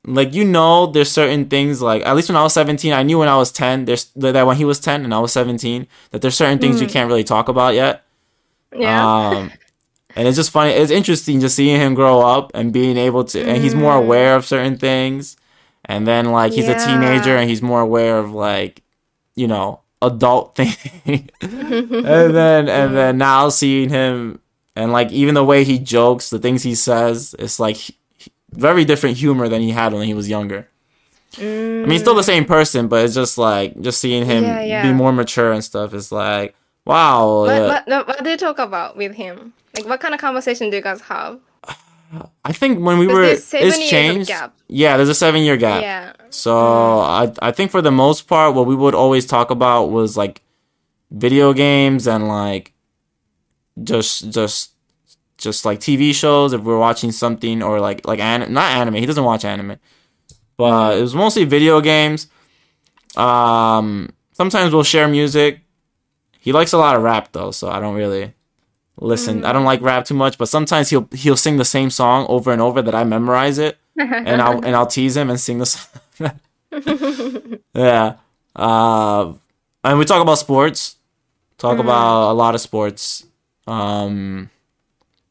Like 0.08 0.34
you 0.34 0.44
know, 0.44 0.86
there's 0.86 1.10
certain 1.10 1.46
things 1.46 1.82
like 1.82 2.06
at 2.06 2.14
least 2.14 2.28
when 2.28 2.36
I 2.36 2.42
was 2.44 2.52
17, 2.52 2.92
I 2.92 3.02
knew 3.02 3.18
when 3.18 3.28
I 3.28 3.36
was 3.36 3.50
10, 3.50 3.86
there's 3.86 4.04
that 4.14 4.46
when 4.46 4.56
he 4.56 4.64
was 4.64 4.78
10 4.78 5.02
and 5.02 5.12
I 5.12 5.18
was 5.18 5.32
17, 5.32 5.84
that 6.12 6.22
there's 6.22 6.36
certain 6.36 6.60
things 6.60 6.76
Mm. 6.76 6.82
you 6.82 6.86
can't 6.86 7.08
really 7.08 7.24
talk 7.24 7.48
about 7.48 7.74
yet. 7.74 8.04
yeah. 8.72 9.02
Um, 9.30 9.50
and 10.14 10.28
it's 10.28 10.36
just 10.36 10.52
funny. 10.52 10.70
It's 10.70 10.92
interesting 10.92 11.40
just 11.40 11.56
seeing 11.56 11.80
him 11.80 11.94
grow 11.94 12.20
up 12.20 12.52
and 12.54 12.72
being 12.72 12.96
able 12.96 13.24
to, 13.24 13.42
and 13.42 13.60
he's 13.60 13.74
more 13.74 13.94
Mm. 13.94 14.04
aware 14.04 14.36
of 14.36 14.46
certain 14.46 14.76
things. 14.78 15.36
And 15.86 16.06
then 16.06 16.32
like 16.32 16.52
he's 16.52 16.68
a 16.68 16.74
teenager 16.74 17.36
and 17.36 17.48
he's 17.48 17.62
more 17.62 17.80
aware 17.80 18.18
of 18.18 18.32
like, 18.32 18.82
you 19.36 19.46
know, 19.46 19.80
adult 20.02 20.54
things. 20.56 20.76
and 21.40 22.34
then 22.34 22.68
and 22.68 22.96
then 22.96 23.18
now 23.18 23.48
seeing 23.48 23.88
him 23.88 24.40
and 24.74 24.92
like 24.92 25.10
even 25.12 25.34
the 25.34 25.44
way 25.44 25.64
he 25.64 25.78
jokes, 25.78 26.30
the 26.30 26.38
things 26.38 26.62
he 26.62 26.74
says, 26.74 27.34
it's 27.38 27.58
like 27.58 27.76
h- 27.76 27.92
h- 28.20 28.28
very 28.50 28.84
different 28.84 29.16
humor 29.16 29.48
than 29.48 29.62
he 29.62 29.70
had 29.70 29.92
when 29.92 30.06
he 30.06 30.14
was 30.14 30.28
younger. 30.28 30.68
I 31.38 31.42
mean, 31.42 31.90
he's 31.90 32.00
still 32.00 32.14
the 32.14 32.22
mm. 32.22 32.26
same 32.26 32.44
person, 32.44 32.88
but 32.88 33.04
it's 33.04 33.14
just 33.14 33.38
like 33.38 33.80
just 33.80 34.00
seeing 34.00 34.24
him 34.24 34.44
Yeah, 34.44 34.60
yeah. 34.62 34.82
be 34.82 34.92
more 34.92 35.12
mature 35.12 35.52
and 35.52 35.62
stuff. 35.62 35.94
Is 35.94 36.10
like, 36.10 36.54
wow. 36.84 37.40
What, 37.42 37.54
yeah. 37.54 37.82
what, 37.86 38.08
what 38.08 38.24
do 38.24 38.30
you 38.30 38.36
talk 38.36 38.58
about 38.58 38.96
with 38.96 39.14
him? 39.14 39.52
Like, 39.74 39.86
what 39.86 40.00
kind 40.00 40.14
of 40.14 40.20
conversation 40.20 40.70
do 40.70 40.76
you 40.76 40.82
guys 40.82 41.02
have? 41.02 41.38
I 42.44 42.52
think 42.52 42.80
when 42.80 42.98
we 42.98 43.06
were 43.06 43.24
it's 43.24 43.50
changed. 43.50 44.28
gap. 44.28 44.56
Yeah, 44.68 44.96
there's 44.96 45.08
a 45.08 45.14
seven 45.14 45.42
year 45.42 45.56
gap. 45.56 45.82
Yeah. 45.82 46.12
So 46.30 46.56
I 47.00 47.32
I 47.40 47.52
think 47.52 47.70
for 47.70 47.82
the 47.82 47.90
most 47.90 48.28
part, 48.28 48.54
what 48.54 48.66
we 48.66 48.74
would 48.74 48.94
always 48.94 49.26
talk 49.26 49.50
about 49.50 49.86
was 49.86 50.16
like 50.16 50.42
video 51.10 51.52
games 51.52 52.06
and 52.06 52.28
like 52.28 52.72
just 53.82 54.30
just 54.30 54.72
just 55.38 55.64
like 55.64 55.80
TV 55.80 56.14
shows 56.14 56.52
if 56.52 56.62
we're 56.62 56.78
watching 56.78 57.12
something 57.12 57.62
or 57.62 57.80
like 57.80 58.06
like 58.06 58.20
an, 58.20 58.52
not 58.52 58.72
anime. 58.72 58.94
He 58.94 59.06
doesn't 59.06 59.24
watch 59.24 59.44
anime, 59.44 59.78
but 60.56 60.98
it 60.98 61.02
was 61.02 61.14
mostly 61.14 61.44
video 61.44 61.80
games. 61.80 62.28
Um, 63.16 64.10
sometimes 64.32 64.72
we'll 64.72 64.84
share 64.84 65.08
music. 65.08 65.60
He 66.40 66.52
likes 66.52 66.72
a 66.72 66.78
lot 66.78 66.96
of 66.96 67.02
rap 67.02 67.32
though, 67.32 67.50
so 67.50 67.68
I 67.68 67.80
don't 67.80 67.96
really 67.96 68.32
listen. 68.98 69.44
I 69.44 69.52
don't 69.52 69.64
like 69.64 69.80
rap 69.82 70.04
too 70.04 70.14
much, 70.14 70.38
but 70.38 70.48
sometimes 70.48 70.90
he'll 70.90 71.08
he'll 71.12 71.36
sing 71.36 71.56
the 71.56 71.64
same 71.64 71.90
song 71.90 72.26
over 72.28 72.52
and 72.52 72.60
over 72.60 72.82
that 72.82 72.94
I 72.94 73.04
memorize 73.04 73.58
it, 73.58 73.78
and 73.98 74.40
I'll 74.42 74.64
and 74.64 74.74
I'll 74.76 74.86
tease 74.86 75.16
him 75.16 75.30
and 75.30 75.40
sing 75.40 75.58
the 75.58 75.66
song. 75.66 76.00
yeah. 77.74 78.16
Uh, 78.54 79.34
and 79.84 79.98
we 79.98 80.04
talk 80.04 80.22
about 80.22 80.38
sports. 80.38 80.96
Talk 81.58 81.78
about 81.78 82.32
a 82.32 82.34
lot 82.34 82.54
of 82.54 82.60
sports. 82.60 83.24
Um, 83.66 84.50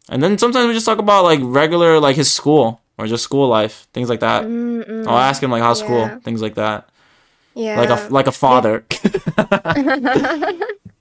and 0.09 0.23
then 0.23 0.37
sometimes 0.37 0.67
we 0.67 0.73
just 0.73 0.85
talk 0.85 0.97
about 0.99 1.23
like 1.23 1.39
regular 1.41 1.99
like 1.99 2.15
his 2.15 2.31
school 2.31 2.81
or 2.97 3.07
just 3.07 3.23
school 3.23 3.47
life, 3.47 3.87
things 3.93 4.09
like 4.09 4.21
that. 4.21 4.43
Mm-mm. 4.43 5.07
I'll 5.07 5.17
ask 5.17 5.41
him 5.41 5.51
like 5.51 5.61
how's 5.61 5.79
school, 5.79 6.07
things 6.23 6.41
like 6.41 6.55
that. 6.55 6.89
Yeah. 7.53 7.79
Like 7.79 7.89
a 7.89 8.07
like 8.11 8.27
a 8.27 8.31
father. 8.31 8.85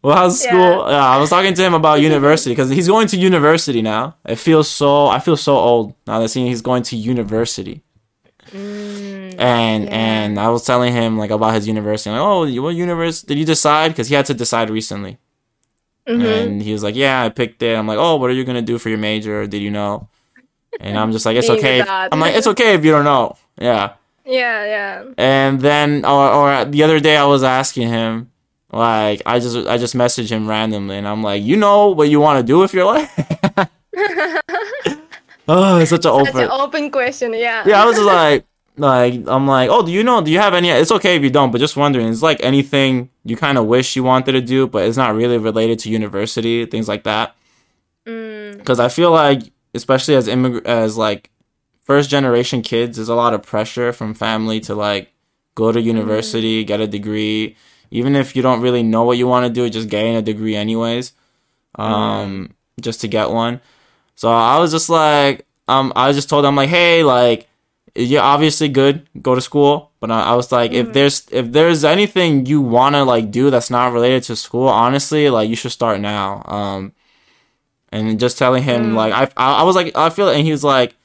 well, 0.05 0.16
how's 0.16 0.40
school? 0.40 0.85
Yeah. 0.89 1.05
I 1.14 1.16
was 1.18 1.31
talking 1.31 1.55
to 1.55 1.62
him 1.62 1.74
about 1.74 2.01
university 2.01 2.52
because 2.52 2.68
he's 2.70 2.86
going 2.89 3.09
to 3.09 3.16
university 3.16 3.82
now. 3.82 4.16
It 4.24 4.36
feels 4.36 4.70
so. 4.70 5.06
I 5.09 5.18
feel 5.18 5.36
so 5.36 5.56
old 5.56 5.94
now 6.06 6.20
that 6.20 6.28
seeing 6.28 6.47
he's 6.47 6.62
going 6.62 6.82
to 6.85 6.97
university. 6.97 7.82
Mm, 8.52 9.35
And 9.39 9.85
Yeah. 9.85 9.90
and 9.90 10.39
I 10.39 10.48
was 10.48 10.64
telling 10.64 10.93
him 10.93 11.18
like 11.18 11.31
about 11.31 11.55
his 11.55 11.66
university. 11.66 12.10
I'm 12.10 12.16
like, 12.18 12.26
oh, 12.26 12.62
what 12.62 12.74
university 12.76 13.26
did 13.35 13.39
you 13.40 13.47
decide? 13.47 13.89
Because 13.89 14.09
he 14.09 14.14
had 14.14 14.26
to 14.26 14.35
decide 14.35 14.70
recently. 14.70 15.18
mhm. 16.06 16.22
And 16.43 16.62
he 16.62 16.72
was 16.72 16.82
like, 16.82 16.94
yeah, 16.97 17.22
I 17.24 17.31
picked 17.31 17.62
it. 17.62 17.74
I'm 17.76 17.86
like, 17.86 17.98
oh, 17.98 18.16
what 18.16 18.28
are 18.31 18.35
you 18.35 18.44
gonna 18.44 18.62
do 18.62 18.78
for 18.78 18.90
your 18.90 18.98
major? 18.98 19.47
Did 19.47 19.62
you 19.62 19.70
know? 19.70 20.09
And 20.81 20.98
I'm 20.98 21.12
just 21.12 21.24
like, 21.24 21.36
it's 21.36 21.48
okay. 21.48 21.81
if- 21.81 21.89
I'm 21.89 22.20
like, 22.20 22.35
it's 22.35 22.47
okay 22.48 22.74
if 22.74 22.85
you 22.85 22.90
don't 22.90 23.05
know. 23.05 23.36
Yeah. 23.59 23.93
Yeah, 24.26 24.64
yeah. 24.66 25.05
And 25.18 25.60
then, 25.60 26.05
or, 26.05 26.28
or 26.31 26.64
the 26.64 26.82
other 26.82 26.98
day, 27.01 27.16
I 27.16 27.24
was 27.26 27.43
asking 27.44 27.89
him, 27.89 28.31
like, 28.79 29.23
I 29.27 29.39
just, 29.39 29.57
I 29.67 29.77
just 29.79 29.95
message 29.95 30.31
him 30.33 30.47
randomly, 30.49 30.97
and 30.97 31.07
I'm 31.09 31.23
like, 31.23 31.43
you 31.43 31.57
know 31.57 31.89
what 31.91 32.09
you 32.11 32.21
want 32.21 32.39
to 32.39 32.43
do 32.45 32.59
with 32.59 32.73
your 32.75 32.85
life? 32.87 33.11
oh, 35.49 35.79
it's 35.79 35.91
such 35.91 36.05
an 36.05 36.13
Such 36.25 36.29
open. 36.29 36.41
an 36.45 36.51
open 36.51 36.91
question. 36.91 37.33
Yeah. 37.35 37.65
yeah, 37.67 37.83
I 37.83 37.87
was 37.87 37.97
just 37.97 38.07
like, 38.07 38.45
like, 38.77 39.15
I'm 39.27 39.47
like, 39.47 39.71
oh, 39.71 39.85
do 39.87 39.93
you 39.93 40.03
know? 40.03 40.21
Do 40.23 40.31
you 40.31 40.39
have 40.41 40.55
any? 40.55 40.71
It's 40.71 40.91
okay 40.93 41.17
if 41.17 41.23
you 41.23 41.31
don't, 41.31 41.51
but 41.53 41.59
just 41.59 41.77
wondering. 41.77 42.09
It's 42.09 42.23
like 42.23 42.43
anything 42.43 43.11
you 43.25 43.37
kind 43.37 43.57
of 43.59 43.67
wish 43.67 43.95
you 43.97 44.03
wanted 44.03 44.33
to 44.33 44.41
do, 44.41 44.67
but 44.67 44.85
it's 44.87 44.97
not 44.97 45.15
really 45.15 45.39
related 45.39 45.79
to 45.81 45.91
university, 45.91 46.67
things 46.67 46.89
like 46.89 47.05
that. 47.05 47.37
Mm, 48.07 48.59
Because 48.59 48.81
I 48.81 48.89
feel 48.89 49.11
like, 49.13 49.43
especially 49.75 50.17
as 50.17 50.27
immig- 50.29 50.67
as 50.67 50.97
like 50.97 51.31
first 51.85 52.11
generation 52.11 52.63
kids, 52.63 52.97
there's 52.97 53.09
a 53.09 53.15
lot 53.15 53.33
of 53.35 53.43
pressure 53.43 53.93
from 53.93 54.13
family 54.15 54.59
to 54.61 54.75
like 54.75 55.13
go 55.55 55.71
to 55.71 55.81
university, 55.81 56.65
get 56.65 56.81
a 56.81 56.89
degree, 56.89 57.55
even 57.90 58.16
if 58.16 58.35
you 58.36 58.43
don't 58.43 58.61
really 58.61 58.82
know 58.82 59.05
what 59.05 59.19
you 59.19 59.27
want 59.27 59.47
to 59.47 59.52
do, 59.52 59.69
just 59.70 59.89
getting 59.89 60.16
a 60.16 60.23
degree 60.23 60.56
anyways, 60.56 61.12
um, 61.77 62.55
just 62.81 63.01
to 63.02 63.09
get 63.09 63.31
one. 63.31 63.61
So 64.16 64.31
I 64.31 64.59
was 64.59 64.70
just 64.73 64.89
like, 64.89 65.47
um, 65.69 65.93
I 65.97 66.09
was 66.09 66.16
just 66.16 66.28
told 66.28 66.44
I'm 66.44 66.56
like, 66.56 66.69
hey, 66.69 67.02
like, 67.02 67.48
you're 67.94 68.23
obviously 68.23 68.69
good, 68.69 69.09
go 69.23 69.35
to 69.35 69.40
school, 69.40 69.93
but 70.01 70.11
I, 70.11 70.23
I 70.32 70.35
was 70.35 70.51
like, 70.51 70.73
if 70.73 70.93
there's 70.93 71.27
if 71.31 71.52
there's 71.52 71.85
anything 71.85 72.47
you 72.47 72.61
wanna 72.61 73.05
like 73.05 73.31
do 73.31 73.51
that's 73.51 73.70
not 73.70 73.93
related 73.93 74.24
to 74.24 74.36
school, 74.36 74.69
honestly, 74.69 75.31
like 75.31 75.48
you 75.48 75.56
should 75.56 75.73
start 75.73 76.01
now. 76.01 76.43
Um, 76.47 76.93
and 77.93 78.19
just 78.19 78.39
telling 78.39 78.62
him 78.65 78.94
like 78.94 79.12
I, 79.12 79.24
I 79.36 79.61
I 79.61 79.62
was 79.62 79.77
like 79.77 79.97
I 79.97 80.11
feel 80.11 80.28
and 80.28 80.44
he 80.44 80.51
was 80.51 80.65
like 80.65 80.97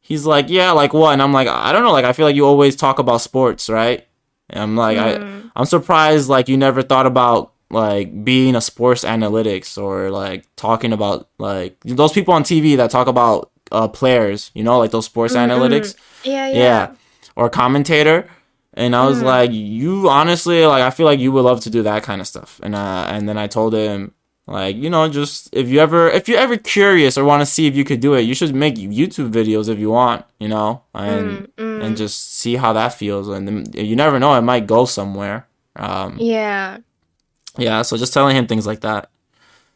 he's 0.00 0.24
like 0.24 0.48
yeah 0.48 0.70
like 0.70 0.92
what? 0.94 1.12
And 1.12 1.22
I'm 1.22 1.32
like 1.32 1.48
I 1.48 1.72
don't 1.72 1.82
know 1.82 1.92
like 1.92 2.04
I 2.04 2.12
feel 2.12 2.26
like 2.26 2.36
you 2.36 2.46
always 2.46 2.76
talk 2.76 2.98
about 2.98 3.20
sports 3.20 3.68
right 3.68 4.05
and 4.50 4.62
I'm 4.62 4.76
like 4.76 4.98
I 4.98 5.42
I'm 5.54 5.66
surprised 5.66 6.28
like 6.28 6.48
you 6.48 6.56
never 6.56 6.82
thought 6.82 7.06
about 7.06 7.52
like 7.70 8.24
being 8.24 8.54
a 8.54 8.60
sports 8.60 9.04
analytics 9.04 9.80
or 9.80 10.10
like 10.10 10.46
talking 10.56 10.92
about 10.92 11.28
like 11.38 11.78
those 11.80 12.12
people 12.12 12.34
on 12.34 12.44
TV 12.44 12.76
that 12.76 12.90
talk 12.90 13.08
about 13.08 13.50
uh 13.72 13.88
players 13.88 14.52
you 14.54 14.62
know 14.62 14.78
like 14.78 14.90
those 14.90 15.06
sports 15.06 15.34
analytics? 15.34 15.96
Yeah, 16.22 16.48
yeah. 16.48 16.54
yeah. 16.56 16.94
Or 17.34 17.50
commentator. 17.50 18.28
And 18.74 18.94
I 18.94 19.06
was 19.06 19.22
like 19.22 19.50
you 19.52 20.08
honestly 20.08 20.66
like 20.66 20.82
I 20.82 20.90
feel 20.90 21.06
like 21.06 21.18
you 21.18 21.32
would 21.32 21.42
love 21.44 21.60
to 21.60 21.70
do 21.70 21.82
that 21.82 22.02
kind 22.02 22.20
of 22.20 22.26
stuff. 22.26 22.60
And 22.62 22.74
uh 22.74 23.06
and 23.08 23.28
then 23.28 23.38
I 23.38 23.46
told 23.46 23.74
him 23.74 24.12
like 24.46 24.76
you 24.76 24.88
know 24.88 25.08
just 25.08 25.48
if 25.52 25.68
you 25.68 25.80
ever 25.80 26.08
if 26.08 26.28
you're 26.28 26.38
ever 26.38 26.56
curious 26.56 27.18
or 27.18 27.24
want 27.24 27.40
to 27.40 27.46
see 27.46 27.66
if 27.66 27.74
you 27.74 27.82
could 27.84 27.98
do 28.00 28.14
it 28.14 28.20
you 28.22 28.34
should 28.34 28.54
make 28.54 28.76
YouTube 28.76 29.32
videos 29.32 29.68
if 29.68 29.78
you 29.78 29.90
want 29.90 30.24
you 30.38 30.48
know? 30.48 30.82
And 30.94 31.48
and 31.58 31.96
just 31.96 32.34
see 32.36 32.54
how 32.56 32.72
that 32.72 32.94
feels. 32.94 33.28
And 33.28 33.46
then, 33.46 33.64
you 33.74 33.96
never 33.96 34.18
know 34.20 34.34
it 34.34 34.42
might 34.42 34.66
go 34.66 34.84
somewhere. 34.84 35.46
Um 35.74 36.16
Yeah. 36.20 36.78
yeah 37.58 37.82
so 37.82 37.96
just 37.96 38.12
telling 38.14 38.36
him 38.36 38.46
things 38.46 38.66
like 38.66 38.80
that. 38.80 39.10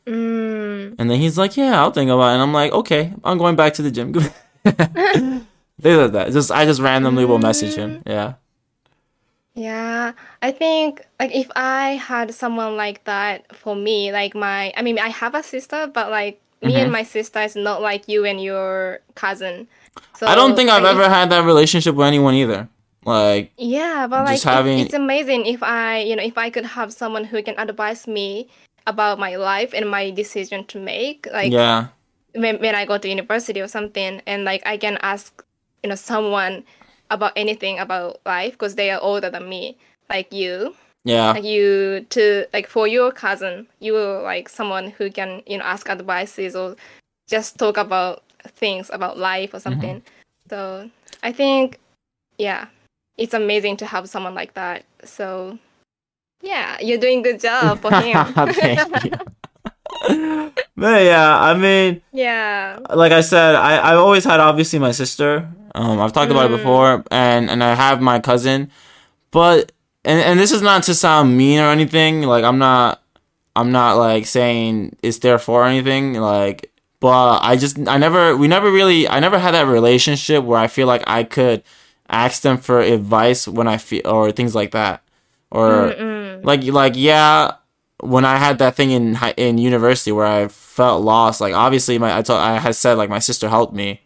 Mm, 0.07 0.95
and 0.99 1.11
then 1.11 1.19
he's 1.21 1.37
like 1.37 1.57
yeah 1.57 1.81
I'll 1.81 1.91
think 1.93 2.11
about 2.11 2.31
it. 2.31 2.35
And 2.35 2.43
I'm 2.43 2.53
like 2.53 2.73
okay 2.73 3.13
I'm 3.25 3.39
going 3.39 3.57
back 3.57 3.75
to 3.75 3.83
the 3.83 3.91
gym. 3.91 4.13
Things 5.81 5.97
like 5.99 6.13
that. 6.13 6.33
Just 6.33 6.51
I 6.53 6.65
just 6.65 6.81
randomly 6.81 7.25
will 7.25 7.39
message 7.39 7.75
him. 7.75 8.03
Yeah 8.07 8.35
yeah. 9.55 10.13
I 10.43 10.51
think 10.53 11.05
like 11.19 11.35
if 11.35 11.51
I 11.57 11.93
had 11.97 12.35
someone 12.35 12.77
like 12.77 13.05
that 13.05 13.55
for 13.57 13.75
me, 13.77 14.13
like 14.13 14.35
my 14.35 14.73
I 14.77 14.83
mean 14.83 14.99
I 14.99 15.09
have 15.09 15.35
a 15.35 15.43
sister, 15.43 15.87
but 15.93 16.11
like 16.11 16.41
me 16.63 16.73
Mm-hmm. 16.73 16.83
and 16.83 16.93
my 16.93 17.03
sister 17.05 17.41
is 17.41 17.57
not 17.57 17.81
like 17.81 18.07
you 18.09 18.25
and 18.27 18.43
your 18.43 19.01
cousin. 19.15 19.67
So 20.17 20.27
I 20.27 20.35
don't 20.35 20.55
think 20.57 20.69
I've 20.71 20.83
like, 20.83 20.95
if- 20.95 21.01
ever 21.01 21.09
had 21.09 21.31
that 21.31 21.45
relationship 21.45 21.95
with 21.95 22.07
anyone 22.07 22.35
either. 22.35 22.69
Like, 23.07 23.51
Yeah, 23.57 24.07
but 24.07 24.25
like 24.27 24.35
Just 24.35 24.45
it's- 24.45 24.57
having- 24.57 24.79
it's, 24.79 24.93
amazing 24.93 25.47
if 25.47 25.63
I, 25.63 26.01
you 26.01 26.15
know, 26.17 26.23
if 26.23 26.37
I 26.37 26.51
could 26.51 26.67
have 26.67 26.93
someone 26.93 27.25
who 27.25 27.43
can 27.43 27.55
advise 27.59 28.07
me 28.07 28.49
about 28.87 29.19
my 29.19 29.37
life 29.37 29.73
and 29.73 29.89
my 29.89 30.11
decision 30.11 30.65
to 30.67 30.79
make, 30.79 31.27
like 31.33 31.51
yeah, 31.51 31.87
when, 32.35 32.59
when 32.61 32.75
I 32.75 32.85
go 32.85 32.99
to 32.99 33.09
university 33.09 33.61
or 33.61 33.69
something, 33.69 34.21
and 34.27 34.45
like 34.45 34.63
I 34.67 34.77
can 34.77 34.99
ask, 35.01 35.43
you 35.83 35.89
know, 35.89 35.97
someone 35.97 36.65
about 37.11 37.33
anything 37.37 37.79
about 37.79 38.21
life 38.25 38.53
because 38.53 38.75
they 38.75 38.91
are 38.91 39.01
older 39.01 39.31
than 39.31 39.49
me, 39.49 39.77
like 40.09 40.33
you, 40.33 40.75
yeah, 41.05 41.33
like 41.33 41.45
you 41.45 42.07
to 42.11 42.47
like 42.53 42.67
for 42.67 42.87
your 42.87 43.13
cousin, 43.13 43.67
you 43.81 43.97
are 43.97 44.23
like 44.23 44.49
someone 44.49 44.91
who 44.91 45.11
can, 45.11 45.43
you 45.47 45.59
know, 45.59 45.65
ask 45.65 45.89
advices 45.89 46.55
or 46.55 46.77
just 47.29 47.59
talk 47.59 47.77
about 47.77 48.23
things 48.47 48.91
about 48.93 49.19
life 49.19 49.55
or 49.55 49.59
mm-hmm. 49.59 49.71
something. 49.71 50.03
So 50.49 50.91
I 51.23 51.33
think, 51.33 51.79
yeah, 52.39 52.67
it's 53.17 53.35
amazing 53.35 53.77
to 53.79 53.87
have 53.87 54.09
someone 54.09 54.35
like 54.35 54.55
that. 54.55 54.85
So 55.05 55.59
yeah, 56.43 56.79
you're 56.81 56.99
doing 56.99 57.23
good 57.23 57.41
job 57.41 57.81
for 57.81 57.93
him. 57.95 58.25
Thank 58.35 59.05
you. 59.05 60.53
but 60.81 61.05
yeah, 61.05 61.39
I 61.39 61.53
mean, 61.53 62.01
yeah. 62.11 62.79
like 62.89 63.13
I 63.13 63.21
said, 63.21 63.55
I 63.55 63.93
I've 63.93 63.99
always 63.99 64.25
had 64.25 64.41
obviously 64.41 64.79
my 64.79 64.93
sister. 64.93 65.47
Um, 65.75 66.01
I've 66.01 66.15
talked 66.15 66.31
about 66.31 66.51
it 66.51 66.57
before, 66.57 67.05
and 67.11 67.51
and 67.51 67.63
I 67.63 67.75
have 67.75 68.01
my 68.01 68.19
cousin, 68.19 68.71
but 69.31 69.73
and 70.07 70.19
and 70.19 70.41
this 70.41 70.53
is 70.53 70.63
not 70.63 70.85
to 70.85 70.95
sound 70.95 71.37
mean 71.37 71.61
or 71.61 71.69
anything. 71.69 72.23
Like 72.23 72.45
I'm 72.45 72.57
not, 72.57 73.03
I'm 73.55 73.73
not 73.73 73.99
like 73.99 74.25
saying 74.25 74.97
it's 75.03 75.19
there 75.19 75.39
for 75.39 75.67
anything. 75.67 76.15
Like, 76.15 76.73
but 76.99 77.41
I 77.41 77.57
just 77.57 77.79
I 77.87 77.99
never 77.99 78.35
we 78.35 78.49
never 78.49 78.73
really 78.73 79.07
I 79.07 79.21
never 79.21 79.39
had 79.39 79.53
that 79.53 79.67
relationship 79.67 80.45
where 80.45 80.59
I 80.59 80.67
feel 80.67 80.87
like 80.87 81.05
I 81.07 81.25
could 81.25 81.63
ask 82.09 82.41
them 82.41 82.57
for 82.57 82.81
advice 82.81 83.47
when 83.47 83.69
I 83.69 83.77
feel 83.77 84.07
or 84.07 84.33
things 84.33 84.55
like 84.55 84.71
that, 84.71 85.03
or 85.51 86.41
like 86.43 86.65
like 86.65 86.95
yeah 86.97 87.53
when 88.03 88.25
I 88.25 88.37
had 88.37 88.59
that 88.59 88.77
thing 88.77 88.91
in 88.91 89.19
in 89.37 89.59
university 89.59 90.13
where 90.13 90.27
I 90.27 90.49
felt 90.49 91.03
lost, 91.03 91.41
like 91.41 91.55
obviously 91.55 91.99
my 91.99 92.17
I 92.17 92.23
told 92.23 92.41
I 92.41 92.59
had 92.59 92.75
said 92.75 92.95
like 92.95 93.11
my 93.11 93.19
sister 93.19 93.49
helped 93.49 93.75
me, 93.75 94.01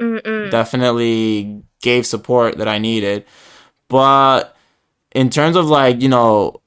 Mm-mm. 0.00 0.50
definitely 0.50 1.62
gave 1.82 2.06
support 2.06 2.58
that 2.58 2.68
I 2.68 2.78
needed, 2.78 3.24
but 3.88 4.56
in 5.12 5.30
terms 5.30 5.56
of 5.56 5.66
like 5.66 6.02
you 6.02 6.08
know 6.08 6.60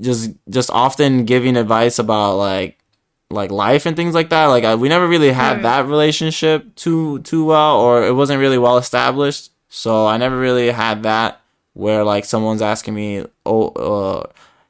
just 0.00 0.30
just 0.48 0.70
often 0.70 1.24
giving 1.24 1.56
advice 1.56 1.98
about 1.98 2.36
like 2.36 2.78
like 3.30 3.50
life 3.50 3.86
and 3.86 3.96
things 3.96 4.14
like 4.14 4.30
that, 4.30 4.46
like 4.46 4.64
I, 4.64 4.74
we 4.74 4.88
never 4.88 5.06
really 5.06 5.32
had 5.32 5.62
that 5.62 5.86
relationship 5.86 6.74
too 6.76 7.18
too 7.20 7.44
well, 7.44 7.80
or 7.80 8.06
it 8.06 8.14
wasn't 8.14 8.40
really 8.40 8.58
well 8.58 8.78
established, 8.78 9.50
so 9.68 10.06
I 10.06 10.16
never 10.16 10.38
really 10.38 10.70
had 10.70 11.02
that 11.02 11.40
where 11.74 12.04
like 12.04 12.24
someone's 12.24 12.62
asking 12.62 12.94
me, 12.94 13.24
oh. 13.44 13.68
Uh, 13.68 14.26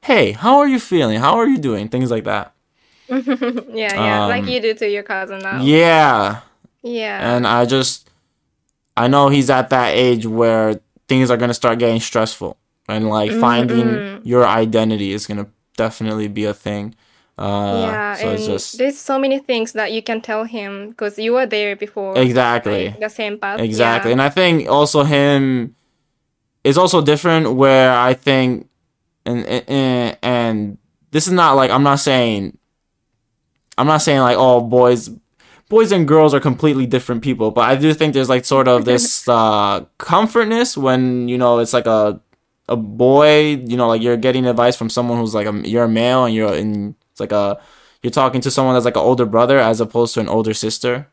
Hey, 0.06 0.32
how 0.32 0.58
are 0.58 0.68
you 0.68 0.78
feeling? 0.78 1.18
How 1.18 1.36
are 1.38 1.46
you 1.48 1.58
doing? 1.58 1.88
Things 1.88 2.10
like 2.10 2.24
that. 2.24 2.52
yeah, 3.08 3.94
yeah, 3.94 4.26
like 4.26 4.42
Um, 4.44 4.48
you 4.48 4.60
do 4.60 4.74
to 4.74 4.88
your 4.88 5.02
cousin 5.02 5.38
now. 5.40 5.62
Yeah, 5.62 6.40
Yeah. 6.82 7.36
and 7.36 7.46
I 7.46 7.64
just 7.66 8.10
I 8.96 9.08
know 9.08 9.28
he's 9.28 9.50
at 9.50 9.70
that 9.70 9.94
age 9.94 10.26
where 10.26 10.80
things 11.08 11.30
are 11.30 11.36
gonna 11.36 11.54
start 11.54 11.78
getting 11.78 12.00
stressful, 12.00 12.56
and 12.88 13.08
like 13.08 13.30
finding 13.32 14.20
your 14.24 14.46
identity 14.46 15.12
is 15.12 15.26
gonna 15.26 15.46
definitely 15.76 16.28
be 16.28 16.44
a 16.44 16.54
thing. 16.54 16.94
Uh, 17.38 17.86
yeah, 17.90 18.14
so 18.14 18.30
and 18.30 18.38
it's 18.38 18.46
just 18.46 18.78
there's 18.78 18.98
so 18.98 19.18
many 19.18 19.38
things 19.38 19.72
that 19.72 19.92
you 19.92 20.02
can 20.02 20.20
tell 20.20 20.44
him 20.44 20.88
because 20.90 21.18
you 21.18 21.32
were 21.34 21.46
there 21.46 21.76
before. 21.76 22.16
exactly, 22.18 22.88
like, 22.88 23.00
the 23.00 23.08
same 23.10 23.38
path. 23.38 23.60
exactly, 23.60 24.10
Yeah. 24.10 24.12
and 24.12 24.22
I 24.22 24.30
think 24.30 24.68
also 24.68 25.04
him 25.04 25.76
is 26.64 26.78
also 26.78 27.02
different. 27.02 27.54
Where 27.54 27.92
I 27.92 28.14
think, 28.14 28.68
and 29.26 29.46
and 29.46 30.18
and 30.22 30.78
this 31.10 31.26
is 31.26 31.32
not 31.32 31.54
like 31.56 31.70
I'm 31.70 31.82
not 31.82 32.00
saying, 32.00 32.56
I'm 33.76 33.86
not 33.86 34.02
saying 34.02 34.20
like 34.20 34.36
oh 34.38 34.60
boys 34.60 35.10
boys 35.68 35.92
and 35.92 36.06
girls 36.06 36.32
are 36.32 36.40
completely 36.40 36.86
different 36.86 37.22
people, 37.22 37.50
but 37.50 37.62
I 37.62 37.76
do 37.76 37.92
think 37.92 38.14
there's 38.14 38.28
like 38.28 38.44
sort 38.44 38.68
of 38.68 38.84
this 38.84 39.28
uh, 39.28 39.84
comfortness 39.98 40.76
when 40.76 41.28
you 41.28 41.38
know 41.38 41.58
it's 41.58 41.72
like 41.72 41.86
a 41.86 42.20
a 42.68 42.76
boy, 42.76 43.56
you 43.64 43.76
know, 43.76 43.88
like 43.88 44.02
you're 44.02 44.16
getting 44.16 44.46
advice 44.46 44.76
from 44.76 44.90
someone 44.90 45.18
who's 45.18 45.34
like 45.34 45.46
a 45.46 45.68
you're 45.68 45.84
a 45.84 45.88
male 45.88 46.24
and 46.24 46.34
you're 46.34 46.54
in 46.54 46.94
it's 47.10 47.20
like 47.20 47.32
a 47.32 47.60
you're 48.02 48.10
talking 48.10 48.40
to 48.40 48.50
someone 48.50 48.74
that's 48.74 48.84
like 48.84 48.96
an 48.96 49.02
older 49.02 49.26
brother 49.26 49.58
as 49.58 49.80
opposed 49.80 50.14
to 50.14 50.20
an 50.20 50.28
older 50.28 50.54
sister. 50.54 51.08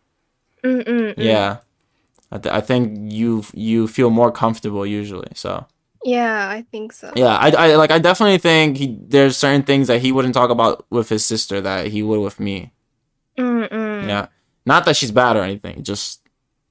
Mm-mm. 0.64 1.14
Yeah, 1.18 1.58
I, 2.32 2.38
th- 2.38 2.54
I 2.54 2.62
think 2.62 3.12
you 3.12 3.44
you 3.54 3.88
feel 3.88 4.10
more 4.10 4.32
comfortable 4.32 4.86
usually. 4.86 5.32
So 5.36 5.66
Yeah, 6.06 6.50
I 6.50 6.64
think 6.72 6.92
so. 6.92 7.12
yeah, 7.16 7.36
I, 7.38 7.50
I 7.52 7.76
like 7.76 7.92
I 7.92 8.00
definitely 8.00 8.38
think 8.38 8.78
he, 8.78 8.98
there's 9.02 9.38
certain 9.38 9.64
things 9.64 9.88
that 9.88 10.02
he 10.02 10.12
wouldn't 10.12 10.34
talk 10.34 10.50
about 10.50 10.86
with 10.90 11.08
his 11.10 11.24
sister 11.26 11.62
that 11.62 11.88
he 11.88 12.04
would 12.04 12.20
with 12.20 12.40
me. 12.40 12.72
Mm-mm. 13.38 14.08
Yeah, 14.08 14.28
not 14.66 14.86
that 14.86 14.96
she's 14.96 15.12
bad 15.12 15.38
or 15.38 15.44
anything, 15.44 15.82
just 15.84 16.20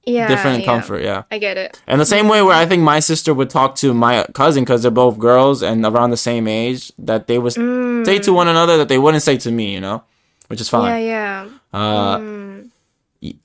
Yeah, 0.04 0.28
different 0.28 0.60
yeah. 0.60 0.66
comfort. 0.66 1.02
Yeah. 1.02 1.22
I 1.30 1.38
get 1.38 1.56
it. 1.56 1.80
And 1.86 2.00
the 2.00 2.04
same 2.06 2.28
way 2.28 2.42
where 2.42 2.54
I 2.54 2.66
think 2.66 2.82
my 2.82 3.00
sister 3.00 3.32
would 3.34 3.50
talk 3.50 3.74
to 3.76 3.94
my 3.94 4.24
cousin 4.34 4.64
because 4.64 4.82
they're 4.82 4.90
both 4.90 5.18
girls 5.18 5.62
and 5.62 5.84
around 5.84 6.10
the 6.10 6.16
same 6.16 6.46
age, 6.46 6.92
that 6.98 7.26
they 7.26 7.38
would 7.38 7.54
Mm. 7.54 8.04
say 8.04 8.18
to 8.20 8.32
one 8.32 8.48
another 8.48 8.76
that 8.78 8.88
they 8.88 8.98
wouldn't 8.98 9.22
say 9.22 9.36
to 9.38 9.50
me, 9.50 9.72
you 9.74 9.80
know, 9.80 10.02
which 10.48 10.60
is 10.60 10.68
Yeah, 10.72 10.78
fine. 10.78 11.04
yeah. 11.04 11.48
Uh, 11.72 12.18
Mm. 12.18 12.68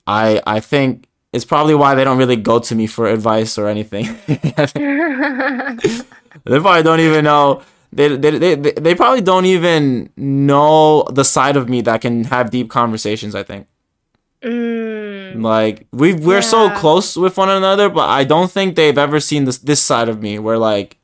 I 0.06 0.42
I 0.46 0.60
think 0.60 1.07
it's 1.32 1.44
probably 1.44 1.74
why 1.74 1.94
they 1.94 2.04
don't 2.04 2.18
really 2.18 2.36
go 2.36 2.58
to 2.58 2.74
me 2.74 2.86
for 2.86 3.06
advice 3.06 3.58
or 3.58 3.68
anything. 3.68 4.18
they 4.26 4.38
probably 6.60 6.82
don't 6.82 7.00
even 7.00 7.24
know. 7.24 7.62
They, 7.92 8.16
they, 8.16 8.38
they, 8.38 8.54
they, 8.54 8.94
probably 8.94 9.22
don't 9.22 9.46
even 9.46 10.10
know 10.16 11.04
the 11.10 11.24
side 11.24 11.56
of 11.56 11.68
me 11.68 11.80
that 11.82 12.00
can 12.02 12.24
have 12.24 12.50
deep 12.50 12.68
conversations. 12.70 13.34
I 13.34 13.42
think. 13.42 13.66
mm, 14.42 15.42
Like 15.42 15.86
we 15.92 16.14
we're 16.14 16.42
so 16.42 16.70
close 16.70 17.16
with 17.16 17.36
one 17.38 17.48
another, 17.48 17.88
but 17.88 18.08
I 18.08 18.24
don't 18.24 18.50
think 18.50 18.76
they've 18.76 18.98
ever 18.98 19.20
seen 19.20 19.44
this 19.44 19.58
this 19.58 19.82
side 19.82 20.08
of 20.08 20.20
me 20.20 20.38
where 20.38 20.58
like 20.58 20.98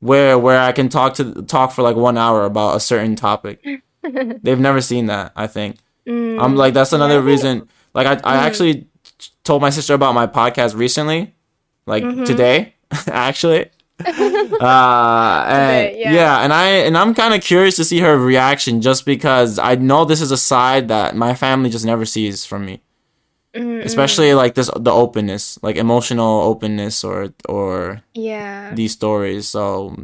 where 0.00 0.36
where 0.38 0.60
I 0.60 0.72
can 0.72 0.88
talk 0.88 1.14
to 1.14 1.42
talk 1.42 1.72
for 1.72 1.82
like 1.82 1.96
one 1.96 2.18
hour 2.18 2.44
about 2.44 2.76
a 2.76 2.80
certain 2.80 3.14
topic. 3.14 3.64
they've 4.02 4.60
never 4.60 4.80
seen 4.80 5.06
that. 5.06 5.32
I 5.36 5.46
think. 5.46 5.76
mm, 6.06 6.42
I'm 6.42 6.56
like 6.56 6.74
that's 6.74 6.92
another 6.92 7.18
think- 7.18 7.26
reason. 7.26 7.68
Like 7.94 8.06
I 8.08 8.12
I 8.24 8.36
Mm. 8.38 8.46
actually 8.46 8.86
told 9.44 9.62
my 9.62 9.70
sister 9.70 9.94
about 9.94 10.14
my 10.14 10.26
podcast 10.26 10.74
recently, 10.74 11.34
like 11.86 12.02
Mhm. 12.04 12.26
today, 12.26 12.74
actually. 13.08 13.70
uh 14.04 15.44
and, 15.46 15.96
yeah. 15.96 16.12
yeah. 16.12 16.42
and 16.42 16.52
i 16.52 16.66
and 16.82 16.98
i'm 16.98 17.14
kind 17.14 17.32
of 17.32 17.40
curious 17.40 17.76
to 17.76 17.84
see 17.84 18.00
her 18.00 18.18
reaction 18.18 18.80
just 18.80 19.06
because 19.06 19.56
i 19.58 19.76
know 19.76 20.04
this 20.04 20.20
is 20.20 20.32
a 20.32 20.36
side 20.36 20.88
that 20.88 21.14
my 21.14 21.32
family 21.32 21.70
just 21.70 21.84
never 21.86 22.04
sees 22.04 22.44
from 22.44 22.66
me 22.66 22.82
mm, 23.54 23.84
especially 23.84 24.34
like 24.34 24.54
this 24.54 24.68
the 24.76 24.90
openness 24.90 25.62
like 25.62 25.76
emotional 25.76 26.42
openness 26.42 27.04
or 27.04 27.30
or 27.48 28.02
yeah. 28.14 28.74
these 28.74 28.90
stories 28.92 29.46
so 29.48 29.94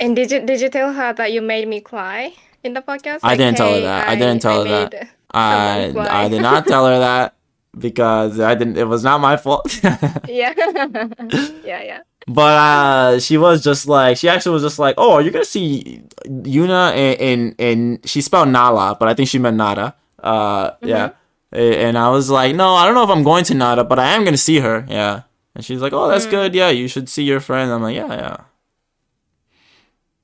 And 0.00 0.16
did 0.18 0.30
you 0.34 0.40
did 0.42 0.60
you 0.60 0.68
tell 0.68 0.92
her 0.92 1.12
that 1.14 1.30
you 1.30 1.40
made 1.42 1.66
me 1.70 1.78
cry 1.80 2.34
in 2.66 2.74
the 2.74 2.82
podcast? 2.82 3.22
I 3.22 3.34
Like, 3.34 3.38
didn't 3.38 3.56
tell 3.58 3.74
her 3.74 3.82
that. 3.86 4.08
I 4.10 4.14
didn't 4.18 4.42
tell 4.42 4.66
her 4.66 4.70
that. 4.90 5.08
i 5.30 5.94
i 5.94 6.26
did 6.28 6.42
not 6.42 6.66
tell 6.66 6.86
her 6.90 6.98
that 6.98 7.37
because 7.76 8.38
i 8.40 8.54
didn't 8.54 8.76
it 8.78 8.84
was 8.88 9.02
not 9.04 9.20
my 9.20 9.36
fault. 9.36 9.66
Yeah. 10.28 10.54
yeah, 11.64 11.82
yeah. 11.82 12.00
but 12.26 12.54
uh 12.56 13.18
she 13.20 13.36
was 13.38 13.62
just 13.62 13.86
like 13.86 14.16
she 14.16 14.28
actually 14.28 14.52
was 14.54 14.62
just 14.62 14.78
like 14.78 14.94
oh 14.98 15.18
you're 15.18 15.32
gonna 15.32 15.44
see 15.44 16.02
Yuuna 16.26 16.94
in 16.96 17.14
in, 17.20 17.54
in 17.58 18.00
she 18.04 18.20
spelled 18.20 18.48
nala 18.48 18.96
but 18.98 19.08
i 19.08 19.14
think 19.14 19.28
she 19.28 19.38
meant 19.38 19.56
nada. 19.56 19.94
Uh 20.22 20.72
yeah. 20.82 21.10
And 21.52 21.96
i 21.98 22.08
was 22.10 22.28
like 22.30 22.54
no 22.56 22.74
i 22.74 22.84
don't 22.86 22.94
know 22.94 23.04
if 23.04 23.10
i'm 23.10 23.22
going 23.24 23.44
to 23.44 23.54
nada 23.54 23.84
but 23.84 23.98
i 23.98 24.06
am 24.14 24.24
gonna 24.24 24.36
see 24.36 24.58
her. 24.60 24.84
Yeah. 24.88 25.22
And 25.54 25.64
she's 25.64 25.80
like 25.80 25.92
oh 25.92 26.08
that's 26.08 26.26
Mm. 26.26 26.30
good. 26.30 26.54
Yeah 26.54 26.70
you 26.70 26.88
should 26.88 27.08
see 27.08 27.24
your 27.24 27.40
friend. 27.40 27.70
I'm 27.72 27.82
like 27.82 27.96
yeah 27.96 28.12
yeah. 28.14 28.36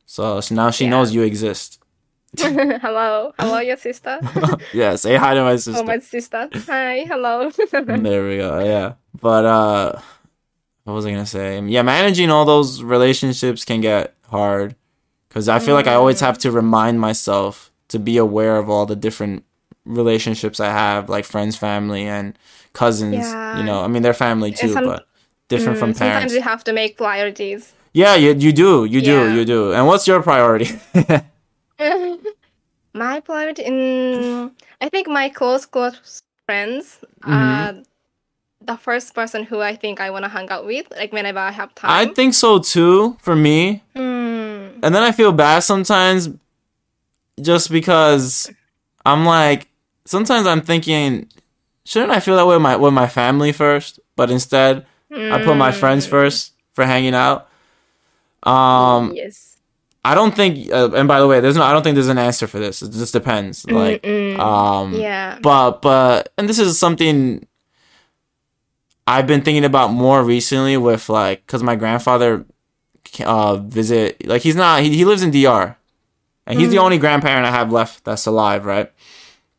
So, 0.06 0.40
so 0.40 0.54
now 0.54 0.70
she 0.70 0.84
Yeah. 0.84 0.90
knows 0.90 1.14
you 1.14 1.22
exist 1.22 1.78
hello, 2.82 3.32
hello, 3.38 3.58
your 3.58 3.76
sister. 3.76 4.20
yeah 4.72 4.96
say 4.96 5.16
hi 5.16 5.34
to 5.34 5.42
my 5.42 5.56
sister 5.56 5.80
oh, 5.82 5.84
my 5.84 5.98
sister. 5.98 6.48
Hi, 6.66 7.04
hello. 7.06 7.50
there 7.70 8.26
we 8.28 8.36
go 8.38 8.64
yeah 8.64 8.94
but 9.20 9.44
uh 9.44 10.00
what 10.84 10.92
was 10.94 11.06
i 11.06 11.10
gonna 11.10 11.24
say 11.26 11.60
yeah 11.62 11.82
managing 11.82 12.30
all 12.30 12.44
those 12.44 12.82
relationships 12.82 13.64
can 13.64 13.80
get 13.80 14.14
hard 14.28 14.74
because 15.28 15.48
i 15.48 15.58
feel 15.58 15.74
like 15.74 15.86
i 15.86 15.94
always 15.94 16.20
have 16.20 16.36
to 16.38 16.50
remind 16.50 17.00
myself 17.00 17.70
to 17.88 17.98
be 17.98 18.16
aware 18.16 18.56
of 18.56 18.68
all 18.68 18.84
the 18.86 18.96
different 18.96 19.44
relationships 19.84 20.58
i 20.60 20.66
have 20.70 21.08
like 21.08 21.24
friends 21.24 21.56
family 21.56 22.04
and 22.06 22.36
cousins 22.72 23.14
Yeah. 23.14 23.58
you 23.58 23.64
know 23.64 23.82
i 23.82 23.86
mean 23.86 24.02
they're 24.02 24.14
family 24.14 24.52
too 24.52 24.72
some- 24.72 24.84
but 24.86 25.06
different 25.48 25.76
Mm, 25.76 25.80
from 25.80 25.94
parents. 25.94 25.98
Sometimes 25.98 26.32
we 26.32 26.40
have 26.40 26.64
to 26.64 26.72
make 26.72 26.96
priorities. 26.96 27.72
yeah 27.92 28.14
you, 28.16 28.32
you 28.34 28.52
do 28.52 28.84
you 28.86 29.00
do 29.00 29.32
you 29.36 29.44
do 29.44 29.72
and 29.72 29.86
what's 29.86 30.06
your 30.08 30.22
priority 30.22 30.68
my 32.94 33.20
priority 33.20 33.62
in 33.64 34.50
I 34.80 34.88
think 34.88 35.08
my 35.08 35.28
close 35.28 35.66
close 35.66 36.20
friends 36.46 36.98
Mm-hmm. 37.24 37.32
are 37.32 37.82
the 38.60 38.76
first 38.76 39.14
person 39.14 39.44
who 39.44 39.60
I 39.60 39.76
think 39.76 40.00
I 40.00 40.10
want 40.10 40.24
to 40.24 40.28
hang 40.28 40.48
out 40.50 40.64
with, 40.66 40.86
like 40.96 41.12
whenever 41.12 41.38
I 41.38 41.50
have 41.50 41.74
time. 41.74 41.90
i 41.90 42.04
think 42.12 42.34
so 42.34 42.58
too 42.58 43.16
for 43.20 43.34
me 43.36 43.82
Hmm. 43.96 44.80
and 44.84 44.90
then 44.94 45.02
I 45.02 45.12
feel 45.12 45.32
bad 45.32 45.60
sometimes 45.60 46.28
just 47.40 47.70
because 47.70 48.50
I'm 49.04 49.24
like 49.24 49.68
sometimes 50.04 50.46
I'm 50.46 50.60
thinking 50.62 51.28
shouldn't 51.84 52.12
I 52.12 52.20
feel 52.20 52.36
that 52.36 52.46
way 52.46 52.54
with 52.56 52.62
my 52.62 52.76
with 52.76 52.92
my 52.94 53.08
family 53.08 53.52
first 53.52 54.00
but 54.16 54.30
instead 54.30 54.86
I 55.10 55.42
put 55.44 55.56
my 55.56 55.72
friends 55.72 56.06
Mm. 56.06 56.10
first 56.10 56.52
for 56.72 56.84
hanging 56.84 57.14
out 57.14 57.48
um 58.42 59.12
yes. 59.14 59.53
I 60.06 60.14
don't 60.14 60.34
think 60.36 60.70
uh, 60.70 60.90
and 60.94 61.08
by 61.08 61.18
the 61.20 61.26
way 61.26 61.40
there's 61.40 61.56
no 61.56 61.62
I 61.62 61.72
don't 61.72 61.82
think 61.82 61.94
there's 61.94 62.08
an 62.08 62.18
answer 62.18 62.46
for 62.46 62.58
this 62.58 62.82
it 62.82 62.92
just 62.92 63.12
depends 63.14 63.64
like 63.70 64.02
Mm-mm. 64.02 64.38
um 64.38 64.92
yeah. 64.94 65.38
but 65.42 65.80
but 65.80 66.32
and 66.36 66.48
this 66.48 66.58
is 66.58 66.78
something 66.78 67.46
I've 69.06 69.26
been 69.26 69.42
thinking 69.42 69.64
about 69.64 69.92
more 69.92 70.22
recently 70.22 70.76
with 70.76 71.08
like 71.08 71.46
because 71.46 71.62
my 71.62 71.76
grandfather 71.76 72.44
uh 73.24 73.56
visit 73.56 74.26
like 74.26 74.42
he's 74.42 74.56
not 74.56 74.82
he, 74.82 74.94
he 74.96 75.04
lives 75.04 75.22
in 75.22 75.30
DR 75.30 75.76
and 76.46 76.58
he's 76.60 76.70
the 76.70 76.76
Mm. 76.76 76.82
only 76.84 76.98
grandparent 76.98 77.46
I 77.46 77.50
have 77.50 77.70
left 77.72 78.04
that's 78.04 78.26
alive 78.26 78.64
right 78.64 78.90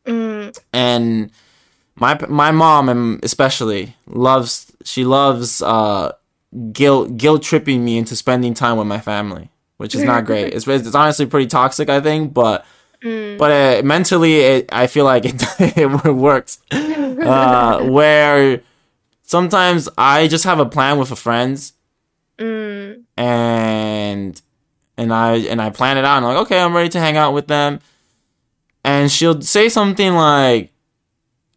Mm. 0.05 0.55
and 0.73 1.31
my 1.95 2.19
my 2.29 2.51
mom 2.51 2.89
and 2.89 3.23
especially 3.25 3.95
loves 4.05 4.71
she 4.83 5.03
loves 5.05 5.63
uh 5.63 6.11
guilt 6.71 7.17
guilt 7.17 7.41
tripping 7.41 7.83
me 7.83 7.97
into 7.97 8.15
spending 8.15 8.53
time 8.53 8.77
with 8.77 8.85
my 8.87 8.99
family 8.99 9.49
which 9.77 9.93
is 9.95 10.03
not 10.03 10.25
great 10.25 10.53
it's 10.53 10.67
it's 10.67 10.95
honestly 10.95 11.25
pretty 11.25 11.47
toxic 11.47 11.89
I 11.89 11.99
think 12.01 12.33
but 12.33 12.65
Mm. 13.03 13.37
but 13.37 13.51
uh, 13.51 13.81
mentally 13.85 14.35
it, 14.39 14.69
i 14.71 14.87
feel 14.87 15.03
like 15.03 15.25
it, 15.25 15.35
it 15.77 16.05
works 16.15 16.59
uh, 16.71 17.83
where 17.83 18.61
sometimes 19.21 19.89
i 19.97 20.27
just 20.27 20.45
have 20.45 20.59
a 20.59 20.65
plan 20.65 20.97
with 20.97 21.11
a 21.11 21.15
friends 21.15 21.73
Mm. 22.39 23.03
and 23.17 24.41
and 24.97 25.13
i 25.13 25.35
and 25.35 25.61
i 25.61 25.69
plan 25.69 25.97
it 25.97 26.05
out 26.05 26.17
and 26.17 26.25
i'm 26.25 26.33
like 26.33 26.41
okay 26.45 26.59
i'm 26.59 26.73
ready 26.75 26.89
to 26.89 26.99
hang 26.99 27.17
out 27.17 27.33
with 27.33 27.47
them 27.47 27.79
and 28.83 29.11
she'll 29.11 29.41
say 29.41 29.67
something 29.69 30.13
like 30.15 30.71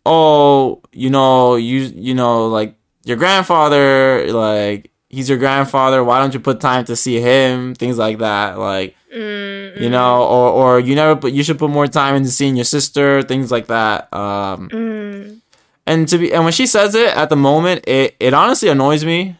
oh 0.04 0.82
you 0.92 1.08
know 1.08 1.54
you 1.56 1.80
you 1.94 2.14
know 2.14 2.48
like 2.48 2.74
your 3.04 3.16
grandfather 3.16 4.30
like 4.32 4.90
he's 5.10 5.28
your 5.28 5.38
grandfather 5.38 6.04
why 6.04 6.18
don't 6.20 6.34
you 6.34 6.40
put 6.40 6.60
time 6.60 6.84
to 6.84 6.94
see 6.94 7.20
him 7.20 7.74
things 7.74 7.96
like 7.98 8.18
that 8.18 8.58
like 8.58 8.94
Mm. 9.08 9.80
you 9.80 9.88
know 9.88 10.22
or 10.24 10.50
or 10.52 10.80
you 10.80 10.94
never 10.94 11.16
put 11.16 11.32
you 11.32 11.42
should 11.42 11.58
put 11.58 11.70
more 11.70 11.86
time 11.86 12.14
into 12.14 12.28
seeing 12.28 12.56
your 12.56 12.66
sister 12.66 13.22
things 13.22 13.50
like 13.50 13.68
that 13.68 14.12
um 14.12 14.68
Mm. 14.68 15.38
and 15.86 16.06
to 16.08 16.18
be 16.18 16.30
and 16.34 16.44
when 16.44 16.52
she 16.52 16.66
says 16.66 16.94
it 16.94 17.16
at 17.16 17.30
the 17.30 17.36
moment 17.36 17.84
it 17.88 18.14
it 18.20 18.34
honestly 18.34 18.68
annoys 18.68 19.06
me 19.06 19.38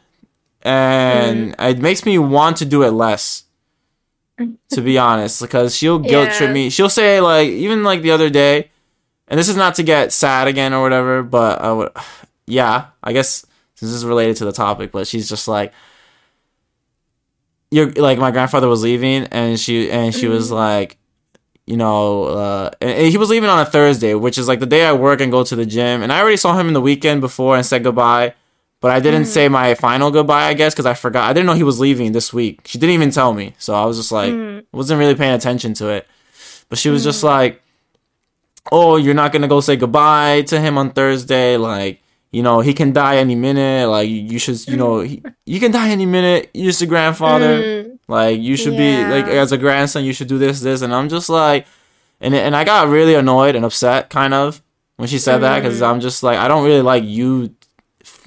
and 0.63 1.55
it 1.59 1.79
makes 1.79 2.07
me 2.07 2.19
want 2.19 2.57
to 2.59 2.65
do 2.65 2.83
it 2.83 2.93
less 2.93 3.45
to 4.71 4.81
be 4.81 4.97
honest 4.99 5.43
because 5.43 5.77
she'll 5.77 5.99
guilt 5.99 6.31
trip 6.31 6.49
Yeah. 6.49 6.55
me 6.55 6.71
she'll 6.71 6.89
say 6.89 7.21
like 7.21 7.49
even 7.49 7.83
like 7.85 8.03
the 8.03 8.13
other 8.13 8.31
day 8.31 8.71
and 9.29 9.39
this 9.39 9.49
is 9.51 9.57
not 9.57 9.75
to 9.77 9.83
get 9.83 10.13
sad 10.13 10.49
again 10.49 10.73
or 10.73 10.81
whatever 10.83 11.23
but 11.23 11.61
I 11.61 11.73
would 11.73 11.93
yeah 12.47 12.87
i 13.03 13.13
guess 13.13 13.45
this 13.81 13.91
is 13.91 14.05
related 14.05 14.37
to 14.37 14.45
the 14.45 14.53
topic 14.53 14.91
but 14.93 15.07
she's 15.07 15.29
just 15.29 15.49
like 15.49 15.73
you're 17.71 17.91
like 17.93 18.19
my 18.19 18.31
grandfather 18.31 18.69
was 18.69 18.83
leaving 18.83 19.25
and 19.25 19.59
she 19.61 19.91
and 19.91 20.15
she 20.15 20.27
was 20.27 20.51
like 20.51 20.97
you 21.67 21.77
know 21.77 22.25
uh 22.25 22.71
and 22.81 23.09
he 23.09 23.19
was 23.19 23.29
leaving 23.29 23.51
on 23.51 23.59
a 23.59 23.65
thursday 23.67 24.15
which 24.15 24.39
is 24.39 24.49
like 24.49 24.59
the 24.61 24.67
day 24.67 24.87
i 24.87 24.93
work 24.93 25.21
and 25.21 25.31
go 25.31 25.45
to 25.45 25.55
the 25.55 25.67
gym 25.67 26.03
and 26.03 26.13
i 26.13 26.21
already 26.21 26.37
saw 26.37 26.57
him 26.59 26.67
in 26.69 26.73
the 26.75 26.81
weekend 26.81 27.21
before 27.21 27.57
and 27.57 27.67
said 27.67 27.83
goodbye 27.85 28.33
but 28.81 28.91
i 28.91 28.99
didn't 29.01 29.27
say 29.27 29.49
my 29.49 29.75
final 29.75 30.11
goodbye 30.11 30.45
i 30.47 30.55
guess 30.55 30.73
because 30.73 30.87
i 30.87 30.95
forgot 30.95 31.29
i 31.29 31.33
didn't 31.35 31.47
know 31.47 31.53
he 31.53 31.63
was 31.63 31.79
leaving 31.79 32.13
this 32.13 32.33
week. 32.33 32.61
She 32.65 32.79
didn't 32.79 32.95
even 32.95 33.11
tell 33.11 33.35
me 33.35 33.55
so 33.59 33.75
i 33.75 33.85
was 33.85 33.99
just 33.99 34.13
like 34.13 34.33
Mm. 34.33 34.65
wasn't 34.73 34.99
really 34.99 35.15
paying 35.15 35.35
attention 35.35 35.75
to 35.75 35.89
it 35.89 36.07
but 36.71 36.79
she 36.79 36.89
was 36.89 37.05
just 37.05 37.23
like 37.23 37.63
oh 38.73 38.97
you're 38.97 39.15
not 39.15 39.33
gonna 39.33 39.49
go 39.49 39.61
say 39.61 39.77
goodbye 39.77 40.43
to 40.43 40.59
him 40.59 40.79
on 40.79 40.91
thursday 40.91 41.59
like 41.59 42.01
you 42.31 42.43
know 42.43 42.61
he 42.61 42.73
can 42.75 42.93
die 42.93 43.17
any 43.17 43.35
minute 43.35 43.89
like 43.89 44.09
you, 44.09 44.39
should 44.39 44.67
you 44.69 44.77
know 44.77 45.01
he, 45.01 45.23
you 45.47 45.59
can 45.61 45.71
die 45.73 45.89
any 45.91 46.05
minute 46.07 46.51
you're 46.55 46.67
just 46.67 46.83
a 46.83 46.87
grandfather 46.87 47.53
Mm. 47.63 47.99
like 48.09 48.39
you 48.41 48.57
should 48.57 48.77
be 48.77 49.03
like 49.05 49.27
as 49.29 49.53
a 49.53 49.59
grandson, 49.59 50.05
you 50.05 50.13
should 50.13 50.29
do 50.29 50.39
this, 50.39 50.61
this, 50.61 50.83
and 50.83 50.95
I'm 50.95 51.09
just 51.09 51.29
like, 51.29 51.67
and 52.21 52.35
and 52.35 52.55
I 52.57 52.65
got 52.65 52.89
really 52.89 53.15
annoyed 53.15 53.55
and 53.57 53.65
upset, 53.65 54.11
kind 54.11 54.35
of, 54.35 54.63
when 54.97 55.09
she 55.09 55.19
said 55.19 55.39
that, 55.43 55.61
because 55.63 55.81
I'm 55.83 56.01
just 56.01 56.23
like, 56.23 56.39
I 56.39 56.49
don't 56.49 56.65
really 56.65 56.83
like 56.83 57.05
you, 57.05 57.55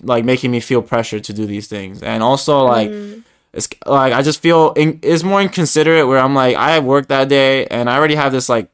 like 0.02 0.24
making 0.26 0.52
me 0.52 0.60
feel 0.60 0.82
pressure 0.82 1.20
to 1.20 1.34
do 1.34 1.46
these 1.46 1.68
things, 1.68 2.02
and 2.04 2.22
also 2.24 2.64
like, 2.64 2.90
Mm. 2.90 3.24
it's 3.54 3.68
like 3.86 4.14
I 4.14 4.22
just 4.22 4.40
feel 4.42 4.72
in, 4.74 5.00
it's 5.04 5.24
more 5.24 5.42
inconsiderate 5.42 6.08
where 6.08 6.20
I'm 6.20 6.34
like, 6.36 6.56
I 6.56 6.80
worked 6.80 7.10
that 7.10 7.28
day, 7.30 7.66
and 7.68 7.90
I 7.90 7.98
already 7.98 8.16
have 8.16 8.32
this 8.32 8.50
like, 8.50 8.70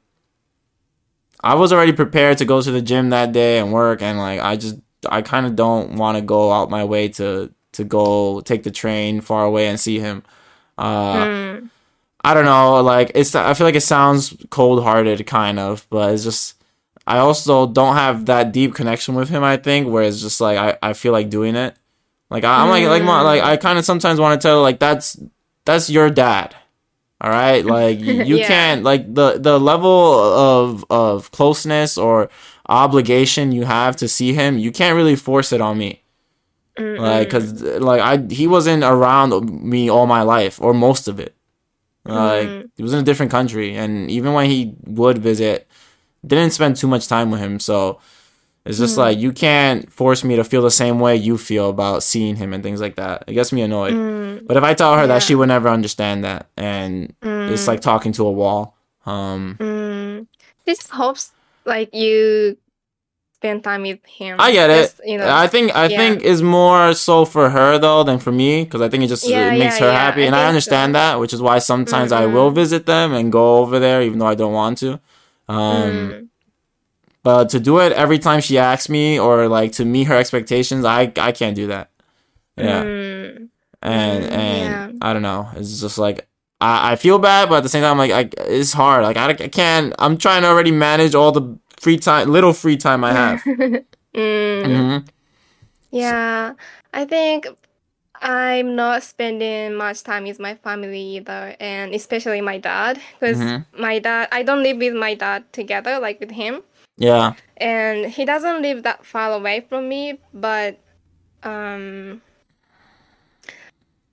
I 1.44 1.56
was 1.56 1.72
already 1.72 1.94
prepared 1.94 2.38
to 2.40 2.45
go 2.45 2.62
to 2.62 2.72
the 2.72 2.82
gym 2.82 3.10
that 3.12 3.32
day 3.32 3.60
and 3.60 3.72
work, 3.72 4.02
and 4.02 4.18
like 4.18 4.40
I 4.40 4.56
just 4.58 4.76
I 5.10 5.22
kind 5.22 5.45
of 5.45 5.56
don't 5.56 5.95
want 5.95 6.18
to 6.18 6.22
go 6.22 6.52
out 6.52 6.69
my 6.69 6.84
way 6.84 7.10
to 7.10 7.52
to 7.74 7.84
go 7.84 8.41
take 8.41 8.64
the 8.64 8.72
train 8.72 9.22
far 9.22 9.45
away 9.45 9.68
and 9.68 9.80
see 9.80 9.99
him. 9.99 10.24
Uh, 10.78 11.26
Mm. 11.26 11.69
I 12.24 12.34
don't 12.34 12.45
know. 12.45 12.82
Like 12.82 13.11
it's, 13.15 13.36
I 13.36 13.53
feel 13.53 13.65
like 13.68 13.76
it 13.76 13.82
sounds 13.82 14.36
cold 14.49 14.84
hearted, 14.84 15.26
kind 15.28 15.60
of, 15.60 15.86
but 15.90 16.14
it's 16.14 16.24
just, 16.24 16.56
I 17.06 17.19
also 17.19 17.68
don't 17.68 17.95
have 17.95 18.26
that 18.26 18.52
deep 18.52 18.74
connection 18.76 19.15
with 19.15 19.30
him. 19.30 19.44
I 19.44 19.56
think 19.57 19.88
where 19.88 20.03
it's 20.03 20.19
just 20.22 20.41
like 20.41 20.57
I, 20.57 20.78
I 20.90 20.94
feel 20.94 21.14
like 21.14 21.30
doing 21.30 21.56
it. 21.56 21.76
Like 22.30 22.44
I, 22.44 22.64
am 22.64 22.69
like 22.69 22.86
like 22.88 23.03
my, 23.03 23.22
like 23.22 23.41
I 23.44 23.56
kind 23.56 23.80
of 23.80 23.86
sometimes 23.86 24.19
want 24.19 24.41
to 24.41 24.45
tell 24.45 24.61
like 24.61 24.80
that's 24.80 25.18
that's 25.64 25.90
your 25.90 26.10
dad. 26.10 26.53
All 27.22 27.30
right, 27.32 27.65
like 27.65 27.99
you, 27.99 28.14
you 28.30 28.38
Yeah. 28.40 28.48
can't 28.48 28.84
like 28.84 29.14
the 29.14 29.38
the 29.40 29.57
level 29.60 30.14
of 30.19 30.84
of 30.90 31.32
closeness 31.32 31.98
or 31.98 32.30
obligation 32.69 33.52
you 33.52 33.65
have 33.65 33.95
to 33.98 34.07
see 34.07 34.34
him. 34.34 34.57
You 34.57 34.72
can't 34.72 34.95
really 34.95 35.15
force 35.15 35.52
it 35.53 35.61
on 35.61 35.77
me. 35.77 36.02
Like, 36.80 37.31
cause 37.31 37.61
like 37.64 38.02
I 38.02 38.18
he 38.34 38.45
wasn't 38.45 38.84
around 38.84 39.31
me 39.64 39.89
all 39.89 40.06
my 40.06 40.22
life 40.22 40.61
or 40.61 40.73
most 40.76 41.07
of 41.07 41.19
it. 41.19 41.34
Like 42.06 42.48
Mm. 42.48 42.69
he 42.77 42.84
was 42.84 42.94
in 42.94 42.99
a 42.99 43.03
different 43.03 43.31
country, 43.31 43.76
and 43.76 44.10
even 44.11 44.34
when 44.34 44.49
he 44.49 44.76
would 44.85 45.18
visit, 45.18 45.68
didn't 46.26 46.52
spend 46.52 46.76
too 46.76 46.88
much 46.88 47.07
time 47.07 47.31
with 47.31 47.39
him. 47.39 47.60
So 47.60 47.99
it's 48.64 48.77
just 48.77 48.95
like 48.98 49.18
you 49.18 49.31
can't 49.31 49.91
force 49.91 50.23
me 50.23 50.35
to 50.35 50.44
feel 50.44 50.61
the 50.61 50.69
same 50.72 50.99
way 50.99 51.15
you 51.15 51.38
feel 51.38 51.69
about 51.69 52.03
seeing 52.03 52.35
him 52.35 52.53
and 52.53 52.61
things 52.64 52.80
like 52.80 52.95
that. 52.98 53.23
It 53.27 53.34
gets 53.34 53.52
me 53.52 53.61
annoyed. 53.61 53.94
Mm. 53.95 54.45
But 54.48 54.56
if 54.57 54.64
I 54.64 54.73
tell 54.76 54.95
her 54.95 55.07
that, 55.07 55.23
she 55.23 55.34
Yeah. 55.34 55.39
would 55.39 55.48
never 55.48 55.69
understand 55.69 56.23
that, 56.26 56.48
and 56.56 57.14
it's 57.23 57.68
like 57.68 57.81
talking 57.81 58.11
to 58.14 58.26
a 58.27 58.31
wall. 58.31 58.77
Um, 59.06 59.57
Mm. 59.60 60.27
She 60.65 60.76
just 60.76 60.91
hopes 60.91 61.31
like 61.68 61.94
you 61.94 62.57
spend 63.35 63.64
time 63.64 63.84
with 63.84 64.03
him. 64.06 64.38
I 64.39 64.52
get 64.52 64.69
it. 64.72 64.81
Just, 64.81 65.02
you 65.06 65.18
know. 65.19 65.30
I 65.30 65.48
think 65.48 65.76
I 65.76 65.85
yeah. 65.88 65.98
think 65.98 66.23
is 66.23 66.41
more 66.41 66.94
so 66.95 67.23
for 67.26 67.49
her 67.52 67.77
though 67.77 68.03
than 68.03 68.18
for 68.18 68.31
me 68.31 68.64
because 68.64 68.81
I 68.81 68.89
think 68.89 69.03
it 69.03 69.07
just 69.10 69.27
Yeah, 69.30 69.53
it 69.53 69.60
makes 69.60 69.80
yeah, 69.80 69.85
her 69.85 69.91
happy, 69.91 70.23
I 70.23 70.26
and 70.26 70.35
I 70.35 70.48
understand 70.48 70.91
so. 70.91 70.99
that, 70.99 71.19
which 71.19 71.34
is 71.34 71.41
why 71.41 71.60
sometimes 71.60 72.11
I 72.11 72.26
will 72.26 72.49
visit 72.49 72.85
them 72.88 73.14
and 73.14 73.31
go 73.31 73.57
over 73.57 73.77
there 73.80 74.02
even 74.02 74.18
though 74.19 74.26
I 74.27 74.35
don't 74.35 74.53
want 74.53 74.80
to. 74.80 74.99
Um, 75.48 75.91
Mm. 75.91 76.27
But 77.23 77.49
to 77.49 77.60
do 77.60 77.80
it 77.80 77.91
every 77.91 78.19
time 78.19 78.39
she 78.41 78.57
asks 78.57 78.88
me 78.89 79.19
or 79.19 79.48
like 79.49 79.73
to 79.73 79.85
meet 79.85 80.06
her 80.06 80.15
expectations, 80.15 80.85
I 80.85 81.11
I 81.18 81.31
can't 81.31 81.56
do 81.56 81.68
that. 81.68 81.89
Yeah, 82.56 82.84
Mm. 82.84 83.49
and 83.81 84.23
Mm, 84.23 84.31
and. 84.31 84.98
I 85.02 85.14
don't 85.14 85.22
know. 85.22 85.49
It's 85.56 85.80
just 85.81 85.98
like. 85.98 86.27
I, 86.60 86.94
I 86.94 86.96
feel 86.96 87.20
bad, 87.20 87.50
but 87.50 87.58
at 87.58 87.64
the 87.64 87.70
same 87.70 87.84
time, 87.84 87.98
like 87.98 88.12
I, 88.12 88.30
it's 88.46 88.74
hard. 88.74 89.04
Like 89.04 89.18
I, 89.18 89.30
I 89.30 89.48
can't. 89.48 89.94
I'm 90.00 90.18
trying 90.18 90.42
to 90.44 90.48
already 90.50 90.72
manage 90.72 91.16
all 91.16 91.32
the 91.32 91.58
free 91.80 91.98
time, 91.98 92.30
little 92.30 92.54
free 92.54 92.78
time 92.78 93.04
I 93.04 93.14
have. 93.14 93.44
Mm. 94.16 94.64
hmm 94.66 95.06
Yeah, 95.92 96.54
I 96.94 97.06
think 97.06 97.46
I'm 98.20 98.76
not 98.76 99.04
spending 99.04 99.76
much 99.76 100.02
time 100.02 100.24
with 100.24 100.40
my 100.40 100.56
family 100.56 101.02
either, 101.22 101.56
and 101.60 101.94
especially 101.94 102.42
my 102.42 102.58
dad, 102.58 103.00
because 103.20 103.38
Mhm. 103.38 103.66
my 103.78 104.00
dad, 104.00 104.28
I 104.32 104.42
don't 104.42 104.64
live 104.64 104.78
with 104.78 104.96
my 104.96 105.14
dad 105.14 105.52
together, 105.54 106.00
like 106.00 106.20
with 106.20 106.32
him, 106.32 106.64
Yeah. 106.98 107.34
and 107.58 108.08
he 108.08 108.26
doesn't 108.26 108.64
live 108.64 108.82
that 108.84 109.06
far 109.06 109.34
away 109.34 109.62
from 109.70 109.88
me, 109.88 110.18
but 110.34 110.80
um, 111.44 112.22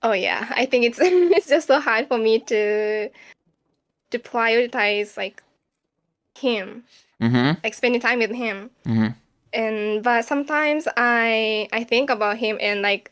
oh 0.05 0.13
yeah, 0.13 0.45
I 0.53 0.65
think 0.69 0.85
it's 0.85 0.99
it's 1.01 1.49
just 1.49 1.65
so 1.67 1.81
hard 1.81 2.05
for 2.07 2.17
me 2.21 2.39
to 2.53 3.09
to 4.13 4.17
prioritize 4.21 5.17
like 5.17 5.41
him, 6.37 6.83
Mm-hmm. 7.21 7.57
like 7.63 7.73
spending 7.73 8.01
time 8.03 8.19
with 8.19 8.31
him 8.35 8.69
Mm-hmm. 8.85 9.15
and 9.55 10.03
but 10.03 10.27
sometimes 10.27 10.83
i 10.99 11.63
i 11.71 11.79
think 11.87 12.11
about 12.11 12.35
him 12.35 12.59
and 12.59 12.83
like 12.83 13.07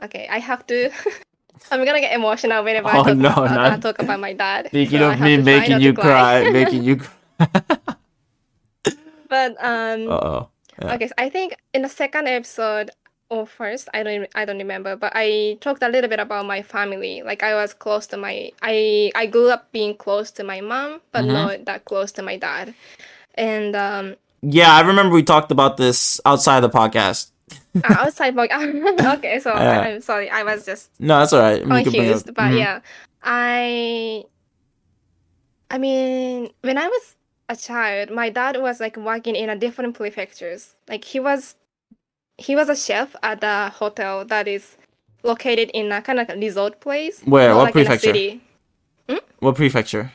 okay 0.00 0.24
i 0.32 0.40
have 0.40 0.64
to 0.72 0.88
i'm 1.70 1.84
gonna 1.84 2.00
get 2.00 2.16
emotional 2.16 2.64
whenever 2.64 2.88
I, 2.88 2.98
Oh, 2.98 3.04
talk 3.04 3.16
no, 3.20 3.28
about, 3.28 3.52
I 3.60 3.76
talk 3.76 3.98
about 4.00 4.16
my 4.18 4.32
dad 4.32 4.72
Speaking 4.72 5.04
so 5.04 5.12
of 5.12 5.20
me 5.20 5.36
making 5.52 5.84
you 5.84 5.92
cry, 5.92 6.48
making 6.50 6.82
you. 6.88 7.04
but 9.28 9.52
um 9.62 10.08
oh. 10.08 10.48
Yeah. 10.80 10.94
okay 10.96 11.08
so 11.08 11.14
i 11.20 11.28
think 11.28 11.52
in 11.76 11.82
the 11.84 11.92
second 11.92 12.28
episode 12.32 12.90
or 13.32 13.46
first 13.46 13.88
i 13.94 14.02
don't 14.02 14.28
i 14.34 14.44
don't 14.44 14.58
remember 14.58 14.94
but 14.94 15.10
i 15.16 15.56
talked 15.64 15.82
a 15.82 15.88
little 15.88 16.10
bit 16.10 16.20
about 16.20 16.44
my 16.44 16.60
family 16.60 17.22
like 17.24 17.42
i 17.42 17.54
was 17.54 17.72
close 17.72 18.06
to 18.06 18.16
my 18.16 18.52
i 18.60 19.10
i 19.14 19.24
grew 19.24 19.48
up 19.48 19.72
being 19.72 19.96
close 19.96 20.30
to 20.30 20.44
my 20.44 20.60
mom 20.60 21.00
but 21.12 21.24
Mhm. 21.24 21.32
not 21.32 21.64
that 21.64 21.84
close 21.86 22.12
to 22.12 22.22
my 22.22 22.36
dad 22.36 22.74
and 23.34 23.74
um 23.74 24.16
Yeah, 24.42 24.74
I 24.74 24.80
remember 24.82 25.14
we 25.14 25.22
talked 25.22 25.50
about 25.54 25.76
this 25.78 26.20
outside 26.26 26.60
the 26.60 26.68
podcast. 26.68 27.30
uh, 27.84 28.04
outside 28.04 28.36
work 28.36 28.50
okay 29.16 29.40
so 29.40 29.50
Yeah. 29.54 29.80
i'm 29.86 30.00
sorry 30.02 30.28
i 30.30 30.42
was 30.44 30.66
just 30.66 30.90
No, 31.00 31.18
that's 31.18 31.32
all 31.32 31.40
right. 31.40 31.64
We 31.64 31.82
can 31.82 31.92
confused, 31.94 32.28
up. 32.28 32.34
but 32.36 32.52
Mhm. 32.52 32.58
yeah, 32.62 32.76
I, 33.22 34.24
I 35.70 35.78
mean, 35.78 36.50
when 36.60 36.76
I 36.78 36.86
was 36.88 37.16
a 37.48 37.56
child, 37.56 38.10
my 38.10 38.28
dad 38.30 38.60
was 38.60 38.78
like 38.80 38.96
working 38.96 39.34
in 39.36 39.48
a 39.50 39.56
different 39.56 39.94
prefectures. 39.96 40.74
Like 40.88 41.04
he 41.04 41.18
was, 41.20 41.54
he 42.38 42.56
was 42.56 42.68
a 42.68 42.76
chef 42.76 43.14
at 43.22 43.42
a 43.42 43.70
hotel 43.70 44.24
that 44.24 44.48
is 44.48 44.76
located 45.22 45.70
in 45.74 45.92
a 45.92 46.02
kind 46.02 46.18
of 46.18 46.28
resort 46.30 46.80
place. 46.80 47.22
Where? 47.24 47.54
What 47.54 47.64
like 47.64 47.72
prefecture? 47.72 48.08
city. 48.08 48.42
What 49.38 49.56
prefecture? 49.56 50.12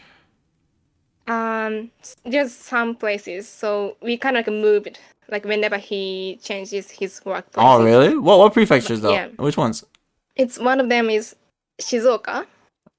Um, 1.27 1.91
there's 2.23 2.53
some 2.53 2.95
places, 2.95 3.47
so 3.47 3.97
we 4.01 4.15
kind 4.17 4.37
of 4.37 4.47
like 4.47 4.53
moved. 4.53 4.99
Like 5.29 5.43
whenever 5.43 5.77
he 5.77 6.39
changes 6.41 6.89
his 6.89 7.19
work. 7.25 7.45
Oh, 7.57 7.83
really? 7.83 8.17
What 8.17 8.39
what 8.39 8.53
prefectures 8.53 9.01
though? 9.01 9.11
Yeah. 9.11 9.27
Which 9.35 9.57
ones? 9.57 9.83
It's 10.37 10.57
one 10.57 10.79
of 10.79 10.87
them 10.87 11.09
is 11.09 11.35
Shizuoka. 11.81 12.45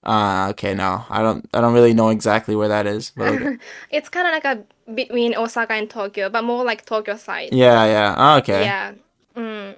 Ah, 0.05 0.51
okay. 0.51 0.75
No, 0.75 1.07
I 1.09 1.23
don't. 1.23 1.49
I 1.55 1.63
don't 1.63 1.73
really 1.73 1.95
know 1.95 2.11
exactly 2.11 2.55
where 2.55 2.69
that 2.69 2.87
is. 2.87 3.13
Okay. 3.19 3.57
it's 3.91 4.11
kind 4.11 4.27
of 4.27 4.35
like 4.35 4.45
a 4.45 4.93
between 4.93 5.35
Osaka 5.35 5.73
and 5.73 5.89
Tokyo, 5.89 6.29
but 6.29 6.45
more 6.45 6.63
like 6.65 6.85
Tokyo 6.85 7.17
side. 7.17 7.49
yeah, 7.53 7.87
yeah. 7.87 8.15
Ah, 8.19 8.37
okay. 8.37 8.65
Yeah. 8.65 8.93
Mm. 9.39 9.77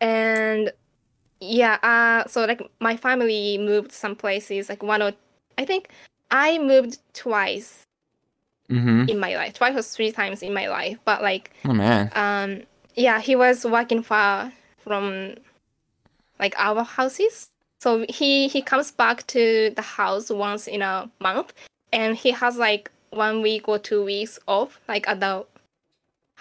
And 0.00 0.72
yeah, 1.40 1.78
uh 1.82 2.28
so 2.28 2.44
like 2.44 2.62
my 2.80 2.96
family 2.96 3.58
moved 3.58 3.92
some 3.92 4.16
places, 4.16 4.68
like 4.68 4.82
one 4.82 5.02
or 5.02 5.12
I 5.58 5.64
think 5.64 5.88
I 6.30 6.58
moved 6.58 6.98
twice 7.14 7.84
Mm-hmm. 8.70 9.08
in 9.10 9.18
my 9.18 9.36
life, 9.36 9.52
twice 9.54 9.76
or 9.76 9.82
three 9.82 10.12
times 10.12 10.42
in 10.42 10.54
my 10.54 10.66
life. 10.68 10.96
But 11.04 11.20
like 11.22 11.50
Oh 11.66 11.74
man. 11.74 12.10
um 12.14 12.62
yeah, 12.94 13.20
he 13.20 13.36
was 13.36 13.66
working 13.66 14.02
far 14.02 14.50
from 14.78 15.34
like 16.38 16.54
our 16.56 16.82
houses. 16.82 17.48
So 17.80 18.06
he 18.08 18.48
he 18.48 18.62
comes 18.62 18.90
back 18.90 19.26
to 19.28 19.70
the 19.76 19.82
house 19.82 20.30
once 20.30 20.66
in 20.68 20.80
a 20.80 21.10
month 21.20 21.52
and 21.92 22.16
he 22.16 22.30
has 22.30 22.56
like 22.56 22.90
one 23.10 23.42
week 23.42 23.68
or 23.68 23.78
two 23.78 24.02
weeks 24.04 24.38
off, 24.46 24.80
like 24.88 25.06
at 25.06 25.20
the 25.20 25.44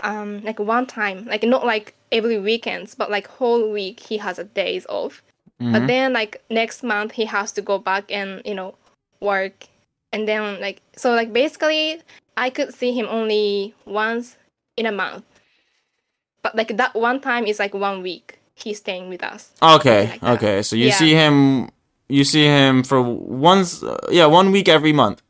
um 0.02 0.42
like 0.44 0.60
one 0.60 0.86
time. 0.86 1.26
Like 1.26 1.44
not 1.44 1.66
like 1.66 1.96
every 2.12 2.38
weekends, 2.40 2.96
but 2.96 3.10
like 3.10 3.28
whole 3.28 3.72
week 3.72 4.00
he 4.00 4.18
has 4.18 4.38
a 4.40 4.44
days 4.44 4.86
off. 4.90 5.24
But 5.60 5.84
Mhm. 5.84 5.88
then 5.88 6.14
like 6.14 6.42
next 6.50 6.82
month 6.84 7.14
he 7.14 7.26
has 7.26 7.52
to 7.54 7.62
go 7.62 7.78
back 7.78 8.12
and, 8.12 8.42
you 8.46 8.56
know, 8.56 8.76
work 9.20 9.68
and 10.12 10.28
then 10.28 10.60
like 10.60 10.82
so 10.96 11.14
like 11.14 11.32
basically 11.32 12.02
I 12.36 12.50
could 12.50 12.74
see 12.74 12.92
him 12.92 13.06
only 13.10 13.74
once 13.86 14.38
in 14.76 14.86
a 14.86 14.92
month. 14.92 15.24
But 16.42 16.56
like 16.56 16.76
that 16.78 16.96
one 16.96 17.20
time 17.22 17.46
is 17.46 17.60
like 17.60 17.74
one 17.74 18.02
week 18.02 18.40
he's 18.56 18.78
staying 18.80 19.10
with 19.10 19.24
us. 19.24 19.52
Okay. 19.62 20.10
like 20.10 20.22
that. 20.22 20.32
okay. 20.38 20.62
So 20.64 20.76
you 20.76 20.88
Yeah. 20.88 20.98
see 20.98 21.14
him. 21.14 21.70
You 22.10 22.24
see 22.26 22.44
him 22.46 22.84
for 22.84 23.02
once. 23.02 23.84
Uh, 23.84 23.96
yeah, 24.12 24.26
one 24.26 24.52
week 24.52 24.68
every 24.68 24.92
month. 24.92 25.22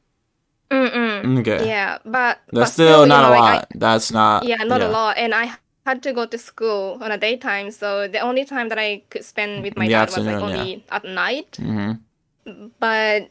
Mm-mm. 0.72 1.40
Okay. 1.40 1.68
Yeah, 1.68 1.99
but 2.06 2.40
but 2.49 2.62
That's 2.62 2.74
still 2.74 3.02
you 3.03 3.08
not 3.10 3.22
know, 3.22 3.30
a 3.30 3.38
like, 3.38 3.53
lot. 3.53 3.68
That's 3.76 4.12
not. 4.12 4.44
Yeah, 4.45 4.64
not 4.64 4.82
a 4.82 4.88
lot. 4.88 5.18
And 5.18 5.36
I 5.36 5.52
had 5.91 6.03
to 6.03 6.13
go 6.13 6.26
to 6.26 6.38
school 6.38 6.97
on 7.03 7.11
a 7.11 7.18
daytime, 7.18 7.72
so 7.72 8.07
the 8.07 8.19
only 8.19 8.45
time 8.45 8.69
that 8.72 8.80
I 8.80 9.03
could 9.11 9.26
spend 9.26 9.63
with 9.63 9.76
my 9.76 9.85
the 9.88 9.91
dad 9.91 10.09
was 10.09 10.26
like 10.26 10.35
afternoon, 10.35 10.49
yeah. 10.49 10.61
only 10.61 10.84
at 10.97 11.03
night. 11.03 11.51
hmm 11.59 11.91
But 12.80 13.22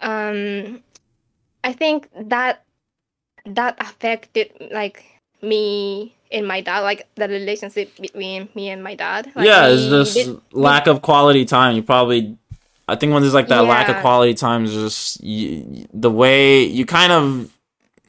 um, 0.00 0.82
I 1.62 1.72
think 1.72 2.08
that 2.16 2.64
that 3.44 3.76
affected 3.78 4.52
like 4.72 5.04
me 5.42 6.14
and 6.32 6.46
my 6.48 6.60
dad, 6.60 6.80
like 6.80 7.06
the 7.14 7.28
relationship 7.28 7.92
between 8.00 8.48
me 8.54 8.70
and 8.70 8.82
my 8.82 8.94
dad. 8.94 9.30
Like, 9.34 9.46
yeah, 9.46 9.68
it's 9.68 9.86
just 9.86 10.14
did- 10.14 10.40
lack 10.52 10.86
of 10.86 11.02
quality 11.02 11.44
time. 11.44 11.76
You 11.76 11.82
probably, 11.82 12.36
I 12.88 12.96
think 12.96 13.12
when 13.12 13.22
there's 13.22 13.34
like 13.34 13.48
that 13.48 13.64
lack 13.64 13.88
of 13.88 14.00
quality 14.00 14.34
time, 14.34 14.64
is 14.64 14.72
just 14.72 15.22
you, 15.22 15.86
the 15.92 16.10
way 16.10 16.64
you 16.64 16.86
kind 16.86 17.12
of 17.12 17.55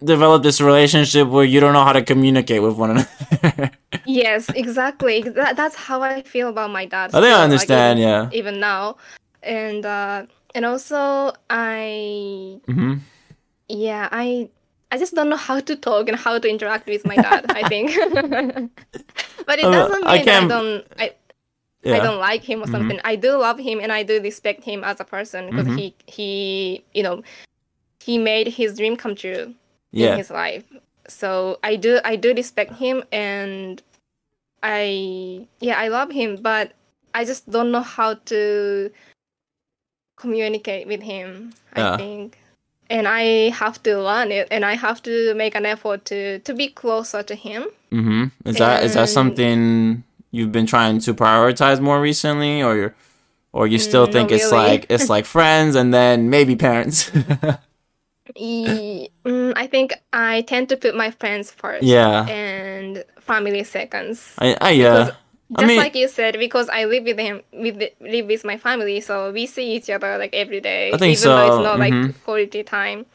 develop 0.04 0.44
this 0.44 0.62
relationship 0.62 1.28
where 1.28 1.44
you 1.46 1.60
don't 1.60 1.74
know 1.74 1.84
how 1.84 1.94
to 1.94 2.04
communicate 2.04 2.62
with 2.62 2.76
one 2.76 2.92
another. 2.92 3.72
Yes, 4.06 4.48
exactly. 4.50 5.22
That, 5.22 5.58
that's 5.58 5.76
how 5.76 6.02
I 6.02 6.22
feel 6.22 6.48
about 6.50 6.72
my 6.72 6.86
dad. 6.86 7.12
I 7.14 7.20
think 7.20 7.26
I 7.26 7.36
like, 7.36 7.44
understand. 7.44 8.00
even, 8.00 8.10
yeah. 8.10 8.30
Even 8.32 8.60
now, 8.60 8.96
and 9.44 9.86
uh, 9.86 10.26
and 10.56 10.64
also 10.66 11.34
I 11.50 12.60
mm-hmm. 12.68 12.96
yeah 13.68 14.08
I 14.12 14.50
I 14.92 14.98
just 14.98 15.14
don't 15.14 15.30
know 15.30 15.36
how 15.36 15.60
to 15.60 15.76
talk 15.76 16.08
and 16.08 16.18
how 16.18 16.40
to 16.40 16.48
interact 16.50 16.88
with 16.88 17.06
my 17.06 17.16
dad. 17.16 17.46
I 17.50 17.68
think, 17.68 17.92
but 19.46 19.60
it 19.60 19.66
Uh, 19.66 19.72
doesn't 19.72 20.06
mean 20.08 20.30
I 20.30 20.38
I 20.38 20.48
don't 20.48 20.86
I. 21.00 21.12
I 21.86 22.00
don't 22.00 22.20
like 22.20 22.44
him 22.44 22.62
or 22.64 22.66
Mhm. 22.68 22.72
something. 22.72 23.00
I 23.06 23.16
do 23.16 23.38
love 23.38 23.60
him 23.60 23.80
and 23.80 23.92
I 23.94 24.04
do 24.04 24.20
respect 24.22 24.64
him 24.64 24.84
as 24.84 25.00
a 25.00 25.06
person 25.06 25.48
because 25.52 25.68
Mhm. 25.68 25.78
he 25.78 25.86
he 26.08 26.30
you 26.94 27.04
know 27.04 27.24
he 28.04 28.18
made 28.18 28.48
his 28.48 28.76
dream 28.78 28.96
come 28.98 29.16
true 29.16 29.54
in 29.94 30.00
Yeah. 30.00 30.16
his 30.18 30.30
life. 30.30 30.64
So 31.08 31.60
I 31.64 31.76
do 31.78 32.00
I 32.04 32.16
do 32.16 32.34
respect 32.34 32.74
him 32.76 33.04
and 33.12 33.82
I 34.64 35.48
yeah, 35.60 35.80
I 35.80 35.88
love 35.88 36.12
him, 36.12 36.38
but 36.42 36.74
I 37.14 37.24
just 37.26 37.50
don't 37.50 37.72
know 37.72 37.82
how 37.82 38.16
to 38.32 38.92
communicate 40.18 40.88
with 40.88 41.02
him. 41.02 41.54
I 41.74 41.98
think. 41.98 42.38
And 42.90 43.08
I 43.08 43.50
have 43.50 43.82
to 43.84 44.02
learn 44.02 44.32
it 44.32 44.48
and 44.50 44.64
I 44.64 44.76
have 44.76 45.02
to 45.04 45.34
make 45.36 45.56
an 45.56 45.66
effort 45.66 46.06
to 46.06 46.40
to 46.40 46.54
be 46.54 46.68
closer 46.70 47.22
to 47.24 47.36
him. 47.36 47.66
Mm-hmm. 47.92 48.26
Is 48.48 48.56
that 48.58 48.84
is 48.84 48.94
that 48.94 49.10
something 49.10 50.04
you've 50.32 50.52
been 50.52 50.66
trying 50.66 51.00
to 51.00 51.14
prioritize 51.14 51.80
more 51.80 52.00
recently, 52.02 52.62
or 52.64 52.76
you're 52.76 52.96
or 53.54 53.68
you 53.68 53.78
still 53.80 54.08
Mm, 54.08 54.12
think 54.12 54.32
it's 54.32 54.52
really. 54.52 54.58
like 54.68 54.86
it's 54.90 55.10
like 55.10 55.26
friends 55.38 55.76
and 55.76 55.94
then 55.94 56.30
maybe 56.30 56.56
parents? 56.56 57.12
E- 58.36 59.08
mm, 59.28 59.54
I 59.56 59.68
think 59.68 59.94
I 60.14 60.42
tend 60.42 60.70
to 60.70 60.78
put 60.78 60.96
my 60.96 61.12
friends 61.12 61.52
first 61.52 61.84
yeah. 61.84 62.26
and 62.28 63.04
family 63.20 63.64
seconds. 63.64 64.34
I, 64.40 64.58
I 64.60 64.72
yeah. 64.72 64.92
Because 64.92 65.16
I 65.56 65.62
Just 65.62 65.68
mean, 65.68 65.78
like 65.78 65.96
you 65.96 66.08
said, 66.10 66.38
because 66.40 66.68
I 66.70 66.86
live 66.86 67.04
with 67.06 67.18
him, 67.20 67.42
with 67.54 67.82
live 68.02 68.26
with 68.26 68.44
my 68.44 68.58
family, 68.58 69.00
so 69.00 69.32
we 69.32 69.46
see 69.46 69.76
each 69.76 69.90
other 69.90 70.18
like 70.18 70.34
every 70.34 70.60
day. 70.60 70.92
I 70.94 70.98
think 70.98 71.18
even 71.18 71.30
though 71.30 71.48
it's 71.48 71.64
not 71.64 71.80
mhm. 71.80 72.08
like 72.08 72.24
quality 72.24 72.64
time. 72.64 73.06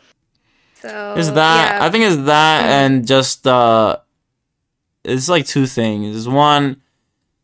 So 0.74 1.14
is 1.16 1.32
that 1.32 1.76
yeah. 1.76 1.84
I 1.84 1.90
think 1.90 2.04
it's 2.04 2.22
that 2.24 2.64
Mhm. 2.64 2.68
and 2.68 3.06
just 3.06 3.46
uh 3.46 3.98
it's 5.04 5.28
like 5.28 5.46
two 5.46 5.66
things. 5.66 6.26
One 6.26 6.80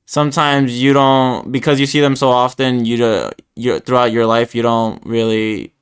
sometimes 0.06 0.80
you 0.80 0.94
don't 0.94 1.52
because 1.52 1.78
you 1.78 1.86
see 1.86 2.00
them 2.00 2.16
so 2.16 2.30
often 2.30 2.86
you 2.86 2.96
do, 2.96 3.30
you 3.56 3.78
throughout 3.80 4.10
your 4.10 4.24
life 4.24 4.54
you 4.54 4.62
don't 4.62 5.04
really 5.04 5.74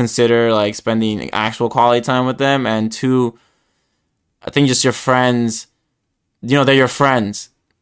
consider 0.00 0.40
like 0.60 0.74
spending 0.82 1.16
actual 1.46 1.68
quality 1.76 2.02
time 2.10 2.24
with 2.30 2.38
them 2.46 2.60
and 2.66 2.84
two 3.00 3.20
I 4.46 4.50
think 4.52 4.68
just 4.68 4.84
your 4.84 4.92
friends 5.06 5.66
you 6.48 6.54
know 6.56 6.64
they're 6.64 6.82
your 6.84 6.94
friends 7.02 7.36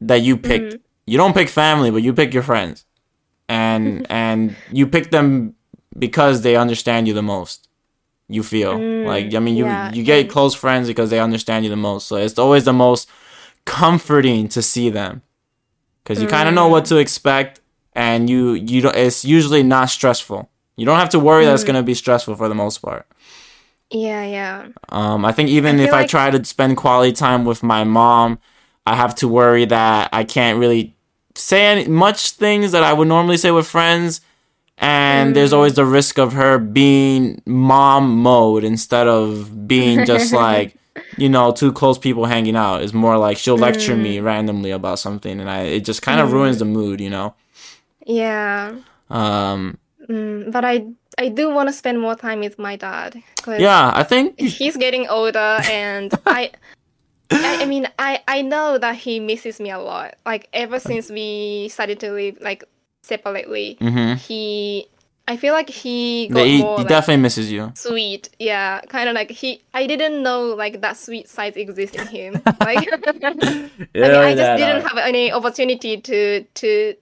that 0.08 0.20
you 0.26 0.34
picked. 0.50 0.72
Mhm. 0.74 0.80
You 1.06 1.16
don't 1.22 1.34
pick 1.34 1.48
family, 1.64 1.90
but 1.94 2.02
you 2.06 2.12
pick 2.20 2.30
your 2.36 2.42
friends. 2.50 2.78
And 3.48 4.06
and 4.24 4.40
you 4.78 4.86
pick 4.94 5.06
them 5.16 5.54
because 6.04 6.36
they 6.42 6.54
understand 6.64 7.06
you 7.08 7.14
the 7.14 7.28
most 7.34 7.58
you 8.36 8.42
feel 8.42 8.72
Mm, 8.78 9.04
like 9.12 9.26
i 9.38 9.40
mean 9.44 9.56
you 9.60 9.66
yeah, 9.66 9.92
you 9.96 10.02
get 10.12 10.30
close 10.36 10.54
friends 10.64 10.84
because 10.92 11.08
they 11.12 11.20
understand 11.28 11.60
you 11.64 11.70
the 11.76 11.82
most 11.90 12.02
so 12.08 12.14
it's 12.16 12.38
always 12.44 12.64
the 12.64 12.72
most 12.86 13.02
comforting 13.66 14.48
to 14.48 14.60
see 14.72 14.88
them 15.00 15.20
because 16.02 16.18
you 16.22 16.28
kind 16.36 16.48
of 16.48 16.54
know 16.58 16.68
Mm. 16.68 16.74
what 16.74 16.84
to 16.90 16.96
expect 17.06 17.60
and 18.08 18.20
you 18.32 18.42
you 18.70 18.78
don't 18.84 18.96
it's 19.06 19.20
usually 19.38 19.62
not 19.62 19.86
stressful 19.98 20.40
you 20.76 20.84
don't 20.86 20.98
have 20.98 21.10
to 21.10 21.18
worry 21.18 21.44
that 21.44 21.54
it's 21.54 21.62
Mm. 21.62 21.66
going 21.68 21.76
to 21.76 21.82
be 21.82 21.94
stressful 21.94 22.34
for 22.36 22.48
the 22.48 22.54
most 22.54 22.78
part 22.78 23.06
Yeah, 23.90 24.24
yeah. 24.24 24.68
um, 24.90 25.24
I 25.24 25.32
think 25.32 25.48
even 25.50 25.78
I 25.78 25.84
if 25.84 25.90
feel 25.90 25.98
I 26.00 26.04
try 26.06 26.30
to 26.30 26.44
spend 26.44 26.76
quality 26.76 27.12
time 27.12 27.44
with 27.44 27.62
my 27.62 27.84
mom, 27.84 28.38
I 28.86 28.96
have 28.96 29.14
to 29.16 29.28
worry 29.28 29.64
that 29.66 30.08
I 30.12 30.24
can't 30.24 30.58
really 30.58 30.94
say 31.34 31.66
any, 31.66 31.88
much 31.88 32.32
things 32.32 32.72
that 32.72 32.82
I 32.82 32.92
would 32.92 33.08
normally 33.08 33.36
say 33.36 33.50
with 33.50 33.66
friends. 33.66 34.20
And 34.78 35.34
there's 35.36 35.50
Mm. 35.50 35.56
always 35.56 35.74
the 35.74 35.84
risk 35.84 36.18
of 36.18 36.32
her 36.32 36.58
being 36.58 37.40
mom 37.46 38.18
mode 38.18 38.64
instead 38.64 39.06
of 39.06 39.68
being 39.68 40.04
just 40.04 40.32
like, 40.44 40.74
you 41.16 41.28
know, 41.28 41.52
two 41.52 41.72
close 41.72 41.98
people 41.98 42.24
hanging 42.26 42.56
out. 42.56 42.82
It's 42.82 42.92
more 42.92 43.16
like 43.16 43.38
she'll 43.38 43.56
lecture 43.58 43.96
me 43.96 44.18
Mm. 44.18 44.24
randomly 44.24 44.72
about 44.72 44.98
something, 44.98 45.40
and 45.40 45.48
I 45.48 45.60
it 45.62 45.84
just 45.84 46.02
kind 46.02 46.20
of 46.20 46.32
ruins 46.32 46.58
the 46.58 46.64
mood, 46.64 47.00
you 47.00 47.10
know. 47.10 47.34
Yeah. 48.06 48.74
Um, 49.10 49.78
Mm, 50.08 50.52
but 50.52 50.64
I 50.64 50.86
I 51.18 51.28
do 51.28 51.50
want 51.50 51.68
to 51.68 51.72
spend 51.72 52.00
more 52.00 52.14
time 52.14 52.40
with 52.40 52.58
my 52.58 52.76
dad 52.76 53.22
because 53.36 53.60
yeah, 53.60 53.92
I 53.94 54.02
think 54.02 54.38
he's 54.38 54.76
getting 54.76 55.08
older 55.08 55.60
and 55.68 56.12
I, 56.26 56.50
I 57.30 57.62
I 57.62 57.66
mean 57.66 57.88
I 57.98 58.22
I 58.28 58.42
know 58.42 58.78
that 58.78 58.96
he 58.96 59.20
misses 59.20 59.60
me 59.60 59.70
a 59.70 59.78
lot. 59.78 60.16
Like 60.26 60.48
ever 60.52 60.78
since 60.78 61.10
we 61.10 61.68
started 61.68 62.00
to 62.00 62.12
live 62.12 62.38
like 62.40 62.64
separately, 63.02 63.76
hmm 63.80 64.14
he 64.14 64.88
I 65.26 65.38
feel 65.38 65.54
like 65.54 65.70
he 65.70 66.28
got 66.28 66.46
he, 66.46 66.58
more 66.58 66.76
he 66.76 66.82
like, 66.82 66.88
definitely 66.88 67.22
misses 67.22 67.50
you. 67.50 67.72
sweet. 67.74 68.28
Yeah, 68.38 68.80
kind 68.88 69.08
of 69.08 69.14
like 69.14 69.30
he 69.30 69.62
I 69.72 69.86
didn't 69.86 70.22
know 70.22 70.48
like 70.54 70.82
that 70.82 70.98
sweet 70.98 71.28
side 71.28 71.56
exists 71.56 71.96
in 71.96 72.06
him. 72.08 72.42
Like 72.60 72.88
I 73.24 73.32
mean, 73.32 74.20
I 74.20 74.34
just 74.34 74.58
didn't 74.58 74.86
have 74.86 74.98
any 74.98 75.32
opportunity 75.32 76.00
to 76.00 76.42
to 76.44 76.94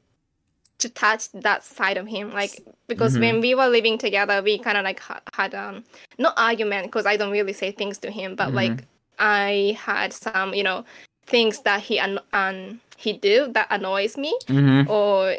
to 0.82 0.88
touch 0.88 1.30
that 1.32 1.62
side 1.64 1.96
of 1.96 2.06
him 2.06 2.32
like 2.32 2.54
because 2.88 3.14
Mhm. 3.16 3.20
when 3.20 3.40
we 3.40 3.54
were 3.54 3.68
living 3.68 3.96
together 3.98 4.42
we 4.42 4.59
kind 4.59 4.76
of 4.78 4.84
like 4.84 5.00
ha- 5.00 5.22
had 5.34 5.54
um 5.54 5.84
not 6.18 6.34
argument 6.36 6.84
because 6.86 7.06
i 7.06 7.16
don't 7.16 7.30
really 7.38 7.52
say 7.52 7.70
things 7.70 7.98
to 7.98 8.10
him 8.10 8.34
but 8.34 8.48
Mhm. 8.50 8.54
like 8.60 8.84
i 9.18 9.76
had 9.78 10.12
some 10.12 10.54
you 10.54 10.62
know 10.62 10.84
things 11.26 11.60
that 11.60 11.80
he 11.80 11.98
an- 11.98 12.18
um, 12.32 12.80
he 12.96 13.12
do 13.12 13.36
that 13.52 13.66
annoys 13.70 14.16
me 14.16 14.32
hmm 14.48 14.82
or 14.88 15.36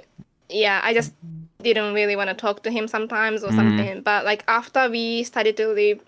yeah 0.49 0.79
i 0.83 0.93
just 0.93 1.13
didn't 1.61 1.93
really 1.93 2.15
want 2.15 2.29
to 2.29 2.35
talk 2.35 2.63
to 2.63 2.71
him 2.71 2.87
sometimes 2.87 3.43
or 3.43 3.51
Mhm. 3.51 3.55
something 3.55 4.01
but 4.01 4.25
like 4.25 4.43
after 4.47 4.89
we 4.89 5.23
started 5.23 5.55
to 5.57 5.67
live 5.67 5.99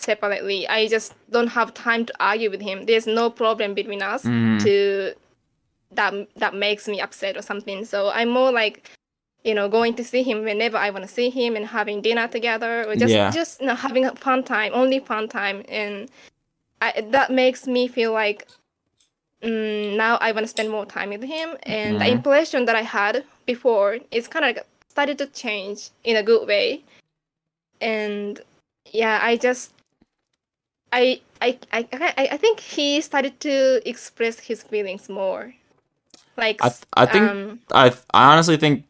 separately 0.00 0.66
i 0.68 0.86
just 0.86 1.14
don't 1.30 1.48
have 1.58 1.74
time 1.74 2.04
to 2.06 2.12
argue 2.20 2.50
with 2.50 2.60
him 2.62 2.86
there's 2.86 3.06
no 3.06 3.28
problem 3.30 3.74
between 3.74 4.02
us 4.02 4.24
Mhm. 4.24 4.60
to 4.64 5.14
that 5.92 6.12
that 6.36 6.54
makes 6.54 6.86
me 6.88 7.00
upset 7.00 7.36
or 7.36 7.42
something 7.42 7.84
so 7.84 8.10
i'm 8.10 8.28
more 8.28 8.52
like 8.52 8.90
you 9.44 9.54
know 9.54 9.68
going 9.68 9.94
to 9.94 10.04
see 10.04 10.22
him 10.22 10.44
whenever 10.44 10.76
i 10.76 10.90
want 10.90 11.02
to 11.02 11.08
see 11.08 11.30
him 11.30 11.56
and 11.56 11.66
having 11.66 12.02
dinner 12.02 12.28
together 12.28 12.84
or 12.88 12.96
just 12.96 13.14
Yeah. 13.14 13.30
just 13.30 13.60
you 13.60 13.66
know, 13.66 13.74
having 13.74 14.04
a 14.04 14.14
fun 14.16 14.42
time 14.42 14.72
only 14.74 14.98
fun 15.00 15.28
time 15.28 15.64
and 15.68 16.10
I, 16.80 17.00
that 17.10 17.32
makes 17.32 17.66
me 17.66 17.88
feel 17.88 18.12
like 18.12 18.46
mm, 19.42 19.96
now 19.96 20.16
i 20.20 20.32
want 20.32 20.44
to 20.44 20.48
spend 20.48 20.70
more 20.70 20.86
time 20.86 21.10
with 21.10 21.22
him 21.22 21.56
and 21.64 22.00
the 22.00 22.04
Mhm. 22.04 22.12
impression 22.12 22.64
that 22.66 22.76
i 22.76 22.82
had 22.82 23.24
before 23.46 23.98
is 24.10 24.28
kind 24.28 24.44
of 24.44 24.64
started 24.88 25.18
to 25.18 25.26
change 25.26 25.90
in 26.04 26.16
a 26.16 26.22
good 26.22 26.46
way 26.46 26.82
and 27.80 28.40
yeah 28.92 29.18
i 29.22 29.36
just 29.36 29.72
I, 30.92 31.20
I 31.42 31.58
I 31.72 31.86
I 32.32 32.36
think 32.38 32.60
he 32.60 33.00
started 33.00 33.40
to 33.40 33.80
express 33.88 34.40
his 34.40 34.62
feelings 34.62 35.08
more. 35.08 35.54
Like 36.38 36.60
I, 36.62 36.70
I 36.94 37.06
think 37.06 37.30
um, 37.30 37.60
I 37.72 37.92
I 38.14 38.32
honestly 38.32 38.56
think 38.56 38.84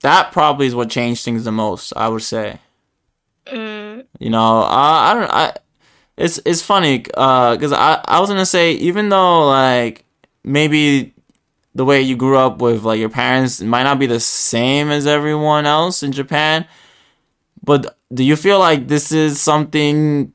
that 0.00 0.32
probably 0.32 0.66
is 0.66 0.74
what 0.74 0.88
changed 0.90 1.24
things 1.24 1.44
the 1.44 1.52
most. 1.52 1.92
I 1.96 2.08
would 2.08 2.22
say. 2.22 2.58
mm, 3.46 4.04
You 4.18 4.30
know, 4.30 4.58
uh, 4.62 4.64
I 4.68 5.14
don't. 5.14 5.30
I 5.30 5.56
it's 6.16 6.40
it's 6.46 6.62
funny 6.62 6.98
because 6.98 7.72
I 7.72 8.00
I 8.06 8.20
was 8.20 8.28
gonna 8.30 8.46
say 8.46 8.72
even 8.72 9.08
though 9.08 9.46
like 9.48 10.04
maybe 10.44 11.12
the 11.74 11.84
way 11.84 12.00
you 12.00 12.16
grew 12.16 12.38
up 12.38 12.58
with 12.62 12.84
like 12.84 13.00
your 13.00 13.08
parents 13.10 13.60
might 13.60 13.82
not 13.82 13.98
be 13.98 14.06
the 14.06 14.20
same 14.20 14.90
as 14.90 15.06
everyone 15.06 15.66
else 15.66 16.04
in 16.04 16.12
Japan, 16.12 16.66
but 17.64 17.98
do 18.12 18.22
you 18.22 18.36
feel 18.36 18.60
like 18.60 18.86
this 18.86 19.10
is 19.10 19.40
something 19.40 20.32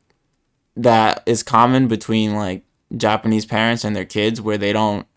that 0.75 1.23
is 1.25 1.43
common 1.43 1.87
between 1.87 2.35
like 2.35 2.63
Japanese 2.97 3.45
parents 3.45 3.83
and 3.85 3.95
their 3.95 4.05
kids 4.05 4.41
where 4.41 4.57
they 4.57 4.73
don't 4.73 5.07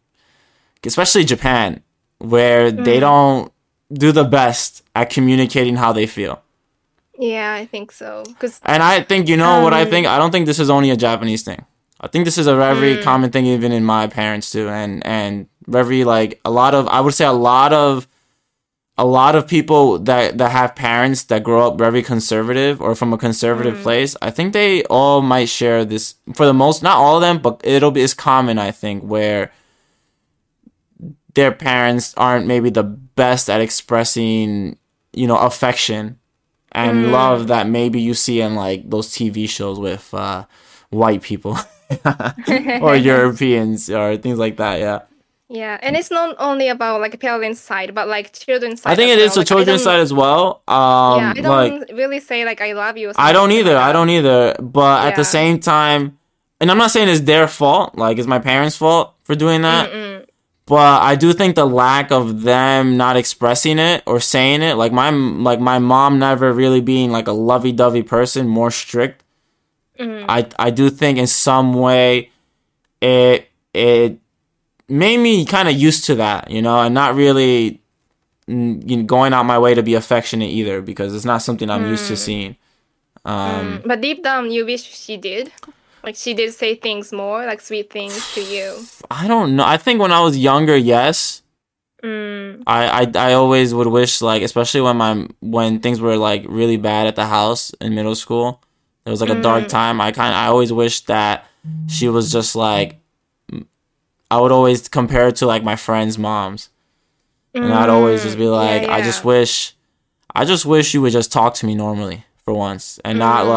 especially 0.86 1.24
Japan 1.24 1.80
where 2.18 2.70
they 2.70 2.96
Mm. 2.98 3.00
don't 3.00 3.52
do 3.92 4.12
the 4.12 4.24
best 4.24 4.82
at 4.94 5.10
communicating 5.10 5.76
how 5.76 5.92
they 5.92 6.06
feel. 6.06 6.40
yeah, 7.18 7.52
I 7.54 7.66
think 7.66 7.92
so. 7.92 8.24
Cause 8.40 8.60
And 8.64 8.82
I 8.82 9.02
think 9.02 9.28
you 9.28 9.36
know 9.36 9.62
what 9.62 9.72
I 9.74 9.82
Um, 9.82 9.90
think. 9.90 10.06
I 10.06 10.18
don't 10.18 10.30
think 10.32 10.46
this 10.46 10.58
is 10.58 10.70
only 10.70 10.90
a 10.90 10.96
Japanese 10.96 11.42
thing. 11.42 11.64
I 12.00 12.08
think 12.08 12.24
this 12.24 12.36
is 12.38 12.46
a 12.48 12.56
very 12.56 12.96
Mm. 12.96 13.02
common 13.04 13.30
thing 13.30 13.46
even 13.46 13.70
in 13.70 13.84
my 13.84 14.06
parents 14.08 14.50
too, 14.50 14.68
and 14.68 15.04
and 15.06 15.46
very 15.68 16.02
like 16.04 16.40
a 16.44 16.50
lot 16.50 16.74
of 16.74 16.88
I 16.88 17.00
would 17.00 17.14
say 17.14 17.24
a 17.24 17.32
lot 17.32 17.72
of 17.72 18.08
a 18.98 19.04
lot 19.04 19.34
of 19.36 19.46
people 19.46 19.98
that 20.00 20.38
that 20.38 20.50
have 20.50 20.74
parents 20.74 21.22
that 21.24 21.42
grow 21.44 21.66
up 21.68 21.78
very 21.78 22.02
conservative 22.02 22.80
or 22.82 22.94
from 22.94 23.12
a 23.12 23.18
conservative 23.18 23.76
Mm. 23.78 23.82
place. 23.82 24.16
I 24.20 24.30
think 24.30 24.52
they 24.52 24.82
all 24.84 25.22
might 25.22 25.48
share 25.48 25.84
this 25.84 26.14
for 26.34 26.44
the 26.46 26.54
most, 26.54 26.82
not 26.82 26.96
all 26.96 27.16
of 27.16 27.22
them, 27.22 27.38
but 27.38 27.60
it'll 27.62 27.90
be 27.92 28.02
it's 28.02 28.14
common. 28.14 28.58
I 28.58 28.70
think 28.72 29.02
where 29.04 29.50
their 31.34 31.52
parents 31.52 32.14
aren't 32.16 32.46
maybe 32.46 32.70
the 32.70 32.82
best 32.82 33.48
at 33.50 33.60
expressing 33.60 34.76
you 35.12 35.26
know 35.26 35.38
affection 35.38 36.18
and 36.72 37.06
Mm. 37.06 37.10
love 37.12 37.46
that 37.48 37.66
maybe 37.68 38.00
you 38.00 38.14
see 38.14 38.40
in 38.40 38.54
like 38.54 38.88
those 38.88 39.08
TV 39.08 39.46
shows 39.48 39.78
with 39.78 40.12
uh, 40.14 40.44
white 40.90 41.22
people 41.22 41.58
or 42.80 42.96
Europeans 43.12 43.90
or 43.90 44.16
things 44.16 44.38
like 44.38 44.56
that. 44.56 44.80
Yeah, 44.80 45.00
yeah, 45.48 45.78
and 45.82 45.96
it's 45.96 46.10
not 46.10 46.34
only 46.38 46.68
about 46.68 47.00
like 47.02 47.12
a 47.14 47.18
parents' 47.18 47.60
side, 47.60 47.94
but 47.94 48.08
like 48.08 48.32
children's 48.32 48.80
side. 48.82 48.92
I 48.92 48.96
think 48.96 49.10
it 49.10 49.18
is 49.18 49.28
well. 49.30 49.34
the 49.34 49.40
Like, 49.40 49.46
children's 49.48 49.82
side 49.84 50.00
as 50.00 50.12
well. 50.12 50.62
Um, 50.66 51.20
yeah, 51.20 51.32
I 51.36 51.40
don't 51.42 51.90
really 51.92 52.20
say 52.20 52.44
like 52.46 52.60
I 52.62 52.72
love 52.72 52.96
you. 52.96 53.10
Or 53.10 53.14
I 53.18 53.32
don't 53.32 53.52
either. 53.52 53.74
like 53.74 53.84
I 53.90 53.92
don't 53.92 54.08
either. 54.10 54.56
But 54.60 55.06
at 55.08 55.16
the 55.16 55.24
same 55.24 55.60
time, 55.60 56.18
and 56.60 56.70
I'm 56.70 56.78
not 56.78 56.90
saying 56.90 57.08
it's 57.10 57.20
their 57.20 57.46
fault. 57.48 57.96
Like 57.98 58.16
it's 58.18 58.28
my 58.28 58.38
parents' 58.38 58.76
fault 58.76 59.12
for 59.24 59.34
doing 59.34 59.60
that. 59.62 59.90
Mm-mm. 59.90 60.11
But 60.72 61.02
I 61.12 61.14
do 61.16 61.28
think 61.34 61.54
the 61.54 61.66
lack 61.66 62.10
of 62.10 62.42
them 62.42 62.96
not 62.96 63.14
expressing 63.22 63.78
it 63.78 64.02
or 64.06 64.20
saying 64.20 64.62
it, 64.62 64.74
like 64.82 64.92
my 64.92 65.10
like 65.10 65.60
my 65.60 65.78
mom 65.78 66.18
never 66.18 66.48
really 66.62 66.80
being 66.80 67.12
like 67.12 67.28
a 67.28 67.36
lovey-dovey 67.50 68.04
person, 68.04 68.48
more 68.48 68.70
strict 68.70 69.22
Mm. 69.98 70.24
I 70.28 70.48
I 70.58 70.70
do 70.70 70.90
think 70.90 71.18
in 71.18 71.26
some 71.26 71.74
way 71.74 72.30
it 73.00 73.48
it 73.74 74.18
made 74.88 75.18
me 75.18 75.44
kind 75.44 75.68
of 75.68 75.74
used 75.74 76.04
to 76.08 76.14
that, 76.16 76.50
you 76.50 76.62
know, 76.62 76.78
and 76.80 76.94
not 76.94 77.14
really 77.14 77.80
mm, 78.48 78.82
you 78.88 78.96
know, 78.96 79.04
going 79.04 79.32
out 79.32 79.44
my 79.44 79.58
way 79.58 79.74
to 79.74 79.82
be 79.82 79.94
affectionate 79.94 80.50
either 80.50 80.80
because 80.82 81.14
it's 81.14 81.24
not 81.24 81.42
something 81.42 81.68
I'm 81.70 81.86
used 81.86 82.08
to 82.08 82.16
seeing. 82.16 82.56
Um, 83.24 83.82
Mm, 83.82 83.88
But 83.88 84.00
deep 84.00 84.22
down, 84.24 84.50
you 84.50 84.64
wish 84.66 84.82
she 84.82 85.16
did. 85.16 85.52
Like 86.04 86.16
she 86.16 86.34
did 86.34 86.52
say 86.52 86.74
things 86.74 87.12
more, 87.12 87.46
like 87.46 87.60
sweet 87.60 87.90
things 87.90 88.34
to 88.34 88.42
you. 88.42 88.84
I 89.10 89.28
don't 89.28 89.54
know. 89.56 89.64
I 89.64 89.76
think 89.76 90.00
when 90.00 90.12
I 90.12 90.20
was 90.20 90.36
younger, 90.36 90.76
yes. 90.76 91.42
Mm. 92.02 92.64
I, 92.66 93.02
I 93.02 93.30
I 93.30 93.32
always 93.34 93.72
would 93.72 93.86
wish 93.86 94.20
like 94.20 94.42
especially 94.42 94.80
when 94.80 94.96
my 94.96 95.28
when 95.40 95.78
things 95.78 96.00
were 96.00 96.16
like 96.16 96.44
really 96.48 96.76
bad 96.76 97.06
at 97.06 97.14
the 97.14 97.26
house 97.26 97.70
in 97.80 97.94
middle 97.94 98.16
school. 98.16 98.60
It 99.06 99.10
was 99.10 99.20
like 99.20 99.30
a 99.30 99.40
dark 99.40 99.68
time. 99.68 100.00
I 100.00 100.10
kind 100.12 100.34
I 100.34 100.46
always 100.46 100.72
wished 100.72 101.06
that 101.06 101.46
she 101.86 102.08
was 102.08 102.32
just 102.32 102.56
like 102.56 102.98
I 104.30 104.40
would 104.40 104.50
always 104.52 104.88
compare 104.88 105.28
it 105.28 105.36
to 105.36 105.46
like 105.46 105.62
my 105.62 105.76
friends' 105.76 106.18
moms. 106.18 106.70
And 107.54 107.72
I'd 107.72 107.90
always 107.90 108.22
just 108.22 108.38
be 108.38 108.44
Mm, 108.44 108.52
like 108.52 108.82
yeah, 108.82 108.94
I 108.94 109.02
just 109.02 109.24
wish 109.24 109.74
I 110.34 110.44
just 110.44 110.64
wish 110.66 110.94
you 110.94 111.02
would 111.02 111.12
just 111.12 111.30
talk 111.30 111.54
to 111.54 111.66
me 111.66 111.74
normally 111.74 112.24
for 112.44 112.54
once 112.54 112.98
and 113.04 113.18
not 113.18 113.44
Mm, 113.46 113.48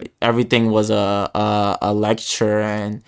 like 0.00 0.12
everything 0.20 0.70
was 0.70 0.90
a, 0.90 1.30
a 1.34 1.78
a 1.82 1.94
lecture 1.94 2.60
and 2.60 3.02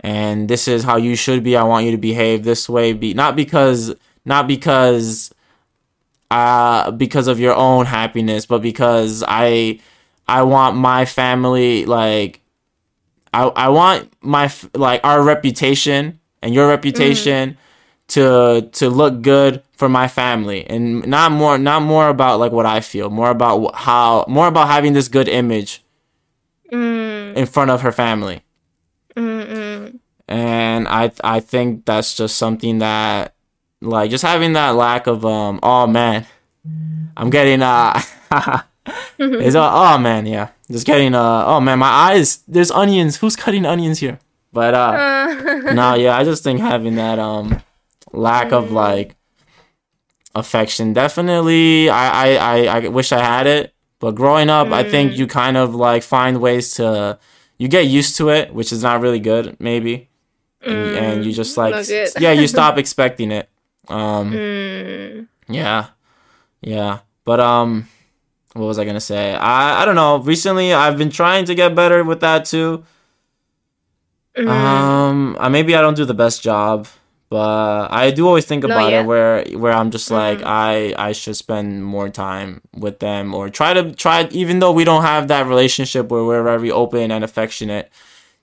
and 0.00 0.48
this 0.48 0.68
is 0.68 0.82
how 0.84 0.96
you 0.96 1.16
should 1.16 1.42
be. 1.42 1.56
I 1.56 1.62
want 1.62 1.86
you 1.86 1.92
to 1.92 1.98
behave 1.98 2.44
this 2.44 2.68
way. 2.68 2.92
Be 2.92 3.14
not 3.14 3.36
because 3.36 3.94
not 4.24 4.46
because 4.46 5.32
uh 6.30 6.90
because 6.92 7.26
of 7.28 7.38
your 7.40 7.54
own 7.54 7.86
happiness, 7.86 8.46
but 8.46 8.62
because 8.62 9.22
I 9.26 9.80
I 10.28 10.42
want 10.42 10.76
my 10.76 11.04
family 11.04 11.84
like 11.86 12.40
I 13.32 13.44
I 13.44 13.68
want 13.68 14.12
my 14.22 14.50
like 14.74 15.00
our 15.04 15.22
reputation 15.22 16.20
and 16.42 16.54
your 16.54 16.68
reputation 16.68 17.56
to 18.08 18.68
to 18.72 18.88
look 18.90 19.22
good 19.22 19.62
for 19.84 19.90
my 19.90 20.08
family. 20.08 20.64
And 20.66 21.06
not 21.06 21.30
more 21.32 21.58
not 21.58 21.82
more 21.82 22.08
about 22.08 22.40
like 22.40 22.52
what 22.52 22.64
I 22.64 22.80
feel, 22.80 23.10
more 23.10 23.28
about 23.28 23.74
how 23.76 24.24
more 24.28 24.46
about 24.48 24.68
having 24.68 24.94
this 24.94 25.08
good 25.08 25.28
image 25.28 25.82
Mm, 26.72 27.36
in 27.36 27.46
front 27.46 27.70
of 27.70 27.82
her 27.82 27.92
family. 27.92 28.40
mm, 29.14 29.44
mm. 29.46 29.98
and 30.26 30.88
I 30.88 31.12
I 31.22 31.40
think 31.40 31.84
that's 31.84 32.16
just 32.16 32.36
something 32.36 32.78
that 32.78 33.34
like 33.82 34.10
just 34.10 34.24
having 34.24 34.54
that 34.54 34.70
lack 34.74 35.06
of 35.06 35.24
um 35.26 35.60
oh 35.62 35.86
man. 35.86 36.24
I'm 37.16 37.28
getting 37.30 37.60
uh 37.62 38.00
it's 39.18 39.54
uh, 39.54 39.70
oh 39.72 39.98
man 39.98 40.24
yeah. 40.26 40.48
Just 40.70 40.86
getting 40.86 41.14
uh 41.14 41.44
oh 41.46 41.60
man. 41.60 41.78
My 41.78 41.92
eyes 42.12 42.38
there's 42.48 42.70
onions. 42.70 43.16
Who's 43.20 43.36
cutting 43.36 43.66
onions 43.66 43.98
here? 44.00 44.18
But 44.52 44.72
uh 44.72 44.96
Uh, 44.96 45.72
no 45.74 45.94
yeah 45.94 46.16
I 46.16 46.24
just 46.24 46.42
think 46.42 46.60
having 46.60 46.96
that 46.96 47.18
um 47.18 47.60
lack 48.12 48.52
of 48.52 48.72
like 48.84 49.16
affection. 50.34 50.92
Definitely 50.92 51.88
I 51.88 52.06
I 52.26 52.36
I, 52.36 52.76
I 52.76 52.88
wish 52.88 53.12
I 53.12 53.18
had 53.18 53.46
it. 53.46 53.74
But 54.00 54.12
growing 54.14 54.50
up 54.50 54.68
I 54.68 54.82
think 54.82 55.16
you 55.16 55.26
kind 55.26 55.56
of 55.56 55.74
like 55.74 56.02
find 56.02 56.40
ways 56.40 56.74
to 56.74 57.18
you 57.58 57.68
get 57.68 57.86
used 57.86 58.16
to 58.16 58.28
it 58.30 58.52
which 58.52 58.72
is 58.72 58.82
not 58.82 59.00
really 59.00 59.20
good 59.20 59.56
maybe. 59.60 60.08
And, 60.60 60.96
and 60.96 61.24
you 61.24 61.32
just 61.32 61.56
like 61.56 61.74
yeah 62.18 62.32
you 62.32 62.46
stop 62.48 62.78
expecting 62.82 63.30
it. 63.30 63.48
Um 63.88 64.32
mm, 64.32 65.28
yeah. 65.48 65.86
Yeah. 66.60 67.00
But 67.24 67.40
um 67.40 67.88
what 68.54 68.66
was 68.66 68.78
i 68.78 68.84
gonna 68.84 69.00
say? 69.00 69.34
I 69.34 69.82
i 69.82 69.84
don't 69.84 69.96
know. 69.96 70.18
Recently 70.18 70.72
i've 70.74 70.98
been 70.98 71.10
trying 71.10 71.44
to 71.46 71.54
get 71.54 71.74
better 71.74 72.02
with 72.04 72.20
that 72.20 72.44
too. 72.44 72.84
Mm. 74.36 74.48
um 74.48 75.52
maybe 75.52 75.76
i 75.76 75.80
don't 75.80 75.94
do 75.94 76.04
the 76.04 76.12
best 76.12 76.42
job 76.42 76.88
but 77.34 77.90
i 77.90 78.12
do 78.12 78.28
always 78.28 78.46
think 78.50 78.62
about 78.62 78.92
it 78.92 79.04
where 79.10 79.44
where 79.62 79.72
i'm 79.72 79.90
just 79.90 80.08
like 80.20 80.40
i 80.44 80.94
i 81.08 81.10
should 81.10 81.34
spend 81.34 81.84
more 81.84 82.08
time 82.08 82.60
with 82.84 82.96
them 83.00 83.34
or 83.34 83.48
try 83.50 83.74
to 83.74 83.82
try 84.04 84.28
even 84.30 84.60
though 84.60 84.70
we 84.78 84.84
don't 84.84 85.02
have 85.02 85.26
that 85.26 85.44
relationship 85.46 86.04
where 86.10 86.24
we're 86.24 86.44
very 86.44 86.70
open 86.70 87.10
and 87.10 87.24
affectionate 87.24 87.90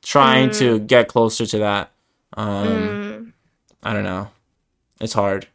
trying 0.01 0.49
to 0.49 0.79
get 0.79 1.07
closer 1.07 1.45
to 1.45 1.57
that 1.59 1.91
um 2.35 2.67
Mm, 2.67 3.33
I 3.83 3.93
don't 3.93 4.03
know. 4.03 4.29
It's 4.99 5.13
hard. 5.13 5.47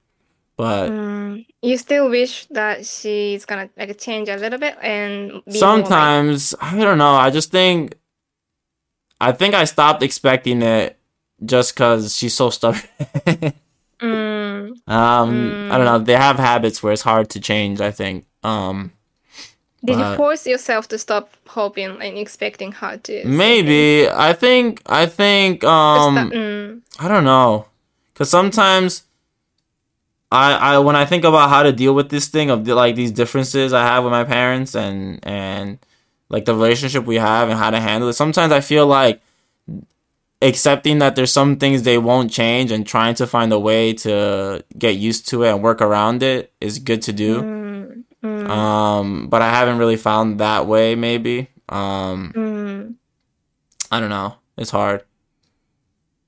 But 0.56 0.90
mm. 0.90 1.46
You 1.62 1.76
still 1.76 2.08
wish 2.08 2.46
that 2.46 2.86
she's 2.86 3.44
gonna 3.44 3.68
like 3.76 3.98
change 3.98 4.28
a 4.28 4.36
little 4.36 4.58
bit 4.58 4.76
and 4.82 5.30
be 5.44 5.52
more, 5.52 5.54
sometimes 5.54 6.54
I 6.60 6.82
don't 6.82 6.98
know. 6.98 7.14
I 7.14 7.30
just 7.30 7.50
think 7.50 7.94
I 9.20 9.32
think 9.32 9.54
I 9.54 9.64
stopped 9.64 10.02
expecting 10.02 10.62
it 10.62 10.98
just 11.44 11.76
cuz 11.76 12.16
she's 12.16 12.34
so 12.34 12.50
stubborn. 12.50 12.82
Mm, 14.00 14.76
um 14.88 15.70
I 15.70 15.76
don't 15.78 15.86
know. 15.86 15.98
They 15.98 16.16
have 16.16 16.38
habits 16.38 16.82
where 16.82 16.92
it's 16.92 17.02
hard 17.02 17.30
to 17.30 17.40
change, 17.40 17.80
I 17.80 17.90
think. 17.90 18.26
Um 18.42 18.92
did 19.84 19.98
you 19.98 20.16
force 20.16 20.46
yourself 20.46 20.88
to 20.88 20.98
stop 20.98 21.30
hoping 21.48 21.90
and 22.02 22.18
expecting 22.18 22.72
her 22.72 22.96
to? 22.98 23.24
maybe 23.26 24.08
I 24.10 24.32
think 24.32 24.82
I 24.86 25.06
think 25.06 25.64
um 25.64 26.14
that- 26.14 26.32
mm, 26.32 26.80
I 26.98 27.08
don't 27.08 27.24
know, 27.24 27.66
because 28.12 28.28
sometimes 28.30 29.02
I 30.32 30.52
I 30.54 30.78
when 30.78 30.96
I 30.96 31.04
think 31.06 31.24
about 31.24 31.48
how 31.50 31.62
to 31.62 31.72
deal 31.72 31.94
with 31.94 32.08
this 32.10 32.26
thing 32.28 32.50
of 32.50 32.64
the, 32.64 32.74
like 32.74 32.96
these 32.96 33.12
differences 33.12 33.72
I 33.72 33.82
have 33.84 34.02
with 34.04 34.12
my 34.12 34.24
parents 34.24 34.74
and 34.74 35.20
and 35.22 35.78
like 36.28 36.44
the 36.44 36.54
relationship 36.54 37.04
we 37.04 37.16
have 37.16 37.48
and 37.48 37.58
how 37.58 37.70
to 37.70 37.80
handle 37.80 38.08
it. 38.08 38.14
Sometimes 38.14 38.52
I 38.52 38.60
feel 38.60 38.86
like 38.86 39.22
accepting 40.42 40.98
that 40.98 41.16
there's 41.16 41.32
some 41.32 41.56
things 41.56 41.82
they 41.82 41.98
won't 41.98 42.30
change 42.30 42.70
and 42.70 42.86
trying 42.86 43.14
to 43.16 43.26
find 43.26 43.52
a 43.52 43.58
way 43.58 43.92
to 43.94 44.62
get 44.78 44.96
used 44.96 45.28
to 45.28 45.42
it 45.44 45.50
and 45.50 45.62
work 45.62 45.80
around 45.80 46.22
it 46.22 46.52
is 46.60 46.78
good 46.78 47.02
to 47.02 47.12
do. 47.12 47.42
mm, 47.42 48.04
mm, 48.22 48.48
Um, 48.50 49.28
but 49.28 49.40
I 49.42 49.48
haven't 49.50 49.78
really 49.78 49.96
found 49.96 50.38
that 50.40 50.66
way. 50.66 50.94
Maybe. 50.94 51.48
Um, 51.68 52.32
mm, 52.34 52.94
I 53.90 54.00
don't 54.00 54.10
know. 54.10 54.34
It's 54.58 54.70
hard. 54.70 55.04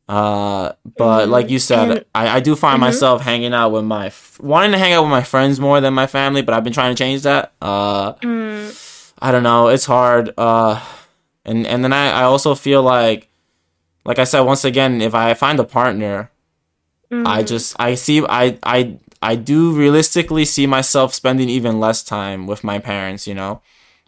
Uh, 0.08 0.72
but 0.96 1.26
Mm, 1.26 1.30
like 1.30 1.50
you 1.50 1.58
said, 1.58 1.90
and- 1.90 2.04
I, 2.14 2.36
I 2.36 2.40
do 2.40 2.56
find 2.56 2.78
Mhm. 2.78 2.86
myself 2.86 3.20
hanging 3.22 3.52
out 3.52 3.72
with 3.72 3.84
my 3.84 4.06
f- 4.06 4.38
wanting 4.40 4.72
to 4.72 4.78
hang 4.78 4.94
out 4.94 5.02
with 5.02 5.10
my 5.10 5.22
friends 5.22 5.60
more 5.60 5.82
than 5.82 5.92
my 5.92 6.06
family, 6.06 6.40
but 6.40 6.54
I've 6.54 6.64
been 6.64 6.72
trying 6.72 6.94
to 6.94 6.98
change 6.98 7.22
that. 7.22 7.52
Uh, 7.60 8.14
mm, 8.14 9.12
I 9.20 9.30
don't 9.32 9.42
know. 9.42 9.68
It's 9.68 9.84
hard. 9.84 10.32
Uh, 10.38 10.80
and 11.44 11.66
and 11.66 11.84
then 11.84 11.92
I 11.92 12.10
I 12.10 12.22
also 12.22 12.54
feel 12.54 12.82
like, 12.82 13.28
like 14.08 14.18
I 14.18 14.24
said 14.24 14.40
once 14.40 14.64
again, 14.64 15.02
if 15.02 15.14
I 15.14 15.34
find 15.34 15.60
a 15.60 15.64
partner, 15.64 16.30
I 17.12 17.42
mm. 17.42 17.46
just 17.46 17.76
I 17.78 17.94
see 17.94 18.24
I 18.24 18.58
I 18.62 18.98
I 19.20 19.36
do 19.36 19.72
realistically 19.72 20.44
see 20.46 20.66
myself 20.66 21.12
spending 21.12 21.48
even 21.48 21.78
less 21.78 22.02
time 22.02 22.46
with 22.46 22.64
my 22.64 22.78
parents. 22.78 23.26
You 23.26 23.34
know, 23.34 23.60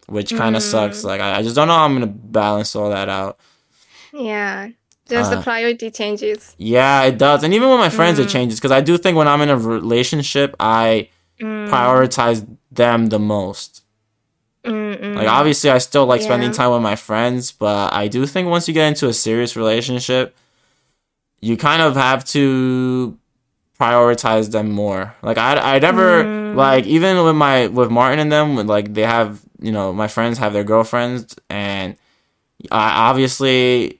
which 0.07 0.33
kind 0.33 0.55
of 0.55 0.63
sucks. 0.63 1.01
Mm. 1.01 1.05
Like 1.05 1.21
I, 1.21 1.29
I 1.37 1.41
just 1.43 1.55
don't 1.55 1.67
know 1.67 1.75
how 1.75 1.85
I'm 1.85 1.93
gonna 1.93 2.07
balance 2.07 2.75
all 2.75 2.89
that 2.89 3.09
out. 3.09 3.37
Yeah, 4.13 4.69
just 5.07 5.31
Uh, 5.31 5.35
the 5.37 5.43
priority 5.43 5.91
changes. 5.91 6.55
Yeah, 6.57 7.03
it 7.03 7.17
does. 7.17 7.43
And 7.43 7.53
even 7.53 7.69
with 7.69 7.79
my 7.79 7.89
friends, 7.89 8.19
it 8.19 8.27
Mm. 8.27 8.31
changes 8.31 8.59
because 8.59 8.71
I 8.71 8.81
do 8.81 8.97
think 8.97 9.17
when 9.17 9.27
I'm 9.27 9.41
in 9.41 9.49
a 9.49 9.57
relationship, 9.57 10.55
I 10.59 11.09
Mm, 11.39 11.69
prioritize 11.69 12.45
them 12.71 13.07
the 13.07 13.17
most. 13.19 13.81
Mm, 14.65 14.99
mm. 14.99 15.15
Like, 15.15 15.27
obviously, 15.27 15.69
I 15.69 15.77
still 15.79 16.05
like 16.05 16.21
spending 16.21 16.51
time 16.51 16.71
with 16.71 16.81
my 16.81 16.95
friends, 16.95 17.51
but 17.51 17.93
I 17.93 18.07
do 18.07 18.25
think 18.25 18.47
once 18.47 18.67
you 18.67 18.73
get 18.73 18.87
into 18.87 19.07
a 19.07 19.13
serious 19.13 19.55
relationship, 19.55 20.35
you 21.41 21.57
kind 21.57 21.81
of 21.81 21.95
have 21.95 22.23
to 22.25 23.17
prioritize 23.79 24.51
them 24.51 24.71
more. 24.71 25.15
Like, 25.23 25.37
I, 25.37 25.75
I 25.75 25.79
never, 25.79 26.23
Mm. 26.23 26.55
like, 26.55 26.85
even 26.85 27.23
with 27.23 27.35
my, 27.35 27.67
with 27.67 27.89
Martin 27.89 28.19
and 28.19 28.31
them, 28.31 28.55
like, 28.67 28.93
they 28.93 29.01
have, 29.03 29.41
you 29.59 29.71
know, 29.71 29.91
my 29.93 30.07
friends 30.07 30.37
have 30.37 30.53
their 30.53 30.63
girlfriends, 30.63 31.35
and 31.49 31.95
I 32.69 33.09
obviously, 33.09 33.97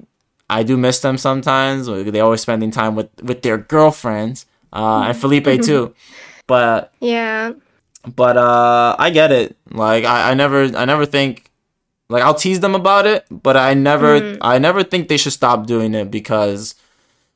I 0.49 0.61
do 0.63 0.77
miss 0.77 0.99
them 0.99 1.17
sometimes. 1.17 1.87
They 1.87 2.19
always 2.19 2.41
spending 2.41 2.69
time 2.71 2.95
with, 2.95 3.09
with 3.23 3.41
their 3.41 3.57
girlfriends, 3.57 4.45
uh, 4.73 5.05
and 5.07 5.17
Felipe 5.17 5.61
too. 5.63 5.95
But 6.47 6.91
Yeah. 6.99 7.53
But 8.15 8.37
uh 8.37 8.95
I 8.97 9.09
get 9.09 9.31
it. 9.31 9.55
Like 9.71 10.03
I, 10.05 10.31
I 10.31 10.33
never 10.33 10.65
I 10.75 10.85
never 10.85 11.05
think 11.05 11.49
like 12.09 12.23
I'll 12.23 12.35
tease 12.35 12.59
them 12.59 12.75
about 12.75 13.05
it, 13.05 13.25
but 13.29 13.55
I 13.57 13.73
never 13.73 14.19
Mm. 14.21 14.37
I 14.41 14.57
never 14.59 14.83
think 14.83 15.07
they 15.07 15.17
should 15.17 15.33
stop 15.33 15.65
doing 15.65 15.93
it 15.93 16.11
because 16.11 16.75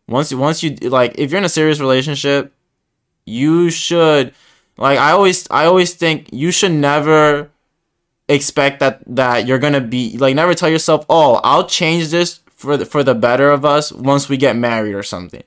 once 0.08 0.34
once 0.34 0.64
you 0.64 0.76
like 0.82 1.18
if 1.18 1.32
you're 1.32 1.40
in 1.40 1.46
a 1.46 1.50
serious 1.50 1.80
relationship, 1.80 2.54
you 3.26 3.70
should 3.70 4.34
like 4.78 4.98
I 5.00 5.12
always 5.12 5.48
I 5.50 5.66
always 5.66 5.94
think 5.94 6.30
you 6.32 6.52
should 6.52 6.72
never 6.74 7.50
expect 8.28 8.80
that 8.80 9.02
that 9.08 9.46
you're 9.48 9.60
gonna 9.60 9.82
be 9.82 10.18
like 10.18 10.36
never 10.36 10.54
tell 10.54 10.70
yourself 10.70 11.06
oh 11.10 11.40
I'll 11.44 11.68
change 11.68 12.10
this 12.10 12.40
for 12.50 12.76
the, 12.78 12.86
for 12.86 13.04
the 13.04 13.14
better 13.14 13.52
of 13.52 13.66
us 13.66 13.92
once 13.92 14.28
we 14.30 14.38
get 14.38 14.56
married 14.56 14.96
or 14.96 15.04
something 15.04 15.44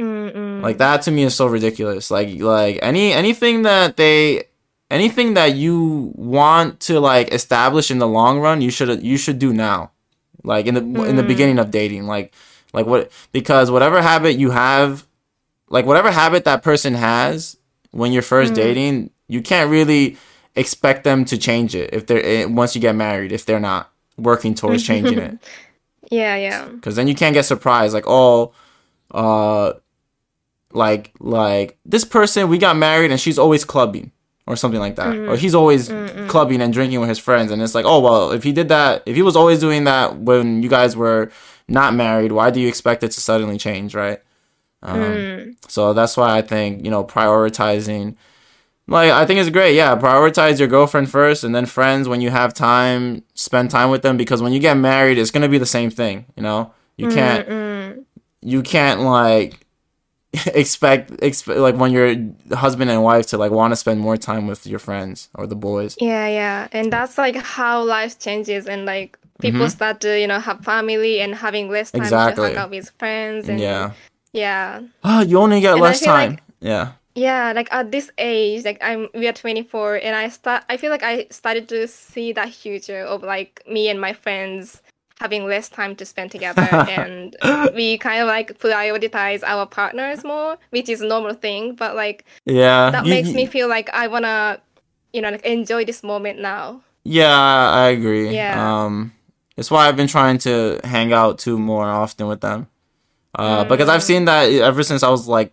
Mm-mm. 0.00 0.62
like 0.62 0.78
that 0.78 1.02
to 1.02 1.10
me 1.10 1.22
is 1.24 1.34
so 1.34 1.46
ridiculous. 1.46 2.10
Like 2.10 2.28
like 2.40 2.78
any 2.82 3.12
anything 3.12 3.62
that 3.62 3.96
they 3.96 4.44
anything 4.90 5.34
that 5.34 5.54
you 5.54 6.12
want 6.16 6.80
to 6.80 7.00
like 7.00 7.32
establish 7.32 7.90
in 7.90 7.98
the 7.98 8.08
long 8.08 8.40
run, 8.40 8.60
you 8.60 8.70
should 8.70 9.02
you 9.02 9.16
should 9.16 9.38
do 9.38 9.52
now. 9.52 9.92
like 10.42 10.66
in 10.66 10.74
the 10.74 10.84
in 11.04 11.16
the 11.16 11.22
beginning 11.22 11.58
of 11.58 11.70
dating, 11.70 12.06
like 12.06 12.32
like 12.72 12.86
what 12.86 13.10
because 13.32 13.70
whatever 13.70 14.00
habit 14.02 14.36
you 14.38 14.50
have, 14.50 15.06
like 15.68 15.84
whatever 15.86 16.10
habit 16.10 16.44
that 16.44 16.62
person 16.62 16.94
has 16.94 17.56
when 17.92 18.12
you're 18.12 18.22
1st 18.22 18.54
dating, 18.54 19.10
you 19.28 19.42
can't 19.42 19.70
really 19.70 20.16
expect 20.56 21.04
them 21.04 21.24
to 21.24 21.36
change 21.38 21.74
it 21.74 21.92
if 21.92 22.06
they're 22.06 22.24
eh, 22.24 22.44
once 22.44 22.74
you 22.74 22.80
get 22.80 22.94
married 22.94 23.30
if 23.32 23.44
they're 23.46 23.60
not 23.60 23.90
working 24.18 24.54
towards 24.54 24.82
changing 24.82 25.18
it 25.18 25.38
Yeah, 26.10 26.34
yeah. 26.36 26.64
because 26.66 26.96
then 26.96 27.06
you 27.06 27.14
can't 27.14 27.34
get 27.34 27.44
surprised 27.44 27.94
like 27.94 28.04
oh 28.08 28.52
uh 29.12 29.74
like 30.72 31.12
like 31.20 31.78
this 31.84 32.04
person 32.04 32.48
we 32.48 32.58
got 32.58 32.76
married 32.76 33.10
and 33.10 33.20
she's 33.20 33.38
always 33.38 33.64
clubbing 33.64 34.12
or 34.46 34.56
something 34.56 34.80
like 34.80 34.96
that 34.96 35.08
or 35.08 35.12
mm-hmm. 35.12 35.34
he's 35.36 35.54
always 35.54 35.88
mm-hmm. 35.88 36.26
clubbing 36.28 36.60
and 36.60 36.72
drinking 36.72 37.00
with 37.00 37.08
his 37.08 37.18
friends 37.18 37.50
and 37.50 37.60
it's 37.62 37.74
like 37.74 37.84
oh 37.84 38.00
well 38.00 38.30
if 38.30 38.42
he 38.42 38.52
did 38.52 38.68
that 38.68 39.02
if 39.06 39.16
he 39.16 39.22
was 39.22 39.36
always 39.36 39.58
doing 39.60 39.84
that 39.84 40.16
when 40.18 40.62
you 40.62 40.68
guys 40.68 40.96
were 40.96 41.30
not 41.68 41.94
married 41.94 42.32
why 42.32 42.50
do 42.50 42.60
you 42.60 42.68
expect 42.68 43.02
it 43.02 43.10
to 43.10 43.20
suddenly 43.20 43.58
change 43.58 43.94
right 43.94 44.20
um, 44.82 44.98
mm. 44.98 45.70
so 45.70 45.92
that's 45.92 46.16
why 46.16 46.36
i 46.36 46.42
think 46.42 46.84
you 46.84 46.90
know 46.90 47.04
prioritizing 47.04 48.16
like 48.90 49.12
I 49.12 49.24
think 49.24 49.38
it's 49.38 49.48
great. 49.50 49.76
Yeah, 49.76 49.94
prioritize 49.94 50.58
your 50.58 50.66
girlfriend 50.66 51.08
first, 51.08 51.44
and 51.44 51.54
then 51.54 51.64
friends 51.64 52.08
when 52.08 52.20
you 52.20 52.30
have 52.30 52.52
time, 52.52 53.22
spend 53.34 53.70
time 53.70 53.88
with 53.88 54.02
them. 54.02 54.16
Because 54.16 54.42
when 54.42 54.52
you 54.52 54.58
get 54.58 54.76
married, 54.76 55.16
it's 55.16 55.30
gonna 55.30 55.48
be 55.48 55.58
the 55.58 55.64
same 55.64 55.90
thing. 55.90 56.26
You 56.36 56.42
know, 56.42 56.74
you 56.96 57.08
can't, 57.08 57.48
mm-hmm. 57.48 58.00
you 58.42 58.62
can't 58.62 59.00
like 59.02 59.64
expect 60.46 61.10
expect 61.22 61.58
like 61.58 61.76
when 61.76 61.92
you're 61.92 62.14
husband 62.56 62.90
and 62.90 63.02
wife 63.02 63.26
to 63.28 63.38
like 63.38 63.50
want 63.50 63.72
to 63.72 63.76
spend 63.76 64.00
more 64.00 64.16
time 64.16 64.46
with 64.46 64.66
your 64.66 64.78
friends 64.78 65.28
or 65.34 65.46
the 65.46 65.56
boys. 65.56 65.96
Yeah, 66.00 66.28
yeah. 66.28 66.68
And 66.72 66.92
that's 66.92 67.18
like 67.18 67.36
how 67.36 67.82
life 67.82 68.18
changes 68.18 68.66
and 68.66 68.84
like 68.84 69.18
people 69.40 69.68
start 69.70 70.00
to, 70.02 70.20
you 70.20 70.26
know, 70.26 70.38
have 70.38 70.60
family 70.64 71.20
and 71.20 71.34
having 71.34 71.68
less 71.70 71.90
time 71.90 72.02
to 72.04 72.42
hang 72.42 72.56
out 72.56 72.70
with 72.70 72.90
friends 72.98 73.48
and 73.48 73.58
Yeah. 73.58 73.92
yeah. 74.32 74.82
Ah, 75.02 75.22
you 75.22 75.38
only 75.38 75.60
get 75.60 75.72
And 75.72 75.80
less 75.82 76.00
time. 76.00 76.30
like- 76.32 76.42
yeah. 76.60 76.92
Yeah, 77.16 77.52
like 77.52 77.66
at 77.72 77.90
this 77.90 78.08
age, 78.18 78.64
like 78.64 78.78
I'm 78.80 79.08
we 79.14 79.26
are 79.26 79.32
24 79.32 79.96
and 79.96 80.14
I 80.14 80.28
start 80.28 80.62
I 80.68 80.76
feel 80.76 80.90
like 80.92 81.02
I 81.02 81.26
started 81.30 81.68
to 81.70 81.88
see 81.88 82.32
that 82.34 82.54
future 82.54 83.00
of 83.02 83.24
like 83.24 83.62
me 83.68 83.88
and 83.88 84.00
my 84.00 84.12
friends 84.12 84.80
having 85.20 85.44
less 85.46 85.68
time 85.68 85.94
to 85.96 86.04
spend 86.06 86.30
together 86.36 86.62
and 86.88 87.36
we 87.74 87.98
kind 87.98 88.20
of 88.22 88.26
like 88.26 88.58
prioritize 88.58 89.42
our 89.44 89.66
partners 89.66 90.24
more, 90.24 90.56
which 90.70 90.88
is 90.88 91.00
a 91.02 91.06
normal 91.06 91.34
thing, 91.34 91.74
but 91.74 91.94
like 91.94 92.24
Yeah. 92.46 92.90
that 92.90 93.04
You- 93.04 93.10
makes 93.14 93.28
you- 93.28 93.34
me 93.34 93.46
feel 93.46 93.68
like 93.68 93.88
I 93.92 94.06
want 94.08 94.24
to 94.24 94.60
you 95.12 95.20
know, 95.20 95.30
like 95.30 95.44
enjoy 95.44 95.84
this 95.84 96.02
moment 96.04 96.38
now. 96.40 96.82
Yeah, 97.02 97.36
I 97.36 97.88
agree. 97.88 98.30
Yeah. 98.32 98.54
Um, 98.84 99.12
it's 99.56 99.68
why 99.70 99.88
I've 99.88 99.96
been 99.96 100.06
trying 100.06 100.38
to 100.46 100.78
hang 100.84 101.12
out 101.12 101.38
too 101.40 101.58
more 101.58 101.84
often 101.84 102.28
with 102.28 102.40
them. 102.40 102.68
Uh, 103.34 103.64
because 103.64 103.88
I've 103.88 104.02
seen 104.04 104.26
that 104.26 104.48
ever 104.52 104.82
since 104.84 105.02
I 105.02 105.10
was 105.10 105.26
like, 105.26 105.52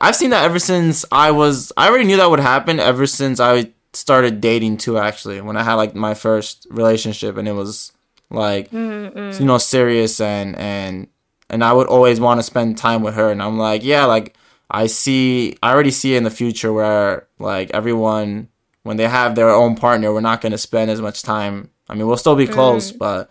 I've 0.00 0.16
seen 0.16 0.30
that 0.30 0.44
ever 0.44 0.58
since 0.58 1.04
I 1.12 1.30
was. 1.30 1.72
I 1.76 1.88
already 1.88 2.04
knew 2.04 2.16
that 2.16 2.28
would 2.30 2.40
happen 2.40 2.80
ever 2.80 3.06
since 3.06 3.38
I 3.38 3.70
started 3.92 4.40
dating 4.40 4.78
too. 4.78 4.98
Actually, 4.98 5.40
when 5.40 5.56
I 5.56 5.62
had 5.62 5.74
like 5.74 5.94
my 5.94 6.14
first 6.14 6.66
relationship, 6.70 7.36
and 7.36 7.46
it 7.46 7.52
was 7.54 7.92
like, 8.30 8.70
mm, 8.70 9.12
mm. 9.12 9.40
you 9.40 9.46
know, 9.46 9.58
serious 9.58 10.20
and 10.20 10.56
and 10.56 11.08
and 11.48 11.64
I 11.64 11.72
would 11.72 11.88
always 11.88 12.20
want 12.20 12.38
to 12.38 12.44
spend 12.44 12.78
time 12.78 13.02
with 13.02 13.14
her, 13.14 13.30
and 13.30 13.42
I'm 13.42 13.58
like, 13.58 13.82
yeah, 13.82 14.04
like 14.04 14.36
I 14.70 14.86
see, 14.86 15.56
I 15.62 15.72
already 15.72 15.90
see 15.90 16.14
in 16.14 16.24
the 16.24 16.30
future 16.30 16.72
where 16.72 17.26
like 17.38 17.70
everyone 17.72 18.48
when 18.82 18.96
they 18.96 19.08
have 19.08 19.34
their 19.34 19.50
own 19.50 19.76
partner, 19.76 20.12
we're 20.12 20.20
not 20.20 20.40
going 20.40 20.52
to 20.52 20.58
spend 20.58 20.90
as 20.90 21.00
much 21.00 21.22
time. 21.22 21.70
I 21.88 21.94
mean, 21.94 22.06
we'll 22.06 22.16
still 22.16 22.36
be 22.36 22.46
close, 22.46 22.92
mm. 22.92 22.98
but 22.98 23.30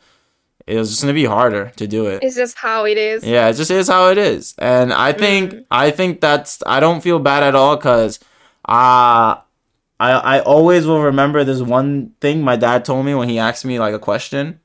it 0.68 0.78
was 0.78 0.90
just 0.90 1.02
going 1.02 1.14
to 1.14 1.20
be 1.20 1.26
harder 1.26 1.72
to 1.78 1.88
do 1.88 2.06
it. 2.06 2.22
It's 2.22 2.36
just 2.36 2.58
how 2.58 2.86
it 2.86 2.98
is. 2.98 3.24
Yeah, 3.24 3.48
it 3.48 3.54
just 3.54 3.72
is 3.72 3.88
how 3.88 4.10
it 4.10 4.18
is. 4.18 4.54
And 4.60 4.94
I 4.94 5.14
think 5.14 5.56
I 5.72 5.90
think 5.92 6.22
that's 6.22 6.62
I 6.66 6.80
don't 6.80 7.02
feel 7.02 7.20
bad 7.20 7.42
at 7.42 7.56
all 7.56 7.78
cuz 7.78 8.20
uh 8.68 9.42
I 10.00 10.12
I 10.12 10.40
always 10.42 10.86
will 10.86 11.02
remember 11.02 11.44
this 11.44 11.62
one 11.62 12.12
thing 12.22 12.44
my 12.44 12.56
dad 12.56 12.86
told 12.86 13.06
me 13.06 13.16
when 13.16 13.30
he 13.30 13.40
asked 13.40 13.66
me 13.66 13.80
like 13.80 13.96
a 13.96 14.00
question. 14.00 14.60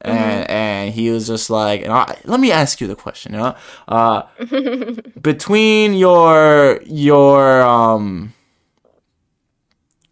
And 0.00 0.48
and 0.48 0.94
he 0.94 1.10
was 1.10 1.26
just 1.26 1.50
like, 1.50 1.82
and 1.82 1.92
I, 1.92 2.16
let 2.24 2.38
me 2.40 2.52
ask 2.52 2.80
you 2.80 2.86
the 2.86 2.94
question, 2.96 3.32
you 3.32 3.38
know? 3.38 3.56
Uh 3.88 4.22
between 5.20 5.94
your 5.94 6.80
your 6.86 7.62
um 7.62 8.32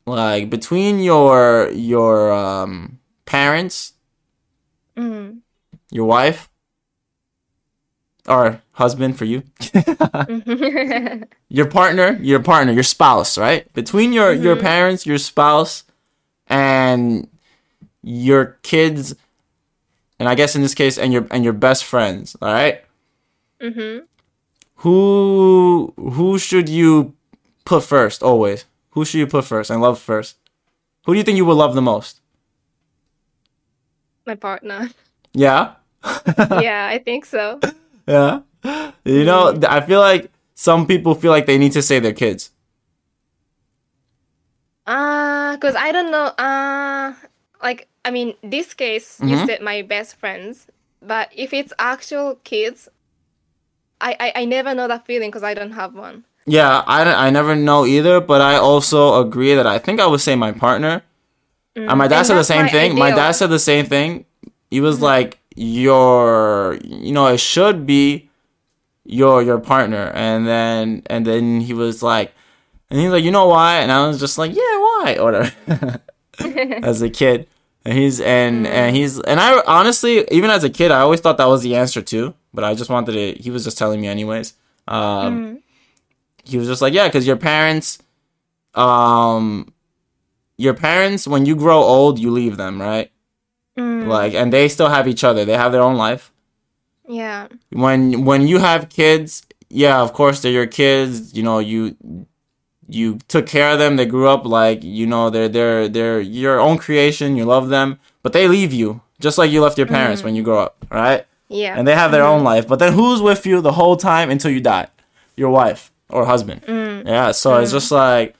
like 0.06 0.50
between 0.50 1.00
your 1.00 1.70
your 1.70 2.32
um 2.32 2.98
parents, 3.26 3.92
Mhm. 4.96 5.40
your 5.90 6.06
wife 6.06 6.48
or 8.28 8.60
husband 8.72 9.16
for 9.16 9.24
you, 9.24 9.42
your 11.48 11.66
partner, 11.66 12.18
your 12.20 12.42
partner, 12.42 12.72
your 12.72 12.82
spouse, 12.82 13.38
right? 13.38 13.72
Between 13.74 14.12
your 14.12 14.32
your 14.32 14.56
parents, 14.56 15.06
your 15.06 15.18
spouse, 15.18 15.84
and 16.48 17.28
your 18.02 18.58
kids, 18.62 19.14
and 20.18 20.28
I 20.28 20.34
guess 20.34 20.54
in 20.56 20.62
this 20.62 20.74
case, 20.74 20.98
and 20.98 21.12
your 21.12 21.26
and 21.30 21.44
your 21.44 21.52
best 21.52 21.84
friends, 21.84 22.36
all 22.40 22.52
right? 22.52 22.84
Mhm. 23.60 24.04
Who 24.76 25.92
who 25.96 26.38
should 26.38 26.68
you 26.68 27.14
put 27.64 27.82
first? 27.84 28.22
Always, 28.22 28.64
who 28.90 29.04
should 29.04 29.18
you 29.18 29.26
put 29.26 29.44
first 29.44 29.70
and 29.70 29.80
love 29.80 29.98
first? 29.98 30.36
Who 31.06 31.12
do 31.14 31.18
you 31.18 31.24
think 31.24 31.36
you 31.36 31.44
would 31.46 31.56
love 31.56 31.74
the 31.74 31.82
most? 31.82 32.20
My 34.26 34.34
partner. 34.34 34.90
Yeah. 35.36 35.74
yeah, 36.38 36.88
I 36.90 36.96
think 36.96 37.26
so. 37.26 37.60
Yeah. 38.08 38.40
You 39.04 39.24
know, 39.24 39.52
I 39.68 39.82
feel 39.82 40.00
like 40.00 40.30
some 40.54 40.86
people 40.86 41.14
feel 41.14 41.30
like 41.30 41.44
they 41.44 41.58
need 41.58 41.72
to 41.72 41.82
say 41.82 41.98
their 42.00 42.14
kids. 42.14 42.50
Uh, 44.86 45.58
cause 45.58 45.74
I 45.76 45.92
don't 45.92 46.10
know. 46.10 46.32
Uh, 46.38 47.12
like 47.68 47.80
I 48.08 48.10
mean, 48.16 48.28
this 48.54 48.68
case 48.74 49.08
you 49.20 49.36
Mhm. 49.36 49.46
said 49.46 49.60
my 49.72 49.82
best 49.82 50.10
friends, 50.22 50.54
but 51.12 51.26
if 51.44 51.50
it's 51.58 51.72
actual 51.92 52.28
kids, 52.50 52.88
I 54.08 54.10
I, 54.24 54.28
I 54.40 54.44
never 54.56 54.70
know 54.78 54.86
that 54.92 55.02
feeling 55.10 55.28
because 55.30 55.46
I 55.50 55.54
don't 55.58 55.74
have 55.82 55.92
one. 56.06 56.16
Yeah, 56.46 56.84
I, 56.86 57.26
I 57.26 57.28
never 57.38 57.54
know 57.68 57.80
either, 57.96 58.20
but 58.32 58.40
I 58.40 58.54
also 58.70 59.00
agree 59.24 59.54
that 59.58 59.66
I 59.66 59.78
think 59.84 59.98
I 59.98 60.06
would 60.06 60.20
say 60.22 60.34
my 60.36 60.52
partner. 60.66 61.02
And 61.74 61.98
my 61.98 62.08
dad 62.08 62.18
And 62.18 62.26
said 62.28 62.38
the 62.38 62.44
same 62.54 62.66
my 62.66 62.72
thing. 62.76 62.90
My 63.06 63.10
dad 63.10 63.32
said 63.32 63.50
the 63.50 63.58
same 63.58 63.84
thing. 63.94 64.24
He 64.70 64.80
was 64.80 64.96
like, 65.10 65.30
"Your, 65.56 66.78
you 66.84 67.12
know, 67.12 67.26
it 67.34 67.40
should 67.52 67.78
be 67.86 68.30
your 69.04 69.42
your 69.48 69.58
partner." 69.72 70.04
And 70.14 70.46
then 70.46 71.02
and 71.12 71.26
then 71.26 71.60
he 71.60 71.74
was 71.74 72.02
like, 72.12 72.28
and 72.88 72.96
he's 73.00 73.10
like, 73.10 73.24
"You 73.26 73.30
know 73.38 73.48
why?" 73.48 73.72
And 73.82 73.90
I 73.92 74.06
was 74.08 74.18
just 74.24 74.38
like, 74.38 74.52
"Yeah, 74.54 74.74
why?" 74.86 75.16
Or 75.20 75.24
whatever. 75.26 76.00
as 76.92 77.02
a 77.02 77.10
kid, 77.10 77.46
he's 77.92 78.20
and 78.20 78.66
and 78.66 78.96
he's 78.96 79.20
and 79.20 79.40
I 79.40 79.62
honestly, 79.66 80.26
even 80.30 80.50
as 80.50 80.64
a 80.64 80.70
kid, 80.70 80.90
I 80.90 81.00
always 81.00 81.20
thought 81.20 81.38
that 81.38 81.46
was 81.48 81.62
the 81.62 81.76
answer 81.76 82.02
too. 82.02 82.34
But 82.52 82.64
I 82.64 82.74
just 82.74 82.90
wanted 82.90 83.12
to. 83.12 83.42
He 83.42 83.50
was 83.50 83.64
just 83.64 83.78
telling 83.78 84.00
me 84.00 84.08
anyways. 84.08 84.54
Um, 84.88 85.62
He 86.44 86.58
was 86.58 86.68
just 86.68 86.80
like, 86.80 86.94
"Yeah, 86.94 87.08
because 87.08 87.26
your 87.26 87.36
parents, 87.36 87.98
um." 88.74 89.72
Your 90.58 90.72
parents, 90.72 91.28
when 91.28 91.44
you 91.44 91.54
grow 91.54 91.82
old, 91.82 92.18
you 92.18 92.30
leave 92.30 92.56
them, 92.56 92.80
right? 92.80 93.12
Mm, 93.76 94.06
like 94.06 94.32
and 94.32 94.50
they 94.50 94.68
still 94.68 94.88
have 94.88 95.06
each 95.06 95.22
other 95.22 95.44
they 95.44 95.52
have 95.52 95.70
their 95.70 95.82
own 95.82 95.96
life 95.96 96.32
yeah. 97.06 97.46
when 97.70 98.24
when 98.24 98.48
you 98.48 98.58
have 98.58 98.88
kids 98.88 99.46
yeah 99.68 100.00
of 100.00 100.14
course 100.14 100.40
they're 100.40 100.50
your 100.50 100.66
kids 100.66 101.34
you 101.34 101.42
know 101.42 101.58
you 101.58 101.94
you 102.88 103.18
took 103.28 103.46
care 103.46 103.72
of 103.72 103.78
them. 103.78 103.96
They 103.96 104.06
grew 104.06 104.28
up 104.28 104.44
like 104.44 104.82
you 104.82 105.06
know 105.06 105.30
they're 105.30 105.48
they're 105.48 105.88
they're 105.88 106.20
your 106.20 106.60
own 106.60 106.78
creation. 106.78 107.36
You 107.36 107.44
love 107.44 107.68
them 107.68 107.98
but 108.26 108.32
they 108.32 108.48
leave 108.48 108.72
you 108.72 109.00
just 109.20 109.38
like 109.38 109.52
you 109.52 109.62
left 109.62 109.78
your 109.78 109.86
parents 109.86 110.24
when 110.24 110.34
you 110.34 110.42
mm-hmm. 110.42 110.50
grow 110.50 110.58
up 110.58 110.84
right? 110.90 111.24
Yeah. 111.48 111.78
and 111.78 111.86
they 111.86 111.94
have 111.94 112.10
their 112.10 112.24
own 112.24 112.38
mm-hmm. 112.38 112.46
life 112.46 112.66
but 112.66 112.80
then 112.80 112.92
who's 112.92 113.22
with 113.22 113.46
you 113.46 113.60
the 113.60 113.70
whole 113.70 113.96
time 113.96 114.30
until 114.30 114.50
you 114.50 114.60
die? 114.60 114.88
Your 115.36 115.50
wife 115.50 115.92
or 116.08 116.26
husband. 116.26 116.62
Mm. 116.62 117.06
Yeah 117.06 117.30
so 117.30 117.54
it's 117.60 117.70
just 117.70 117.92
mm. 117.92 117.98
like 117.98 118.34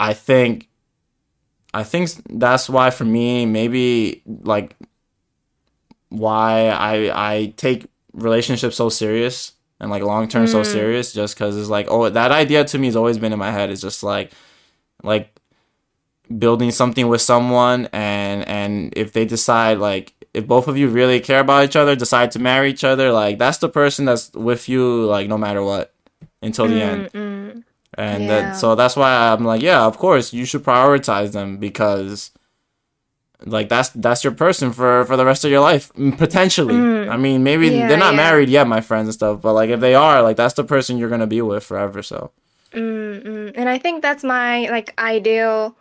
i 0.00 0.14
think 0.14 0.68
i 1.74 1.84
think 1.84 2.08
that's 2.30 2.70
why 2.70 2.88
for 2.88 3.04
me 3.04 3.44
maybe 3.44 4.22
like 4.26 4.74
why 6.08 6.68
i 6.70 6.94
i 7.32 7.52
take 7.58 7.86
relationships 8.14 8.76
so 8.76 8.88
serious 8.88 9.52
and 9.80 9.90
like 9.90 10.02
long 10.02 10.28
term 10.28 10.46
so 10.46 10.62
serious 10.62 11.12
just 11.12 11.34
because 11.36 11.56
it's 11.56 11.68
like 11.68 11.86
oh 11.88 12.08
that 12.08 12.30
idea 12.32 12.64
to 12.64 12.78
me 12.78 12.86
has 12.86 12.96
always 12.96 13.18
been 13.18 13.32
in 13.32 13.38
my 13.38 13.52
head. 13.52 13.70
It's 13.70 13.80
just 13.82 14.02
like 14.02 14.32
like 15.02 15.38
building 16.36 16.70
something 16.70 17.08
with 17.08 17.22
someone 17.22 17.88
and 17.92 18.46
and 18.46 18.92
if 18.96 19.12
they 19.12 19.24
decide 19.24 19.78
like 19.78 20.12
if 20.34 20.46
both 20.46 20.68
of 20.68 20.76
you 20.76 20.88
really 20.88 21.20
care 21.20 21.40
about 21.40 21.64
each 21.64 21.74
other 21.76 21.96
decide 21.96 22.30
to 22.30 22.38
marry 22.38 22.68
each 22.70 22.84
other 22.84 23.10
like 23.12 23.38
that's 23.38 23.58
the 23.58 23.68
person 23.68 24.04
that's 24.04 24.30
with 24.34 24.68
you 24.68 25.06
like 25.06 25.26
no 25.28 25.38
matter 25.38 25.62
what 25.62 25.94
until 26.42 26.68
the 26.68 26.82
end. 26.82 27.10
Mm, 27.12 27.64
and 27.94 28.24
Yeah. 28.24 28.28
that 28.42 28.56
so 28.56 28.74
that's 28.74 28.94
why 28.94 29.32
i'm 29.32 29.44
like 29.44 29.62
yeah 29.62 29.86
of 29.86 29.96
course 29.96 30.34
you 30.34 30.44
should 30.44 30.62
prioritize 30.62 31.32
them 31.32 31.56
because 31.56 32.30
like 33.44 33.68
that's 33.68 33.90
that's 33.90 34.24
your 34.24 34.32
person 34.32 34.72
for 34.72 35.04
for 35.04 35.16
the 35.16 35.24
rest 35.24 35.44
of 35.44 35.50
your 35.50 35.60
life 35.60 35.92
potentially. 36.18 36.74
Mm. 36.74 37.08
I 37.08 37.16
mean, 37.16 37.42
maybe 37.42 37.68
Yeah, 37.68 37.88
they're 37.88 37.96
not 37.96 38.12
yeah. 38.14 38.16
married 38.24 38.48
yet, 38.48 38.66
my 38.66 38.80
friends 38.80 39.06
and 39.08 39.14
stuff, 39.14 39.40
but 39.40 39.52
like 39.54 39.70
if 39.70 39.80
they 39.80 39.94
are, 39.94 40.22
like 40.22 40.36
that's 40.36 40.54
the 40.54 40.64
person 40.64 40.98
you're 40.98 41.08
gonna 41.10 41.26
be 41.26 41.40
with 41.42 41.64
forever. 41.64 42.02
So 42.02 42.32
Mm, 42.72 43.22
mm. 43.24 43.52
And 43.54 43.68
I 43.68 43.78
think 43.78 44.02
that's 44.02 44.22
my 44.24 44.68
like 44.68 44.92
ideal 44.98 45.74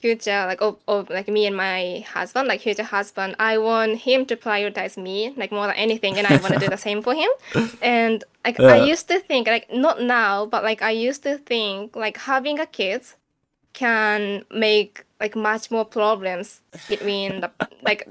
future, 0.00 0.44
like 0.46 0.60
of, 0.60 0.76
of 0.86 1.10
like 1.10 1.26
me 1.28 1.46
and 1.46 1.56
my 1.56 2.04
husband, 2.12 2.46
like 2.48 2.60
future 2.60 2.84
husband. 2.84 3.34
I 3.38 3.58
want 3.58 3.98
him 3.98 4.26
to 4.26 4.36
prioritize 4.36 4.96
me 4.96 5.32
like 5.36 5.50
more 5.50 5.66
than 5.66 5.76
anything, 5.76 6.18
and 6.18 6.26
I 6.26 6.36
want 6.36 6.54
to 6.54 6.60
do 6.60 6.68
the 6.68 6.76
same 6.76 7.02
for 7.02 7.14
him. 7.14 7.30
And 7.82 8.22
like 8.44 8.60
I 8.60 8.76
used 8.84 9.08
to 9.08 9.18
think, 9.18 9.48
like 9.48 9.72
not 9.72 10.02
now, 10.02 10.46
but 10.46 10.62
like 10.62 10.82
I 10.82 10.90
used 10.92 11.22
to 11.24 11.38
think 11.38 11.96
like 11.96 12.16
having 12.18 12.60
a 12.60 12.66
kid 12.66 13.02
can 13.72 14.44
make 14.50 15.05
like 15.20 15.36
much 15.36 15.70
more 15.70 15.84
problems 15.84 16.60
between 16.88 17.40
the 17.40 17.50
like 17.82 18.08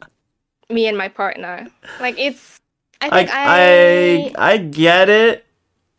me 0.69 0.88
and 0.88 0.98
my 0.98 1.07
partner. 1.10 1.68
Like 1.99 2.18
it's. 2.18 2.60
I 3.02 3.10
think 3.10 3.30
I, 3.30 4.32
I 4.38 4.53
I 4.53 4.57
get 4.57 5.10
it. 5.10 5.45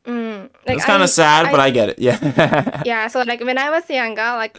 mm, 0.05 0.49
like 0.67 0.77
it's 0.77 0.85
kind 0.85 1.03
of 1.03 1.11
sad, 1.11 1.47
I- 1.47 1.51
but 1.51 1.61
I 1.61 1.71
get 1.71 1.89
it. 1.91 1.99
Yeah. 1.99 2.83
yeah 2.85 3.07
so 3.09 3.23
like 3.23 3.41
when 3.41 3.59
i 3.59 3.71
was 3.71 3.89
younger 3.91 4.23
like 4.37 4.59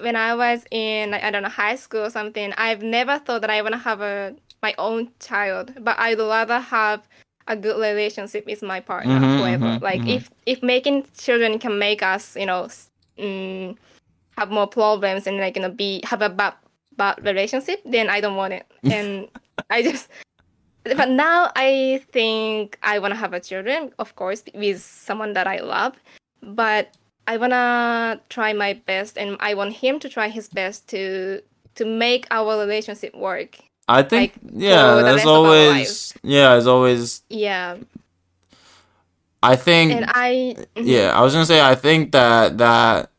when 0.00 0.16
i 0.16 0.34
was 0.34 0.64
in 0.70 1.10
like 1.10 1.22
i 1.22 1.30
don't 1.30 1.42
know 1.42 1.48
high 1.48 1.76
school 1.76 2.04
or 2.06 2.10
something 2.10 2.52
i've 2.56 2.82
never 2.82 3.18
thought 3.18 3.40
that 3.42 3.50
i 3.50 3.60
want 3.62 3.74
to 3.74 3.78
have 3.78 4.00
a 4.00 4.34
my 4.62 4.74
own 4.78 5.08
child 5.20 5.72
but 5.80 5.98
i'd 5.98 6.18
rather 6.18 6.58
have 6.58 7.06
a 7.46 7.54
good 7.56 7.76
relationship 7.80 8.46
with 8.46 8.62
my 8.62 8.80
partner 8.80 9.18
Mhm, 9.20 9.38
whoever 9.38 9.64
mhm, 9.78 9.82
like 9.82 10.02
mhm. 10.02 10.16
if 10.16 10.30
if 10.46 10.62
making 10.62 11.04
children 11.18 11.58
can 11.58 11.78
make 11.78 12.02
us 12.02 12.36
you 12.36 12.46
know 12.46 12.68
mm, 13.18 13.76
have 14.36 14.50
more 14.50 14.66
problems 14.66 15.26
and 15.26 15.38
like 15.38 15.56
you 15.56 15.62
know 15.62 15.70
be 15.70 16.00
have 16.04 16.22
a 16.22 16.28
bad 16.28 16.54
bad 16.96 17.22
relationship 17.24 17.80
then 17.84 18.08
i 18.08 18.20
don't 18.20 18.36
want 18.36 18.52
it. 18.52 18.66
And 18.84 19.28
i 19.70 19.82
just 19.82 20.08
but 20.84 21.08
now 21.08 21.50
i 21.56 22.02
think 22.12 22.78
i 22.82 22.98
want 22.98 23.12
to 23.12 23.16
have 23.16 23.32
a 23.32 23.40
children 23.40 23.92
of 23.98 24.14
course 24.16 24.42
with 24.54 24.80
someone 24.82 25.32
that 25.32 25.46
i 25.46 25.58
love 25.58 25.94
but 26.42 26.94
I 27.26 27.36
wanna 27.36 28.20
try 28.28 28.52
my 28.52 28.74
best, 28.86 29.16
and 29.16 29.36
I 29.40 29.54
want 29.54 29.74
him 29.74 29.98
to 30.00 30.08
try 30.08 30.28
his 30.28 30.48
best 30.48 30.88
to 30.88 31.40
to 31.76 31.84
make 31.84 32.26
our 32.30 32.58
relationship 32.58 33.14
work. 33.14 33.58
I 33.88 34.02
think 34.02 34.34
like, 34.42 34.52
yeah, 34.52 34.90
for 34.90 34.96
the 34.96 35.02
there's 35.02 35.16
rest 35.16 35.26
of 35.26 35.32
our 35.32 35.36
always 35.36 36.14
yeah, 36.22 36.48
there's 36.50 36.66
always 36.66 37.22
Yeah, 37.30 37.78
I 39.42 39.56
think 39.56 39.92
and 39.92 40.04
I 40.08 40.56
yeah, 40.76 41.10
mm-hmm. 41.10 41.18
I 41.18 41.22
was 41.22 41.32
gonna 41.32 41.46
say 41.46 41.62
I 41.62 41.74
think 41.74 42.12
that 42.12 42.58
that 42.58 43.10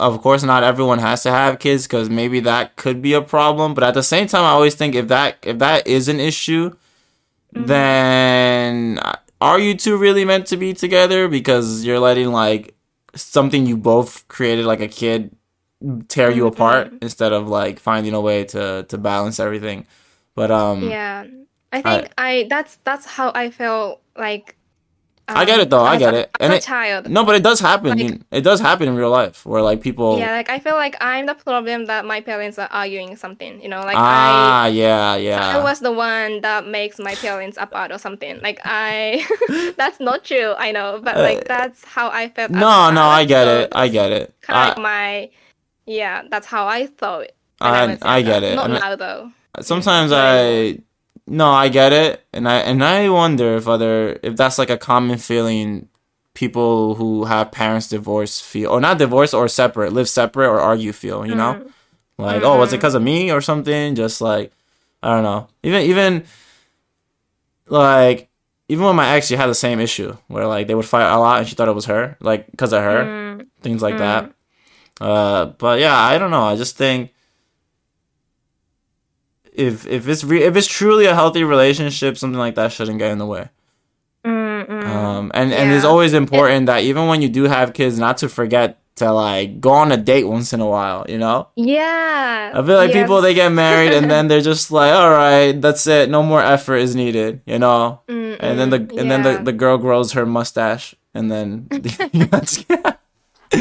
of 0.00 0.20
course 0.22 0.42
not 0.42 0.62
everyone 0.62 0.98
has 1.00 1.22
to 1.24 1.30
have 1.30 1.58
kids 1.58 1.86
because 1.86 2.08
maybe 2.08 2.40
that 2.40 2.76
could 2.76 3.02
be 3.02 3.12
a 3.14 3.22
problem, 3.22 3.74
but 3.74 3.82
at 3.84 3.94
the 3.94 4.02
same 4.02 4.26
time 4.28 4.42
I 4.44 4.50
always 4.50 4.74
think 4.74 4.94
if 4.94 5.08
that 5.08 5.36
if 5.42 5.58
that 5.58 5.86
is 5.86 6.08
an 6.08 6.20
issue, 6.20 6.74
Mm-hmm. 7.54 7.66
then 7.66 8.98
are 9.40 9.58
you 9.58 9.74
two 9.74 9.96
really 9.96 10.24
meant 10.24 10.46
to 10.48 10.56
be 10.58 10.74
together 10.74 11.28
because 11.28 11.82
you're 11.82 11.98
letting 11.98 12.30
like 12.30 12.74
something 13.14 13.64
you 13.66 13.76
both 13.76 14.28
created 14.28 14.66
like 14.66 14.80
a 14.80 14.88
kid 14.88 15.30
tear 16.08 16.30
you 16.30 16.44
Mhm. 16.44 16.48
apart 16.52 16.92
instead 17.00 17.32
of 17.32 17.48
like 17.48 17.80
finding 17.80 18.12
a 18.12 18.20
way 18.20 18.44
to 18.52 18.84
to 18.90 18.98
balance 18.98 19.40
everything. 19.40 19.86
But 20.34 20.50
um 20.50 20.90
yeah. 20.90 21.24
I 21.72 21.80
think 21.82 22.12
I, 22.18 22.46
that's 22.50 22.76
that's 22.84 23.06
how 23.06 23.32
I 23.34 23.48
feel 23.50 24.00
like. 24.16 24.56
I 25.36 25.44
get 25.44 25.60
it, 25.60 25.70
though, 25.70 25.84
I 25.84 25.96
get 25.98 26.14
a- 26.14 26.18
it. 26.20 26.30
And 26.40 26.52
it- 26.52 26.62
child, 26.62 27.08
no, 27.08 27.24
but 27.24 27.34
it 27.36 27.42
does 27.42 27.60
happen. 27.60 27.90
Like- 27.90 27.98
you- 28.00 28.20
it 28.30 28.40
does 28.42 28.60
happen 28.60 28.88
in 28.88 28.96
real 28.96 29.10
life 29.10 29.44
where 29.44 29.62
like 29.62 29.80
people 29.80 30.18
yeah, 30.18 30.32
like 30.32 30.48
I 30.48 30.58
feel 30.58 30.74
like 30.76 30.96
I'm 31.00 31.26
the 31.26 31.34
problem 31.34 31.86
that 31.86 32.04
my 32.06 32.20
parents 32.20 32.58
are 32.58 32.68
arguing 32.70 33.16
something. 33.16 33.60
You 33.62 33.68
know, 33.68 33.80
like 33.80 33.96
ah, 33.96 34.66
yeah, 34.66 35.12
I. 35.12 35.16
yeah. 35.18 35.56
I 35.56 35.62
was 35.62 35.80
the 35.80 35.92
one 35.92 36.40
that 36.40 36.66
makes 36.66 36.98
my 36.98 37.14
parents 37.14 37.58
apart 37.60 37.92
or 37.92 37.98
something. 37.98 38.40
Like 38.42 38.60
I, 38.64 39.24
that's 39.76 40.00
not 40.00 40.24
true. 40.24 40.54
I 40.56 40.72
know, 40.72 41.00
but 41.02 41.16
like 41.16 41.46
that's 41.46 41.84
how 41.84 42.08
I 42.10 42.28
felt. 42.28 42.50
Uh, 42.50 42.58
no, 42.58 42.90
no, 42.90 43.02
I 43.02 43.24
get 43.24 43.44
so 43.44 43.58
it. 43.60 43.72
I 43.74 43.88
get 43.88 44.12
it. 44.12 44.34
kind 44.40 44.70
of 44.70 44.76
like 44.76 44.82
my 44.82 45.30
yeah 45.86 46.22
that's 46.30 46.46
how 46.46 46.66
i 46.66 46.84
thought 46.86 47.28
when 47.60 47.98
I, 48.02 48.18
I 48.18 48.22
get 48.22 48.42
it. 48.42 48.54
not 48.56 48.70
I- 48.70 48.78
now 48.78 48.96
though 48.96 49.32
sometimes. 49.62 50.12
I 50.12 50.78
no, 51.28 51.50
I 51.50 51.68
get 51.68 51.92
it, 51.92 52.24
and 52.32 52.48
I 52.48 52.56
and 52.58 52.82
I 52.82 53.08
wonder 53.08 53.54
if 53.56 53.68
other 53.68 54.18
if 54.22 54.36
that's 54.36 54.58
like 54.58 54.70
a 54.70 54.78
common 54.78 55.18
feeling 55.18 55.88
people 56.34 56.94
who 56.94 57.24
have 57.24 57.50
parents 57.50 57.88
divorce 57.88 58.40
feel 58.40 58.70
or 58.70 58.80
not 58.80 58.98
divorce 58.98 59.34
or 59.34 59.48
separate 59.48 59.92
live 59.92 60.08
separate 60.08 60.48
or 60.48 60.60
argue 60.60 60.92
feel 60.92 61.26
you 61.26 61.34
know 61.34 61.54
Mm. 61.54 61.72
like 62.16 62.42
oh 62.44 62.58
was 62.58 62.72
it 62.72 62.76
because 62.76 62.94
of 62.94 63.02
me 63.02 63.32
or 63.32 63.40
something 63.40 63.96
just 63.96 64.20
like 64.20 64.52
I 65.02 65.10
don't 65.14 65.24
know 65.24 65.48
even 65.64 65.82
even 65.82 66.24
like 67.66 68.28
even 68.68 68.84
with 68.86 68.94
my 68.96 69.14
ex 69.16 69.26
she 69.26 69.36
had 69.36 69.48
the 69.50 69.54
same 69.54 69.80
issue 69.80 70.16
where 70.28 70.46
like 70.46 70.66
they 70.68 70.74
would 70.74 70.84
fight 70.86 71.10
a 71.10 71.18
lot 71.18 71.40
and 71.40 71.48
she 71.48 71.54
thought 71.54 71.68
it 71.68 71.74
was 71.74 71.86
her 71.86 72.16
like 72.20 72.50
because 72.50 72.72
of 72.72 72.82
her 72.82 73.04
Mm, 73.04 73.46
things 73.60 73.82
like 73.82 73.96
Mm. 73.96 73.98
that. 73.98 74.32
Uh, 75.00 75.46
but 75.58 75.80
yeah, 75.80 75.96
I 75.96 76.18
don't 76.18 76.30
know. 76.30 76.42
I 76.42 76.56
just 76.56 76.76
think 76.76 77.12
if 79.58 79.86
if 79.86 80.08
it's 80.08 80.24
re- 80.24 80.44
if 80.44 80.56
it's 80.56 80.66
truly 80.66 81.06
a 81.06 81.14
healthy 81.14 81.44
relationship, 81.44 82.16
something 82.16 82.38
like 82.38 82.54
that 82.54 82.72
shouldn't 82.72 82.98
get 82.98 83.10
in 83.10 83.18
the 83.18 83.26
way. 83.26 83.48
Um, 84.24 85.30
and 85.34 85.52
and 85.52 85.72
it's 85.72 85.84
always 85.84 86.12
important 86.14 86.66
that 86.66 86.82
even 86.82 87.06
when 87.06 87.22
you 87.22 87.28
do 87.28 87.44
have 87.44 87.72
kids, 87.72 87.98
not 87.98 88.18
to 88.18 88.28
forget 88.28 88.78
to 88.96 89.12
like 89.12 89.60
go 89.60 89.70
on 89.70 89.92
a 89.92 89.96
date 89.96 90.24
once 90.24 90.52
in 90.52 90.60
a 90.60 90.66
while. 90.66 91.04
You 91.08 91.18
know, 91.18 91.48
yeah 91.56 92.52
I 92.54 92.62
feel 92.66 92.76
like 92.76 92.92
people 92.92 93.20
they 93.20 93.34
get 93.34 93.52
married 93.52 93.92
and 93.92 94.10
then 94.10 94.28
they're 94.28 94.40
just 94.40 94.70
like, 94.70 94.92
all 94.92 95.10
right, 95.10 95.52
that's 95.60 95.86
it. 95.86 96.10
No 96.10 96.22
more 96.22 96.42
effort 96.42 96.76
is 96.76 96.96
needed. 96.96 97.40
You 97.46 97.58
know. 97.58 98.00
Mm, 98.08 98.36
And 98.40 98.58
then 98.58 98.70
the 98.70 98.76
and 98.98 99.10
then 99.10 99.22
the, 99.22 99.38
the 99.42 99.52
girl 99.52 99.78
grows 99.78 100.12
her 100.12 100.26
mustache 100.26 100.94
and 101.14 101.30
then 101.30 101.68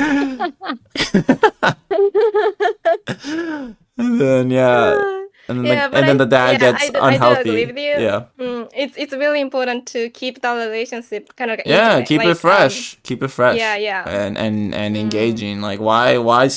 and 3.98 4.22
then 4.22 4.52
yeah 4.52 5.07
and 5.50 5.60
then, 5.60 5.66
Yeah, 5.66 5.88
the, 5.88 5.98
and 5.98 6.08
then 6.08 6.18
the 6.18 6.26
dad 6.26 6.62
yeah, 6.62 6.72
gets 6.72 6.90
I 6.96 7.00
I 7.00 7.14
unhealthy 7.14 7.50
agree 7.50 7.66
with 7.66 7.78
you. 7.78 7.94
yeah 8.04 8.26
Mm, 8.40 8.70
it's 8.76 8.96
it's 8.98 9.14
really 9.14 9.42
important 9.42 9.88
to 9.88 10.10
keep 10.10 10.42
the 10.42 10.50
relationship 10.54 11.36
kind 11.36 11.52
of 11.52 11.60
yeah 11.66 11.96
intimate, 11.96 12.08
keep 12.08 12.20
like, 12.20 12.28
it 12.28 12.32
um, 12.32 12.36
fresh 12.38 12.98
keep 13.04 13.24
it 13.24 13.30
fresh 13.30 13.58
yeah, 13.58 13.76
yeah. 13.76 14.04
and 14.08 14.38
and 14.38 14.74
and 14.76 14.96
Mm. 14.96 15.00
engaging 15.00 15.62
like 15.62 15.80
why 15.80 16.18
why 16.18 16.50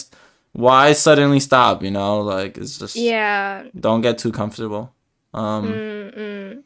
why 0.53 0.93
suddenly 0.93 1.41
stop 1.41 1.83
you 1.83 1.91
know 1.91 2.21
like 2.21 2.59
it's 2.59 2.79
just 2.79 2.97
yeah 2.97 3.65
don't 3.79 4.01
get 4.03 4.19
too 4.19 4.33
comfortable 4.33 4.93
um 5.33 5.65
mm, 5.65 6.15
mm. 6.19 6.62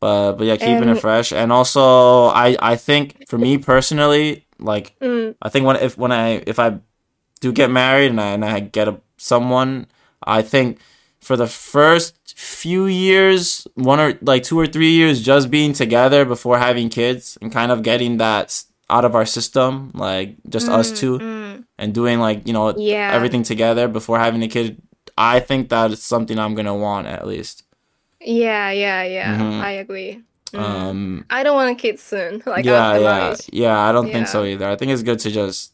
but 0.00 0.32
but 0.32 0.46
yeah 0.46 0.56
keeping 0.56 0.88
it 0.88 0.98
fresh 0.98 1.32
and 1.32 1.52
also 1.52 2.26
i 2.28 2.56
i 2.60 2.76
think 2.76 3.28
for 3.28 3.38
me 3.38 3.58
personally 3.58 4.46
like 4.58 4.94
Mm, 5.00 5.36
I 5.40 5.48
think 5.50 5.66
when 5.66 5.76
if 5.76 5.96
when 5.96 6.10
I 6.10 6.42
if 6.46 6.58
I 6.58 6.80
do 7.40 7.52
get 7.52 7.70
married 7.70 8.10
and 8.10 8.20
I 8.20 8.30
and 8.34 8.44
I 8.44 8.58
get 8.60 8.88
a 8.88 9.00
someone, 9.16 9.86
I 10.26 10.42
think 10.42 10.78
for 11.20 11.36
the 11.36 11.46
first 11.46 12.14
few 12.36 12.86
years, 12.86 13.66
one 13.74 14.00
or 14.00 14.18
like 14.22 14.42
two 14.44 14.58
or 14.58 14.66
three 14.66 14.90
years, 14.90 15.20
just 15.22 15.50
being 15.50 15.72
together 15.72 16.24
before 16.24 16.58
having 16.58 16.88
kids 16.88 17.36
and 17.40 17.52
kind 17.52 17.70
of 17.72 17.82
getting 17.82 18.18
that 18.18 18.64
out 18.90 19.04
of 19.04 19.14
our 19.14 19.26
system, 19.26 19.90
like 19.94 20.36
just 20.48 20.68
us 20.68 20.92
mm, 20.92 20.96
two, 20.98 21.18
mm. 21.18 21.64
and 21.78 21.92
doing 21.92 22.18
like 22.20 22.46
you 22.46 22.52
know 22.52 22.74
yeah 22.76 23.10
everything 23.12 23.42
together 23.42 23.88
before 23.88 24.18
having 24.18 24.42
a 24.42 24.48
kid. 24.48 24.80
I 25.16 25.40
think 25.40 25.68
that 25.70 25.90
is 25.90 26.02
something 26.02 26.38
I'm 26.38 26.54
gonna 26.54 26.76
want 26.76 27.06
at 27.08 27.26
least. 27.26 27.64
yeah 28.20 28.70
yeah 28.70 29.02
yeah 29.04 29.38
Mhm. 29.38 29.60
i 29.62 29.70
agree 29.84 30.22
Mm. 30.52 30.60
Um, 30.60 31.24
i 31.28 31.42
don't 31.44 31.56
want 31.56 31.78
kids 31.78 32.02
soon 32.02 32.42
like 32.46 32.64
yeah, 32.64 32.96
yeah, 32.96 33.36
yeah. 33.52 33.78
I 33.78 33.92
don't 33.92 34.10
think 34.10 34.26
so 34.26 34.44
either. 34.44 34.66
I 34.66 34.76
think 34.76 34.90
it's 34.92 35.02
good 35.04 35.18
to 35.20 35.30
just 35.30 35.72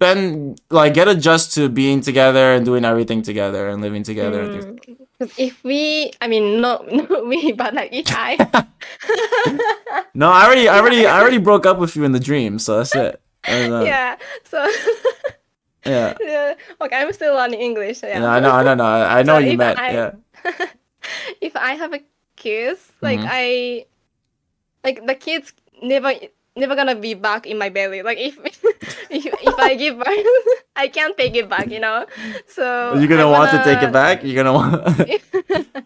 spend 0.00 0.58
like 0.70 0.94
get 0.94 1.08
adjust 1.08 1.52
to 1.52 1.68
being 1.68 2.00
together 2.00 2.54
and 2.56 2.64
doing 2.64 2.86
everything 2.86 3.20
together 3.20 3.68
and 3.68 3.82
living 3.82 4.02
together. 4.02 4.48
Mm. 4.48 5.30
if 5.36 5.62
we, 5.62 6.10
I 6.22 6.26
mean, 6.26 6.62
not, 6.62 6.90
not 6.92 7.26
me, 7.26 7.52
but 7.52 7.74
like 7.74 7.90
if 7.92 8.06
I, 8.08 8.40
No, 10.14 10.30
I 10.32 10.46
already, 10.46 10.68
I 10.68 10.78
already, 10.78 11.06
I 11.06 11.20
already 11.20 11.36
broke 11.36 11.66
up 11.66 11.76
with 11.78 11.96
you 11.96 12.04
in 12.04 12.12
the 12.12 12.20
dream, 12.20 12.58
so 12.58 12.78
that's 12.78 12.94
it. 12.96 13.20
That's, 13.44 13.70
uh, 13.70 13.84
yeah, 13.84 14.16
so, 14.44 14.64
yeah. 15.84 16.16
yeah, 16.20 16.54
okay, 16.80 16.96
I'm 16.96 17.12
still 17.12 17.34
learning 17.34 17.60
English. 17.60 18.02
Yeah, 18.02 18.20
Yeah, 18.20 18.32
I 18.32 18.40
know, 18.40 18.52
I 18.52 18.62
know, 18.64 18.74
no, 18.74 18.84
I 18.84 19.22
know 19.22 19.34
So 19.36 19.44
you 19.44 19.58
meant. 19.58 19.78
I- 19.78 19.92
Yeah, 19.92 20.10
if 21.42 21.54
I 21.56 21.74
have 21.76 21.92
a 21.92 22.00
kiss, 22.36 22.90
like 23.02 23.20
Mhm. 23.20 23.28
I, 23.28 23.84
like 24.82 25.04
the 25.04 25.14
kids 25.14 25.52
never, 25.82 26.12
never 26.56 26.74
gonna 26.74 26.94
be 26.96 27.14
back 27.14 27.46
in 27.46 27.58
my 27.58 27.68
belly. 27.68 28.02
Like 28.02 28.18
if, 28.18 28.38
if, 29.10 29.26
if 29.26 29.58
I 29.58 29.74
give 29.76 29.96
birth, 29.98 30.26
I 30.76 30.88
can't 30.88 31.16
take 31.16 31.34
it 31.36 31.48
back, 31.48 31.70
you 31.70 31.80
know. 31.80 32.06
So 32.48 32.94
you're 32.98 33.08
gonna 33.08 33.28
I 33.28 33.30
want 33.38 33.50
to 33.52 33.62
take 33.64 33.82
it 33.82 33.92
back. 33.92 34.22
You're 34.24 34.42
gonna 34.42 34.52
want. 34.52 35.10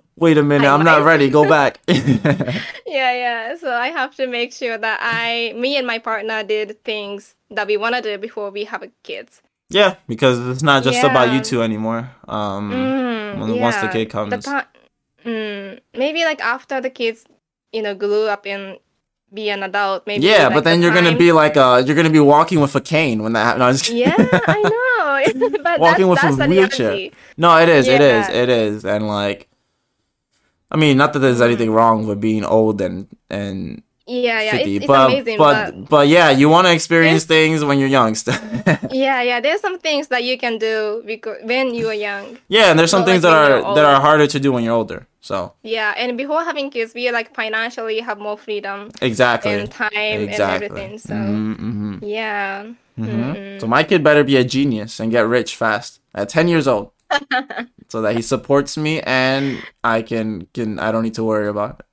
Wait 0.16 0.39
a 0.39 0.43
minute, 0.43 0.66
I 0.69 0.73
I'm 0.74 0.85
not 0.85 1.03
ready. 1.05 1.28
Go 1.28 1.49
back. 1.49 1.81
yeah 1.89 3.12
yeah 3.12 3.57
so 3.57 3.73
i 3.73 3.89
have 3.89 4.15
to 4.15 4.27
make 4.27 4.53
sure 4.53 4.78
that 4.78 4.99
i 5.03 5.53
me 5.57 5.77
and 5.77 5.86
my 5.86 5.99
partner 5.99 6.43
did 6.45 6.82
things 6.85 7.35
that 7.51 7.66
we 7.66 7.77
want 7.77 7.95
to 7.95 8.01
do 8.03 8.16
before 8.19 8.51
we 8.51 8.65
have 8.65 8.85
kids 9.03 9.43
Yeah, 9.70 9.97
because 10.07 10.39
it's 10.51 10.62
not 10.62 10.85
just 10.85 11.03
about 11.03 11.32
you 11.32 11.41
two 11.41 11.62
anymore. 11.62 12.11
Um, 12.28 12.70
Mm, 12.70 13.41
when- 13.41 13.61
once 13.61 13.77
the 13.81 13.86
yeah. 13.86 13.93
kid 13.97 14.07
comes. 14.11 14.31
The 14.31 14.39
ti- 14.45 14.70
mm, 15.28 15.81
maybe 15.97 16.23
like 16.24 16.41
after 16.45 16.81
the 16.81 16.91
kids, 16.91 17.24
you 17.73 17.82
know, 17.82 17.95
grew 17.97 18.28
up 18.28 18.47
and 18.47 18.78
be 19.35 19.51
an 19.51 19.62
adult. 19.62 20.06
Maybe 20.06 20.24
yeah, 20.27 20.48
but 20.48 20.65
then 20.65 20.81
the 20.81 20.86
you're 20.86 20.94
gonna 20.94 21.16
be 21.16 21.32
like 21.32 21.56
uh, 21.56 21.82
you're 21.85 21.97
gonna 21.97 22.11
be 22.11 22.20
walking 22.20 22.61
with 22.61 22.74
a 22.77 22.81
cane 22.81 23.23
when 23.23 23.32
that 23.35 23.44
happens. 23.44 23.59
No, 23.61 23.66
I'm 23.66 23.74
just 23.74 23.85
kidding. 23.86 24.02
Yeah, 24.02 24.40
I 24.47 24.61
know. 24.62 25.59
but 25.62 25.81
Walking 25.81 26.09
with 26.09 26.20
that's, 26.20 26.39
a 26.39 26.47
wheelchair. 26.47 26.89
reality. 26.90 27.11
No, 27.36 27.56
it 27.59 27.69
is, 27.69 27.89
it 27.89 28.01
is, 28.01 28.28
Yeah. 28.28 28.43
it 28.43 28.48
is, 28.48 28.85
and 28.85 29.06
like, 29.09 29.48
I 30.70 30.77
mean, 30.77 30.97
not 30.97 31.12
that 31.12 31.19
there's 31.20 31.40
anything 31.40 31.70
wrong 31.70 32.06
with 32.06 32.20
being 32.20 32.44
old 32.44 32.81
and 32.81 33.06
and 33.31 33.82
Yeah, 34.06 34.40
yeah, 34.43 34.51
fifty, 34.52 34.77
it's, 34.77 34.85
it's 34.85 34.86
but, 34.86 35.11
amazing. 35.11 35.39
but 35.39 35.70
But, 35.73 35.89
but 35.89 36.09
yeah, 36.09 36.31
you 36.31 36.48
want 36.48 36.66
to 36.66 36.73
experience 36.73 37.24
things 37.24 37.65
when 37.65 37.78
you're 37.78 37.89
young. 37.89 38.15
still. 38.15 38.35
yeah, 38.90 39.23
yeah, 39.23 39.40
there's 39.40 39.61
some 39.61 39.78
things 39.78 40.09
that 40.09 40.24
you 40.24 40.36
can 40.39 40.59
do 40.59 41.02
because 41.06 41.39
when 41.44 41.74
you 41.74 41.89
are 41.89 41.94
young. 41.94 42.39
yeah, 42.48 42.70
and 42.70 42.78
there's 42.78 42.90
some 42.90 43.05
things 43.05 43.23
like 43.24 43.32
that 43.32 43.51
are 43.65 43.74
that 43.74 43.85
are 43.85 44.01
harder 44.01 44.27
to 44.27 44.39
do 44.40 44.52
when 44.52 44.62
you're 44.65 44.74
older. 44.77 45.06
So 45.25 45.55
Yeah, 45.63 45.95
and 45.97 46.19
before 46.19 46.45
having 46.45 46.69
kids, 46.69 46.93
we 46.93 47.11
like 47.11 47.35
financially 47.35 48.01
have 48.01 48.19
more 48.21 48.37
freedom 48.37 48.91
exactly, 49.01 49.53
and 49.57 49.71
time 49.71 49.89
exactly. 49.97 50.29
and 50.29 50.79
everything. 50.79 50.99
So 50.99 51.15
Mhm, 51.15 51.57
mhm, 51.57 51.99
yeah. 52.05 52.65
mhm. 53.01 53.09
Mm-mm. 53.09 53.61
So 53.61 53.67
my 53.67 53.83
kid 53.85 54.05
better 54.05 54.23
be 54.23 54.37
a 54.37 54.45
genius 54.45 55.01
and 55.01 55.11
get 55.11 55.27
rich 55.27 55.57
fast 55.57 56.01
at 56.15 56.29
10 56.29 56.47
years 56.47 56.69
old, 56.69 56.93
so 57.89 58.03
that 58.05 58.15
he 58.15 58.21
supports 58.21 58.77
me 58.77 59.01
and 59.01 59.65
I 59.83 60.03
can 60.03 60.45
can 60.53 60.77
I 60.79 60.93
don't 60.93 61.03
need 61.03 61.17
to 61.17 61.25
worry 61.25 61.49
about 61.49 61.81
it. 61.81 61.87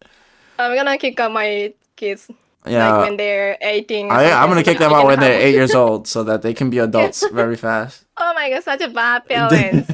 I'm 0.60 0.76
gonna 0.76 0.98
kick 1.00 1.16
out 1.20 1.32
my 1.32 1.74
kids 1.96 2.28
Yeah. 2.68 2.92
like 2.92 3.08
when 3.08 3.16
they're 3.16 3.56
18. 3.64 4.12
I, 4.12 4.28
I'm 4.36 4.50
gonna 4.52 4.62
kick 4.62 4.78
them 4.78 4.92
out 4.92 5.08
when 5.08 5.24
they're 5.24 5.40
eight 5.40 5.56
years 5.56 5.72
old, 5.84 6.04
so 6.08 6.28
that 6.28 6.44
they 6.44 6.54
can 6.54 6.70
be 6.70 6.80
adults 6.84 7.24
very 7.32 7.56
fast. 7.56 8.04
Oh 8.20 8.34
my 8.36 8.52
god, 8.52 8.64
such 8.68 8.82
a 8.84 8.90
bad 8.92 9.24
parents. 9.32 9.88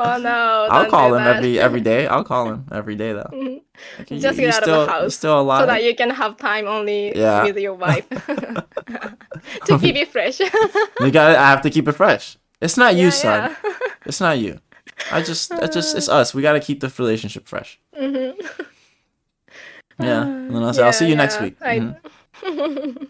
Oh 0.00 0.18
no. 0.22 0.66
I'll 0.70 0.90
call 0.90 1.14
him 1.14 1.24
that. 1.24 1.36
every 1.36 1.58
every 1.66 1.80
day. 1.80 2.06
I'll 2.06 2.24
call 2.24 2.48
him 2.50 2.66
every 2.72 2.96
day 2.96 3.12
though. 3.12 3.30
Mhm. 3.32 3.60
Like, 3.98 4.08
Just 4.08 4.38
you 4.38 4.46
get 4.46 4.54
out 4.56 4.68
of 4.68 4.86
the 4.86 4.92
house 4.92 5.14
still 5.14 5.40
alive. 5.40 5.62
so 5.62 5.66
that 5.66 5.84
you 5.84 5.94
can 5.94 6.10
have 6.10 6.36
time 6.36 6.66
only 6.66 7.16
Yeah. 7.16 7.44
with 7.44 7.56
your 7.58 7.74
wife 7.74 8.08
to 9.68 9.78
keep 9.78 9.96
it 9.96 10.08
fresh. 10.08 10.40
You 10.40 11.10
got. 11.10 11.36
I 11.36 11.50
have 11.50 11.62
to 11.62 11.70
keep 11.70 11.88
it 11.88 11.92
fresh. 11.92 12.36
It's 12.60 12.76
not 12.76 12.94
you, 12.96 13.10
son. 13.10 13.50
yeah. 13.64 13.72
It's 14.06 14.20
not 14.20 14.38
you. 14.38 14.60
I 15.10 15.22
just, 15.22 15.50
I 15.52 15.66
just, 15.66 15.96
it's 15.96 16.08
us. 16.10 16.34
We 16.34 16.42
got 16.42 16.52
to 16.52 16.60
keep 16.60 16.80
the 16.80 16.92
relationship 16.98 17.48
fresh. 17.48 17.80
Mhm. 17.98 18.34
Yeah. 19.98 20.22
And 20.26 20.50
then 20.54 20.62
I'll 20.62 20.74
say, 20.74 20.82
I'll 20.82 20.92
see 20.92 21.08
you 21.08 21.16
next 21.16 21.40
week. 21.40 21.56
I- 21.62 21.94
Mhm. 22.42 23.08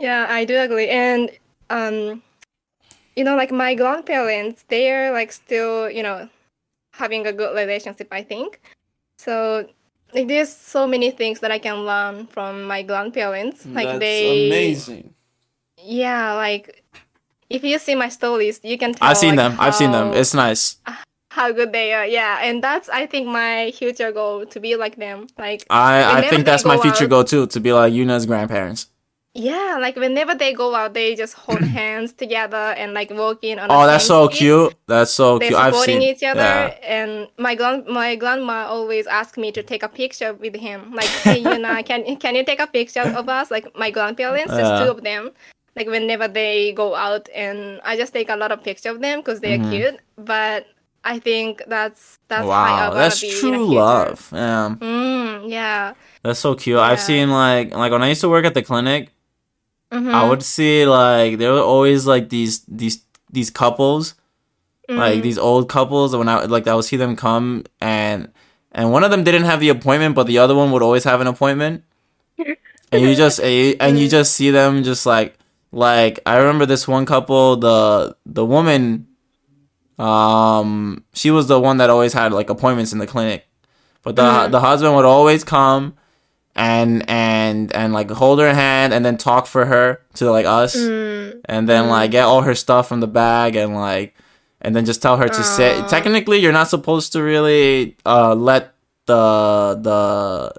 yeah, 0.00 0.26
I 0.28 0.44
do 0.44 0.58
agree. 0.58 0.88
And 0.88 1.30
um, 1.70 2.22
you 3.16 3.24
know, 3.24 3.36
like 3.36 3.50
my 3.50 3.74
grandparents, 3.74 4.64
they're 4.68 5.12
like 5.12 5.32
still, 5.32 5.90
you 5.90 6.02
know, 6.02 6.28
having 6.92 7.26
a 7.26 7.32
good 7.32 7.54
relationship. 7.56 8.08
I 8.10 8.22
think 8.22 8.60
so. 9.18 9.66
Like, 10.14 10.28
there's 10.28 10.54
so 10.54 10.86
many 10.86 11.10
things 11.10 11.40
that 11.40 11.50
I 11.50 11.58
can 11.58 11.86
learn 11.86 12.26
from 12.26 12.64
my 12.64 12.82
grandparents. 12.82 13.64
Like 13.64 13.86
That's 13.86 13.98
they, 13.98 14.46
amazing. 14.48 15.14
yeah, 15.78 16.34
like 16.34 16.84
if 17.48 17.64
you 17.64 17.78
see 17.78 17.94
my 17.94 18.08
stories, 18.08 18.60
you 18.62 18.76
can 18.76 18.92
tell. 18.92 19.08
I've 19.08 19.16
seen 19.16 19.36
like, 19.36 19.50
them. 19.52 19.60
I've 19.60 19.74
seen 19.74 19.90
them. 19.90 20.12
It's 20.12 20.34
nice. 20.34 20.76
how 21.32 21.50
good 21.50 21.72
they 21.72 21.94
are. 21.94 22.06
Yeah, 22.06 22.40
and 22.42 22.62
that's 22.62 22.88
I 22.90 23.06
think 23.06 23.26
my 23.26 23.72
future 23.74 24.12
goal 24.12 24.44
to 24.46 24.60
be 24.60 24.76
like 24.76 24.96
them. 24.96 25.26
Like 25.38 25.64
I, 25.70 26.18
I 26.18 26.28
think 26.28 26.44
that's 26.44 26.64
my 26.64 26.76
future 26.78 27.04
out- 27.04 27.10
goal 27.10 27.24
too. 27.24 27.46
To 27.46 27.60
be 27.60 27.72
like 27.72 27.92
Yuuna's 27.92 28.26
grandparents. 28.26 28.86
Yeah, 29.34 29.78
like 29.80 29.96
whenever 29.96 30.34
they 30.34 30.52
go 30.52 30.74
out, 30.74 30.92
they 30.92 31.14
just 31.14 31.32
hold 31.34 31.64
hands 31.78 32.12
together 32.12 32.74
and 32.76 32.92
like 32.92 33.10
walking 33.10 33.58
on. 33.58 33.68
Oh, 33.70 33.86
that's 33.86 34.04
so 34.06 34.26
street. 34.28 34.38
cute. 34.38 34.74
That's 34.86 35.10
so 35.10 35.38
They're 35.38 35.48
cute. 35.48 35.60
I've 35.60 35.72
supporting 35.72 36.00
seen. 36.02 36.14
each 36.14 36.22
other, 36.22 36.40
Yeah. 36.40 36.76
and 36.82 37.28
my 37.38 37.54
grand 37.54 37.86
my 37.86 38.14
grandma 38.16 38.66
always 38.66 39.06
asked 39.06 39.38
me 39.38 39.50
to 39.52 39.62
take 39.62 39.82
a 39.82 39.88
picture 39.88 40.34
with 40.34 40.54
him. 40.56 40.92
Like, 40.92 41.08
hey, 41.08 41.42
Yuuna, 41.42 41.82
can 41.88 42.16
can 42.16 42.34
you 42.36 42.44
take 42.44 42.60
a 42.60 42.66
picture 42.66 43.08
of 43.16 43.28
us? 43.30 43.50
Like 43.50 43.66
my 43.74 43.90
grandparents, 43.90 44.52
just 44.52 44.82
two 44.84 44.90
of 44.90 45.02
them. 45.02 45.30
Like 45.76 45.86
whenever 45.86 46.28
they 46.28 46.72
go 46.72 46.94
out, 46.94 47.30
and 47.34 47.80
I 47.84 47.96
just 47.96 48.12
take 48.12 48.28
a 48.28 48.36
lot 48.36 48.52
of 48.52 48.62
pictures 48.62 48.92
of 48.94 49.00
them 49.00 49.20
because 49.20 49.40
they're 49.40 49.58
Mhm. 49.58 49.70
cute. 49.70 50.00
But 50.18 50.66
I 51.04 51.18
think 51.18 51.62
that's 51.66 52.18
that's 52.28 52.44
Wow, 52.46 52.92
that's 52.92 53.22
be 53.22 53.28
in 53.28 53.32
the 53.32 53.40
true 53.40 53.74
love. 53.74 54.28
Yeah, 54.30 54.76
Mm, 54.78 55.48
yeah. 55.50 55.94
that's 56.22 56.38
so 56.38 56.54
cute. 56.54 56.78
I've 56.78 57.00
seen 57.00 57.30
like 57.30 57.74
like 57.74 57.90
when 57.92 58.02
I 58.02 58.08
used 58.10 58.20
to 58.20 58.28
work 58.28 58.44
at 58.44 58.52
the 58.52 58.60
clinic, 58.62 59.08
Mhm. 59.92 60.12
I 60.14 60.28
would 60.28 60.42
see 60.42 60.86
like 60.86 61.38
there 61.38 61.52
were 61.52 61.60
always 61.60 62.06
like 62.06 62.28
these 62.30 62.60
these 62.66 63.02
these 63.30 63.50
couples, 63.50 64.14
like 64.88 65.18
Mhm. 65.18 65.22
these 65.22 65.38
old 65.38 65.68
couples. 65.68 66.16
When 66.16 66.28
I 66.28 66.44
like 66.44 66.66
I 66.66 66.74
would 66.74 66.84
see 66.84 66.96
them 66.96 67.14
come 67.16 67.64
and 67.80 68.28
and 68.72 68.90
one 68.90 69.04
of 69.04 69.10
them 69.10 69.22
didn't 69.22 69.44
have 69.44 69.60
the 69.60 69.68
appointment, 69.68 70.14
but 70.14 70.26
the 70.26 70.38
other 70.38 70.54
one 70.54 70.70
would 70.72 70.82
always 70.82 71.04
have 71.04 71.20
an 71.20 71.26
appointment. 71.26 71.82
and 72.92 73.00
you 73.02 73.14
just 73.14 73.38
and 73.38 73.52
you- 73.52 73.76
and 73.80 73.98
you 73.98 74.08
just 74.08 74.32
see 74.34 74.50
them 74.50 74.82
just 74.82 75.06
like 75.06 75.38
like 75.72 76.20
I 76.26 76.36
remember 76.36 76.66
this 76.66 76.86
one 76.88 77.04
couple 77.06 77.56
the 77.56 78.14
the 78.26 78.44
woman 78.44 79.06
um 79.98 81.04
she 81.14 81.30
was 81.30 81.46
the 81.48 81.60
one 81.60 81.76
that 81.78 81.90
always 81.90 82.12
had 82.12 82.32
like 82.32 82.50
appointments 82.50 82.92
in 82.92 82.98
the 82.98 83.06
clinic 83.06 83.46
but 84.02 84.16
the 84.16 84.22
Mhm. 84.22 84.50
the 84.50 84.60
husband 84.60 84.94
would 84.96 85.04
always 85.04 85.44
come 85.44 85.94
and 86.54 87.08
and 87.08 87.72
and 87.74 87.92
like 87.92 88.10
hold 88.10 88.38
her 88.38 88.52
hand 88.54 88.92
and 88.92 89.04
then 89.04 89.16
talk 89.16 89.46
for 89.46 89.64
her 89.64 90.00
to 90.14 90.30
like 90.30 90.44
us 90.46 90.76
Mm. 90.76 91.40
and 91.46 91.68
then 91.68 91.88
like 91.88 92.10
get 92.10 92.24
all 92.24 92.42
her 92.42 92.54
stuff 92.54 92.88
from 92.88 93.00
the 93.00 93.06
bag 93.06 93.56
and 93.56 93.74
like 93.74 94.14
and 94.60 94.76
then 94.76 94.84
just 94.84 95.00
tell 95.00 95.16
her 95.16 95.28
to 95.28 95.42
sit 95.42 95.88
technically 95.88 96.38
you're 96.38 96.52
not 96.52 96.68
supposed 96.68 97.12
to 97.12 97.22
really 97.22 97.96
uh 98.04 98.34
let 98.34 98.74
the 99.06 99.78
the 99.80 100.52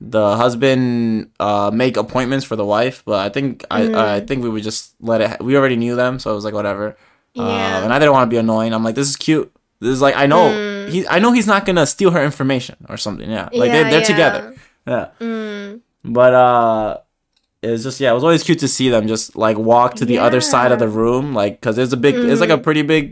the 0.00 0.36
husband 0.36 1.30
uh 1.40 1.70
make 1.74 1.96
appointments 1.96 2.44
for 2.46 2.54
the 2.54 2.64
wife 2.64 3.02
but 3.04 3.18
i 3.18 3.28
think 3.28 3.64
i 3.70 3.82
i 3.82 4.20
Mm. 4.20 4.28
think 4.28 4.42
we 4.44 4.48
would 4.48 4.62
just 4.62 4.94
let 5.00 5.20
it 5.20 5.42
we 5.42 5.56
already 5.56 5.76
knew 5.76 5.96
them 5.96 6.18
so 6.20 6.30
it 6.30 6.34
was 6.34 6.44
like 6.44 6.54
whatever 6.54 6.96
Yeah. 7.34 7.82
and 7.82 7.92
i 7.92 7.98
didn't 7.98 8.12
want 8.12 8.30
to 8.30 8.34
be 8.34 8.38
annoying 8.38 8.72
i'm 8.72 8.84
like 8.84 8.94
this 8.94 9.08
is 9.08 9.16
cute 9.16 9.50
this 9.80 9.90
is 9.90 10.00
like 10.00 10.14
i 10.16 10.26
know 10.26 10.50
Mm. 10.50 10.88
he 10.90 11.06
i 11.08 11.18
know 11.18 11.32
he's 11.32 11.48
not 11.48 11.66
gonna 11.66 11.86
steal 11.86 12.12
her 12.12 12.22
information 12.24 12.76
or 12.88 12.96
something 12.96 13.28
yeah 13.28 13.48
like 13.52 13.70
Yeah, 13.74 13.82
they, 13.82 13.90
they're 13.90 14.00
yeah. 14.00 14.06
together 14.06 14.54
yeah 14.88 15.06
Mm. 15.20 15.80
but 16.04 16.32
uh 16.34 16.96
it 17.60 17.70
was 17.74 17.82
just 17.82 17.98
yeah 18.00 18.10
it 18.12 18.14
was 18.14 18.22
always 18.22 18.44
cute 18.48 18.60
to 18.60 18.68
see 18.68 18.88
them 18.88 19.08
just 19.08 19.34
like 19.44 19.58
walk 19.58 19.94
to 19.96 20.04
the 20.04 20.18
other 20.26 20.40
side 20.40 20.70
of 20.70 20.78
the 20.78 20.86
room 20.88 21.34
like 21.34 21.52
because 21.60 21.76
it's 21.76 21.92
a 21.92 21.96
big 21.96 22.14
it's 22.14 22.40
like 22.40 22.50
a 22.50 22.62
pretty 22.66 22.82
big 22.82 23.04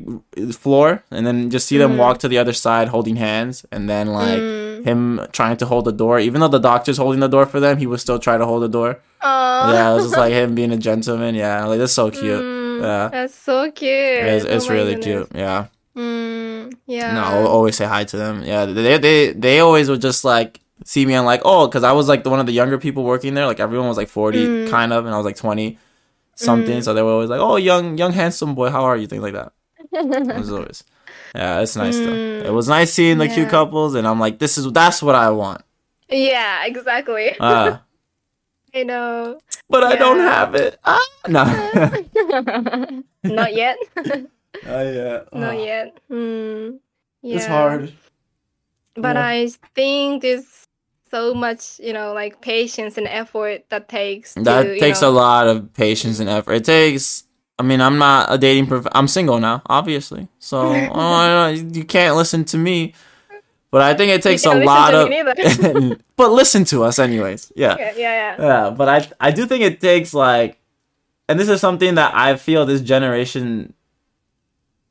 floor 0.54 1.02
and 1.10 1.26
then 1.26 1.50
just 1.50 1.66
see 1.66 1.78
them 1.78 1.92
Mm. 1.94 1.98
walk 2.02 2.18
to 2.24 2.28
the 2.28 2.38
other 2.38 2.52
side 2.52 2.86
holding 2.88 3.16
hands 3.16 3.66
and 3.72 3.88
then 3.90 4.06
like 4.22 4.38
Mm. 4.40 4.84
him 4.88 5.00
trying 5.32 5.56
to 5.62 5.66
hold 5.66 5.84
the 5.84 5.96
door 6.02 6.20
even 6.20 6.40
though 6.40 6.52
the 6.58 6.60
doctor's 6.72 6.96
holding 7.02 7.20
the 7.26 7.32
door 7.36 7.44
for 7.52 7.58
them 7.60 7.76
he 7.82 7.86
would 7.90 8.00
still 8.06 8.20
try 8.20 8.36
to 8.38 8.46
hold 8.46 8.62
the 8.62 8.68
door 8.78 8.90
yeah 9.22 9.90
it 9.90 9.94
was 9.96 10.04
just 10.04 10.16
like 10.24 10.32
him 10.40 10.54
being 10.54 10.70
a 10.72 10.76
gentleman 10.88 11.34
yeah 11.34 11.64
like 11.64 11.78
that's 11.82 11.92
so 12.02 12.10
cute 12.10 12.44
Mm, 12.76 12.82
Yeah. 12.82 13.08
That's 13.08 13.34
so 13.34 13.70
cute. 13.72 13.90
it's, 14.34 14.44
Oh 14.44 14.52
it's 14.54 14.68
my 14.68 14.74
really 14.76 14.94
goodness. 14.96 15.28
cute 15.28 15.40
yeah 15.44 15.66
Mm, 15.96 16.72
yeah. 16.86 17.14
no 17.14 17.22
I'll 17.22 17.46
always 17.56 17.74
say 17.80 17.86
hi 17.86 18.04
to 18.04 18.16
them 18.16 18.42
yeah 18.44 18.66
they 18.66 18.98
they 18.98 19.32
they 19.32 19.56
always 19.60 19.88
would 19.90 20.02
just 20.02 20.24
like 20.24 20.60
see 20.84 21.06
me 21.06 21.14
and 21.14 21.24
like 21.26 21.40
oh 21.44 21.66
because 21.66 21.82
i 21.84 21.92
was 21.92 22.08
like 22.08 22.22
the 22.24 22.30
one 22.30 22.38
of 22.40 22.46
the 22.46 22.52
younger 22.52 22.78
people 22.78 23.02
working 23.04 23.34
there 23.34 23.46
like 23.46 23.60
everyone 23.60 23.88
was 23.88 23.96
like 23.96 24.08
40 24.08 24.46
Mm. 24.46 24.70
kind 24.70 24.92
of 24.92 25.04
and 25.06 25.14
i 25.14 25.16
was 25.16 25.24
like 25.26 25.36
20 25.36 25.78
something 26.34 26.78
Mm. 26.78 26.84
so 26.84 26.92
they 26.94 27.02
were 27.02 27.12
always 27.12 27.30
like 27.30 27.40
oh 27.40 27.56
young 27.56 27.96
young 27.98 28.12
handsome 28.12 28.54
boy 28.54 28.70
how 28.70 28.84
are 28.84 28.96
you 28.96 29.06
things 29.06 29.22
like 29.22 29.32
that 29.34 29.52
it 29.92 30.36
was 30.36 30.52
always 30.52 30.84
yeah 31.34 31.60
it's 31.60 31.76
nice 31.76 31.96
though 31.96 32.12
Mm. 32.12 32.44
it 32.44 32.52
was 32.52 32.68
nice 32.68 32.92
seeing 32.92 33.18
the 33.18 33.28
cute 33.28 33.48
couples 33.48 33.94
and 33.94 34.06
i'm 34.06 34.20
like 34.20 34.38
this 34.38 34.58
is 34.58 34.70
that's 34.72 35.02
what 35.02 35.14
i 35.14 35.30
want 35.30 35.62
yeah, 36.08 36.64
exactly. 36.66 37.34
uh, 37.40 37.78
I 38.74 38.82
know. 38.84 39.40
but 39.70 39.82
i 39.82 39.96
don't 39.96 40.20
have 40.20 40.54
it 40.54 40.78
ah, 40.84 41.00
no 41.26 41.42
Not 43.24 43.54
yet. 43.54 43.76
oh 43.96 44.92
yeah 44.92 45.20
Not 45.32 45.58
yet. 45.58 45.98
Mm, 46.10 46.78
yeah. 47.22 47.36
it's 47.36 47.46
hard 47.46 47.92
But 48.94 49.16
Yeah. 49.16 49.26
I 49.26 49.48
think 49.74 50.22
there's 50.22 50.65
so 51.10 51.34
much, 51.34 51.78
you 51.80 51.92
know, 51.92 52.12
like 52.12 52.40
patience 52.40 52.96
and 52.98 53.06
effort 53.06 53.64
that 53.70 53.88
takes. 53.88 54.34
To, 54.34 54.42
that 54.42 54.78
takes 54.78 55.02
know, 55.02 55.10
a 55.10 55.12
lot 55.12 55.46
of 55.48 55.72
patience 55.74 56.18
and 56.20 56.28
effort. 56.28 56.54
It 56.54 56.64
takes. 56.64 57.24
I 57.58 57.62
mean, 57.62 57.80
I'm 57.80 57.98
not 57.98 58.32
a 58.32 58.38
dating. 58.38 58.66
Prof- 58.66 58.86
I'm 58.92 59.08
single 59.08 59.38
now, 59.38 59.62
obviously. 59.66 60.28
So 60.38 60.72
uh, 60.72 61.48
you 61.50 61.84
can't 61.84 62.16
listen 62.16 62.44
to 62.46 62.58
me. 62.58 62.94
But 63.70 63.82
I 63.82 63.94
think 63.94 64.10
it 64.12 64.22
takes 64.22 64.44
a 64.46 64.54
lot 64.54 64.94
of. 64.94 65.10
but 66.16 66.32
listen 66.32 66.64
to 66.66 66.84
us, 66.84 66.98
anyways. 66.98 67.52
Yeah. 67.56 67.76
Yeah, 67.78 67.92
yeah, 67.96 67.98
yeah. 67.98 68.36
Yeah. 68.38 68.70
But 68.70 68.88
I 68.88 69.28
I 69.28 69.30
do 69.32 69.46
think 69.46 69.62
it 69.64 69.80
takes 69.80 70.14
like, 70.14 70.58
and 71.28 71.38
this 71.38 71.48
is 71.48 71.60
something 71.60 71.96
that 71.96 72.14
I 72.14 72.36
feel 72.36 72.64
this 72.64 72.80
generation. 72.80 73.74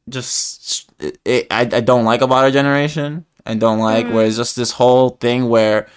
Just 0.08 0.92
it, 1.00 1.18
it, 1.26 1.48
I 1.50 1.62
I 1.62 1.80
don't 1.82 2.06
like 2.06 2.22
about 2.22 2.44
our 2.44 2.52
generation. 2.52 3.26
I 3.46 3.56
don't 3.56 3.80
like 3.80 4.06
Mm. 4.08 4.14
where 4.14 4.26
it's 4.26 4.38
just 4.38 4.56
this 4.56 4.72
whole 4.72 5.10
thing 5.10 5.50
where 5.50 5.88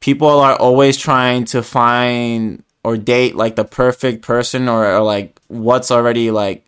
people 0.00 0.28
are 0.28 0.56
always 0.56 0.96
trying 0.96 1.44
to 1.46 1.62
find 1.62 2.62
or 2.84 2.96
date 2.96 3.36
like 3.36 3.56
the 3.56 3.64
perfect 3.64 4.22
person 4.22 4.68
or, 4.68 4.86
or 4.86 5.02
like 5.02 5.40
what's 5.48 5.90
already 5.90 6.30
like 6.30 6.64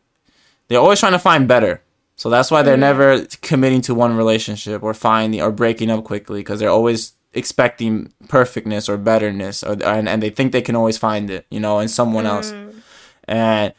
they're 0.68 0.80
always 0.80 1.00
trying 1.00 1.12
to 1.12 1.18
find 1.18 1.48
better. 1.48 1.82
So 2.16 2.28
that's 2.28 2.50
why 2.50 2.62
they're 2.62 2.74
mm-hmm. 2.74 2.80
never 2.80 3.26
committing 3.40 3.80
to 3.82 3.94
one 3.94 4.16
relationship 4.16 4.82
or 4.82 4.92
finding 4.92 5.40
or 5.40 5.50
breaking 5.50 5.90
up 5.90 6.04
quickly 6.04 6.40
because 6.40 6.60
they're 6.60 6.68
always 6.68 7.12
expecting 7.32 8.12
perfectness 8.28 8.88
or 8.88 8.96
betterness 8.96 9.62
or 9.62 9.72
and, 9.84 10.08
and 10.08 10.22
they 10.22 10.30
think 10.30 10.52
they 10.52 10.62
can 10.62 10.76
always 10.76 10.98
find 10.98 11.30
it, 11.30 11.46
you 11.50 11.60
know, 11.60 11.78
in 11.78 11.88
someone 11.88 12.26
else. 12.26 12.52
Mm-hmm. 12.52 12.78
And, 13.24 13.74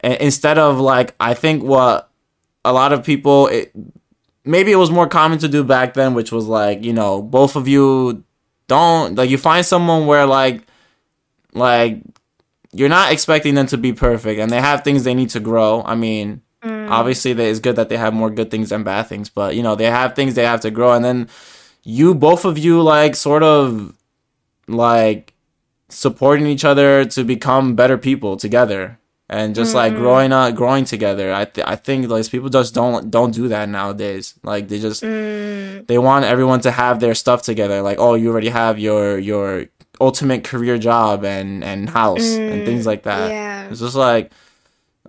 and 0.00 0.14
instead 0.14 0.58
of 0.58 0.80
like 0.80 1.14
I 1.20 1.34
think 1.34 1.62
what 1.62 2.10
a 2.64 2.72
lot 2.72 2.92
of 2.92 3.04
people 3.04 3.46
it, 3.48 3.72
maybe 4.44 4.72
it 4.72 4.76
was 4.76 4.90
more 4.90 5.08
common 5.08 5.38
to 5.38 5.48
do 5.48 5.62
back 5.62 5.94
then 5.94 6.14
which 6.14 6.32
was 6.32 6.46
like, 6.46 6.82
you 6.82 6.92
know, 6.92 7.22
both 7.22 7.54
of 7.54 7.68
you 7.68 8.24
don't 8.68 9.14
like 9.16 9.30
you 9.30 9.38
find 9.38 9.64
someone 9.64 10.06
where 10.06 10.26
like 10.26 10.66
like 11.52 12.02
you're 12.72 12.88
not 12.88 13.12
expecting 13.12 13.54
them 13.54 13.66
to 13.66 13.78
be 13.78 13.92
perfect 13.92 14.40
and 14.40 14.50
they 14.50 14.60
have 14.60 14.84
things 14.84 15.04
they 15.04 15.14
need 15.14 15.30
to 15.30 15.40
grow. 15.40 15.82
I 15.84 15.94
mean, 15.94 16.42
mm. 16.62 16.90
obviously 16.90 17.32
that 17.32 17.46
it's 17.46 17.60
good 17.60 17.76
that 17.76 17.88
they 17.88 17.96
have 17.96 18.12
more 18.12 18.30
good 18.30 18.50
things 18.50 18.68
than 18.68 18.84
bad 18.84 19.04
things, 19.04 19.30
but 19.30 19.56
you 19.56 19.62
know, 19.62 19.74
they 19.74 19.86
have 19.86 20.14
things 20.14 20.34
they 20.34 20.44
have 20.44 20.60
to 20.60 20.70
grow. 20.70 20.92
And 20.92 21.04
then 21.04 21.28
you 21.84 22.14
both 22.14 22.44
of 22.44 22.58
you 22.58 22.82
like 22.82 23.16
sort 23.16 23.42
of 23.42 23.96
like 24.68 25.32
supporting 25.88 26.46
each 26.46 26.64
other 26.64 27.04
to 27.04 27.24
become 27.24 27.76
better 27.76 27.96
people 27.96 28.36
together 28.36 28.98
and 29.28 29.54
just 29.56 29.74
like 29.74 29.92
growing 29.94 30.32
up 30.32 30.54
growing 30.54 30.84
together 30.84 31.32
i 31.34 31.44
th- 31.44 31.66
i 31.66 31.74
think 31.74 32.08
like 32.08 32.30
people 32.30 32.48
just 32.48 32.72
don't 32.74 33.10
don't 33.10 33.32
do 33.34 33.48
that 33.48 33.68
nowadays. 33.68 34.34
Like 34.44 34.68
they 34.68 34.78
just 34.78 35.00
they 35.02 35.98
want 35.98 36.24
everyone 36.24 36.60
to 36.60 36.70
have 36.70 37.00
their 37.00 37.14
stuff 37.14 37.42
together. 37.42 37.82
Like 37.82 37.98
oh 37.98 38.14
you 38.14 38.30
already 38.30 38.48
have 38.50 38.78
your 38.78 39.18
your 39.18 39.66
ultimate 40.00 40.44
career 40.44 40.78
job 40.78 41.24
and 41.24 41.64
and 41.64 41.90
house 41.90 42.36
and 42.36 42.64
things 42.64 42.86
like 42.86 43.02
that. 43.02 43.30
Yeah. 43.30 43.68
it's 43.70 43.80
just 43.80 43.96
like 43.96 44.30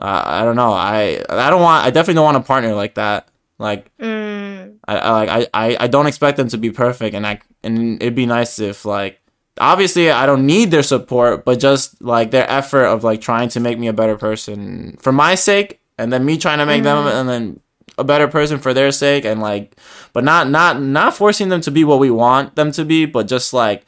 uh, 0.02 0.24
i 0.26 0.44
don't 0.44 0.56
know. 0.56 0.72
I 0.74 1.22
i 1.30 1.50
don't 1.52 1.62
want 1.62 1.86
i 1.86 1.90
definitely 1.92 2.16
don't 2.16 2.26
want 2.26 2.38
a 2.38 2.42
partner 2.42 2.74
like 2.74 2.96
that. 2.96 3.28
Like 3.60 3.92
Mm. 4.00 4.78
I, 4.88 4.98
I 4.98 5.12
like 5.12 5.30
I, 5.30 5.48
I 5.54 5.78
I 5.82 5.88
don't 5.88 6.08
expect 6.08 6.38
them 6.38 6.48
to 6.50 6.58
be 6.58 6.72
perfect 6.72 7.14
and 7.16 7.26
I 7.28 7.40
and 7.64 8.02
it'd 8.02 8.16
be 8.16 8.26
nice 8.26 8.58
if 8.60 8.86
like 8.86 9.20
obviously 9.60 10.10
I 10.12 10.26
don't 10.26 10.46
need 10.46 10.72
their 10.72 10.84
support 10.84 11.46
but 11.46 11.60
just 11.60 12.02
like 12.02 12.32
their 12.32 12.50
effort 12.50 12.86
of 12.86 13.04
like 13.04 13.22
trying 13.22 13.50
to 13.50 13.60
make 13.60 13.78
me 13.80 13.88
a 13.88 13.94
better 13.94 14.18
person 14.18 14.98
for 15.00 15.12
my 15.12 15.36
sake 15.36 15.80
and 15.98 16.12
then 16.14 16.26
me 16.26 16.38
trying 16.38 16.60
to 16.60 16.66
make 16.66 16.84
them 16.84 17.08
and 17.08 17.28
then 17.30 17.60
a 17.98 18.04
better 18.04 18.28
person 18.28 18.60
for 18.60 18.74
their 18.74 18.92
sake 18.92 19.26
and 19.26 19.42
like 19.42 19.76
but 20.14 20.24
not 20.24 20.50
not 20.50 20.82
not 20.82 21.16
forcing 21.16 21.50
them 21.50 21.62
to 21.62 21.72
be 21.72 21.84
what 21.84 22.00
we 22.00 22.12
want 22.12 22.56
them 22.56 22.72
to 22.72 22.86
be 22.86 23.06
but 23.06 23.28
just 23.28 23.54
like 23.54 23.86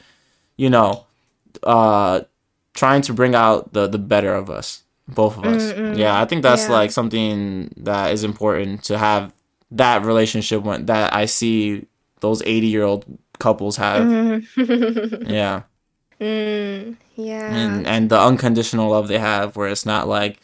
you 0.58 0.70
know 0.70 1.06
uh 1.64 2.22
trying 2.74 3.02
to 3.02 3.14
bring 3.14 3.36
out 3.36 3.74
the 3.74 3.88
the 3.88 4.00
better 4.00 4.34
of 4.34 4.50
us 4.50 4.84
both 5.08 5.38
of 5.38 5.46
us. 5.46 5.74
Yeah 5.98 6.20
i 6.22 6.26
think 6.26 6.44
that's 6.44 6.64
Yeah. 6.68 6.72
like 6.74 6.92
something 6.92 7.74
that 7.78 8.12
is 8.12 8.24
important 8.24 8.84
to 8.86 8.98
have 8.98 9.34
that 9.72 10.06
relationship 10.06 10.64
when 10.64 10.86
that 10.88 11.14
i 11.14 11.26
see 11.26 11.86
those 12.22 12.42
80 12.44 12.68
year 12.68 12.84
old 12.84 13.06
couples 13.40 13.78
have 13.78 14.04
yeah 15.28 15.64
Mm. 16.20 16.98
Yeah. 17.16 17.48
and 17.56 17.88
and 17.88 18.10
the 18.12 18.20
unconditional 18.20 18.92
love 18.92 19.08
they 19.08 19.18
have 19.20 19.56
where 19.56 19.70
it's 19.70 19.86
not 19.86 20.06
like 20.10 20.42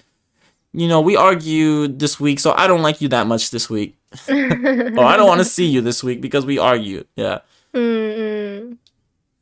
you 0.71 0.87
know 0.87 1.01
we 1.01 1.17
argued 1.17 1.99
this 1.99 2.17
week 2.17 2.39
so 2.39 2.53
i 2.55 2.65
don't 2.65 2.81
like 2.81 3.01
you 3.01 3.09
that 3.09 3.27
much 3.27 3.51
this 3.51 3.69
week 3.69 3.97
or 4.29 5.03
i 5.03 5.17
don't 5.17 5.27
want 5.27 5.39
to 5.39 5.45
see 5.45 5.65
you 5.65 5.81
this 5.81 6.01
week 6.01 6.21
because 6.21 6.45
we 6.45 6.57
argued 6.57 7.05
yeah 7.17 7.39
Mm-mm. 7.73 8.77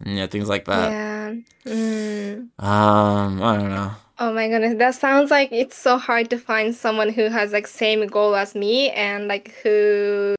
yeah 0.04 0.26
things 0.26 0.50
like 0.50 0.66
that 0.66 0.90
Yeah. 0.92 1.34
Mm. 1.66 2.50
um 2.58 3.44
i 3.44 3.56
don't 3.58 3.70
know 3.70 3.92
Oh 4.20 4.32
my 4.32 4.48
goodness, 4.48 4.78
that 4.78 4.94
sounds 4.96 5.32
like 5.32 5.50
it's 5.52 5.76
so 5.76 5.98
hard 5.98 6.30
to 6.30 6.38
find 6.38 6.74
someone 6.74 7.10
who 7.10 7.30
has 7.30 7.52
like 7.52 7.66
same 7.68 8.06
goal 8.08 8.36
as 8.36 8.54
me 8.56 8.90
and 8.92 9.28
like 9.28 9.54
who 9.64 10.36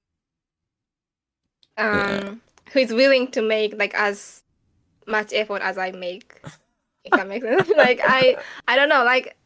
um 1.76 2.40
who 2.74 2.80
is 2.80 2.92
willing 2.92 3.30
to 3.30 3.40
make 3.40 3.78
like 3.78 3.94
as 3.94 4.42
much 5.06 5.32
effort 5.32 5.62
as 5.62 5.78
I 5.78 5.92
make. 5.92 6.42
If 7.04 7.14
that 7.14 7.28
makes 7.28 7.46
sense. 7.46 7.68
like 7.76 8.00
I 8.02 8.36
I 8.66 8.76
don't 8.76 8.88
know, 8.90 9.04
like 9.04 9.36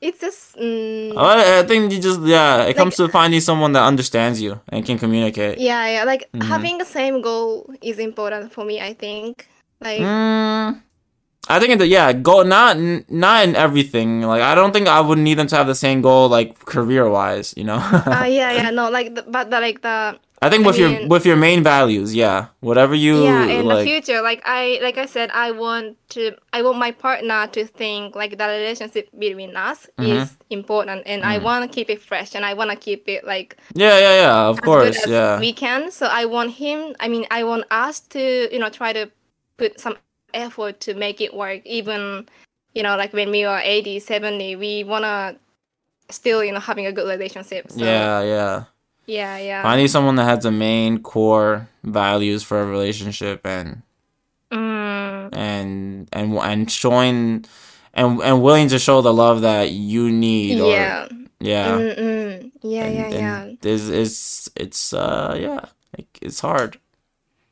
it's 0.00 0.20
just 0.20 0.56
mm, 0.56 1.18
I, 1.18 1.58
I 1.58 1.62
think 1.66 1.92
you 1.92 2.00
just 2.00 2.22
yeah 2.22 2.62
it 2.64 2.76
comes 2.76 2.96
to 2.96 3.08
finding 3.08 3.40
someone 3.40 3.72
that 3.72 3.82
understands 3.82 4.40
you 4.40 4.60
and 4.70 4.86
can 4.86 4.96
communicate 4.96 5.58
yeah, 5.58 5.86
yeah, 5.88 6.04
like 6.04 6.30
Mhm. 6.32 6.44
having 6.46 6.78
the 6.78 6.84
same 6.86 7.20
goal 7.20 7.68
is 7.82 7.98
important 7.98 8.52
for 8.52 8.64
me, 8.64 8.80
I 8.80 8.94
think. 8.94 9.48
Like 9.80 10.00
Mm, 10.00 10.82
I 11.48 11.58
think 11.60 11.80
it, 11.80 11.88
yeah, 11.88 12.12
go 12.12 12.42
not 12.42 12.76
not 13.08 13.44
in 13.48 13.56
everything. 13.56 14.22
Like 14.22 14.42
I 14.42 14.54
don't 14.54 14.72
think 14.72 14.86
I 14.86 15.00
would 15.00 15.18
need 15.18 15.38
them 15.38 15.46
to 15.48 15.56
have 15.56 15.66
the 15.66 15.74
same 15.74 16.02
goal 16.02 16.28
like 16.28 16.58
career 16.64 17.08
wise. 17.10 17.54
You 17.56 17.64
know. 17.64 17.78
uh, 18.06 18.26
yeah, 18.28 18.52
yeah, 18.52 18.70
no, 18.70 18.90
like 18.90 19.14
the, 19.14 19.22
but 19.22 19.50
the 19.50 19.58
like 19.60 19.82
the 19.82 20.18
I 20.40 20.50
think 20.50 20.64
I 20.64 20.66
with 20.68 20.78
your 20.78 21.08
with 21.08 21.26
your 21.26 21.36
main 21.36 21.62
values, 21.62 22.14
yeah, 22.14 22.48
whatever 22.60 22.94
you 22.94 23.24
yeah 23.24 23.44
in 23.46 23.66
the 23.68 23.82
future 23.82 24.22
like 24.22 24.42
i 24.44 24.78
like 24.82 24.98
i 24.98 25.06
said 25.06 25.30
i 25.32 25.50
want 25.50 25.96
to 26.10 26.32
i 26.52 26.62
want 26.62 26.78
my 26.78 26.90
partner 26.90 27.46
to 27.48 27.66
think 27.66 28.14
like 28.14 28.38
the 28.38 28.46
relationship 28.46 29.08
between 29.18 29.56
us 29.56 29.86
Mm-hmm. 29.98 30.22
is 30.22 30.36
important 30.50 31.02
and 31.06 31.24
i 31.24 31.38
want 31.38 31.64
to 31.64 31.74
keep 31.74 31.90
it 31.90 32.00
fresh 32.00 32.34
and 32.34 32.44
i 32.44 32.54
want 32.54 32.70
to 32.70 32.76
keep 32.76 33.08
it 33.08 33.24
like 33.26 33.56
Yeah, 33.74 33.98
yeah, 33.98 34.14
yeah. 34.22 34.48
Of 34.48 34.60
course, 34.62 35.06
yeah. 35.06 35.38
we 35.40 35.52
can 35.52 35.90
so 35.90 36.06
i 36.06 36.24
want 36.24 36.52
him 36.52 36.94
i 37.00 37.08
mean 37.08 37.26
i 37.30 37.42
want 37.42 37.64
us 37.70 38.00
to 38.14 38.48
you 38.52 38.58
know 38.58 38.70
try 38.70 38.92
to 38.92 39.10
put 39.56 39.80
some 39.80 39.96
effort 40.34 40.78
to 40.80 40.94
make 40.94 41.20
it 41.20 41.34
work 41.34 41.62
even 41.64 42.28
you 42.74 42.82
know 42.82 42.96
like 42.96 43.12
when 43.12 43.30
we 43.30 43.44
are 43.44 43.60
80 43.62 43.98
70 44.00 44.56
we 44.56 44.84
want 44.84 45.04
to 45.04 45.36
still 46.14 46.44
you 46.44 46.52
know 46.52 46.60
having 46.60 46.86
a 46.86 46.92
good 46.92 47.08
relationship 47.08 47.70
so 47.70 47.84
yeah, 47.84 48.22
yeah. 48.22 48.64
Yeah 49.08 49.38
yeah 49.38 49.62
Finding 49.62 49.88
someone 49.88 50.14
that 50.16 50.24
has 50.24 50.42
the 50.44 50.50
main 50.52 51.02
core 51.02 51.68
values 51.82 52.42
for 52.44 52.60
a 52.60 52.66
relationship 52.66 53.44
and 53.46 53.82
mm, 54.52 55.28
and 55.32 56.08
and 56.12 56.38
and 56.38 56.70
showing 56.70 57.44
and 57.94 58.20
and 58.22 58.42
willing 58.42 58.68
to 58.68 58.78
show 58.78 59.00
the 59.00 59.12
love 59.12 59.40
that 59.40 59.72
you 59.72 60.12
need. 60.12 60.60
Or, 60.60 60.70
yeah 60.70 61.08
yeah. 61.40 61.78
Mm-mm. 61.78 62.52
yeah 62.62 62.84
and, 62.84 62.94
yeah 62.94 63.08
yeah 63.18 63.52
This 63.60 63.88
is 63.88 64.50
it's 64.54 64.92
uh 64.92 65.36
yeah, 65.40 65.64
like, 65.96 66.18
it's 66.20 66.40
hard. 66.40 66.78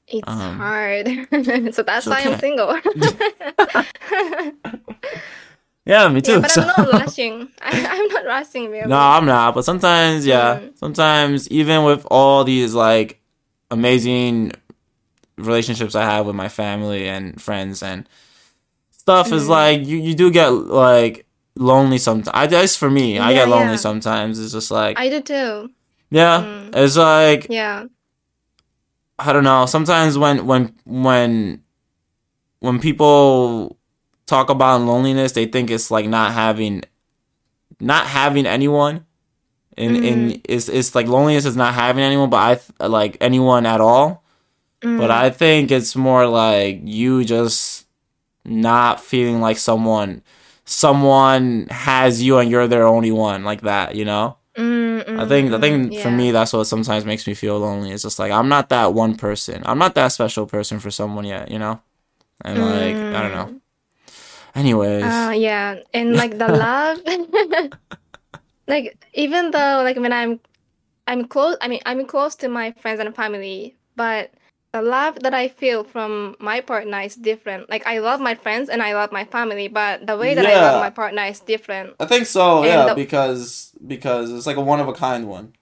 It's 0.09 0.29
Um, 0.29 0.59
hard. 0.59 1.09
so 1.75 1.83
that's 1.83 2.07
why 2.07 2.21
I'm 2.23 2.39
single. 2.39 2.79
Yeah, 5.87 6.09
me 6.09 6.21
too. 6.21 6.33
yeah, 6.33 6.39
but 6.41 6.51
so- 6.51 6.63
I'm 6.63 6.67
not 6.67 6.93
rushing. 7.07 7.49
I, 7.63 7.87
I'm 7.87 8.09
not 8.09 8.25
rushing 8.27 8.71
really. 8.71 8.89
No, 8.89 8.99
I'm 8.99 9.25
not. 9.25 9.55
But 9.55 9.65
sometimes, 9.65 10.27
yeah, 10.27 10.59
Mm. 10.59 10.77
sometimes 10.79 11.49
even 11.51 11.85
with 11.85 12.05
all 12.11 12.43
these 12.45 12.75
like 12.75 13.21
amazing 13.71 14.53
relationships 15.39 15.95
I 15.95 16.03
have 16.03 16.27
with 16.27 16.35
my 16.35 16.49
family 16.49 17.09
and 17.09 17.41
friends 17.41 17.83
and 17.83 18.09
stuff, 18.91 19.31
is 19.33 19.45
Mm. 19.47 19.49
like 19.49 19.87
you 19.87 19.99
you 19.99 20.15
do 20.15 20.31
get 20.31 20.49
like 20.49 21.27
lonely 21.55 21.99
sometimes. 21.99 22.35
I 22.37 22.47
guess 22.49 22.75
for 22.77 22.91
me, 22.91 23.19
I 23.19 23.33
get 23.33 23.49
lonely 23.49 23.73
yeah. 23.73 23.77
sometimes. 23.89 24.39
It's 24.41 24.53
just 24.53 24.71
like 24.73 24.99
I 24.99 25.09
do 25.09 25.21
too. 25.23 25.71
yeah, 26.11 26.43
Mm. 26.43 26.75
it's 26.77 26.97
like 26.97 27.47
Yeah. 27.49 27.85
I 29.19 29.33
don't 29.33 29.45
know. 29.45 29.67
Sometimes 29.67 30.19
when 30.19 30.47
when 30.47 30.75
when 30.85 31.63
when 32.61 32.81
people 32.81 33.76
talk 34.27 34.51
about 34.51 34.83
loneliness, 34.83 35.33
they 35.33 35.47
think 35.47 35.71
it's 35.71 35.91
like 35.91 36.07
not 36.09 36.33
having 36.33 36.83
not 37.81 38.07
having 38.07 38.47
anyone. 38.47 39.07
In 39.77 39.97
in 39.97 40.41
it's 40.45 40.69
it's 40.69 40.95
like 40.95 41.07
loneliness 41.07 41.45
is 41.45 41.57
not 41.57 41.75
having 41.75 42.03
anyone, 42.05 42.31
but 42.31 42.39
I 42.39 42.55
th- 42.57 42.91
like 42.91 43.17
anyone 43.21 43.67
at 43.67 43.81
all. 43.81 44.25
Mm. 44.83 44.99
But 44.99 45.11
I 45.11 45.31
think 45.31 45.71
it's 45.71 45.97
more 45.97 46.27
like 46.27 46.81
you 46.85 47.25
just 47.25 47.87
not 48.45 49.01
feeling 49.01 49.41
like 49.41 49.59
someone 49.59 50.23
someone 50.65 51.67
has 51.71 52.23
you 52.23 52.39
and 52.39 52.51
you're 52.51 52.69
their 52.69 52.87
only 52.87 53.13
one 53.13 53.45
like 53.45 53.63
that, 53.63 53.95
you 53.97 54.05
know? 54.05 54.37
Mm, 54.57 55.03
I 55.17 55.27
think 55.27 55.53
I 55.53 55.59
mm, 55.59 55.61
think 55.61 55.93
mm, 55.93 56.03
for 56.03 56.11
me 56.11 56.31
that's 56.33 56.53
what 56.53 56.65
sometimes 56.67 57.05
makes 57.05 57.27
me 57.27 57.35
feel 57.35 57.59
lonely. 57.59 57.93
It's 57.93 58.03
just 58.03 58.19
like 58.19 58.33
I'm 58.33 58.49
not 58.49 58.69
that 58.71 58.95
one 58.95 59.17
person. 59.17 59.63
I'm 59.67 59.79
not 59.79 59.95
that 59.97 60.09
special 60.09 60.47
person 60.47 60.81
for 60.81 60.91
someone 60.91 61.25
yet, 61.25 61.51
you 61.51 61.59
know? 61.59 61.81
And 62.45 62.61
like 62.61 63.07
I 63.13 63.23
don't 63.23 63.33
know. 63.33 63.51
Anyways. 64.57 65.05
Uh, 65.05 65.35
yeah, 65.37 65.81
and 65.93 66.17
like 66.17 66.39
the 66.39 66.49
love, 66.65 66.99
like 68.67 68.97
even 69.15 69.51
though 69.51 69.83
like 69.85 69.97
when 69.97 70.13
I'm, 70.13 70.41
I'm 71.07 71.27
close. 71.29 71.57
I 71.61 71.69
mean, 71.69 71.81
I'm 71.87 72.05
close 72.07 72.35
to 72.37 72.49
my 72.49 72.73
friends 72.73 73.01
and 73.01 73.15
family, 73.15 73.77
but 73.95 74.33
the 74.73 74.83
love 74.83 75.21
that 75.21 75.35
I 75.35 75.49
feel 75.49 75.85
from 75.85 76.37
my 76.41 76.61
partner 76.61 77.01
is 77.01 77.15
different. 77.17 77.71
Like 77.71 77.87
I 77.87 77.99
love 77.99 78.21
my 78.21 78.35
friends 78.35 78.69
and 78.69 78.83
I 78.83 78.95
love 78.95 79.13
my 79.13 79.25
family, 79.25 79.69
but 79.69 80.07
the 80.07 80.17
way 80.17 80.35
that 80.35 80.45
I 80.45 80.55
love 80.55 80.81
my 80.81 80.91
partner 80.91 81.25
is 81.25 81.41
different. 81.41 81.95
I 82.01 82.07
think 82.07 82.27
so, 82.27 82.59
and 82.59 82.67
yeah, 82.69 82.87
the- 82.87 82.95
because 82.95 83.73
because 83.87 84.33
it's 84.33 84.47
like 84.47 84.57
a 84.57 84.61
one 84.61 84.81
of 84.81 84.89
a 84.89 84.93
kind 84.93 85.29
one. 85.29 85.53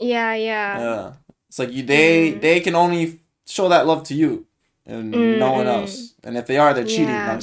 Yeah, 0.00 0.34
yeah. 0.34 0.78
Yeah. 0.78 1.12
It's 1.48 1.58
like 1.58 1.72
you 1.72 1.82
they 1.84 2.32
Mm. 2.32 2.40
they 2.40 2.60
can 2.60 2.74
only 2.74 3.20
show 3.46 3.68
that 3.68 3.86
love 3.86 4.02
to 4.04 4.14
you 4.14 4.46
and 4.86 5.38
no 5.38 5.52
one 5.52 5.66
Mm, 5.66 5.70
mm. 5.70 5.80
else. 5.80 6.14
And 6.24 6.36
if 6.36 6.46
they 6.46 6.58
are, 6.58 6.74
they're 6.74 6.84
cheating. 6.84 7.06
Yeah. 7.06 7.40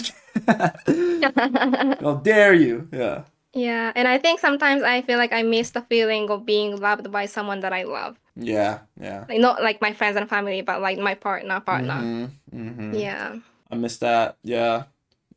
How 0.48 2.16
dare 2.24 2.54
you? 2.54 2.88
Yeah. 2.92 3.24
yeah, 3.54 3.92
and 3.96 4.08
I 4.08 4.18
think 4.18 4.40
sometimes 4.40 4.84
I 4.84 5.02
feel 5.02 5.18
like 5.18 5.34
I 5.34 5.44
miss 5.44 5.72
the 5.72 5.82
feeling 5.82 6.30
of 6.30 6.46
being 6.46 6.80
loved 6.80 7.12
by 7.12 7.26
someone 7.26 7.60
that 7.62 7.74
I 7.74 7.84
love. 7.84 8.20
Yeah. 8.36 8.80
Yeah. 9.00 9.26
Like 9.28 9.40
not 9.40 9.62
like 9.62 9.82
my 9.82 9.94
friends 9.94 10.18
and 10.18 10.30
family, 10.30 10.62
but 10.62 10.82
like 10.82 10.98
my 11.00 11.16
partner, 11.16 11.60
partner. 11.60 11.94
Mhm, 11.94 12.30
mhm. 12.54 13.00
Yeah. 13.00 13.36
I 13.70 13.76
miss 13.76 13.98
that. 13.98 14.38
Yeah. 14.44 14.84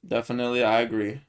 Definitely, 0.07 0.63
I 0.63 0.81
agree. 0.81 1.21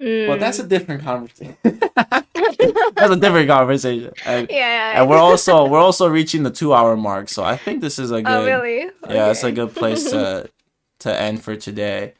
Mm. 0.00 0.26
But 0.26 0.40
that's 0.40 0.58
a 0.58 0.66
different 0.66 1.02
conversation. 1.02 1.56
that's 1.64 3.10
a 3.10 3.16
different 3.16 3.48
conversation. 3.48 4.12
And, 4.26 4.48
yeah. 4.50 5.00
and 5.00 5.08
we're 5.08 5.18
also 5.18 5.66
we're 5.68 5.78
also 5.78 6.08
reaching 6.08 6.42
the 6.42 6.50
two 6.50 6.74
hour 6.74 6.96
mark, 6.96 7.28
so 7.28 7.44
I 7.44 7.56
think 7.56 7.80
this 7.80 7.98
is 7.98 8.10
a 8.10 8.22
good 8.22 8.30
Oh 8.32 8.44
really? 8.44 8.90
yeah, 9.08 9.30
it's 9.30 9.44
a 9.44 9.52
good 9.52 9.74
place 9.74 10.10
to 10.10 10.50
to 11.00 11.20
end 11.20 11.42
for 11.42 11.56
today. 11.56 12.14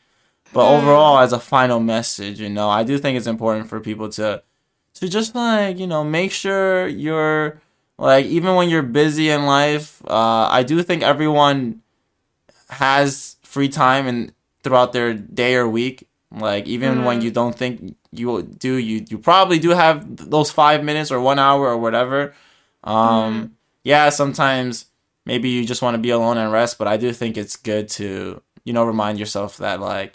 But 0.52 0.66
Hmm. 0.66 0.74
overall, 0.76 1.18
as 1.20 1.32
a 1.32 1.40
final 1.40 1.80
message, 1.80 2.40
you 2.40 2.48
know, 2.50 2.68
I 2.68 2.82
do 2.84 2.98
think 2.98 3.16
it's 3.16 3.26
important 3.26 3.68
for 3.68 3.80
people 3.80 4.08
to 4.10 4.42
to 4.94 5.08
just 5.08 5.34
like 5.34 5.78
you 5.78 5.86
know 5.86 6.04
make 6.04 6.32
sure 6.32 6.86
you're 6.86 7.60
like 7.98 8.26
even 8.26 8.54
when 8.54 8.68
you're 8.68 8.82
busy 8.82 9.30
in 9.30 9.46
life. 9.46 10.02
Uh, 10.06 10.48
I 10.50 10.62
do 10.62 10.82
think 10.82 11.02
everyone 11.02 11.82
has 12.70 13.36
free 13.42 13.68
time 13.68 14.06
and 14.06 14.32
throughout 14.62 14.92
their 14.92 15.14
day 15.14 15.54
or 15.56 15.68
week. 15.68 16.08
Like 16.30 16.66
even 16.66 17.04
when 17.04 17.20
Mm. 17.20 17.24
you 17.24 17.30
don't 17.30 17.56
think 17.56 17.96
you 18.10 18.42
do, 18.42 18.76
you 18.76 19.04
you 19.08 19.18
probably 19.18 19.58
do 19.58 19.70
have 19.70 20.16
those 20.30 20.50
five 20.50 20.82
minutes 20.84 21.10
or 21.10 21.20
one 21.20 21.38
hour 21.38 21.68
or 21.68 21.76
whatever. 21.78 22.34
Um, 22.84 23.56
yeah, 23.84 24.08
sometimes 24.10 24.86
maybe 25.26 25.48
you 25.50 25.64
just 25.66 25.82
want 25.82 25.94
to 25.94 25.98
be 26.00 26.10
alone 26.10 26.38
and 26.38 26.50
rest, 26.52 26.78
but 26.78 26.88
I 26.88 26.96
do 26.96 27.12
think 27.12 27.36
it's 27.36 27.56
good 27.56 27.88
to 28.00 28.42
you 28.64 28.72
know 28.72 28.84
remind 28.84 29.18
yourself 29.18 29.58
that 29.58 29.80
like 29.80 30.14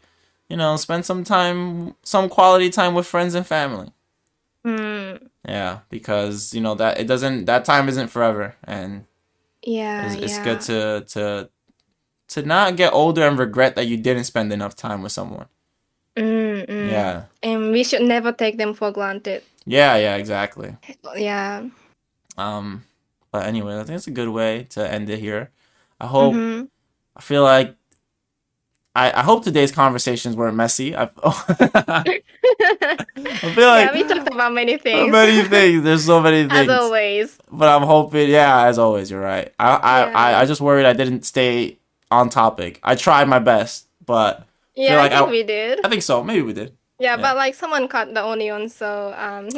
you 0.50 0.58
know 0.58 0.76
spend 0.78 1.06
some 1.06 1.24
time, 1.24 1.96
some 2.04 2.30
quality 2.30 2.70
time 2.70 2.94
with 2.94 3.08
friends 3.08 3.36
and 3.36 3.46
family. 3.46 3.92
Mm. 4.66 5.30
Yeah, 5.48 5.80
because 5.90 6.54
you 6.54 6.62
know 6.62 6.76
that 6.76 7.00
it 7.00 7.08
doesn't 7.08 7.46
that 7.46 7.66
time 7.66 7.88
isn't 7.90 8.10
forever, 8.10 8.56
and 8.64 9.06
Yeah. 9.64 10.06
it's, 10.06 10.16
it's 10.16 10.38
yeah. 10.38 10.44
good 10.44 10.62
to 10.62 11.06
to 11.14 11.50
to 12.30 12.42
not 12.44 12.76
get 12.76 12.92
older 12.94 13.26
and 13.26 13.40
regret 13.40 13.76
that 13.76 13.88
you 13.88 13.96
didn't 13.98 14.26
spend 14.26 14.52
enough 14.52 14.76
time 14.76 15.02
with 15.02 15.14
someone. 15.14 15.48
Mm, 16.18 16.66
mm. 16.68 16.92
Yeah, 16.92 17.24
And 17.44 17.72
we 17.72 17.84
should 17.86 18.02
never 18.02 18.34
take 18.34 18.58
them 18.58 18.74
for 18.74 18.92
granted. 18.92 19.44
yeah, 19.66 19.96
yeah, 19.96 20.16
exactly. 20.18 20.76
Yeah. 21.16 21.70
Um, 22.38 22.84
but 23.32 23.46
anyway, 23.46 23.80
I 23.80 23.84
think 23.86 23.96
it's 23.98 24.08
a 24.08 24.12
good 24.12 24.30
way 24.30 24.66
to 24.72 24.84
end 24.92 25.10
it 25.10 25.20
here. 25.20 25.52
I 26.02 26.08
hope. 26.08 26.34
Mhm. 26.34 26.68
I 27.16 27.22
feel 27.22 27.44
like. 27.44 27.77
I, 28.98 29.20
I 29.20 29.24
hope 29.24 29.44
today's 29.44 29.72
conversations 29.72 30.36
weren't 30.36 30.56
messy. 30.58 30.96
I, 30.96 31.04
I 31.24 32.22
feel 33.54 33.68
like 33.68 33.86
yeah, 33.86 33.94
we 33.94 34.04
talked 34.04 34.28
about 34.34 34.54
many 34.54 34.78
so 34.78 34.84
things. 34.84 35.12
many 35.12 35.44
things. 35.48 35.84
There's 35.84 36.06
so 36.06 36.20
many 36.22 36.42
As 36.50 36.50
things. 36.68 36.70
always. 36.72 37.38
But 37.52 37.70
I'm 37.70 37.84
hoping, 37.88 38.30
yeah, 38.30 38.66
as 38.66 38.80
always, 38.80 39.12
you're 39.12 39.22
right. 39.22 39.54
I, 39.60 39.76
I, 39.76 40.00
Yeah. 40.10 40.18
I, 40.18 40.42
I 40.42 40.46
just 40.46 40.62
worried 40.62 40.86
I 40.86 40.94
didn't 40.94 41.24
stay 41.26 41.78
on 42.12 42.30
topic. 42.30 42.80
I 42.84 42.96
tried 42.96 43.28
my 43.28 43.40
best, 43.40 43.88
but 44.06 44.48
Yeah, 44.76 44.98
like 44.98 45.12
I 45.12 45.20
think 45.20 45.32
we 45.32 45.44
did. 45.44 45.86
I 45.86 45.90
think 45.90 46.02
so. 46.04 46.24
Maybe 46.24 46.42
we 46.42 46.54
did. 46.54 46.74
Yeah, 47.00 47.16
yeah. 47.16 47.22
but 47.22 47.36
like 47.38 47.54
someone 47.54 47.88
cut 47.88 48.14
the 48.14 48.26
onion, 48.26 48.70
so 48.70 49.14
um. 49.18 49.50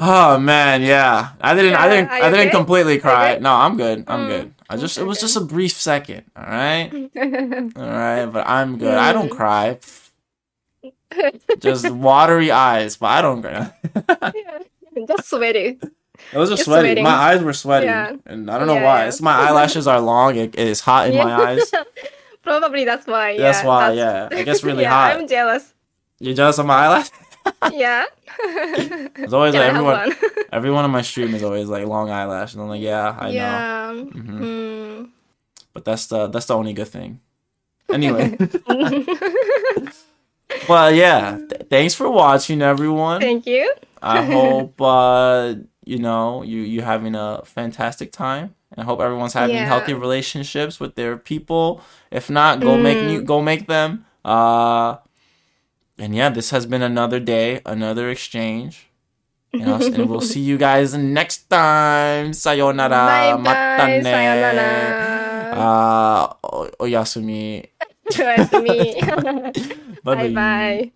Oh 0.00 0.38
man, 0.38 0.82
yeah. 0.82 1.30
I 1.40 1.54
didn't. 1.54 1.74
I 1.74 1.88
didn't. 1.88 2.10
I 2.10 2.30
didn't 2.30 2.50
completely 2.50 2.98
cry. 2.98 3.38
No, 3.38 3.52
I'm 3.52 3.76
good. 3.76 4.04
I'm 4.08 4.24
Mm, 4.24 4.28
good. 4.28 4.54
I 4.72 4.76
just. 4.76 4.98
It 4.98 5.04
was 5.04 5.20
just 5.20 5.36
a 5.36 5.40
brief 5.40 5.72
second. 5.72 6.24
All 6.36 6.44
right. 6.44 6.90
All 7.76 7.82
right. 7.90 8.26
But 8.26 8.48
I'm 8.48 8.78
good. 8.78 8.94
I 8.94 9.12
don't 9.12 9.28
cry. 9.30 9.78
Just 11.58 11.88
watery 12.08 12.50
eyes, 12.50 12.96
but 12.96 13.06
I 13.06 13.22
don't 13.22 13.42
cry. 13.42 13.72
Just 15.06 15.28
sweaty. 15.28 15.78
It 16.32 16.38
was 16.38 16.50
just 16.50 16.64
sweaty. 16.64 16.88
sweating. 16.88 17.04
My 17.04 17.10
eyes 17.10 17.42
were 17.42 17.52
sweaty, 17.52 17.86
Yeah. 17.86 18.16
and 18.26 18.50
I 18.50 18.58
don't 18.58 18.66
know 18.66 18.74
Yeah, 18.74 18.84
why. 18.84 18.98
yeah. 19.02 19.08
It's 19.08 19.20
my 19.20 19.32
eyelashes 19.34 19.86
are 19.86 20.00
long. 20.00 20.36
It, 20.36 20.54
is 20.54 20.80
hot 20.80 21.08
in 21.10 21.16
my 21.16 21.32
eyes. 21.34 21.70
Probably 22.42 22.84
that's 22.84 23.06
why. 23.06 23.36
That's 23.36 23.64
why, 23.64 23.92
yeah. 23.92 24.28
It 24.30 24.44
gets 24.44 24.62
really 24.64 24.84
hot. 24.84 25.16
I'm 25.16 25.26
jealous. 25.28 25.74
You 26.20 26.34
jealous 26.34 26.58
of 26.58 26.66
my 26.66 26.74
eyelash? 26.74 27.10
Yeah. 27.72 28.04
It's 29.22 29.32
always 29.32 29.54
like 29.54 29.62
everyone. 29.64 30.12
Everyone 30.52 30.84
on 30.84 30.90
my 30.90 31.02
stream 31.02 31.34
is 31.34 31.42
always 31.42 31.68
like 31.68 31.86
long 31.86 32.10
eyelash, 32.10 32.52
and 32.54 32.62
I'm 32.62 32.68
like, 32.68 32.80
yeah, 32.82 33.16
I 33.18 33.26
know. 33.26 33.32
yeah. 33.32 33.92
Mhm. 33.94 34.38
Mm. 34.40 35.08
But 35.72 35.84
that's 35.84 36.06
the 36.06 36.28
that's 36.28 36.46
the 36.46 36.54
only 36.56 36.72
good 36.72 36.88
thing. 36.88 37.20
Anyway, 37.92 38.36
but 40.68 40.94
yeah, 40.94 41.38
th- 41.48 41.62
thanks 41.68 41.94
for 41.94 42.10
watching, 42.10 42.62
everyone. 42.62 43.20
Thank 43.20 43.46
you. 43.46 43.72
I 44.02 44.22
hope 44.24 44.80
uh, 44.80 45.54
you 45.84 45.98
know 45.98 46.42
you 46.42 46.60
you 46.60 46.82
having 46.82 47.14
a 47.14 47.42
fantastic 47.44 48.12
time. 48.12 48.54
And 48.72 48.80
I 48.80 48.84
hope 48.84 49.00
everyone's 49.00 49.34
having 49.34 49.56
Yeah. 49.56 49.66
healthy 49.66 49.92
relationships 49.92 50.80
with 50.80 50.94
their 50.94 51.16
people. 51.18 51.82
If 52.10 52.30
not, 52.30 52.60
go 52.60 52.76
make 52.78 52.96
Mm. 52.98 53.06
new 53.06 53.20
go 53.22 53.40
make 53.42 53.66
them. 53.66 54.04
Uh, 54.24 54.96
and 56.02 56.18
yeah, 56.18 56.30
this 56.34 56.50
has 56.50 56.66
been 56.66 56.82
another 56.82 57.20
day, 57.20 57.62
another 57.64 58.10
exchange. 58.10 58.90
And, 59.54 60.08
we'll 60.08 60.24
see 60.24 60.40
you 60.40 60.56
guys 60.56 60.96
next 60.96 61.50
time. 61.52 62.32
Sayonara. 62.32 62.88
Bye 62.88 63.36
bye. 63.36 63.42
Mata 63.42 63.86
ne. 63.86 64.02
Sayonara. 64.02 64.72
Uh, 65.52 66.24
oyasumi. 66.80 67.68
Oyasumi. 68.08 68.96
Bye 70.04 70.14
bye 70.16 70.32
bye. 70.32 70.92